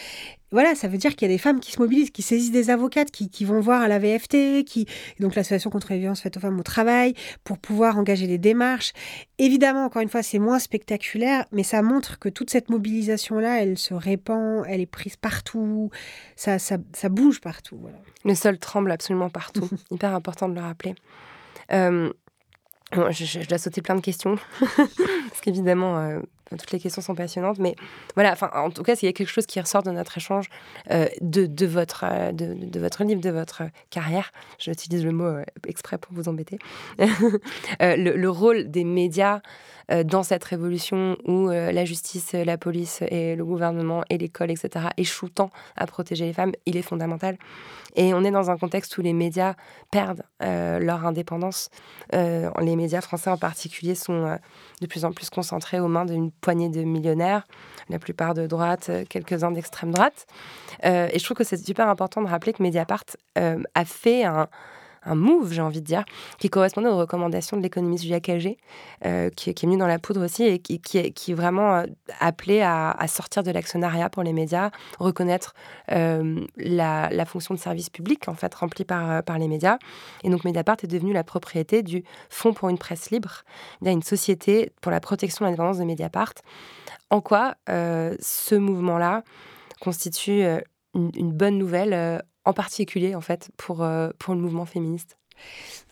voilà, 0.54 0.76
ça 0.76 0.86
veut 0.86 0.98
dire 0.98 1.16
qu'il 1.16 1.28
y 1.28 1.32
a 1.32 1.34
des 1.34 1.38
femmes 1.38 1.58
qui 1.58 1.72
se 1.72 1.80
mobilisent, 1.80 2.12
qui 2.12 2.22
saisissent 2.22 2.52
des 2.52 2.70
avocates, 2.70 3.10
qui, 3.10 3.44
vont 3.44 3.58
voir 3.58 3.82
à 3.82 3.88
la 3.88 3.98
VFT, 3.98 4.62
qui 4.64 4.86
donc 5.18 5.34
l'association 5.34 5.68
contre 5.68 5.92
les 5.92 5.98
violences 5.98 6.20
faites 6.20 6.36
aux 6.36 6.40
femmes 6.40 6.60
au 6.60 6.62
travail, 6.62 7.14
pour 7.42 7.58
pouvoir 7.58 7.98
engager 7.98 8.28
des 8.28 8.38
démarches. 8.38 8.92
Évidemment, 9.38 9.84
encore 9.84 10.00
une 10.00 10.08
fois, 10.08 10.22
c'est 10.22 10.38
moins 10.38 10.60
spectaculaire, 10.60 11.44
mais 11.50 11.64
ça 11.64 11.82
montre 11.82 12.20
que 12.20 12.28
toute 12.28 12.50
cette 12.50 12.70
mobilisation-là, 12.70 13.62
elle 13.62 13.76
se 13.76 13.94
répand, 13.94 14.64
elle 14.68 14.80
est 14.80 14.86
prise 14.86 15.16
partout, 15.16 15.90
ça, 16.36 16.60
ça, 16.60 16.78
bouge 17.08 17.40
partout. 17.40 17.80
Le 18.24 18.36
sol 18.36 18.56
tremble 18.58 18.92
absolument 18.92 19.30
partout. 19.30 19.68
Hyper 19.90 20.14
important 20.14 20.48
de 20.48 20.54
le 20.54 20.60
rappeler. 20.60 20.94
Euh, 21.72 22.12
je, 22.92 23.44
dois 23.48 23.58
sauter 23.58 23.82
plein 23.82 23.96
de 23.96 24.02
questions, 24.02 24.36
parce 24.60 25.40
qu'évidemment, 25.42 25.98
euh, 25.98 26.20
toutes 26.50 26.72
les 26.72 26.80
questions 26.80 27.02
sont 27.02 27.14
passionnantes, 27.14 27.58
mais 27.58 27.74
voilà, 28.14 28.36
en 28.54 28.70
tout 28.70 28.82
cas, 28.82 28.96
s'il 28.96 29.06
y 29.06 29.10
a 29.10 29.12
quelque 29.12 29.30
chose 29.30 29.46
qui 29.46 29.60
ressort 29.60 29.82
de 29.82 29.90
notre 29.90 30.16
échange, 30.16 30.48
euh, 30.90 31.06
de, 31.20 31.46
de, 31.46 31.66
votre, 31.66 32.04
euh, 32.08 32.32
de, 32.32 32.80
votre 32.80 33.04
livre, 33.04 33.20
de 33.20 33.30
votre 33.30 33.62
carrière, 33.90 34.30
j'utilise 34.58 35.04
le 35.04 35.12
mot 35.12 35.38
exprès 35.66 35.98
pour 35.98 36.12
vous 36.14 36.28
embêter, 36.28 36.58
le, 36.98 38.16
le, 38.16 38.30
rôle 38.30 38.70
des 38.70 38.84
médias 38.84 39.40
dans 40.04 40.22
cette 40.22 40.44
révolution 40.44 41.16
où 41.26 41.48
la 41.48 41.84
justice, 41.84 42.32
la 42.32 42.56
police 42.56 43.02
et 43.02 43.36
le 43.36 43.44
gouvernement 43.44 44.02
et 44.08 44.16
l'école, 44.16 44.50
etc., 44.50 44.86
échouent 44.96 45.28
tant 45.28 45.50
à 45.76 45.86
protéger 45.86 46.24
les 46.24 46.32
femmes, 46.32 46.52
il 46.64 46.76
est 46.76 46.82
fondamental. 46.82 47.36
Et 47.96 48.12
on 48.12 48.24
est 48.24 48.30
dans 48.30 48.50
un 48.50 48.56
contexte 48.56 48.96
où 48.98 49.02
les 49.02 49.12
médias 49.12 49.54
perdent 49.90 50.24
euh, 50.42 50.78
leur 50.78 51.06
indépendance. 51.06 51.70
Euh, 52.12 52.50
les 52.60 52.76
médias 52.76 53.00
français 53.00 53.30
en 53.30 53.36
particulier 53.36 53.94
sont 53.94 54.26
euh, 54.26 54.36
de 54.84 54.90
plus 54.90 55.04
en 55.04 55.12
plus 55.12 55.30
concentrés 55.30 55.80
aux 55.80 55.88
mains 55.88 56.04
d'une 56.04 56.30
poignée 56.30 56.68
de 56.68 56.82
millionnaires, 56.82 57.44
la 57.88 57.98
plupart 57.98 58.34
de 58.34 58.46
droite, 58.46 58.90
quelques-uns 59.08 59.50
d'extrême 59.50 59.90
droite. 59.90 60.26
et 60.84 61.18
je 61.18 61.24
trouve 61.24 61.36
que 61.36 61.44
c'est 61.44 61.56
super 61.56 61.88
important 61.88 62.22
de 62.22 62.28
rappeler 62.28 62.52
que 62.52 62.62
Mediapart 62.62 63.04
a 63.36 63.84
fait 63.84 64.24
un 64.24 64.48
un 65.04 65.14
move, 65.14 65.52
j'ai 65.52 65.60
envie 65.60 65.80
de 65.80 65.86
dire, 65.86 66.04
qui 66.38 66.50
correspondait 66.50 66.88
aux 66.88 66.96
recommandations 66.96 67.56
de 67.56 67.62
l'économiste 67.62 68.04
Jacques 68.04 68.28
Agé, 68.28 68.56
euh, 69.04 69.30
qui, 69.30 69.50
est 69.50 69.62
venu 69.62 69.76
dans 69.76 69.86
la 69.86 69.98
poudre 69.98 70.24
aussi 70.24 70.44
et 70.44 70.58
qui, 70.58 70.98
est 70.98 71.34
vraiment 71.34 71.76
euh, 71.76 71.84
appelé 72.20 72.62
à, 72.62 72.96
sortir 73.06 73.42
de 73.42 73.50
l'actionnariat 73.50 74.08
pour 74.08 74.22
les 74.22 74.32
médias, 74.32 74.70
reconnaître 74.98 75.54
euh, 75.92 76.44
la, 76.56 77.24
fonction 77.26 77.54
de 77.54 77.58
service 77.58 77.90
public 77.90 78.28
en 78.28 78.34
fait 78.34 78.54
remplie 78.54 78.84
par, 78.84 79.22
les 79.38 79.48
médias. 79.48 79.78
Et 80.22 80.30
donc 80.30 80.44
Mediapart 80.44 80.76
est 80.82 80.86
devenu 80.86 81.12
la 81.12 81.24
propriété 81.24 81.82
du 81.82 82.04
Fonds 82.28 82.52
pour 82.52 82.68
une 82.68 82.78
presse 82.78 83.10
libre, 83.10 83.42
il 83.80 83.86
y 83.86 83.88
a 83.88 83.92
une 83.92 84.02
société 84.02 84.72
pour 84.80 84.92
la 84.92 85.00
protection 85.00 85.44
de 85.44 85.50
l'indépendance 85.50 85.78
de 85.78 85.84
Mediapart. 85.84 86.34
En 87.10 87.20
quoi 87.20 87.54
ce 87.66 88.54
mouvement-là 88.54 89.22
constitue 89.80 90.42
une, 90.94 91.10
une, 91.14 91.32
bonne 91.32 91.58
nouvelle 91.58 92.22
en 92.44 92.52
particulier 92.52 93.14
en 93.14 93.20
fait 93.20 93.50
pour, 93.56 93.82
euh, 93.82 94.10
pour 94.18 94.34
le 94.34 94.40
mouvement 94.40 94.66
féministe 94.66 95.16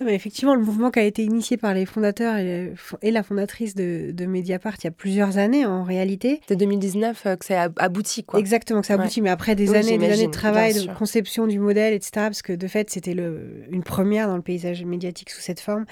mais 0.01 0.15
effectivement, 0.15 0.55
le 0.55 0.63
mouvement 0.63 0.91
qui 0.91 0.99
a 0.99 1.05
été 1.05 1.23
initié 1.23 1.57
par 1.57 1.75
les 1.75 1.87
fondateurs 1.87 2.37
et, 2.37 3.11
la 3.11 3.23
fondatrice 3.23 3.75
de, 3.75 4.27
Mediapart 4.27 4.75
il 4.81 4.85
y 4.85 4.87
a 4.89 4.91
plusieurs 4.91 5.39
années 5.39 5.67
en 5.67 5.85
réalité. 5.85 6.41
C'est 6.49 6.57
2019 6.57 7.27
euh, 7.27 7.37
que 7.37 7.45
ça 7.45 7.65
a 7.65 7.69
abouti 7.77 8.25
quoi. 8.25 8.41
Exactement, 8.41 8.81
que 8.81 8.87
ça 8.87 8.95
a 8.95 8.99
abouti, 8.99 9.21
mais 9.21 9.31
après 9.31 9.55
des 9.55 9.75
années, 9.75 9.99
des 9.99 10.11
années 10.11 10.27
de 10.27 10.33
travail, 10.33 10.75
de 10.75 10.93
conception 10.93 11.47
du 11.47 11.59
modèle, 11.59 11.95
etc. 11.95 12.11
Parce 12.15 12.43
que 12.43 12.53
de 12.53 12.67
fait, 12.67 12.91
c'était 12.91 13.13
une 13.13 13.83
première 13.83 14.29
dans 14.29 14.37
le 14.37 14.43
paysage 14.43 14.85
médiatique 14.85 15.31
sous 15.31 15.41
cette 15.41 15.61
forme. 15.61 15.85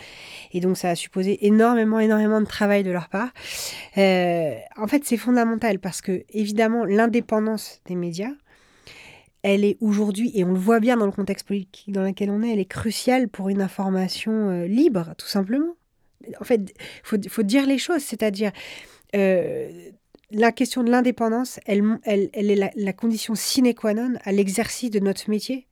Et 0.52 0.60
donc, 0.60 0.76
ça 0.76 0.90
a 0.90 0.94
supposé 0.94 1.46
énormément, 1.46 2.00
énormément 2.00 2.40
de 2.40 2.46
travail 2.46 2.82
de 2.82 2.90
leur 2.90 3.08
part. 3.08 3.28
Euh, 3.98 4.54
en 4.76 4.86
fait, 4.86 5.04
c'est 5.04 5.16
fondamental 5.16 5.78
parce 5.78 6.00
que, 6.00 6.24
évidemment, 6.30 6.84
l'indépendance 6.84 7.80
des 7.86 7.94
médias, 7.94 8.32
elle 9.42 9.64
est 9.64 9.78
aujourd'hui, 9.80 10.30
et 10.34 10.44
on 10.44 10.52
le 10.52 10.58
voit 10.58 10.80
bien 10.80 10.96
dans 10.96 11.06
le 11.06 11.12
contexte 11.12 11.46
politique 11.46 11.90
dans 11.92 12.02
lequel 12.02 12.30
on 12.30 12.42
est, 12.42 12.52
elle 12.52 12.58
est 12.58 12.64
cruciale 12.66 13.28
pour 13.28 13.48
une 13.48 13.62
information 13.62 14.50
euh, 14.50 14.66
libre, 14.66 15.14
tout 15.16 15.26
simplement. 15.26 15.74
En 16.40 16.44
fait, 16.44 16.74
il 17.12 17.30
faut, 17.30 17.42
dire 17.42 17.66
les 17.66 17.78
choses, 17.78 18.02
c'est-à-dire 18.02 18.52
euh, 19.16 19.70
la 20.30 20.52
question 20.52 20.82
de 20.82 20.90
l'indépendance, 20.90 21.58
elle, 21.64 21.98
est 22.04 22.72
la, 22.76 22.92
condition 22.92 23.34
sine 23.34 23.74
qua 23.74 23.94
non 23.94 24.14
à 24.24 24.32
l'exercice 24.32 24.90
de 24.90 25.00
notre 25.00 25.30
métier. 25.30 25.66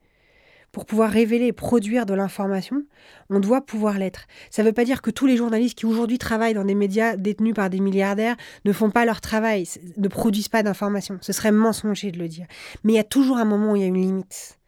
Pour 0.72 0.84
pouvoir 0.84 1.10
révéler 1.10 1.46
et 1.46 1.52
produire 1.52 2.04
de 2.04 2.14
l'information, 2.14 2.84
on 3.30 3.40
doit 3.40 3.62
pouvoir 3.62 3.98
l'être. 3.98 4.26
Ça 4.50 4.62
ne 4.62 4.68
veut 4.68 4.74
pas 4.74 4.84
dire 4.84 5.00
que 5.00 5.10
tous 5.10 5.26
les 5.26 5.36
journalistes 5.36 5.78
qui 5.78 5.86
aujourd'hui 5.86 6.18
travaillent 6.18 6.54
dans 6.54 6.64
des 6.64 6.74
médias 6.74 7.16
détenus 7.16 7.54
par 7.54 7.70
des 7.70 7.80
milliardaires 7.80 8.36
ne 8.64 8.72
font 8.72 8.90
pas 8.90 9.06
leur 9.06 9.20
travail, 9.20 9.66
ne 9.96 10.08
produisent 10.08 10.48
pas 10.48 10.62
d'informations. 10.62 11.18
Ce 11.22 11.32
serait 11.32 11.52
mensonger 11.52 12.12
de 12.12 12.18
le 12.18 12.28
dire. 12.28 12.46
Mais 12.84 12.92
il 12.92 12.96
y 12.96 13.00
a 13.00 13.04
toujours 13.04 13.38
un 13.38 13.46
moment 13.46 13.72
où 13.72 13.76
il 13.76 13.82
y 13.82 13.84
a 13.84 13.88
une 13.88 14.00
limite. 14.00 14.58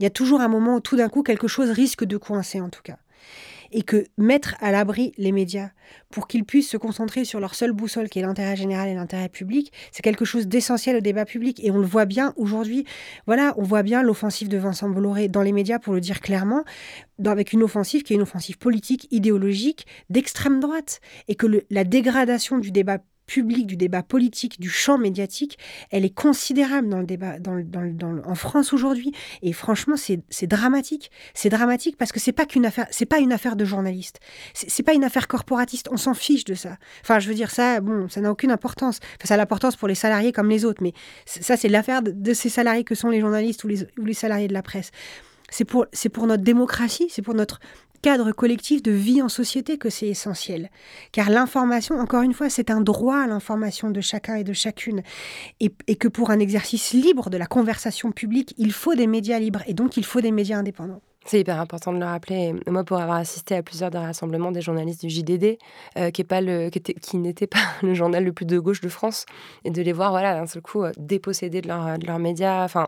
Il 0.00 0.02
y 0.02 0.06
a 0.06 0.10
toujours 0.10 0.40
un 0.40 0.48
moment 0.48 0.76
où 0.76 0.80
tout 0.80 0.96
d'un 0.96 1.08
coup 1.08 1.22
quelque 1.22 1.46
chose 1.46 1.70
risque 1.70 2.04
de 2.04 2.16
coincer 2.16 2.60
en 2.60 2.68
tout 2.68 2.82
cas 2.82 2.96
et 3.74 3.82
que 3.82 4.06
mettre 4.16 4.54
à 4.60 4.70
l'abri 4.70 5.12
les 5.18 5.32
médias 5.32 5.70
pour 6.08 6.28
qu'ils 6.28 6.44
puissent 6.44 6.70
se 6.70 6.76
concentrer 6.76 7.24
sur 7.24 7.40
leur 7.40 7.56
seule 7.56 7.72
boussole 7.72 8.08
qui 8.08 8.20
est 8.20 8.22
l'intérêt 8.22 8.54
général 8.54 8.88
et 8.88 8.94
l'intérêt 8.94 9.28
public, 9.28 9.72
c'est 9.90 10.02
quelque 10.02 10.24
chose 10.24 10.46
d'essentiel 10.46 10.96
au 10.96 11.00
débat 11.00 11.24
public. 11.24 11.60
Et 11.62 11.72
on 11.72 11.78
le 11.78 11.86
voit 11.86 12.04
bien 12.04 12.32
aujourd'hui. 12.36 12.86
Voilà, 13.26 13.52
on 13.58 13.64
voit 13.64 13.82
bien 13.82 14.02
l'offensive 14.02 14.48
de 14.48 14.56
Vincent 14.56 14.88
Bolloré 14.88 15.26
dans 15.28 15.42
les 15.42 15.52
médias, 15.52 15.80
pour 15.80 15.92
le 15.92 16.00
dire 16.00 16.20
clairement, 16.20 16.62
avec 17.24 17.52
une 17.52 17.64
offensive 17.64 18.04
qui 18.04 18.12
est 18.12 18.16
une 18.16 18.22
offensive 18.22 18.58
politique, 18.58 19.08
idéologique, 19.10 19.86
d'extrême 20.08 20.60
droite. 20.60 21.00
Et 21.26 21.34
que 21.34 21.64
la 21.68 21.84
dégradation 21.84 22.58
du 22.58 22.70
débat 22.70 22.98
public, 23.26 23.66
du 23.66 23.76
débat 23.76 24.02
politique, 24.02 24.60
du 24.60 24.68
champ 24.68 24.98
médiatique, 24.98 25.58
elle 25.90 26.04
est 26.04 26.14
considérable 26.14 26.88
dans 26.88 26.98
le 26.98 27.06
débat 27.06 27.36
en 28.26 28.34
France 28.34 28.72
aujourd'hui. 28.72 29.12
Et 29.42 29.52
franchement, 29.52 29.96
c'est 29.96 30.46
dramatique. 30.46 31.10
C'est 31.34 31.48
dramatique 31.48 31.96
parce 31.96 32.12
que 32.12 32.20
c'est 32.20 32.32
pas 32.32 32.46
qu'une 32.46 32.66
affaire, 32.66 32.86
c'est 32.90 33.06
pas 33.06 33.18
une 33.18 33.32
affaire 33.32 33.56
de 33.56 33.64
journaliste. 33.64 34.20
C'est 34.52 34.82
pas 34.82 34.94
une 34.94 35.04
affaire 35.04 35.28
corporatiste. 35.28 35.88
On 35.90 35.96
s'en 35.96 36.14
fiche 36.14 36.44
de 36.44 36.54
ça. 36.54 36.76
Enfin, 37.02 37.18
je 37.18 37.28
veux 37.28 37.34
dire 37.34 37.50
ça, 37.50 37.80
bon, 37.80 38.08
ça 38.08 38.20
n'a 38.20 38.30
aucune 38.30 38.50
importance. 38.50 39.00
Ça 39.22 39.34
a 39.34 39.36
l'importance 39.36 39.76
pour 39.76 39.88
les 39.88 39.94
salariés 39.94 40.32
comme 40.32 40.48
les 40.48 40.64
autres, 40.64 40.82
mais 40.82 40.92
ça, 41.26 41.56
c'est 41.56 41.68
l'affaire 41.68 42.02
de, 42.02 42.34
ces 42.34 42.48
salariés 42.48 42.84
que 42.84 42.94
sont 42.94 43.08
les 43.08 43.20
journalistes 43.20 43.64
ou 43.64 43.68
les, 43.68 43.82
ou 43.98 44.04
les 44.04 44.14
salariés 44.14 44.48
de 44.48 44.52
la 44.52 44.62
presse. 44.62 44.90
C'est 45.50 45.64
pour, 45.64 45.86
pour 46.12 46.26
notre 46.26 46.42
démocratie, 46.42 47.06
c'est 47.10 47.22
pour 47.22 47.34
notre 47.34 47.60
cadre 48.04 48.32
collectif 48.32 48.82
de 48.82 48.92
vie 48.92 49.22
en 49.22 49.30
société 49.30 49.78
que 49.78 49.88
c'est 49.88 50.08
essentiel. 50.08 50.68
Car 51.10 51.30
l'information, 51.30 51.98
encore 51.98 52.20
une 52.20 52.34
fois, 52.34 52.50
c'est 52.50 52.70
un 52.70 52.82
droit 52.82 53.16
à 53.16 53.26
l'information 53.26 53.88
de 53.88 54.02
chacun 54.02 54.34
et 54.34 54.44
de 54.44 54.52
chacune. 54.52 55.02
Et, 55.58 55.70
que 55.70 56.08
pour 56.08 56.30
un 56.30 56.38
exercice 56.38 56.92
libre 56.92 57.30
de 57.30 57.38
la 57.38 57.46
conversation 57.46 58.12
publique, 58.12 58.52
il 58.58 58.72
faut 58.72 58.94
des 58.94 59.06
médias 59.06 59.38
libres 59.38 59.62
et 59.66 59.72
donc 59.72 59.96
il 59.96 60.04
faut 60.04 60.20
des 60.20 60.32
médias 60.32 60.58
indépendants. 60.58 61.00
C'est 61.24 61.40
hyper 61.40 61.58
important 61.58 61.94
de 61.94 61.98
le 61.98 62.04
rappeler. 62.04 62.54
Moi, 62.66 62.84
pour 62.84 62.98
avoir 63.00 63.16
assisté 63.16 63.56
à 63.56 63.62
plusieurs 63.62 63.90
des 63.90 63.96
rassemblements 63.96 64.52
des 64.52 64.60
journalistes 64.60 65.00
du 65.00 65.08
JDD, 65.08 65.56
euh, 65.96 66.10
qui, 66.10 66.26
qui, 67.00 67.16
n'était 67.16 67.46
pas 67.46 67.64
le 67.82 67.94
journal 67.94 68.22
le 68.22 68.34
plus 68.34 68.44
de 68.44 68.58
gauche 68.58 68.82
de 68.82 68.90
France, 68.90 69.24
et 69.64 69.70
de 69.70 69.80
les 69.80 69.94
voir, 69.94 70.10
voilà, 70.10 70.34
d'un 70.34 70.46
seul 70.46 70.60
coup, 70.60 70.82
euh, 70.82 70.92
dépossédés 70.98 71.62
de, 71.62 71.68
de 71.68 72.06
leurs 72.06 72.18
médias. 72.18 72.64
Enfin, 72.64 72.86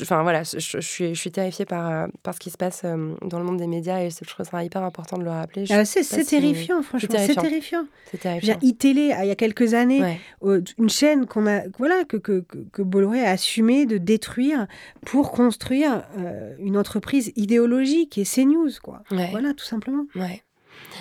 enfin 0.00 0.22
voilà, 0.22 0.42
je, 0.42 0.80
suis, 0.80 1.14
je 1.14 1.20
suis 1.20 1.30
terrifiée 1.30 1.64
par, 1.64 1.90
euh, 1.90 2.06
par 2.22 2.34
ce 2.34 2.40
qui 2.40 2.50
se 2.50 2.56
passe 2.56 2.82
euh, 2.84 3.14
dans 3.22 3.38
le 3.38 3.44
monde 3.44 3.58
des 3.58 3.66
médias 3.66 4.00
et 4.00 4.10
je 4.10 4.28
trouve 4.28 4.46
ça 4.46 4.64
hyper 4.64 4.82
important 4.82 5.18
de 5.18 5.24
le 5.24 5.30
rappeler. 5.30 5.64
Ah, 5.70 5.84
c'est 5.84 6.02
terrifiant, 6.24 6.82
franchement, 6.82 7.18
c'est 7.18 7.34
terrifiant. 7.34 7.86
C'est 8.10 8.18
terrifiant. 8.18 8.58
iTélé, 8.62 9.14
il 9.20 9.26
y 9.26 9.30
a 9.30 9.34
quelques 9.34 9.74
années, 9.74 10.18
une 10.42 10.90
chaîne 10.90 11.26
qu'on 11.26 11.46
a, 11.46 11.62
voilà, 11.78 12.04
que, 12.04 12.16
que, 12.16 12.44
que, 12.72 12.82
Bolloré 12.82 13.24
a 13.24 13.30
assumé 13.30 13.86
de 13.86 13.98
détruire 13.98 14.66
pour 15.06 15.30
construire 15.32 16.04
euh, 16.18 16.54
une 16.58 16.76
entreprise 16.76 17.32
idéologique 17.36 18.18
et 18.18 18.24
CNews, 18.24 18.70
quoi. 18.82 19.02
Voilà, 19.10 19.54
tout 19.54 19.64
simplement. 19.64 20.06
Ouais. 20.14 20.42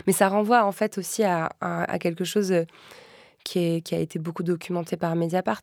Mais 0.07 0.13
ça 0.13 0.30
renvoie 0.30 0.65
en 0.65 0.72
fait 0.72 0.97
aussi 0.97 1.24
à, 1.24 1.49
à, 1.59 1.91
à 1.91 1.99
quelque 1.99 2.24
chose 2.24 2.53
qui, 3.43 3.83
a 3.91 3.97
été 3.97 4.19
beaucoup 4.19 4.43
documenté 4.43 4.97
par 4.97 5.15
Mediapart, 5.15 5.61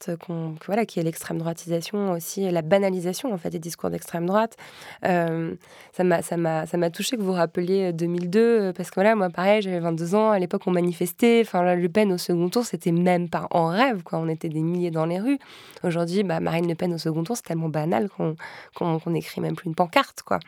voilà, 0.66 0.87
qui 0.87 1.01
est 1.01 1.03
l'extrême 1.03 1.39
droitisation 1.39 2.12
aussi, 2.12 2.51
la 2.51 2.62
banalisation 2.62 3.33
en 3.33 3.39
fait 3.39 3.51
des 3.51 3.59
discours 3.59 3.91
d'extrême 3.91 4.26
droite. 4.26 4.57
Euh, 5.05 5.55
ça 5.93 6.05
m'a 6.37 6.91
touché 6.91 7.16
que 7.16 7.22
vous 7.22 7.33
rappeliez 7.33 7.93
2002 7.93 8.41
euh, 8.41 8.72
parce 8.72 8.91
que 8.91 8.97
voilà 8.97 9.14
moi 9.14 9.31
pareil 9.31 9.62
j'avais 9.62 9.81
22 9.81 10.14
ans 10.14 10.31
à 10.31 10.39
l'époque 10.39 10.62
on 10.66 10.70
manifestait. 10.70 11.43
Enfin 11.45 11.74
Le 11.74 11.89
Pen 11.89 12.12
au 12.12 12.18
second 12.18 12.49
tour 12.49 12.64
c'était 12.64 12.93
même 12.93 13.29
pas 13.29 13.47
en 13.51 13.66
rêve 13.66 14.03
quoi. 14.03 14.18
On 14.18 14.29
était 14.29 14.49
des 14.49 14.62
milliers 14.62 14.91
dans 14.91 15.07
les 15.07 15.20
rues. 15.20 15.39
Aujourd'hui 15.83 16.22
bah, 16.22 16.41
Marine 16.41 16.68
Le 16.68 16.74
Pen 16.74 16.93
au 16.93 16.99
second 16.99 17.24
tour 17.24 17.37
c'est 17.37 17.45
tellement 17.45 17.68
banal 17.68 18.09
qu'on 18.09 18.37
qu'on 18.74 19.14
écrit 19.14 19.41
même 19.41 19.57
plus 19.57 19.66
une 19.66 19.74
pancarte 19.74 20.22
quoi. 20.22 20.39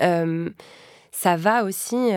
Euh, 0.00 0.50
ça 1.10 1.36
va 1.36 1.64
aussi, 1.64 2.10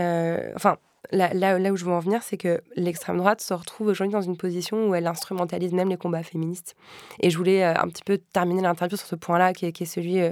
enfin 0.56 0.78
là, 1.12 1.72
où 1.72 1.76
je 1.76 1.86
veux 1.86 1.92
en 1.92 2.00
venir, 2.00 2.22
c'est 2.24 2.38
que 2.38 2.62
l'extrême 2.76 3.18
droite 3.18 3.42
se 3.42 3.54
retrouve 3.54 3.88
aujourd'hui 3.88 4.14
dans 4.14 4.22
une 4.22 4.38
position 4.38 4.90
où 4.90 4.96
elle 4.96 5.08
instrumentalise 5.08 5.74
même 5.74 5.90
les 5.90 5.98
combats 5.98 6.24
féministes. 6.24 6.76
Et 7.20 7.30
je 7.30 7.38
voulais 7.38 7.64
euh, 7.64 7.74
un 7.76 7.88
petit 7.88 8.04
peu 8.04 8.18
terminer 8.18 8.62
l'interview 8.62 8.98
sur 8.98 9.08
ce 9.08 9.16
point-là, 9.16 9.54
qui, 9.54 9.66
est 9.66 9.86
celui 9.86 10.22
euh, 10.22 10.32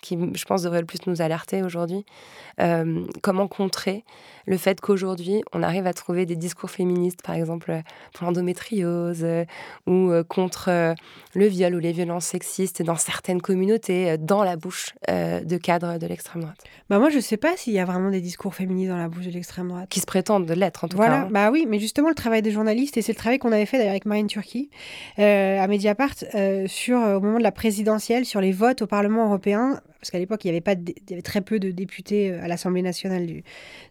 qui, 0.00 0.18
je 0.34 0.44
pense, 0.44 0.62
devrait 0.62 0.80
le 0.80 0.86
plus 0.86 1.06
nous 1.06 1.22
alerter 1.22 1.62
aujourd'hui. 1.62 2.04
Euh, 2.60 3.04
comment 3.22 3.48
contrer 3.48 4.04
le 4.46 4.56
fait 4.56 4.80
qu'aujourd'hui, 4.80 5.42
on 5.52 5.62
arrive 5.62 5.86
à 5.86 5.92
trouver 5.92 6.26
des 6.26 6.36
discours 6.36 6.70
féministes, 6.70 7.22
par 7.22 7.34
exemple 7.34 7.82
pour 8.14 8.26
l'endométriose 8.26 9.20
euh, 9.22 9.44
ou 9.86 10.10
euh, 10.10 10.24
contre 10.24 10.94
le 11.34 11.46
viol 11.46 11.74
ou 11.74 11.78
les 11.78 11.92
violences 11.92 12.26
sexistes 12.26 12.82
dans 12.82 12.96
certaines 12.96 13.40
communautés, 13.40 14.16
dans 14.18 14.42
la 14.42 14.56
bouche 14.56 14.90
de 15.08 15.56
cadres 15.56 15.98
de 15.98 16.06
l'extrême 16.06 16.42
droite 16.42 16.64
bah 16.88 16.98
Moi, 16.98 17.10
je 17.10 17.16
ne 17.16 17.20
sais 17.20 17.36
pas 17.36 17.56
s'il 17.56 17.72
y 17.72 17.78
a 17.78 17.84
vraiment 17.84 18.10
des 18.10 18.20
discours 18.20 18.54
féministes 18.54 18.90
dans 18.90 18.96
la 18.96 19.08
bouche 19.08 19.26
de 19.26 19.30
l'extrême 19.30 19.68
droite. 19.68 19.88
Qui 19.88 20.00
se 20.00 20.06
prétendent 20.06 20.46
de 20.46 20.54
l'être, 20.54 20.84
en 20.84 20.88
tout 20.88 20.96
voilà. 20.96 21.12
cas. 21.12 21.26
Hein. 21.26 21.28
Bah 21.30 21.50
oui, 21.50 21.66
mais 21.68 21.78
justement, 21.78 22.08
le 22.08 22.14
travail 22.14 22.42
des 22.42 22.50
journalistes, 22.50 22.96
et 22.96 23.02
c'est 23.02 23.12
le 23.12 23.18
travail 23.18 23.38
qu'on 23.38 23.52
avait 23.52 23.66
fait 23.66 23.78
d'ailleurs 23.78 23.92
avec 23.92 24.06
Marine 24.06 24.26
Turquie 24.26 24.70
à 25.16 25.66
Mediapart, 25.66 26.14
sur, 26.66 26.98
au 26.98 27.20
moment 27.20 27.38
de 27.38 27.42
la 27.42 27.52
présidentielle, 27.52 28.24
sur 28.24 28.40
les 28.40 28.52
votes 28.52 28.82
au 28.82 28.86
Parlement 28.86 29.26
européen, 29.26 29.80
parce 30.00 30.10
qu'à 30.10 30.18
l'époque, 30.18 30.44
il 30.44 30.48
y 30.48 30.50
avait 30.50 30.60
pas, 30.60 30.72
il 30.72 31.10
y 31.10 31.12
avait 31.12 31.22
très 31.22 31.40
peu 31.40 31.58
de 31.58 31.70
députés 31.70 32.32
à 32.32 32.48
l'Assemblée 32.48 32.82
nationale 32.82 33.26
du, 33.26 33.44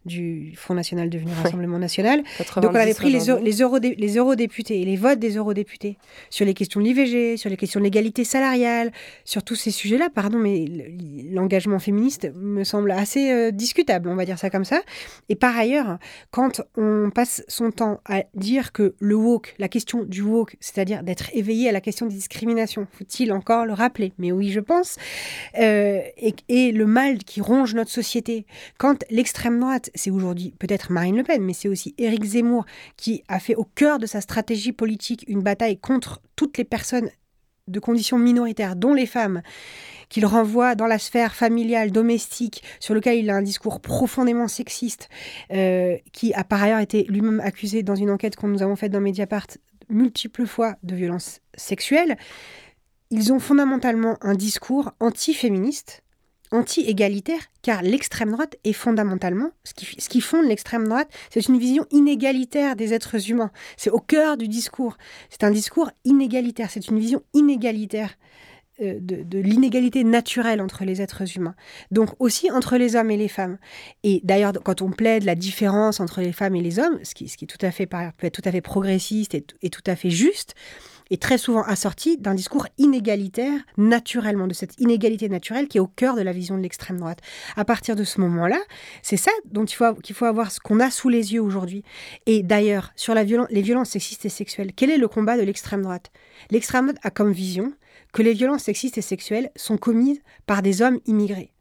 du 0.05 0.53
Front 0.55 0.73
national 0.73 1.09
devenu 1.09 1.31
Rassemblement 1.43 1.79
national. 1.79 2.23
Donc 2.61 2.71
on 2.71 2.75
avait 2.75 2.93
pris 2.93 3.11
les, 3.11 3.19
les, 3.19 3.95
les 3.95 4.17
eurodéputés 4.17 4.81
et 4.81 4.85
les 4.85 4.95
votes 4.95 5.19
des 5.19 5.37
eurodéputés 5.37 5.97
sur 6.29 6.45
les 6.45 6.53
questions 6.53 6.79
de 6.79 6.85
l'IVG, 6.85 7.37
sur 7.37 7.49
les 7.49 7.57
questions 7.57 7.79
de 7.79 7.85
l'égalité 7.85 8.23
salariale, 8.23 8.91
sur 9.25 9.43
tous 9.43 9.55
ces 9.55 9.71
sujets-là. 9.71 10.09
Pardon, 10.09 10.37
mais 10.37 10.65
l'engagement 11.31 11.79
féministe 11.79 12.31
me 12.35 12.63
semble 12.63 12.91
assez 12.91 13.31
euh, 13.31 13.51
discutable, 13.51 14.09
on 14.09 14.15
va 14.15 14.25
dire 14.25 14.39
ça 14.39 14.49
comme 14.49 14.65
ça. 14.65 14.81
Et 15.29 15.35
par 15.35 15.57
ailleurs, 15.57 15.97
quand 16.31 16.61
on 16.77 17.11
passe 17.13 17.43
son 17.47 17.71
temps 17.71 18.01
à 18.05 18.23
dire 18.33 18.71
que 18.71 18.95
le 18.99 19.15
woke, 19.15 19.55
la 19.59 19.67
question 19.67 20.03
du 20.03 20.21
woke, 20.21 20.55
c'est-à-dire 20.59 21.03
d'être 21.03 21.29
éveillé 21.33 21.69
à 21.69 21.71
la 21.71 21.81
question 21.81 22.05
des 22.05 22.15
discriminations, 22.15 22.87
faut-il 22.91 23.31
encore 23.31 23.65
le 23.65 23.73
rappeler? 23.73 24.13
Mais 24.17 24.31
oui, 24.31 24.51
je 24.51 24.59
pense. 24.59 24.97
Euh, 25.57 25.98
et, 26.17 26.35
et 26.47 26.71
le 26.71 26.85
mal 26.85 27.19
qui 27.19 27.41
ronge 27.41 27.75
notre 27.75 27.91
société, 27.91 28.45
quand 28.77 29.03
l'extrême 29.09 29.59
droite, 29.59 29.89
c'est 29.95 30.11
aujourd'hui 30.11 30.53
peut-être 30.59 30.91
Marine 30.91 31.17
Le 31.17 31.23
Pen, 31.23 31.43
mais 31.43 31.53
c'est 31.53 31.69
aussi 31.69 31.95
Éric 31.97 32.23
Zemmour 32.23 32.65
qui 32.97 33.23
a 33.27 33.39
fait 33.39 33.55
au 33.55 33.63
cœur 33.63 33.99
de 33.99 34.05
sa 34.05 34.21
stratégie 34.21 34.71
politique 34.71 35.25
une 35.27 35.41
bataille 35.41 35.77
contre 35.77 36.21
toutes 36.35 36.57
les 36.57 36.63
personnes 36.63 37.09
de 37.69 37.79
conditions 37.79 38.17
minoritaires, 38.17 38.75
dont 38.75 38.93
les 38.93 39.05
femmes, 39.05 39.41
qu'il 40.09 40.25
renvoie 40.25 40.75
dans 40.75 40.87
la 40.87 40.97
sphère 40.97 41.35
familiale, 41.35 41.91
domestique, 41.91 42.63
sur 42.79 42.93
lequel 42.93 43.19
il 43.19 43.29
a 43.29 43.35
un 43.35 43.41
discours 43.41 43.79
profondément 43.79 44.47
sexiste, 44.47 45.07
euh, 45.53 45.97
qui 46.11 46.33
a 46.33 46.43
par 46.43 46.63
ailleurs 46.63 46.79
été 46.79 47.03
lui-même 47.03 47.39
accusé 47.39 47.83
dans 47.83 47.95
une 47.95 48.09
enquête 48.09 48.35
que 48.35 48.47
nous 48.47 48.63
avons 48.63 48.75
faite 48.75 48.91
dans 48.91 49.01
Mediapart 49.01 49.47
multiples 49.89 50.45
fois 50.45 50.75
de 50.83 50.95
violences 50.95 51.41
sexuelles. 51.55 52.17
Ils 53.11 53.33
ont 53.33 53.39
fondamentalement 53.39 54.17
un 54.21 54.35
discours 54.35 54.91
anti-féministe, 54.99 56.03
anti-égalitaire, 56.51 57.41
car 57.61 57.81
l'extrême 57.81 58.31
droite 58.31 58.55
est 58.63 58.73
fondamentalement, 58.73 59.51
ce 59.63 59.73
qui, 59.73 59.99
ce 59.99 60.09
qui 60.09 60.21
fonde 60.21 60.45
l'extrême 60.45 60.87
droite, 60.87 61.09
c'est 61.31 61.47
une 61.47 61.57
vision 61.57 61.85
inégalitaire 61.91 62.75
des 62.75 62.93
êtres 62.93 63.29
humains. 63.29 63.51
C'est 63.77 63.89
au 63.89 63.99
cœur 63.99 64.37
du 64.37 64.47
discours. 64.47 64.97
C'est 65.29 65.43
un 65.43 65.51
discours 65.51 65.91
inégalitaire, 66.05 66.69
c'est 66.69 66.87
une 66.87 66.99
vision 66.99 67.23
inégalitaire 67.33 68.15
euh, 68.81 68.97
de, 69.01 69.39
l'inégalité 69.39 70.03
naturelle 70.03 70.61
entre 70.61 70.85
les 70.85 71.01
êtres 71.01 71.35
humains. 71.35 71.55
Donc 71.91 72.09
aussi 72.19 72.49
entre 72.49 72.77
les 72.77 72.95
hommes 72.95 73.11
et 73.11 73.17
les 73.17 73.27
femmes. 73.27 73.57
Et 74.03 74.21
d'ailleurs, 74.23 74.53
quand 74.63 74.81
on 74.81 74.91
plaide 74.91 75.23
la 75.23 75.35
différence 75.35 75.99
entre 75.99 76.21
les 76.21 76.31
femmes 76.31 76.55
et 76.55 76.61
les 76.61 76.79
hommes, 76.79 76.99
ce 77.03 77.13
qui, 77.13 77.27
ce 77.27 77.35
qui 77.35 77.45
est 77.45 77.47
tout 77.47 77.63
à 77.65 77.71
fait, 77.71 77.87
peut 77.87 77.97
être 78.21 78.41
tout 78.41 78.47
à 78.47 78.51
fait 78.51 78.61
progressiste 78.61 79.33
et, 79.33 79.45
et 79.61 79.69
tout 79.69 79.83
à 79.85 79.95
fait 79.95 80.09
juste, 80.09 80.53
est 81.09 81.21
très 81.21 81.37
souvent 81.37 81.63
assorti 81.63 82.17
d'un 82.17 82.33
discours 82.33 82.67
inégalitaire, 82.77 83.59
naturellement, 83.77 84.47
de 84.47 84.53
cette 84.53 84.79
inégalité 84.79 85.29
naturelle 85.29 85.67
qui 85.67 85.77
est 85.77 85.81
au 85.81 85.87
cœur 85.87 86.15
de 86.15 86.21
la 86.21 86.31
vision 86.31 86.57
de 86.57 86.63
l'extrême 86.63 86.97
droite. 86.97 87.19
À 87.55 87.65
partir 87.65 87.95
de 87.95 88.03
ce 88.03 88.21
moment-là, 88.21 88.59
c'est 89.01 89.17
ça 89.17 89.31
dont 89.45 89.65
il 89.65 89.75
faut, 89.75 89.93
qu'il 89.95 90.15
faut 90.15 90.25
avoir 90.25 90.51
ce 90.51 90.59
qu'on 90.59 90.79
a 90.79 90.91
sous 90.91 91.09
les 91.09 91.33
yeux 91.33 91.41
aujourd'hui. 91.41 91.83
Et 92.25 92.43
d'ailleurs, 92.43 92.91
sur 92.95 93.13
les 93.13 93.23
violences 93.61 93.89
sexistes 93.89 94.25
et 94.25 94.29
sexuelles, 94.29 94.71
quel 94.75 94.89
est 94.89 94.97
le 94.97 95.07
combat 95.07 95.37
de 95.37 95.43
l'extrême 95.43 95.81
droite? 95.81 96.11
L'extrême 96.51 96.87
droite 96.87 96.99
a 97.03 97.11
comme 97.11 97.31
vision 97.31 97.73
que 98.11 98.21
les 98.21 98.33
violences 98.33 98.63
sexistes 98.63 98.97
et 98.97 99.01
sexuelles 99.01 99.51
sont 99.55 99.77
commises 99.77 100.21
par 100.45 100.61
des 100.61 100.81
hommes 100.81 100.99
immigrés 101.05 101.51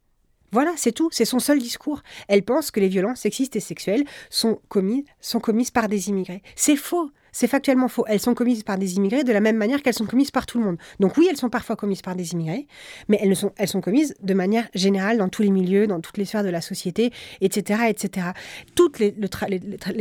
Voilà, 0.51 0.73
c'est 0.77 0.93
tout, 0.93 1.09
c'est 1.13 1.25
son 1.25 1.39
seul 1.41 1.59
discours. 1.59 2.03
Elle 2.29 2.43
pense 2.43 2.71
que 2.71 2.81
les 2.81 2.89
violences 2.89 3.21
sexistes 3.21 3.57
et 3.57 3.61
sexuelles 3.61 4.05
sont 4.31 4.61
commises, 4.69 5.05
sont 5.21 5.41
commises 5.41 5.71
par 5.71 5.89
des 5.89 6.09
immigrés. 6.09 6.43
C'est 6.57 6.77
faux. 6.77 7.11
C'est 7.33 7.47
factuellement 7.47 7.89
faux. 7.89 8.05
Elles 8.09 8.21
sont 8.21 8.35
commises 8.35 8.63
par 8.63 8.79
des 8.79 8.97
immigrés 8.97 9.25
de 9.25 9.33
la 9.33 9.41
même 9.41 9.57
manière 9.57 9.83
qu'elles 9.83 9.95
sont 9.95 10.07
commises 10.07 10.31
par 10.31 10.47
tout 10.47 10.59
le 10.59 10.65
monde. 10.65 10.79
Donc 11.01 11.17
oui, 11.17 11.29
elles 11.31 11.37
sont 11.37 11.51
parfois 11.51 11.77
commises 11.77 12.03
par 12.03 12.17
des 12.17 12.33
immigrés, 12.33 12.67
mais 13.09 13.19
elles, 13.23 13.37
sont, 13.37 13.53
elles 13.57 13.69
sont 13.69 13.81
commises 13.81 14.15
de 14.23 14.35
manière 14.35 14.69
générale 14.75 15.19
dans 15.19 15.29
tous 15.29 15.43
les 15.43 15.51
milieux, 15.51 15.87
dans 15.87 16.01
toutes 16.01 16.19
les 16.19 16.25
sphères 16.25 16.45
de 16.45 16.49
la 16.49 16.61
société, 16.61 17.13
etc. 17.41 17.83
etc. 17.89 18.29
Toutes 18.75 18.99
les, 18.99 19.15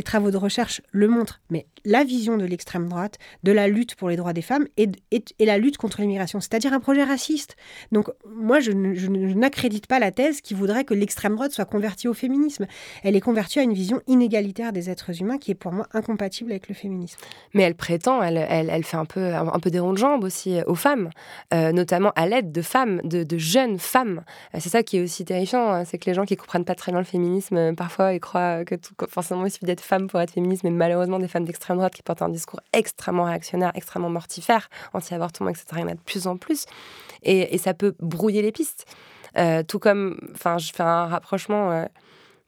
travaux 0.04 0.32
de 0.32 0.38
recherche 0.38 0.82
le 0.92 1.08
montrent. 1.08 1.42
Mais 1.50 1.68
la 1.86 2.04
vision 2.04 2.38
de 2.38 2.46
l'extrême 2.46 2.88
droite, 2.88 3.18
de 3.44 3.52
la 3.52 3.68
lutte 3.68 3.96
pour 3.96 4.10
les 4.10 4.16
droits 4.16 4.34
des 4.34 4.42
femmes 4.42 4.68
et, 4.78 4.90
la 5.40 5.58
lutte 5.58 5.78
contre 5.78 6.02
l'immigration, 6.02 6.40
c'est-à-dire 6.40 6.74
un 6.74 6.80
projet 6.80 7.04
raciste. 7.04 7.56
Donc 7.92 8.10
moi, 8.26 8.60
je 8.60 8.72
n'accrédite 8.72 9.88
pas 9.88 10.00
la 10.00 10.12
thèse 10.12 10.42
qui 10.42 10.54
voudrait 10.54 10.84
que 10.84 10.94
l'extrême 10.94 11.36
droite 11.36 11.52
soit 11.52 11.66
convertie 11.66 12.08
au 12.08 12.14
féminisme. 12.14 12.68
Elle 13.04 13.16
est 13.16 13.22
convertie 13.22 13.60
à 13.60 13.64
une 13.64 13.74
vision 13.74 14.02
inégalitaire 14.08 14.74
des 14.74 14.90
êtres 14.90 15.22
humains 15.22 15.38
qui 15.38 15.52
est 15.52 15.56
pour 15.56 15.72
moi 15.72 15.88
incompatible 15.94 16.52
avec 16.52 16.68
le 16.68 16.76
féminisme. 16.76 17.17
Mais 17.54 17.64
elle 17.64 17.76
prétend, 17.76 18.22
elle, 18.22 18.38
elle, 18.38 18.84
fait 18.84 18.98
un 18.98 19.06
peu, 19.06 19.34
un 19.34 19.60
peu 19.60 19.70
des 19.70 19.80
ronds 19.80 19.94
de 19.94 19.98
jambes 19.98 20.24
aussi 20.24 20.60
euh, 20.60 20.64
aux 20.68 20.76
femmes, 20.76 21.10
euh, 21.54 21.72
notamment 21.72 22.12
à 22.16 22.28
l'aide 22.28 22.52
de 22.52 22.62
femmes, 22.62 23.02
de, 23.04 23.26
jeunes 23.38 23.80
femmes. 23.80 24.24
Euh, 24.54 24.60
c'est 24.62 24.70
ça 24.70 24.84
qui 24.84 24.98
est 24.98 25.02
aussi 25.02 25.26
terrifiant, 25.26 25.72
hein, 25.72 25.86
c'est 25.86 25.98
que 25.98 26.06
les 26.10 26.14
gens 26.14 26.26
qui 26.26 26.36
comprennent 26.36 26.66
pas 26.66 26.76
très 26.76 26.92
bien 26.92 27.00
le 27.00 27.06
féminisme, 27.06 27.76
parfois, 27.76 28.14
ils 28.14 28.20
croient 28.20 28.66
que 28.66 28.76
forcément 29.10 29.46
il 29.46 29.52
suffit 29.52 29.66
d'être 29.66 29.82
femme 29.82 30.08
pour 30.08 30.20
être 30.20 30.32
féministe, 30.32 30.64
mais 30.64 30.72
malheureusement, 30.72 31.20
des 31.20 31.28
femmes 31.28 31.46
d'extrême 31.46 31.78
droite 31.78 31.94
qui 31.94 32.04
portent 32.04 32.22
un 32.22 32.30
discours 32.30 32.60
extrêmement 32.74 33.24
réactionnaire, 33.24 33.72
extrêmement 33.76 34.10
mortifère, 34.10 34.70
anti-avortement, 34.94 35.50
etc., 35.50 35.66
il 35.74 35.80
y 35.80 35.84
en 35.84 35.88
a 35.88 35.96
de 35.96 36.00
plus 36.00 36.28
en 36.28 36.38
plus. 36.38 36.66
Et, 37.24 37.58
ça 37.58 37.74
peut 37.74 37.96
brouiller 38.00 38.42
les 38.42 38.52
pistes. 38.52 38.86
tout 39.68 39.80
comme, 39.80 40.20
enfin, 40.36 40.58
je 40.58 40.72
fais 40.72 40.84
un 40.84 41.08
rapprochement 41.08 41.88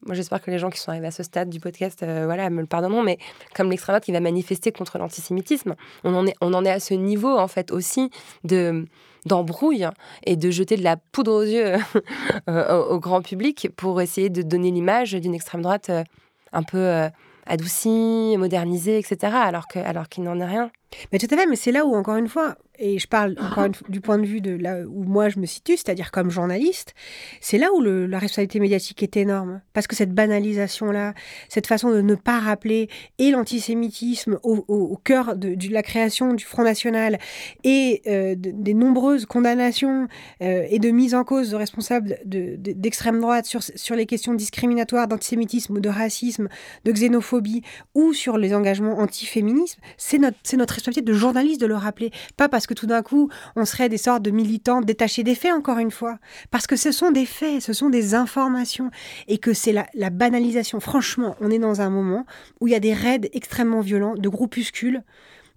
moi, 0.05 0.15
j'espère 0.15 0.41
que 0.41 0.49
les 0.49 0.59
gens 0.59 0.69
qui 0.69 0.79
sont 0.79 0.91
arrivés 0.91 1.07
à 1.07 1.11
ce 1.11 1.23
stade 1.23 1.49
du 1.49 1.59
podcast, 1.59 2.03
euh, 2.03 2.23
voilà, 2.25 2.49
me 2.49 2.61
le 2.61 2.67
pardonneront, 2.67 3.03
mais 3.03 3.17
comme 3.53 3.69
l'extrême 3.69 3.93
droite 3.93 4.05
qui 4.05 4.13
va 4.13 4.21
manifester 4.21 4.71
contre 4.71 4.97
l'antisémitisme, 4.97 5.75
on 6.03 6.15
en 6.15 6.25
est, 6.25 6.35
on 6.39 6.53
en 6.53 6.63
est 6.63 6.71
à 6.71 6.79
ce 6.79 6.93
niveau 6.93 7.37
en 7.37 7.47
fait 7.47 7.71
aussi 7.71 8.09
de 8.43 8.85
d'embrouille 9.25 9.85
et 10.25 10.37
de 10.37 10.49
jeter 10.49 10.77
de 10.77 10.83
la 10.83 10.95
poudre 10.95 11.33
aux 11.33 11.43
yeux 11.43 11.75
euh, 12.49 12.85
au, 12.85 12.99
grand 12.99 13.21
public 13.21 13.67
pour 13.75 13.99
essayer 13.99 14.29
de 14.29 14.41
donner 14.41 14.71
l'image 14.71 15.11
d'une 15.11 15.35
extrême 15.35 15.61
droite 15.61 15.89
euh, 15.89 16.05
un 16.53 16.63
peu 16.63 17.09
adoucie, 17.45 18.35
modernisée, 18.37 18.97
etc. 18.97 19.33
Alors 19.35 19.67
que 19.67 19.79
alors 19.79 20.07
qu'il 20.07 20.23
n'en 20.23 20.39
est 20.39 20.45
rien. 20.45 20.71
Mais 21.11 21.19
tout 21.19 21.27
à 21.29 21.35
fait, 21.35 21.45
mais 21.45 21.57
c'est 21.57 21.73
là 21.73 21.85
où 21.85 21.93
encore 21.95 22.15
une 22.15 22.29
fois, 22.29 22.55
et 22.79 22.97
je 22.97 23.07
parle 23.07 23.35
encore 23.39 23.69
du 23.89 24.01
point 24.01 24.17
de 24.17 24.25
vue 24.25 24.41
de 24.41 24.51
là 24.51 24.81
où 24.87 25.03
moi 25.03 25.29
je 25.29 25.39
me 25.39 25.45
situe, 25.45 25.77
c'est-à-dire 25.77 26.11
comme 26.11 26.31
journaliste, 26.31 26.93
c'est 27.41 27.57
là 27.57 27.67
où 27.73 27.81
la 27.81 28.19
responsabilité 28.19 28.59
médiatique 28.59 29.03
est 29.03 29.17
énorme. 29.17 29.61
Parce 29.73 29.87
que 29.87 29.95
cette 29.95 30.13
banalisation-là, 30.13 31.13
cette 31.49 31.67
façon 31.67 31.91
de 31.91 32.01
ne 32.01 32.15
pas 32.15 32.39
rappeler 32.39 32.89
et 33.17 33.31
l'antisémitisme 33.31 34.39
au, 34.43 34.99
cœur 35.03 35.35
de, 35.35 35.55
la 35.69 35.83
création 35.83 36.33
du 36.33 36.45
Front 36.45 36.63
National 36.63 37.19
et 37.63 38.01
euh, 38.07 38.35
des 38.37 38.73
nombreuses 38.73 39.25
condamnations 39.25 40.07
euh, 40.41 40.65
et 40.69 40.79
de 40.79 40.89
mise 40.89 41.13
en 41.15 41.23
cause 41.23 41.51
de 41.51 41.55
responsables 41.55 42.17
d'extrême 42.25 43.15
de, 43.15 43.21
droite 43.21 43.45
sur, 43.45 43.61
sur 43.61 43.95
les 43.95 44.05
questions 44.05 44.33
discriminatoires 44.33 45.07
d'antisémitisme 45.07 45.79
de 45.79 45.89
racisme, 45.89 46.47
de 46.85 46.91
xénophobie 46.91 47.61
ou 47.93 48.13
sur 48.13 48.37
les 48.37 48.53
engagements 48.53 48.99
antiféminisme, 48.99 49.79
c'est 49.97 50.17
notre, 50.17 50.37
notre 50.55 50.73
responsabilité 50.73 51.11
de 51.11 51.17
journaliste 51.17 51.61
de 51.61 51.65
le 51.65 51.75
rappeler. 51.75 52.11
Pas 52.37 52.49
parce 52.49 52.67
que 52.69 52.75
tout 52.75 52.85
d'un 52.85 53.01
coup, 53.01 53.29
on 53.55 53.65
serait 53.65 53.89
des 53.89 53.97
sortes 53.97 54.21
de 54.21 54.29
militants 54.29 54.81
détachés 54.81 55.23
des 55.23 55.33
faits, 55.33 55.53
encore 55.53 55.79
une 55.79 55.89
fois. 55.89 56.19
Parce 56.51 56.67
que 56.67 56.75
ce 56.75 56.91
sont 56.91 57.09
des 57.09 57.25
faits, 57.25 57.63
ce 57.63 57.73
sont 57.73 57.89
des 57.89 58.13
informations. 58.13 58.91
Et 59.27 59.39
que 59.39 59.53
c'est 59.53 59.73
la, 59.73 60.09
banalisation. 60.11 60.79
Franchement, 60.79 61.35
on 61.41 61.49
est 61.49 61.57
dans 61.57 61.81
un 61.81 61.89
moment 61.89 62.27
où 62.59 62.67
il 62.67 62.71
y 62.71 62.75
a 62.75 62.79
des 62.79 62.93
raids 62.93 63.29
extrêmement 63.33 63.81
violents 63.81 64.13
de 64.15 64.29
groupuscules 64.29 65.03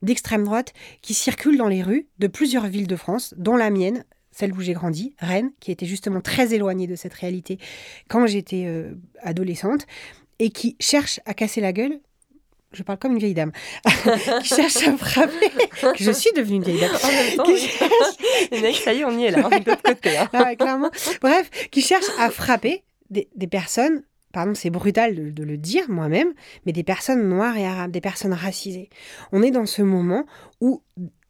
d'extrême 0.01 0.45
droite 0.45 0.73
qui 1.03 1.13
circulent 1.15 1.59
dans 1.59 1.69
les 1.69 1.83
rues 1.83 2.07
de 2.19 2.27
plusieurs 2.27 2.67
villes 2.67 2.89
de 2.89 2.97
France, 2.97 3.35
dont 3.37 3.57
la 3.57 3.71
mienne, 3.71 4.05
celle 4.31 4.53
où 4.53 4.61
j'ai 4.61 4.73
grandi, 4.73 5.15
Rennes, 5.19 5.53
qui 5.61 5.71
était 5.71 5.87
justement 5.87 6.21
très 6.23 6.55
éloignée 6.55 6.87
de 6.87 6.97
cette 6.97 7.15
réalité 7.15 7.59
quand 8.09 8.27
j'étais 8.27 8.65
euh, 8.67 8.95
adolescente, 9.21 9.87
et 10.39 10.51
qui 10.51 10.77
cherchent 10.81 11.21
à 11.27 11.35
casser 11.35 11.61
la 11.61 11.73
gueule 11.73 12.01
je 12.73 12.83
parle 12.83 12.99
comme 12.99 13.13
une 13.13 13.19
vieille 13.19 13.35
dame, 13.35 13.53
qui 14.43 14.49
cherche 14.49 14.89
à 14.89 14.97
frapper. 14.97 15.51
je 15.99 16.11
suis 16.11 16.31
devenue 16.33 16.57
une 16.57 16.65
vieille 16.65 16.81
dame. 16.81 16.97
En 17.03 17.09
même 17.09 17.37
temps, 17.37 17.45
ça 18.85 18.93
y 18.93 19.01
est, 19.01 19.05
on 19.05 19.19
y 19.19 19.25
est 19.25 19.31
là, 19.31 19.43
on 19.45 19.51
est 19.51 19.61
de 19.61 19.71
l'autre 19.71 19.83
côté. 19.83 20.17
Hein. 20.17 20.29
Ah 20.33 20.55
clairement. 20.57 20.91
Bref, 21.21 21.51
qui 21.71 21.83
cherche 21.83 22.07
à 22.19 22.31
frapper 22.31 22.83
des, 23.11 23.29
des 23.35 23.47
personnes 23.47 24.03
pardon, 24.33 24.55
c'est 24.55 24.71
brutal 24.71 25.35
de, 25.35 25.45
le 25.45 25.57
dire 25.57 25.85
moi-même, 25.89 26.33
mais 26.67 26.73
des 26.73 26.83
personnes 26.83 27.29
noires 27.29 27.57
et 27.57 27.67
arabes, 27.67 27.91
des 27.91 28.01
personnes 28.01 28.33
racisées. 28.33 28.89
On 29.31 29.43
est 29.43 29.51
dans 29.51 29.67
ce 29.67 29.83
moment 29.83 30.25
où, 30.61 30.83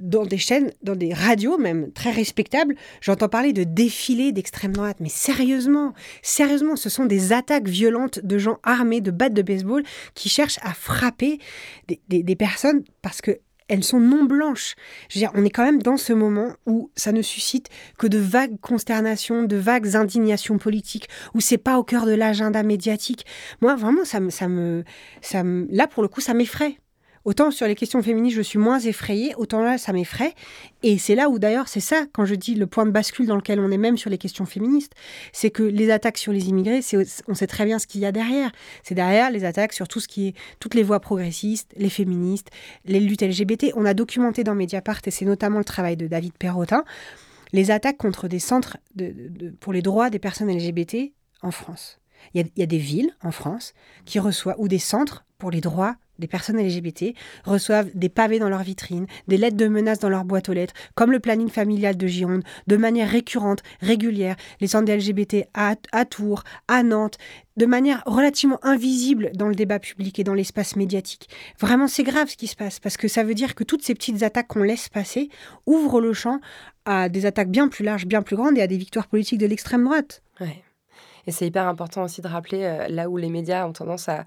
dans 0.03 0.27
des 0.27 0.37
chaînes, 0.37 0.73
dans 0.83 0.97
des 0.97 1.15
radios 1.15 1.57
même 1.59 1.93
très 1.93 2.11
respectables, 2.11 2.75
j'entends 3.01 3.29
parler 3.29 3.53
de 3.53 3.65
défilés 3.65 4.33
d'extrême 4.33 4.73
droite. 4.73 4.97
Mais 5.01 5.09
sérieusement, 5.09 5.95
sérieusement, 6.23 6.77
ce 6.77 6.91
sont 6.91 7.07
des 7.07 7.33
attaques 7.33 7.69
violentes 7.69 8.19
de 8.23 8.37
gens 8.37 8.59
armés 8.65 9.01
de 9.01 9.13
battes 9.13 9.33
de 9.33 9.43
baseball 9.43 9.85
qui 10.15 10.29
cherchent 10.29 10.59
à 10.63 10.75
frapper 10.75 11.39
des, 12.09 12.37
personnes 12.37 12.83
parce 13.01 13.21
que 13.21 13.39
elles 13.69 13.85
sont 13.85 14.01
non 14.01 14.25
blanches. 14.25 14.75
Je 15.09 15.19
veux 15.19 15.21
dire, 15.21 15.31
on 15.35 15.45
est 15.45 15.51
quand 15.51 15.65
même 15.65 15.81
dans 15.81 15.97
ce 15.97 16.13
moment 16.13 16.57
où 16.67 16.91
ça 16.97 17.13
ne 17.13 17.23
suscite 17.23 17.69
que 17.97 18.09
de 18.09 18.19
vagues 18.19 18.59
consternations, 18.61 19.45
de 19.45 19.57
vagues 19.57 19.95
indignations 19.95 20.59
politiques, 20.59 21.09
où 21.33 21.41
c'est 21.41 21.59
pas 21.59 21.79
au 21.79 21.85
cœur 21.85 22.05
de 22.05 22.13
l'agenda 22.13 22.63
médiatique. 22.65 23.25
Moi, 23.61 23.77
vraiment, 23.77 24.05
ça 24.05 24.19
me, 24.19 24.31
ça 24.31 24.49
me, 24.49 24.85
ça 25.21 25.45
me, 25.45 25.69
là 25.71 25.87
pour 25.87 26.03
le 26.03 26.09
coup, 26.09 26.21
ça 26.21 26.35
m'effraie. 26.35 26.77
Autant 27.25 27.53
sur 27.53 27.67
les 27.69 27.77
questions 27.77 28.03
féministes, 28.03 28.37
je 28.37 28.43
suis 28.43 28.59
moins 28.59 28.81
effrayée, 28.81 29.35
autant 29.37 29.63
là, 29.63 29.79
ça 29.79 29.93
m'effraie. 29.93 30.35
Et 30.83 30.99
c'est 30.99 31.15
là 31.15 31.29
où 31.29 31.39
d'ailleurs, 31.39 31.69
c'est 31.69 31.81
ça, 31.81 32.05
quand 32.13 32.25
je 32.25 32.35
dis 32.35 32.57
le 32.57 32.67
point 32.67 32.85
de 32.85 32.91
bascule 32.91 33.27
dans 33.27 33.37
lequel 33.37 33.61
on 33.61 33.71
est 33.71 33.79
même 33.79 33.97
sur 33.97 34.11
les 34.11 34.19
questions 34.19 34.45
féministes, 34.45 34.93
c'est 35.33 35.51
que 35.51 35.63
les 35.63 35.91
attaques 35.91 36.19
sur 36.19 36.33
les 36.33 36.49
immigrés, 36.49 36.81
on 37.29 37.35
sait 37.35 37.47
très 37.47 37.65
bien 37.65 37.79
ce 37.79 37.87
qu'il 37.87 38.01
y 38.01 38.07
a 38.07 38.13
derrière. 38.13 38.51
C'est 38.83 38.97
derrière 38.97 39.31
les 39.31 39.45
attaques 39.45 39.73
sur 39.73 39.87
tout 39.87 40.01
ce 40.01 40.09
qui 40.09 40.29
est, 40.29 40.35
toutes 40.59 40.75
les 40.75 40.83
voix 40.83 40.99
progressistes, 40.99 41.73
les 41.77 41.91
féministes, 41.91 42.51
les 42.85 43.01
luttes 43.01 43.23
LGBT. 43.23 43.73
On 43.77 43.85
a 43.85 43.95
documenté 43.95 44.43
dans 44.43 44.57
Mediapart, 44.57 45.01
et 45.07 45.13
c'est 45.13 45.25
notamment 45.25 45.59
le 45.59 45.65
travail 45.65 45.97
de 45.97 46.09
David 46.09 46.33
Perrotin, 46.37 46.83
les 47.53 47.71
attaques 47.71 47.99
contre 47.99 48.27
des 48.27 48.41
centres 48.41 48.79
pour 49.61 49.73
les 49.73 49.83
droits 49.83 50.11
des 50.11 50.19
personnes 50.19 50.51
LGBT 50.51 51.13
en 51.43 51.53
France. 51.53 52.02
Il 52.35 52.47
y, 52.57 52.63
a, 52.63 52.67
des 52.67 52.79
villes 52.79 53.15
en 53.23 53.31
France 53.31 53.75
qui 54.05 54.19
reçoivent, 54.19 54.57
ou 54.59 54.69
des 54.69 54.79
centres 54.79 55.25
pour 55.39 55.51
les 55.51 55.61
droits 55.61 55.97
des 56.19 56.29
personnes 56.29 56.65
LGBT 56.65 57.15
reçoivent 57.45 57.91
des 57.95 58.09
pavés 58.09 58.39
dans 58.39 58.49
leurs 58.49 58.63
vitrines, 58.63 59.07
des 59.29 59.37
lettres 59.37 59.57
de 59.57 59.67
menaces 59.67 59.99
dans 59.99 60.09
leur 60.09 60.25
boîte 60.25 60.49
aux 60.49 60.53
lettres, 60.53 60.75
comme 60.95 61.11
le 61.11 61.21
planning 61.21 61.49
familial 61.49 61.97
de 61.97 62.07
Gironde, 62.07 62.45
de 62.67 62.77
manière 62.77 63.09
récurrente, 63.09 63.63
régulière, 63.81 64.37
les 64.61 64.69
centres 64.69 64.93
LGBT 64.93 65.49
à, 65.55 65.75
Tours, 66.05 66.45
à 66.69 66.83
Nantes, 66.83 67.19
de 67.57 67.67
manière 67.67 68.03
relativement 68.07 68.65
invisible 68.65 69.33
dans 69.35 69.49
le 69.49 69.55
débat 69.55 69.79
public 69.79 70.19
et 70.19 70.25
dans 70.25 70.35
l'espace 70.35 70.77
médiatique. 70.77 71.29
Vraiment, 71.59 71.89
c'est 71.89 72.05
grave 72.05 72.29
ce 72.29 72.37
qui 72.37 72.47
se 72.47 72.57
passe, 72.57 72.79
parce 72.79 72.97
que 72.97 73.09
ça 73.09 73.25
veut 73.25 73.35
dire 73.35 73.55
que 73.55 73.65
toutes 73.65 73.83
ces 73.83 73.95
petites 73.95 74.23
attaques 74.23 74.49
qu'on 74.49 74.63
laisse 74.63 74.89
passer 74.89 75.29
ouvrent 75.67 76.01
le 76.01 76.13
champ 76.13 76.41
à 76.85 77.09
des 77.09 77.27
attaques 77.27 77.51
bien 77.51 77.69
plus 77.69 77.85
larges, 77.85 78.07
bien 78.07 78.23
plus 78.23 78.37
grandes 78.37 78.59
et 78.59 78.63
à 78.63 78.67
des 78.67 78.79
victoires 78.79 79.09
politiques 79.09 79.39
de 79.39 79.47
l'extrême 79.47 79.85
droite. 79.85 80.23
Et 81.27 81.33
c'est 81.33 81.47
hyper 81.47 81.67
important 81.67 82.03
aussi 82.05 82.21
de 82.21 82.29
rappeler 82.29 82.65
euh, 82.65 82.89
là 82.89 83.09
où 83.09 83.17
les 83.17 83.29
médias 83.29 83.67
ont 83.67 83.73
tendance 83.73 84.09
à 84.09 84.25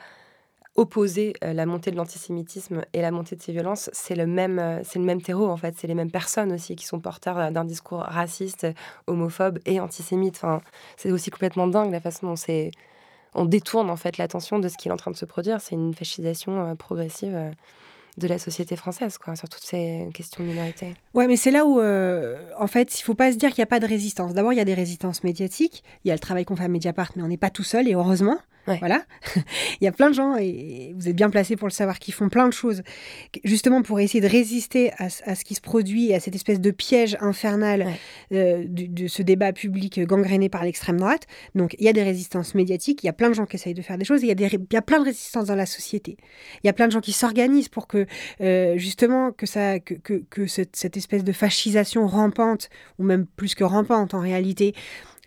opposer 0.75 1.33
euh, 1.43 1.53
la 1.53 1.65
montée 1.65 1.91
de 1.91 1.95
l'antisémitisme 1.95 2.83
et 2.93 3.01
la 3.01 3.11
montée 3.11 3.35
de 3.35 3.41
ces 3.41 3.53
violences, 3.53 3.89
c'est 3.93 4.15
le 4.15 4.27
même, 4.27 4.59
euh, 4.59 4.81
c'est 4.83 4.99
le 4.99 5.05
même 5.05 5.21
terreau 5.21 5.47
en 5.47 5.57
fait. 5.57 5.75
C'est 5.77 5.87
les 5.87 5.95
mêmes 5.95 6.11
personnes 6.11 6.51
aussi 6.51 6.75
qui 6.75 6.85
sont 6.85 6.99
porteurs 6.99 7.51
d'un 7.51 7.65
discours 7.65 7.99
raciste, 7.99 8.67
homophobe 9.07 9.59
et 9.65 9.79
antisémite. 9.79 10.35
Enfin, 10.35 10.61
c'est 10.97 11.11
aussi 11.11 11.29
complètement 11.31 11.67
dingue 11.67 11.91
la 11.91 12.01
façon 12.01 12.27
dont 12.27 12.35
c'est 12.35 12.71
on 13.33 13.45
détourne 13.45 13.89
en 13.89 13.97
fait 13.97 14.17
l'attention 14.17 14.59
de 14.59 14.69
ce 14.69 14.77
qui 14.77 14.87
est 14.87 14.91
en 14.91 14.97
train 14.97 15.11
de 15.11 15.17
se 15.17 15.25
produire. 15.25 15.59
C'est 15.59 15.75
une 15.75 15.93
fascisation 15.93 16.73
progressive 16.77 17.51
de 18.17 18.27
la 18.27 18.39
société 18.39 18.75
française, 18.75 19.17
quoi, 19.17 19.35
sur 19.35 19.49
toutes 19.49 19.63
ces 19.63 20.07
questions 20.13 20.43
de 20.43 20.49
minorité. 20.49 20.93
Ouais, 21.13 21.27
mais 21.27 21.35
c'est 21.35 21.51
là 21.51 21.65
où, 21.65 21.81
en 21.81 22.67
fait, 22.67 22.99
il 22.99 23.03
faut 23.03 23.15
pas 23.15 23.31
se 23.31 23.37
dire 23.37 23.49
qu'il 23.49 23.59
n'y 23.59 23.63
a 23.63 23.67
pas 23.67 23.79
de 23.79 23.87
résistance. 23.87 24.33
D'abord, 24.33 24.53
il 24.53 24.57
y 24.57 24.61
a 24.61 24.65
des 24.65 24.73
résistances 24.73 25.23
médiatiques, 25.23 25.83
il 26.03 26.07
y 26.09 26.11
a 26.11 26.15
le 26.15 26.19
travail 26.19 26.45
qu'on 26.45 26.55
fait 26.55 26.63
à 26.63 26.69
Mediapart, 26.69 27.11
mais 27.15 27.23
on 27.23 27.27
n'est 27.27 27.37
pas 27.37 27.49
tout 27.49 27.63
seul, 27.63 27.87
et 27.87 27.93
heureusement. 27.93 28.37
Voilà. 28.67 29.03
Il 29.81 29.85
y 29.85 29.87
a 29.87 29.91
plein 29.91 30.09
de 30.09 30.15
gens, 30.15 30.35
et 30.37 30.93
vous 30.95 31.07
êtes 31.07 31.15
bien 31.15 31.29
placés 31.29 31.55
pour 31.55 31.67
le 31.67 31.73
savoir, 31.73 31.99
qui 31.99 32.11
font 32.11 32.29
plein 32.29 32.47
de 32.47 32.53
choses, 32.53 32.81
justement 33.43 33.81
pour 33.81 33.99
essayer 33.99 34.21
de 34.21 34.27
résister 34.27 34.91
à, 34.97 35.09
ce 35.09 35.43
qui 35.43 35.55
se 35.55 35.61
produit, 35.61 36.13
à 36.13 36.19
cette 36.19 36.35
espèce 36.35 36.59
de 36.59 36.71
piège 36.71 37.17
infernal 37.21 37.87
euh, 38.31 38.63
de, 38.67 39.07
ce 39.07 39.21
débat 39.21 39.53
public 39.53 39.99
gangréné 40.01 40.49
par 40.49 40.63
l'extrême 40.63 40.97
droite. 40.97 41.27
Donc, 41.53 41.75
il 41.79 41.85
y 41.85 41.89
a 41.89 41.93
des 41.93 42.03
résistances 42.03 42.55
médiatiques, 42.55 43.03
il 43.03 43.05
y 43.05 43.09
a 43.09 43.13
plein 43.13 43.29
de 43.29 43.35
gens 43.35 43.45
qui 43.45 43.55
essayent 43.55 43.73
de 43.73 43.81
faire 43.81 43.97
des 43.97 44.05
choses, 44.05 44.23
il 44.23 44.27
y, 44.27 44.31
a 44.31 44.35
des, 44.35 44.45
il 44.45 44.73
y 44.73 44.77
a 44.77 44.81
plein 44.81 44.99
de 44.99 45.05
résistances 45.05 45.45
dans 45.45 45.55
la 45.55 45.65
société. 45.65 46.17
Il 46.63 46.67
y 46.67 46.69
a 46.69 46.73
plein 46.73 46.87
de 46.87 46.91
gens 46.91 47.01
qui 47.01 47.13
s'organisent 47.13 47.69
pour 47.69 47.87
que, 47.87 48.05
euh, 48.41 48.77
justement, 48.77 49.31
que, 49.31 49.45
ça, 49.45 49.79
que, 49.79 49.93
que, 49.93 50.23
que 50.29 50.47
cette, 50.47 50.75
cette 50.75 50.97
espèce 50.97 51.23
de 51.23 51.31
fascisation 51.31 52.07
rampante, 52.07 52.69
ou 52.99 53.03
même 53.03 53.25
plus 53.25 53.55
que 53.55 53.63
rampante 53.63 54.13
en 54.13 54.19
réalité, 54.19 54.73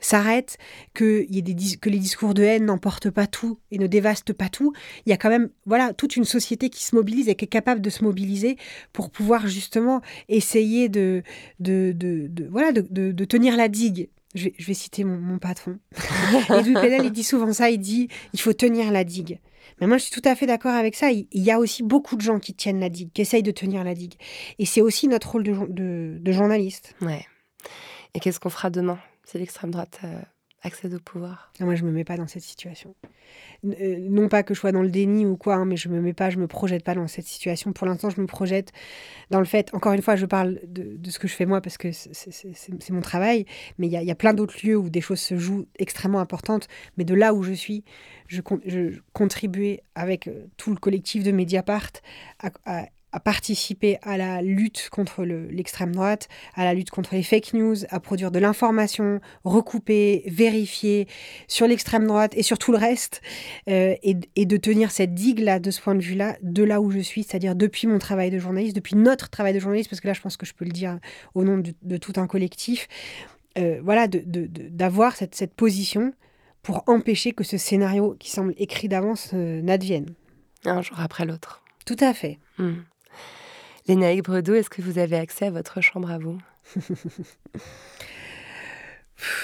s'arrête, 0.00 0.58
que, 0.94 1.26
y 1.28 1.38
ait 1.38 1.42
des, 1.42 1.76
que 1.76 1.90
les 1.90 1.98
discours 1.98 2.34
de 2.34 2.42
haine 2.42 2.66
n'emportent 2.66 3.10
pas 3.10 3.26
tout 3.26 3.58
et 3.70 3.78
ne 3.78 3.86
dévastent 3.86 4.32
pas 4.32 4.48
tout, 4.48 4.72
il 5.06 5.10
y 5.10 5.12
a 5.12 5.16
quand 5.16 5.28
même 5.28 5.50
voilà 5.66 5.92
toute 5.92 6.16
une 6.16 6.24
société 6.24 6.70
qui 6.70 6.84
se 6.84 6.94
mobilise 6.94 7.28
et 7.28 7.34
qui 7.34 7.44
est 7.44 7.48
capable 7.48 7.80
de 7.80 7.90
se 7.90 8.04
mobiliser 8.04 8.56
pour 8.92 9.10
pouvoir 9.10 9.46
justement 9.46 10.00
essayer 10.28 10.88
de, 10.88 11.22
de, 11.60 11.92
de, 11.94 12.48
voilà, 12.50 12.72
de, 12.72 13.12
de, 13.12 13.24
tenir 13.24 13.56
la 13.56 13.68
digue. 13.68 14.08
Je 14.34 14.50
vais, 14.58 14.74
citer 14.74 15.04
mon, 15.04 15.38
patron. 15.38 15.78
Edouard 16.50 16.82
Pédal, 16.82 17.06
il 17.06 17.12
dit 17.12 17.24
souvent 17.24 17.52
ça, 17.52 17.70
il 17.70 17.78
dit 17.78 18.08
il 18.32 18.40
faut 18.40 18.52
tenir 18.52 18.92
la 18.92 19.02
digue. 19.02 19.40
Mais 19.80 19.86
moi, 19.86 19.96
je 19.96 20.04
suis 20.04 20.20
tout 20.20 20.26
à 20.28 20.34
fait 20.34 20.46
d'accord 20.46 20.74
avec 20.74 20.94
ça. 20.94 21.10
Il 21.10 21.26
y 21.32 21.50
a 21.50 21.58
aussi 21.58 21.82
beaucoup 21.82 22.16
de 22.16 22.20
gens 22.20 22.38
qui 22.38 22.54
tiennent 22.54 22.80
la 22.80 22.88
digue, 22.88 23.10
qui 23.12 23.22
essayent 23.22 23.42
de 23.42 23.50
tenir 23.50 23.84
la 23.84 23.94
digue. 23.94 24.14
Et 24.58 24.66
c'est 24.66 24.80
aussi 24.80 25.08
notre 25.08 25.30
rôle 25.30 25.44
de, 25.44 25.54
de, 25.68 26.18
de 26.20 26.32
journaliste. 26.32 26.94
Ouais. 27.00 27.24
Et 28.14 28.20
qu'est-ce 28.20 28.40
qu'on 28.40 28.50
fera 28.50 28.70
demain? 28.70 28.98
Si 29.28 29.36
l'extrême 29.36 29.70
droite 29.70 30.00
euh, 30.05 30.20
accède 30.62 30.94
au 30.94 31.00
pouvoir 31.00 31.52
ah, 31.60 31.64
Moi, 31.64 31.74
je 31.74 31.84
me 31.84 31.90
mets 31.90 32.05
pas 32.05 32.16
dans 32.16 32.26
cette 32.26 32.42
situation. 32.42 32.94
Euh, 33.64 33.98
non 34.00 34.28
pas 34.28 34.42
que 34.42 34.55
je 34.55 34.60
sois 34.60 34.72
dans 34.72 34.80
le 34.80 34.88
déni 34.88 35.26
ou 35.26 35.36
quoi, 35.36 35.56
hein, 35.56 35.66
mais 35.66 35.76
je 35.76 35.90
me 35.90 36.00
mets 36.00 36.14
pas, 36.14 36.30
je 36.30 36.38
me 36.38 36.46
projette 36.46 36.82
pas 36.82 36.94
dans 36.94 37.06
cette 37.09 37.26
situation. 37.26 37.74
Pour 37.74 37.86
l'instant, 37.86 38.09
je 38.09 38.20
me 38.22 38.26
projette 38.26 38.72
dans 39.30 39.38
le 39.38 39.44
fait. 39.44 39.72
Encore 39.74 39.92
une 39.92 40.00
fois, 40.00 40.16
je 40.16 40.24
parle 40.24 40.60
de, 40.66 40.98
ce 41.10 41.18
que 41.18 41.28
je 41.28 41.34
fais 41.34 41.44
moi 41.44 41.60
parce 41.60 41.76
que 41.76 41.92
c'est 41.92 42.90
mon 42.90 43.02
travail, 43.02 43.44
mais 43.76 43.86
il 43.86 43.92
y, 43.92 44.10
a 44.10 44.14
plein 44.14 44.32
d'autres 44.32 44.56
lieux 44.64 44.76
où 44.76 44.88
des 44.88 45.02
choses 45.02 45.20
se 45.20 45.36
jouent 45.36 45.66
extrêmement 45.78 46.20
importantes. 46.20 46.66
Mais 46.96 47.05
de 47.05 47.14
là 47.14 47.34
où 47.34 47.42
je 47.42 47.52
suis, 47.52 47.84
je, 48.28 48.40
je 48.64 49.00
contribuais 49.12 49.82
avec 49.94 50.26
euh, 50.26 50.46
tout 50.56 50.70
le 50.70 50.76
collectif 50.76 51.22
de 51.22 51.32
Mediapart 51.32 51.92
à, 52.38 52.50
à 52.64 52.86
à 53.12 53.20
participer 53.20 53.98
à 54.02 54.16
la 54.16 54.43
lutte 54.43 54.89
contre 54.90 55.24
l'extrême 55.24 55.94
droite, 55.94 56.28
à 56.55 56.64
la 56.64 56.74
lutte 56.74 56.90
contre 56.90 57.14
les 57.14 57.22
fake 57.22 57.55
news, 57.55 57.76
à 57.89 58.01
produire 58.01 58.30
de 58.30 58.39
l'information 58.39 59.20
recoupée, 59.44 60.24
vérifiée 60.26 61.09
sur 61.47 61.66
l'extrême 61.66 62.06
droite 62.06 62.32
et 62.36 62.43
sur 62.43 62.59
tout 62.59 62.72
le 62.72 62.78
reste, 62.78 63.22
euh, 63.68 63.94
et, 64.02 64.47
de 64.47 64.56
tenir 64.56 64.90
cette 64.90 65.14
digue-là, 65.14 65.59
de 65.59 65.70
ce 65.70 65.80
point 65.80 65.94
de 65.94 66.02
vue-là, 66.02 66.36
de 66.43 66.62
là 66.62 66.80
où 66.80 66.90
je 66.90 66.98
suis, 66.98 67.22
c'est-à-dire 67.22 67.55
depuis 67.55 67.86
mon 67.86 67.98
travail 67.98 68.30
de 68.30 68.39
journaliste, 68.39 68.76
depuis 68.76 68.97
notre 68.97 69.30
travail 69.30 69.55
de 69.55 69.59
journaliste, 69.59 69.89
parce 69.89 70.01
que 70.01 70.09
là, 70.09 70.14
je 70.14 70.20
pense 70.20 70.36
que 70.36 70.47
je 70.47 70.55
peux 70.55 70.64
le 70.64 70.72
dire 70.72 70.98
au 71.35 71.44
nom 71.44 71.59
de, 71.59 71.97
tout 71.97 72.12
un 72.16 72.26
collectif, 72.26 72.89
euh, 73.56 73.80
voilà, 73.82 74.06
d'avoir 74.09 75.16
cette, 75.16 75.35
cette, 75.35 75.55
position 75.55 76.12
pour 76.62 76.85
empêcher 76.86 77.32
que 77.32 77.44
ce 77.44 77.56
scénario 77.56 78.16
qui 78.18 78.30
semble 78.30 78.55
écrit 78.59 78.89
d'avance 78.89 79.30
euh, 79.32 79.62
n'advienne. 79.62 80.14
Un 80.64 80.82
jour 80.82 81.01
après 81.01 81.24
l'autre. 81.24 81.62
Tout 81.86 81.97
à 82.01 82.12
fait. 82.12 82.39
Hmm. 82.59 82.74
Lénaïque 83.89 84.24
Bredoux, 84.24 84.55
est-ce 84.55 84.70
que 84.70 84.82
vous 84.82 84.98
avez 84.98 85.16
accès 85.16 85.47
à 85.47 85.51
votre 85.51 85.81
chambre 85.81 86.10
à 86.10 86.19
vous? 86.19 86.39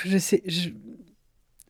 Je 0.04 0.18
sais, 0.18 0.42
je, 0.46 0.70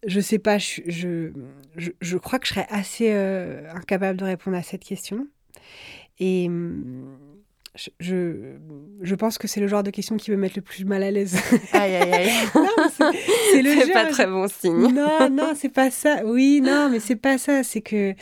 je 0.06 0.20
sais 0.20 0.38
pas, 0.38 0.58
je, 0.58 0.82
je, 0.86 1.90
je, 2.00 2.16
crois 2.18 2.38
que 2.38 2.46
je 2.46 2.52
serais 2.52 2.66
assez 2.68 3.12
euh, 3.12 3.70
incapable 3.72 4.18
de 4.18 4.24
répondre 4.24 4.56
à 4.56 4.62
cette 4.62 4.84
question. 4.84 5.26
Et 6.18 6.46
hum, 6.48 7.18
je, 7.98 8.56
je 9.00 9.14
pense 9.14 9.38
que 9.38 9.48
c'est 9.48 9.60
le 9.60 9.66
genre 9.66 9.82
de 9.82 9.90
question 9.90 10.16
qui 10.16 10.30
me 10.30 10.36
mettre 10.36 10.56
le 10.56 10.62
plus 10.62 10.84
mal 10.84 11.02
à 11.02 11.10
l'aise. 11.10 11.36
Aïe, 11.72 11.94
aïe, 11.94 12.12
aïe. 12.12 12.30
c'est 13.52 13.92
pas 13.92 14.06
très 14.06 14.26
bon 14.26 14.46
signe. 14.48 14.92
Non, 14.92 15.30
non, 15.30 15.52
c'est 15.56 15.72
pas 15.72 15.90
ça. 15.90 16.22
Oui, 16.24 16.60
non, 16.60 16.88
mais 16.90 17.00
c'est 17.00 17.16
pas 17.16 17.38
ça. 17.38 17.62
C'est 17.62 17.80
que 17.80 18.14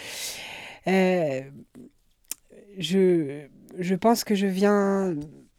euh, 0.86 1.40
je 2.78 3.46
je 3.78 3.94
pense 3.94 4.24
que 4.24 4.34
je 4.34 4.46
viens 4.46 5.14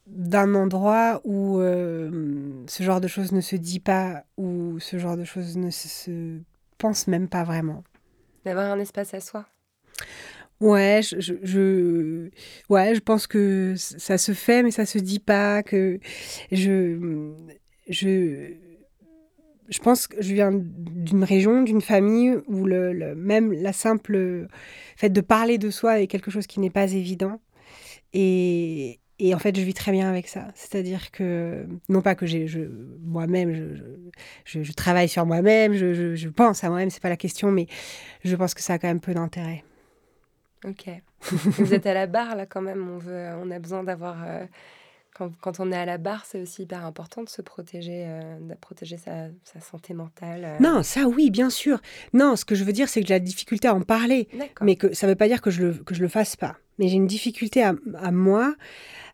d'un 0.07 0.53
endroit 0.53 1.21
où 1.23 1.59
euh, 1.59 2.63
ce 2.67 2.83
genre 2.83 3.01
de 3.01 3.07
choses 3.07 3.31
ne 3.31 3.41
se 3.41 3.55
dit 3.55 3.79
pas, 3.79 4.23
où 4.37 4.79
ce 4.79 4.97
genre 4.97 5.17
de 5.17 5.23
choses 5.23 5.57
ne 5.57 5.69
se, 5.69 6.39
pense 6.77 7.07
même 7.07 7.27
pas 7.27 7.43
vraiment. 7.43 7.83
D'avoir 8.45 8.71
un 8.71 8.79
espace 8.79 9.13
à 9.13 9.19
soi 9.19 9.45
Ouais, 10.59 11.01
je, 11.03 11.33
je, 11.41 12.29
ouais, 12.69 12.95
je 12.95 12.99
pense 12.99 13.27
que 13.27 13.73
ça 13.75 14.17
se 14.17 14.33
fait, 14.33 14.63
mais 14.63 14.71
ça 14.71 14.85
se 14.85 14.97
dit 14.97 15.19
pas. 15.19 15.61
Que 15.61 15.99
je, 16.51 17.33
je, 17.89 18.53
je 19.67 19.79
pense 19.79 20.07
que 20.07 20.21
je 20.21 20.33
viens 20.33 20.51
d'une 20.53 21.23
région, 21.23 21.63
d'une 21.63 21.81
famille 21.81 22.37
où 22.47 22.65
le, 22.65 23.13
même 23.15 23.51
la 23.51 23.73
simple 23.73 24.47
fait 24.95 25.09
de 25.09 25.21
parler 25.21 25.57
de 25.57 25.69
soi 25.69 25.99
est 25.99 26.07
quelque 26.07 26.31
chose 26.31 26.47
qui 26.47 26.59
n'est 26.59 26.69
pas 26.69 26.91
évident. 26.93 27.41
Et, 28.13 28.99
en 29.33 29.39
fait, 29.39 29.55
je 29.55 29.61
vis 29.61 29.73
très 29.73 29.91
bien 29.91 30.09
avec 30.09 30.27
ça. 30.27 30.47
C'est-à-dire 30.55 31.11
que, 31.11 31.65
non 31.89 32.01
pas 32.01 32.15
que 32.15 32.25
j'ai, 32.25 32.47
moi-même, 33.01 33.53
je, 33.53 33.63
je, 34.45 34.63
je, 34.63 34.73
travaille 34.73 35.07
sur 35.07 35.25
moi-même, 35.25 35.73
je, 35.73 36.15
je, 36.15 36.29
pense 36.29 36.63
à 36.63 36.69
moi-même, 36.69 36.89
c'est 36.89 37.01
pas 37.01 37.09
la 37.09 37.17
question, 37.17 37.51
mais 37.51 37.67
je 38.23 38.35
pense 38.35 38.53
que 38.53 38.61
ça 38.61 38.73
a 38.73 38.79
quand 38.79 38.87
même 38.87 38.99
peu 38.99 39.13
d'intérêt. 39.13 39.63
Ok. 40.65 40.89
Vous 41.21 41.73
êtes 41.73 41.85
à 41.85 41.93
la 41.93 42.07
barre, 42.07 42.35
là, 42.35 42.45
quand 42.45 42.61
même. 42.61 42.99
On 43.41 43.51
a 43.51 43.59
besoin 43.59 43.83
d'avoir. 43.83 44.23
Euh, 44.25 44.45
quand, 45.15 45.31
quand, 45.41 45.59
on 45.59 45.71
est 45.71 45.77
à 45.77 45.85
la 45.85 45.97
barre, 45.97 46.25
c'est 46.25 46.41
aussi 46.41 46.63
hyper 46.63 46.85
important 46.85 47.23
de 47.23 47.29
se 47.29 47.41
protéger, 47.41 48.05
euh, 48.07 48.39
de 48.39 48.55
protéger 48.55 48.97
sa, 48.97 49.27
sa 49.43 49.59
santé 49.59 49.93
mentale. 49.93 50.43
Euh. 50.45 50.57
Non, 50.59 50.83
ça 50.83 51.07
oui, 51.07 51.29
bien 51.29 51.49
sûr. 51.49 51.81
Non, 52.13 52.35
ce 52.35 52.45
que 52.45 52.55
je 52.55 52.63
veux 52.63 52.73
dire, 52.73 52.89
c'est 52.89 53.01
que 53.01 53.07
j'ai 53.07 53.13
la 53.13 53.19
difficulté 53.19 53.67
à 53.67 53.75
en 53.75 53.81
parler. 53.81 54.27
Mais 54.61 54.75
que 54.75 54.93
ça 54.93 55.07
ne 55.07 55.11
veut 55.11 55.15
pas 55.15 55.27
dire 55.27 55.41
que 55.41 55.51
je 55.51 55.63
le, 55.63 55.73
que 55.73 55.93
je 55.95 56.01
le 56.01 56.07
fasse 56.07 56.35
pas 56.35 56.57
mais 56.79 56.87
j'ai 56.87 56.95
une 56.95 57.07
difficulté 57.07 57.63
à, 57.63 57.75
à, 57.95 58.11
moi 58.11 58.55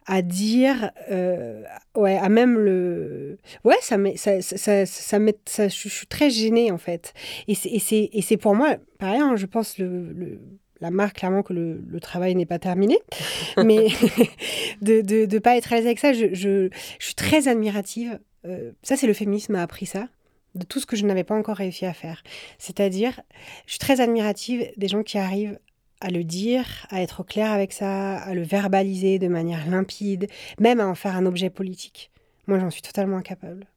à 0.06 0.22
dire 0.22 0.92
euh, 1.12 1.64
ouais 1.96 2.18
à 2.18 2.30
même 2.30 2.58
le 2.58 3.38
ouais 3.64 3.76
ça 3.82 3.98
met 3.98 4.18
ça 4.18 4.42
ça, 4.42 4.86
ça, 4.86 5.20
met, 5.20 5.38
ça 5.46 5.68
je, 5.68 5.90
suis 5.90 6.08
très 6.08 6.30
gênée 6.30 6.72
en 6.72 6.78
fait 6.78 7.14
et 7.48 7.56
c'est 7.56 8.10
et 8.12 8.22
c'est 8.22 8.38
pour 8.38 8.56
moi 8.56 8.78
pareil 8.98 9.20
hein, 9.20 9.36
je 9.36 9.46
pense 9.46 9.78
le, 9.78 10.12
le 10.14 10.40
la 10.82 10.92
marque 10.92 11.18
clairement 11.18 11.44
que 11.44 11.54
le, 11.54 12.00
travail 12.00 12.36
n'est 12.36 12.46
pas 12.46 12.60
terminé, 12.60 13.00
mais 13.64 13.88
de 14.82 15.02
ne 15.26 15.40
pas 15.40 15.58
être 15.58 15.74
à 15.74 15.78
l'aise 15.78 15.86
avec 15.86 16.00
ça, 16.00 16.14
je, 16.14 16.70
suis 17.00 17.16
très 17.16 17.48
admirative. 17.48 18.20
Euh, 18.46 18.72
ça, 18.84 18.96
c'est 18.96 19.08
le 19.08 19.14
féminisme 19.14 19.56
a 19.56 19.62
appris 19.62 19.86
ça, 19.86 20.08
de 20.56 20.66
tout 20.66 20.80
ce 20.80 20.86
que 20.86 20.96
je 20.96 21.06
n'avais 21.06 21.24
pas 21.24 21.36
encore 21.36 21.58
réussi 21.58 21.86
à 21.86 21.94
faire. 21.94 22.24
C'est-à-dire, 22.58 23.22
je 23.66 23.72
suis 23.72 23.80
très 23.80 24.02
admirative 24.02 24.72
des 24.78 24.88
gens 24.88 25.04
qui 25.04 25.18
arrivent 25.18 25.60
à 26.02 26.10
le 26.10 26.24
dire, 26.24 26.88
à 26.90 27.02
être 27.02 27.24
clair 27.24 27.52
avec 27.52 27.74
ça, 27.74 28.18
à 28.18 28.34
le 28.34 28.42
verbaliser 28.42 29.20
de 29.20 29.28
manière 29.28 29.70
limpide, 29.70 30.28
même 30.60 30.80
à 30.80 30.88
en 30.88 30.96
faire 30.96 31.16
un 31.16 31.26
objet 31.26 31.50
politique. 31.50 32.12
Moi, 32.48 32.58
j'en 32.60 32.70
suis 32.70 32.82
totalement 32.82 33.18
incapable. 33.18 33.68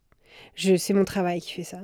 C'est 0.56 0.94
mon 0.94 1.04
travail 1.04 1.40
qui 1.40 1.52
fait 1.52 1.64
ça. 1.64 1.80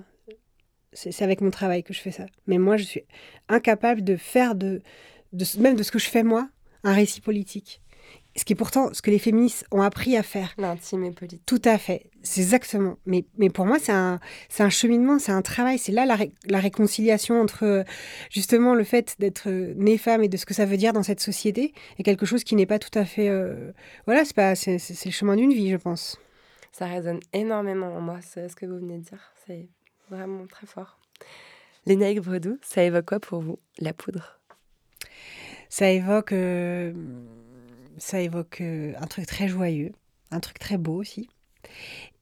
C'est, 0.98 1.22
avec 1.22 1.40
mon 1.40 1.50
travail 1.50 1.82
que 1.84 1.94
je 1.94 2.00
fais 2.00 2.10
ça. 2.10 2.26
Mais 2.46 2.58
moi, 2.58 2.76
je 2.76 2.84
suis 2.84 3.02
incapable 3.48 4.02
de 4.02 4.16
faire 4.16 4.54
de, 4.54 4.82
de 5.32 5.44
même 5.60 5.76
de 5.76 5.82
ce 5.82 5.92
que 5.92 5.98
je 5.98 6.08
fais 6.08 6.24
moi, 6.24 6.48
un 6.82 6.92
récit 6.92 7.20
politique 7.20 7.80
ce 8.38 8.44
qui 8.44 8.52
est 8.52 8.56
pourtant 8.56 8.94
ce 8.94 9.02
que 9.02 9.10
les 9.10 9.18
féministes 9.18 9.66
ont 9.70 9.82
appris 9.82 10.16
à 10.16 10.22
faire. 10.22 10.54
L'intime 10.58 11.04
et 11.04 11.10
politique. 11.10 11.42
Tout 11.44 11.60
à 11.64 11.76
fait, 11.76 12.06
c'est 12.22 12.40
exactement. 12.40 12.96
Mais, 13.04 13.24
mais 13.36 13.50
pour 13.50 13.66
moi, 13.66 13.78
c'est 13.80 13.92
un, 13.92 14.20
un 14.58 14.70
cheminement, 14.70 15.18
c'est 15.18 15.32
un 15.32 15.42
travail. 15.42 15.78
C'est 15.78 15.92
là 15.92 16.06
la, 16.06 16.16
la, 16.46 16.60
réconciliation 16.60 17.40
entre 17.40 17.84
justement 18.30 18.74
le 18.74 18.84
fait 18.84 19.16
d'être 19.18 19.50
née 19.50 19.98
femme 19.98 20.22
et 20.22 20.28
de 20.28 20.36
ce 20.36 20.46
que 20.46 20.54
ça 20.54 20.64
veut 20.64 20.76
dire 20.76 20.92
dans 20.92 21.02
cette 21.02 21.20
société 21.20 21.74
et 21.98 22.02
quelque 22.02 22.26
chose 22.26 22.44
qui 22.44 22.54
n'est 22.54 22.66
pas 22.66 22.78
tout 22.78 22.96
à 22.96 23.04
fait. 23.04 23.28
Euh, 23.28 23.72
voilà, 24.06 24.24
c'est, 24.24 24.36
pas, 24.36 24.54
c'est, 24.54 24.78
c'est 24.78 25.08
le 25.08 25.12
chemin 25.12 25.36
d'une 25.36 25.52
vie, 25.52 25.70
je 25.70 25.76
pense. 25.76 26.18
Ça 26.72 26.86
résonne 26.86 27.20
énormément 27.32 27.94
en 27.94 28.00
moi, 28.00 28.18
c'est 28.22 28.48
ce 28.48 28.54
que 28.54 28.66
vous 28.66 28.76
venez 28.76 28.98
de 28.98 29.04
dire. 29.04 29.32
C'est 29.46 29.68
vraiment 30.10 30.46
très 30.46 30.66
fort. 30.66 30.98
Lénaïque 31.86 32.20
Bredou, 32.20 32.58
ça 32.62 32.82
évoque 32.82 33.06
quoi 33.06 33.20
pour 33.20 33.40
vous, 33.40 33.58
la 33.78 33.92
poudre? 33.92 34.38
Ça 35.68 35.90
évoque. 35.90 36.32
Euh, 36.32 36.92
ça 37.98 38.20
évoque 38.20 38.60
euh, 38.60 38.92
un 39.00 39.06
truc 39.06 39.26
très 39.26 39.48
joyeux, 39.48 39.92
un 40.30 40.40
truc 40.40 40.58
très 40.58 40.78
beau 40.78 40.94
aussi. 40.94 41.28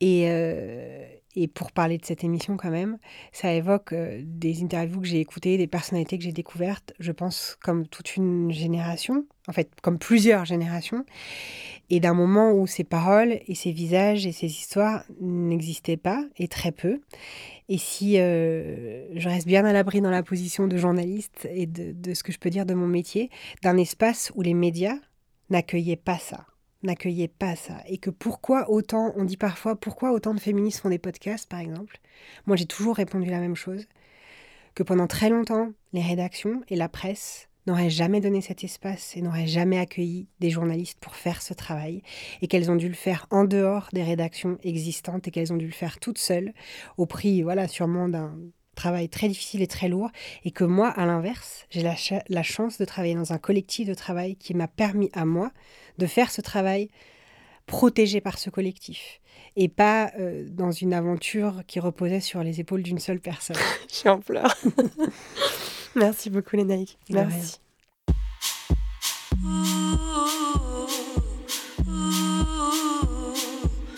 Et, 0.01 0.31
euh, 0.31 1.07
et 1.37 1.49
pour 1.49 1.71
parler 1.71 1.99
de 1.99 2.05
cette 2.05 2.25
émission 2.25 2.57
quand 2.57 2.71
même, 2.71 2.99
ça 3.31 3.53
évoque 3.53 3.93
euh, 3.93 4.23
des 4.25 4.63
interviews 4.63 5.01
que 5.01 5.07
j'ai 5.07 5.21
écoutées, 5.21 5.59
des 5.59 5.67
personnalités 5.67 6.17
que 6.17 6.25
j'ai 6.25 6.33
découvertes, 6.33 6.95
je 6.99 7.13
pense 7.13 7.57
comme 7.63 7.87
toute 7.87 8.17
une 8.17 8.51
génération, 8.51 9.27
en 9.47 9.53
fait 9.53 9.71
comme 9.83 9.99
plusieurs 9.99 10.47
générations, 10.47 11.05
et 11.91 12.01
d'un 12.01 12.15
moment 12.15 12.53
où 12.53 12.67
ces 12.67 12.85
paroles 12.85 13.39
et 13.47 13.55
ces 13.55 13.71
visages 13.71 14.27
et 14.27 14.33
ces 14.33 14.47
histoires 14.47 15.05
n'existaient 15.21 15.99
pas, 15.99 16.25
et 16.39 16.49
très 16.49 16.73
peu. 16.73 17.01
Et 17.69 17.79
si 17.79 18.15
je 18.17 19.29
reste 19.29 19.47
bien 19.47 19.65
à 19.65 19.73
l'abri 19.73 20.01
dans 20.01 20.11
la 20.11 20.23
position 20.23 20.67
de 20.67 20.77
journaliste 20.77 21.49
et 21.53 21.67
de, 21.67 21.93
de 21.93 22.15
ce 22.15 22.23
que 22.23 22.33
je 22.33 22.39
peux 22.39 22.51
dire 22.51 22.67
de 22.67 22.75
mon 22.75 22.87
métier, 22.87 23.31
d'un 23.63 23.77
espace 23.77 24.33
où 24.35 24.43
les 24.43 24.55
médias, 24.55 24.97
n'accueillait 25.51 25.97
pas 25.97 26.19
ça, 26.19 26.47
n'accueillait 26.83 27.29
pas 27.29 27.57
ça. 27.57 27.79
Et 27.87 27.99
que 27.99 28.11
pourquoi 28.11 28.71
autant, 28.71 29.13
on 29.17 29.25
dit 29.25 29.37
parfois, 29.37 29.77
pourquoi 29.77 30.13
autant 30.13 30.35
de 30.35 30.41
féministes 30.41 30.81
font 30.81 30.91
des 30.91 30.99
podcasts, 30.99 31.49
par 31.49 31.61
exemple? 31.61 32.01
Moi, 32.47 32.57
j'ai 32.57 32.67
toujours 32.67 32.97
répondu 32.97 33.31
la 33.31 33.41
même 33.41 33.57
chose, 33.57 33.87
que 34.75 34.83
pendant 34.83 35.07
très 35.07 35.31
longtemps, 35.31 35.71
les 35.93 36.03
rédactions 36.03 36.63
et 36.69 36.77
la 36.77 36.89
presse 36.89 37.49
n'auraient 37.67 37.91
jamais 37.91 38.21
donné 38.21 38.41
cet 38.41 38.63
espace 38.63 39.17
et 39.17 39.23
n'auraient 39.23 39.47
jamais 39.47 39.79
accueilli 39.79 40.29
des 40.39 40.51
journalistes 40.51 40.99
pour 41.01 41.17
faire 41.17 41.43
ce 41.43 41.53
travail 41.53 42.03
et 42.41 42.47
qu'elles 42.47 42.71
ont 42.71 42.77
dû 42.77 42.89
le 42.89 42.95
faire 42.95 43.27
en 43.31 43.45
dehors 43.45 43.89
des 43.93 44.05
rédactions 44.05 44.59
existantes 44.63 45.27
et 45.27 45.31
qu'elles 45.31 45.53
ont 45.53 45.57
dû 45.57 45.67
le 45.67 45.73
faire 45.73 45.99
toutes 45.99 46.19
seules 46.19 46.53
au 46.97 47.07
prix, 47.07 47.43
voilà, 47.43 47.67
sûrement 47.67 48.09
d'un 48.09 48.37
travail 48.77 49.09
très 49.09 49.27
difficile 49.27 49.63
et 49.63 49.67
très 49.67 49.89
lourd 49.89 50.11
et 50.45 50.53
que 50.53 50.63
moi, 50.63 50.89
à 50.89 51.05
l'inverse, 51.07 51.67
j'ai 51.71 51.83
la, 51.83 51.95
la 52.29 52.43
chance 52.45 52.79
de 52.79 52.85
travailler 52.85 53.17
dans 53.17 53.33
un 53.33 53.39
collectif 53.39 53.89
de 53.89 53.95
travail 53.95 54.37
qui 54.37 54.55
m'a 54.55 54.69
permis 54.69 55.11
à 55.13 55.25
moi 55.25 55.51
de 55.99 56.07
faire 56.07 56.31
ce 56.31 56.41
travail 56.41 56.89
protégé 57.67 58.21
par 58.21 58.39
ce 58.39 58.49
collectif 58.51 59.21
et 59.57 59.69
pas 59.69 60.13
euh, 60.19 60.47
dans 60.49 60.71
une 60.71 60.93
aventure 60.93 61.63
qui 61.67 61.81
reposait 61.81 62.21
sur 62.21 62.43
les 62.43 62.61
épaules 62.61 62.83
d'une 62.83 62.99
seule 62.99 63.21
personne. 63.21 63.57
Je 63.91 63.95
suis 63.95 64.09
en 64.09 64.21
pleurs. 64.21 64.55
Merci 65.97 66.31
beaucoup, 66.31 66.57
Lénaïque. 66.57 66.99
Merci. 67.11 67.59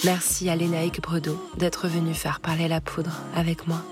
Merci 0.05 0.49
à 0.49 0.57
Lénaïque 0.57 1.03
Bredo 1.03 1.37
d'être 1.59 1.89
venue 1.89 2.15
faire 2.15 2.41
parler 2.41 2.69
la 2.69 2.81
poudre 2.81 3.21
avec 3.35 3.67
moi. 3.67 3.83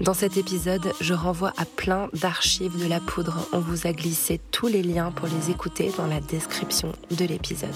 Dans 0.00 0.14
cet 0.14 0.36
épisode, 0.36 0.92
je 1.00 1.14
renvoie 1.14 1.52
à 1.56 1.64
plein 1.64 2.08
d'archives 2.14 2.82
de 2.82 2.88
la 2.88 2.98
poudre. 2.98 3.48
On 3.52 3.60
vous 3.60 3.86
a 3.86 3.92
glissé 3.92 4.40
tous 4.50 4.66
les 4.66 4.82
liens 4.82 5.12
pour 5.12 5.28
les 5.28 5.52
écouter 5.52 5.92
dans 5.96 6.08
la 6.08 6.20
description 6.20 6.92
de 7.12 7.24
l'épisode. 7.24 7.68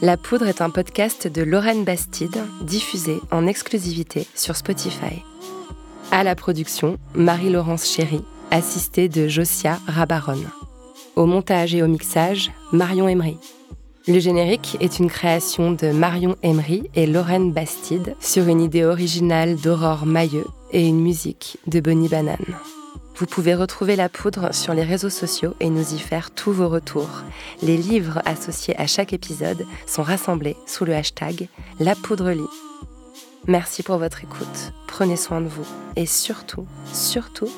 La 0.00 0.16
Poudre 0.16 0.48
est 0.48 0.60
un 0.60 0.70
podcast 0.70 1.28
de 1.28 1.42
Lorraine 1.42 1.84
Bastide, 1.84 2.42
diffusé 2.62 3.20
en 3.30 3.46
exclusivité 3.46 4.26
sur 4.34 4.56
Spotify. 4.56 5.22
À 6.10 6.24
la 6.24 6.34
production, 6.34 6.98
Marie-Laurence 7.14 7.86
Chéry, 7.86 8.24
assistée 8.50 9.08
de 9.08 9.28
Josia 9.28 9.78
Rabaron. 9.86 10.42
Au 11.14 11.26
montage 11.26 11.72
et 11.72 11.84
au 11.84 11.86
mixage, 11.86 12.50
Marion 12.72 13.06
Emery. 13.06 13.38
Le 14.08 14.18
générique 14.18 14.76
est 14.80 14.98
une 14.98 15.08
création 15.08 15.70
de 15.70 15.92
Marion 15.92 16.34
Emery 16.42 16.90
et 16.96 17.06
Lorraine 17.06 17.52
Bastide 17.52 18.16
sur 18.18 18.48
une 18.48 18.60
idée 18.60 18.84
originale 18.84 19.54
d'Aurore 19.54 20.06
Mailleux 20.06 20.46
et 20.72 20.84
une 20.88 21.00
musique 21.00 21.58
de 21.68 21.78
Bonnie 21.78 22.08
Banane. 22.08 22.56
Vous 23.14 23.26
pouvez 23.26 23.54
retrouver 23.54 23.94
la 23.94 24.08
poudre 24.08 24.52
sur 24.52 24.74
les 24.74 24.82
réseaux 24.82 25.10
sociaux 25.10 25.54
et 25.60 25.70
nous 25.70 25.94
y 25.94 25.98
faire 26.00 26.32
tous 26.32 26.50
vos 26.50 26.68
retours. 26.68 27.22
Les 27.62 27.76
livres 27.76 28.20
associés 28.24 28.74
à 28.76 28.88
chaque 28.88 29.12
épisode 29.12 29.64
sont 29.86 30.02
rassemblés 30.02 30.56
sous 30.66 30.84
le 30.84 30.96
hashtag 30.96 31.46
La 31.78 31.94
Poudre. 31.94 32.32
Merci 33.46 33.84
pour 33.84 33.98
votre 33.98 34.24
écoute, 34.24 34.72
prenez 34.88 35.16
soin 35.16 35.40
de 35.40 35.48
vous 35.48 35.66
et 35.94 36.06
surtout, 36.06 36.66
surtout, 36.92 37.50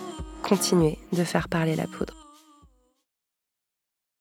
continuez 0.43 0.99
de 1.15 1.25
faire 1.25 1.49
parler 1.49 1.75
la 1.75 1.87
poudre. 1.87 2.24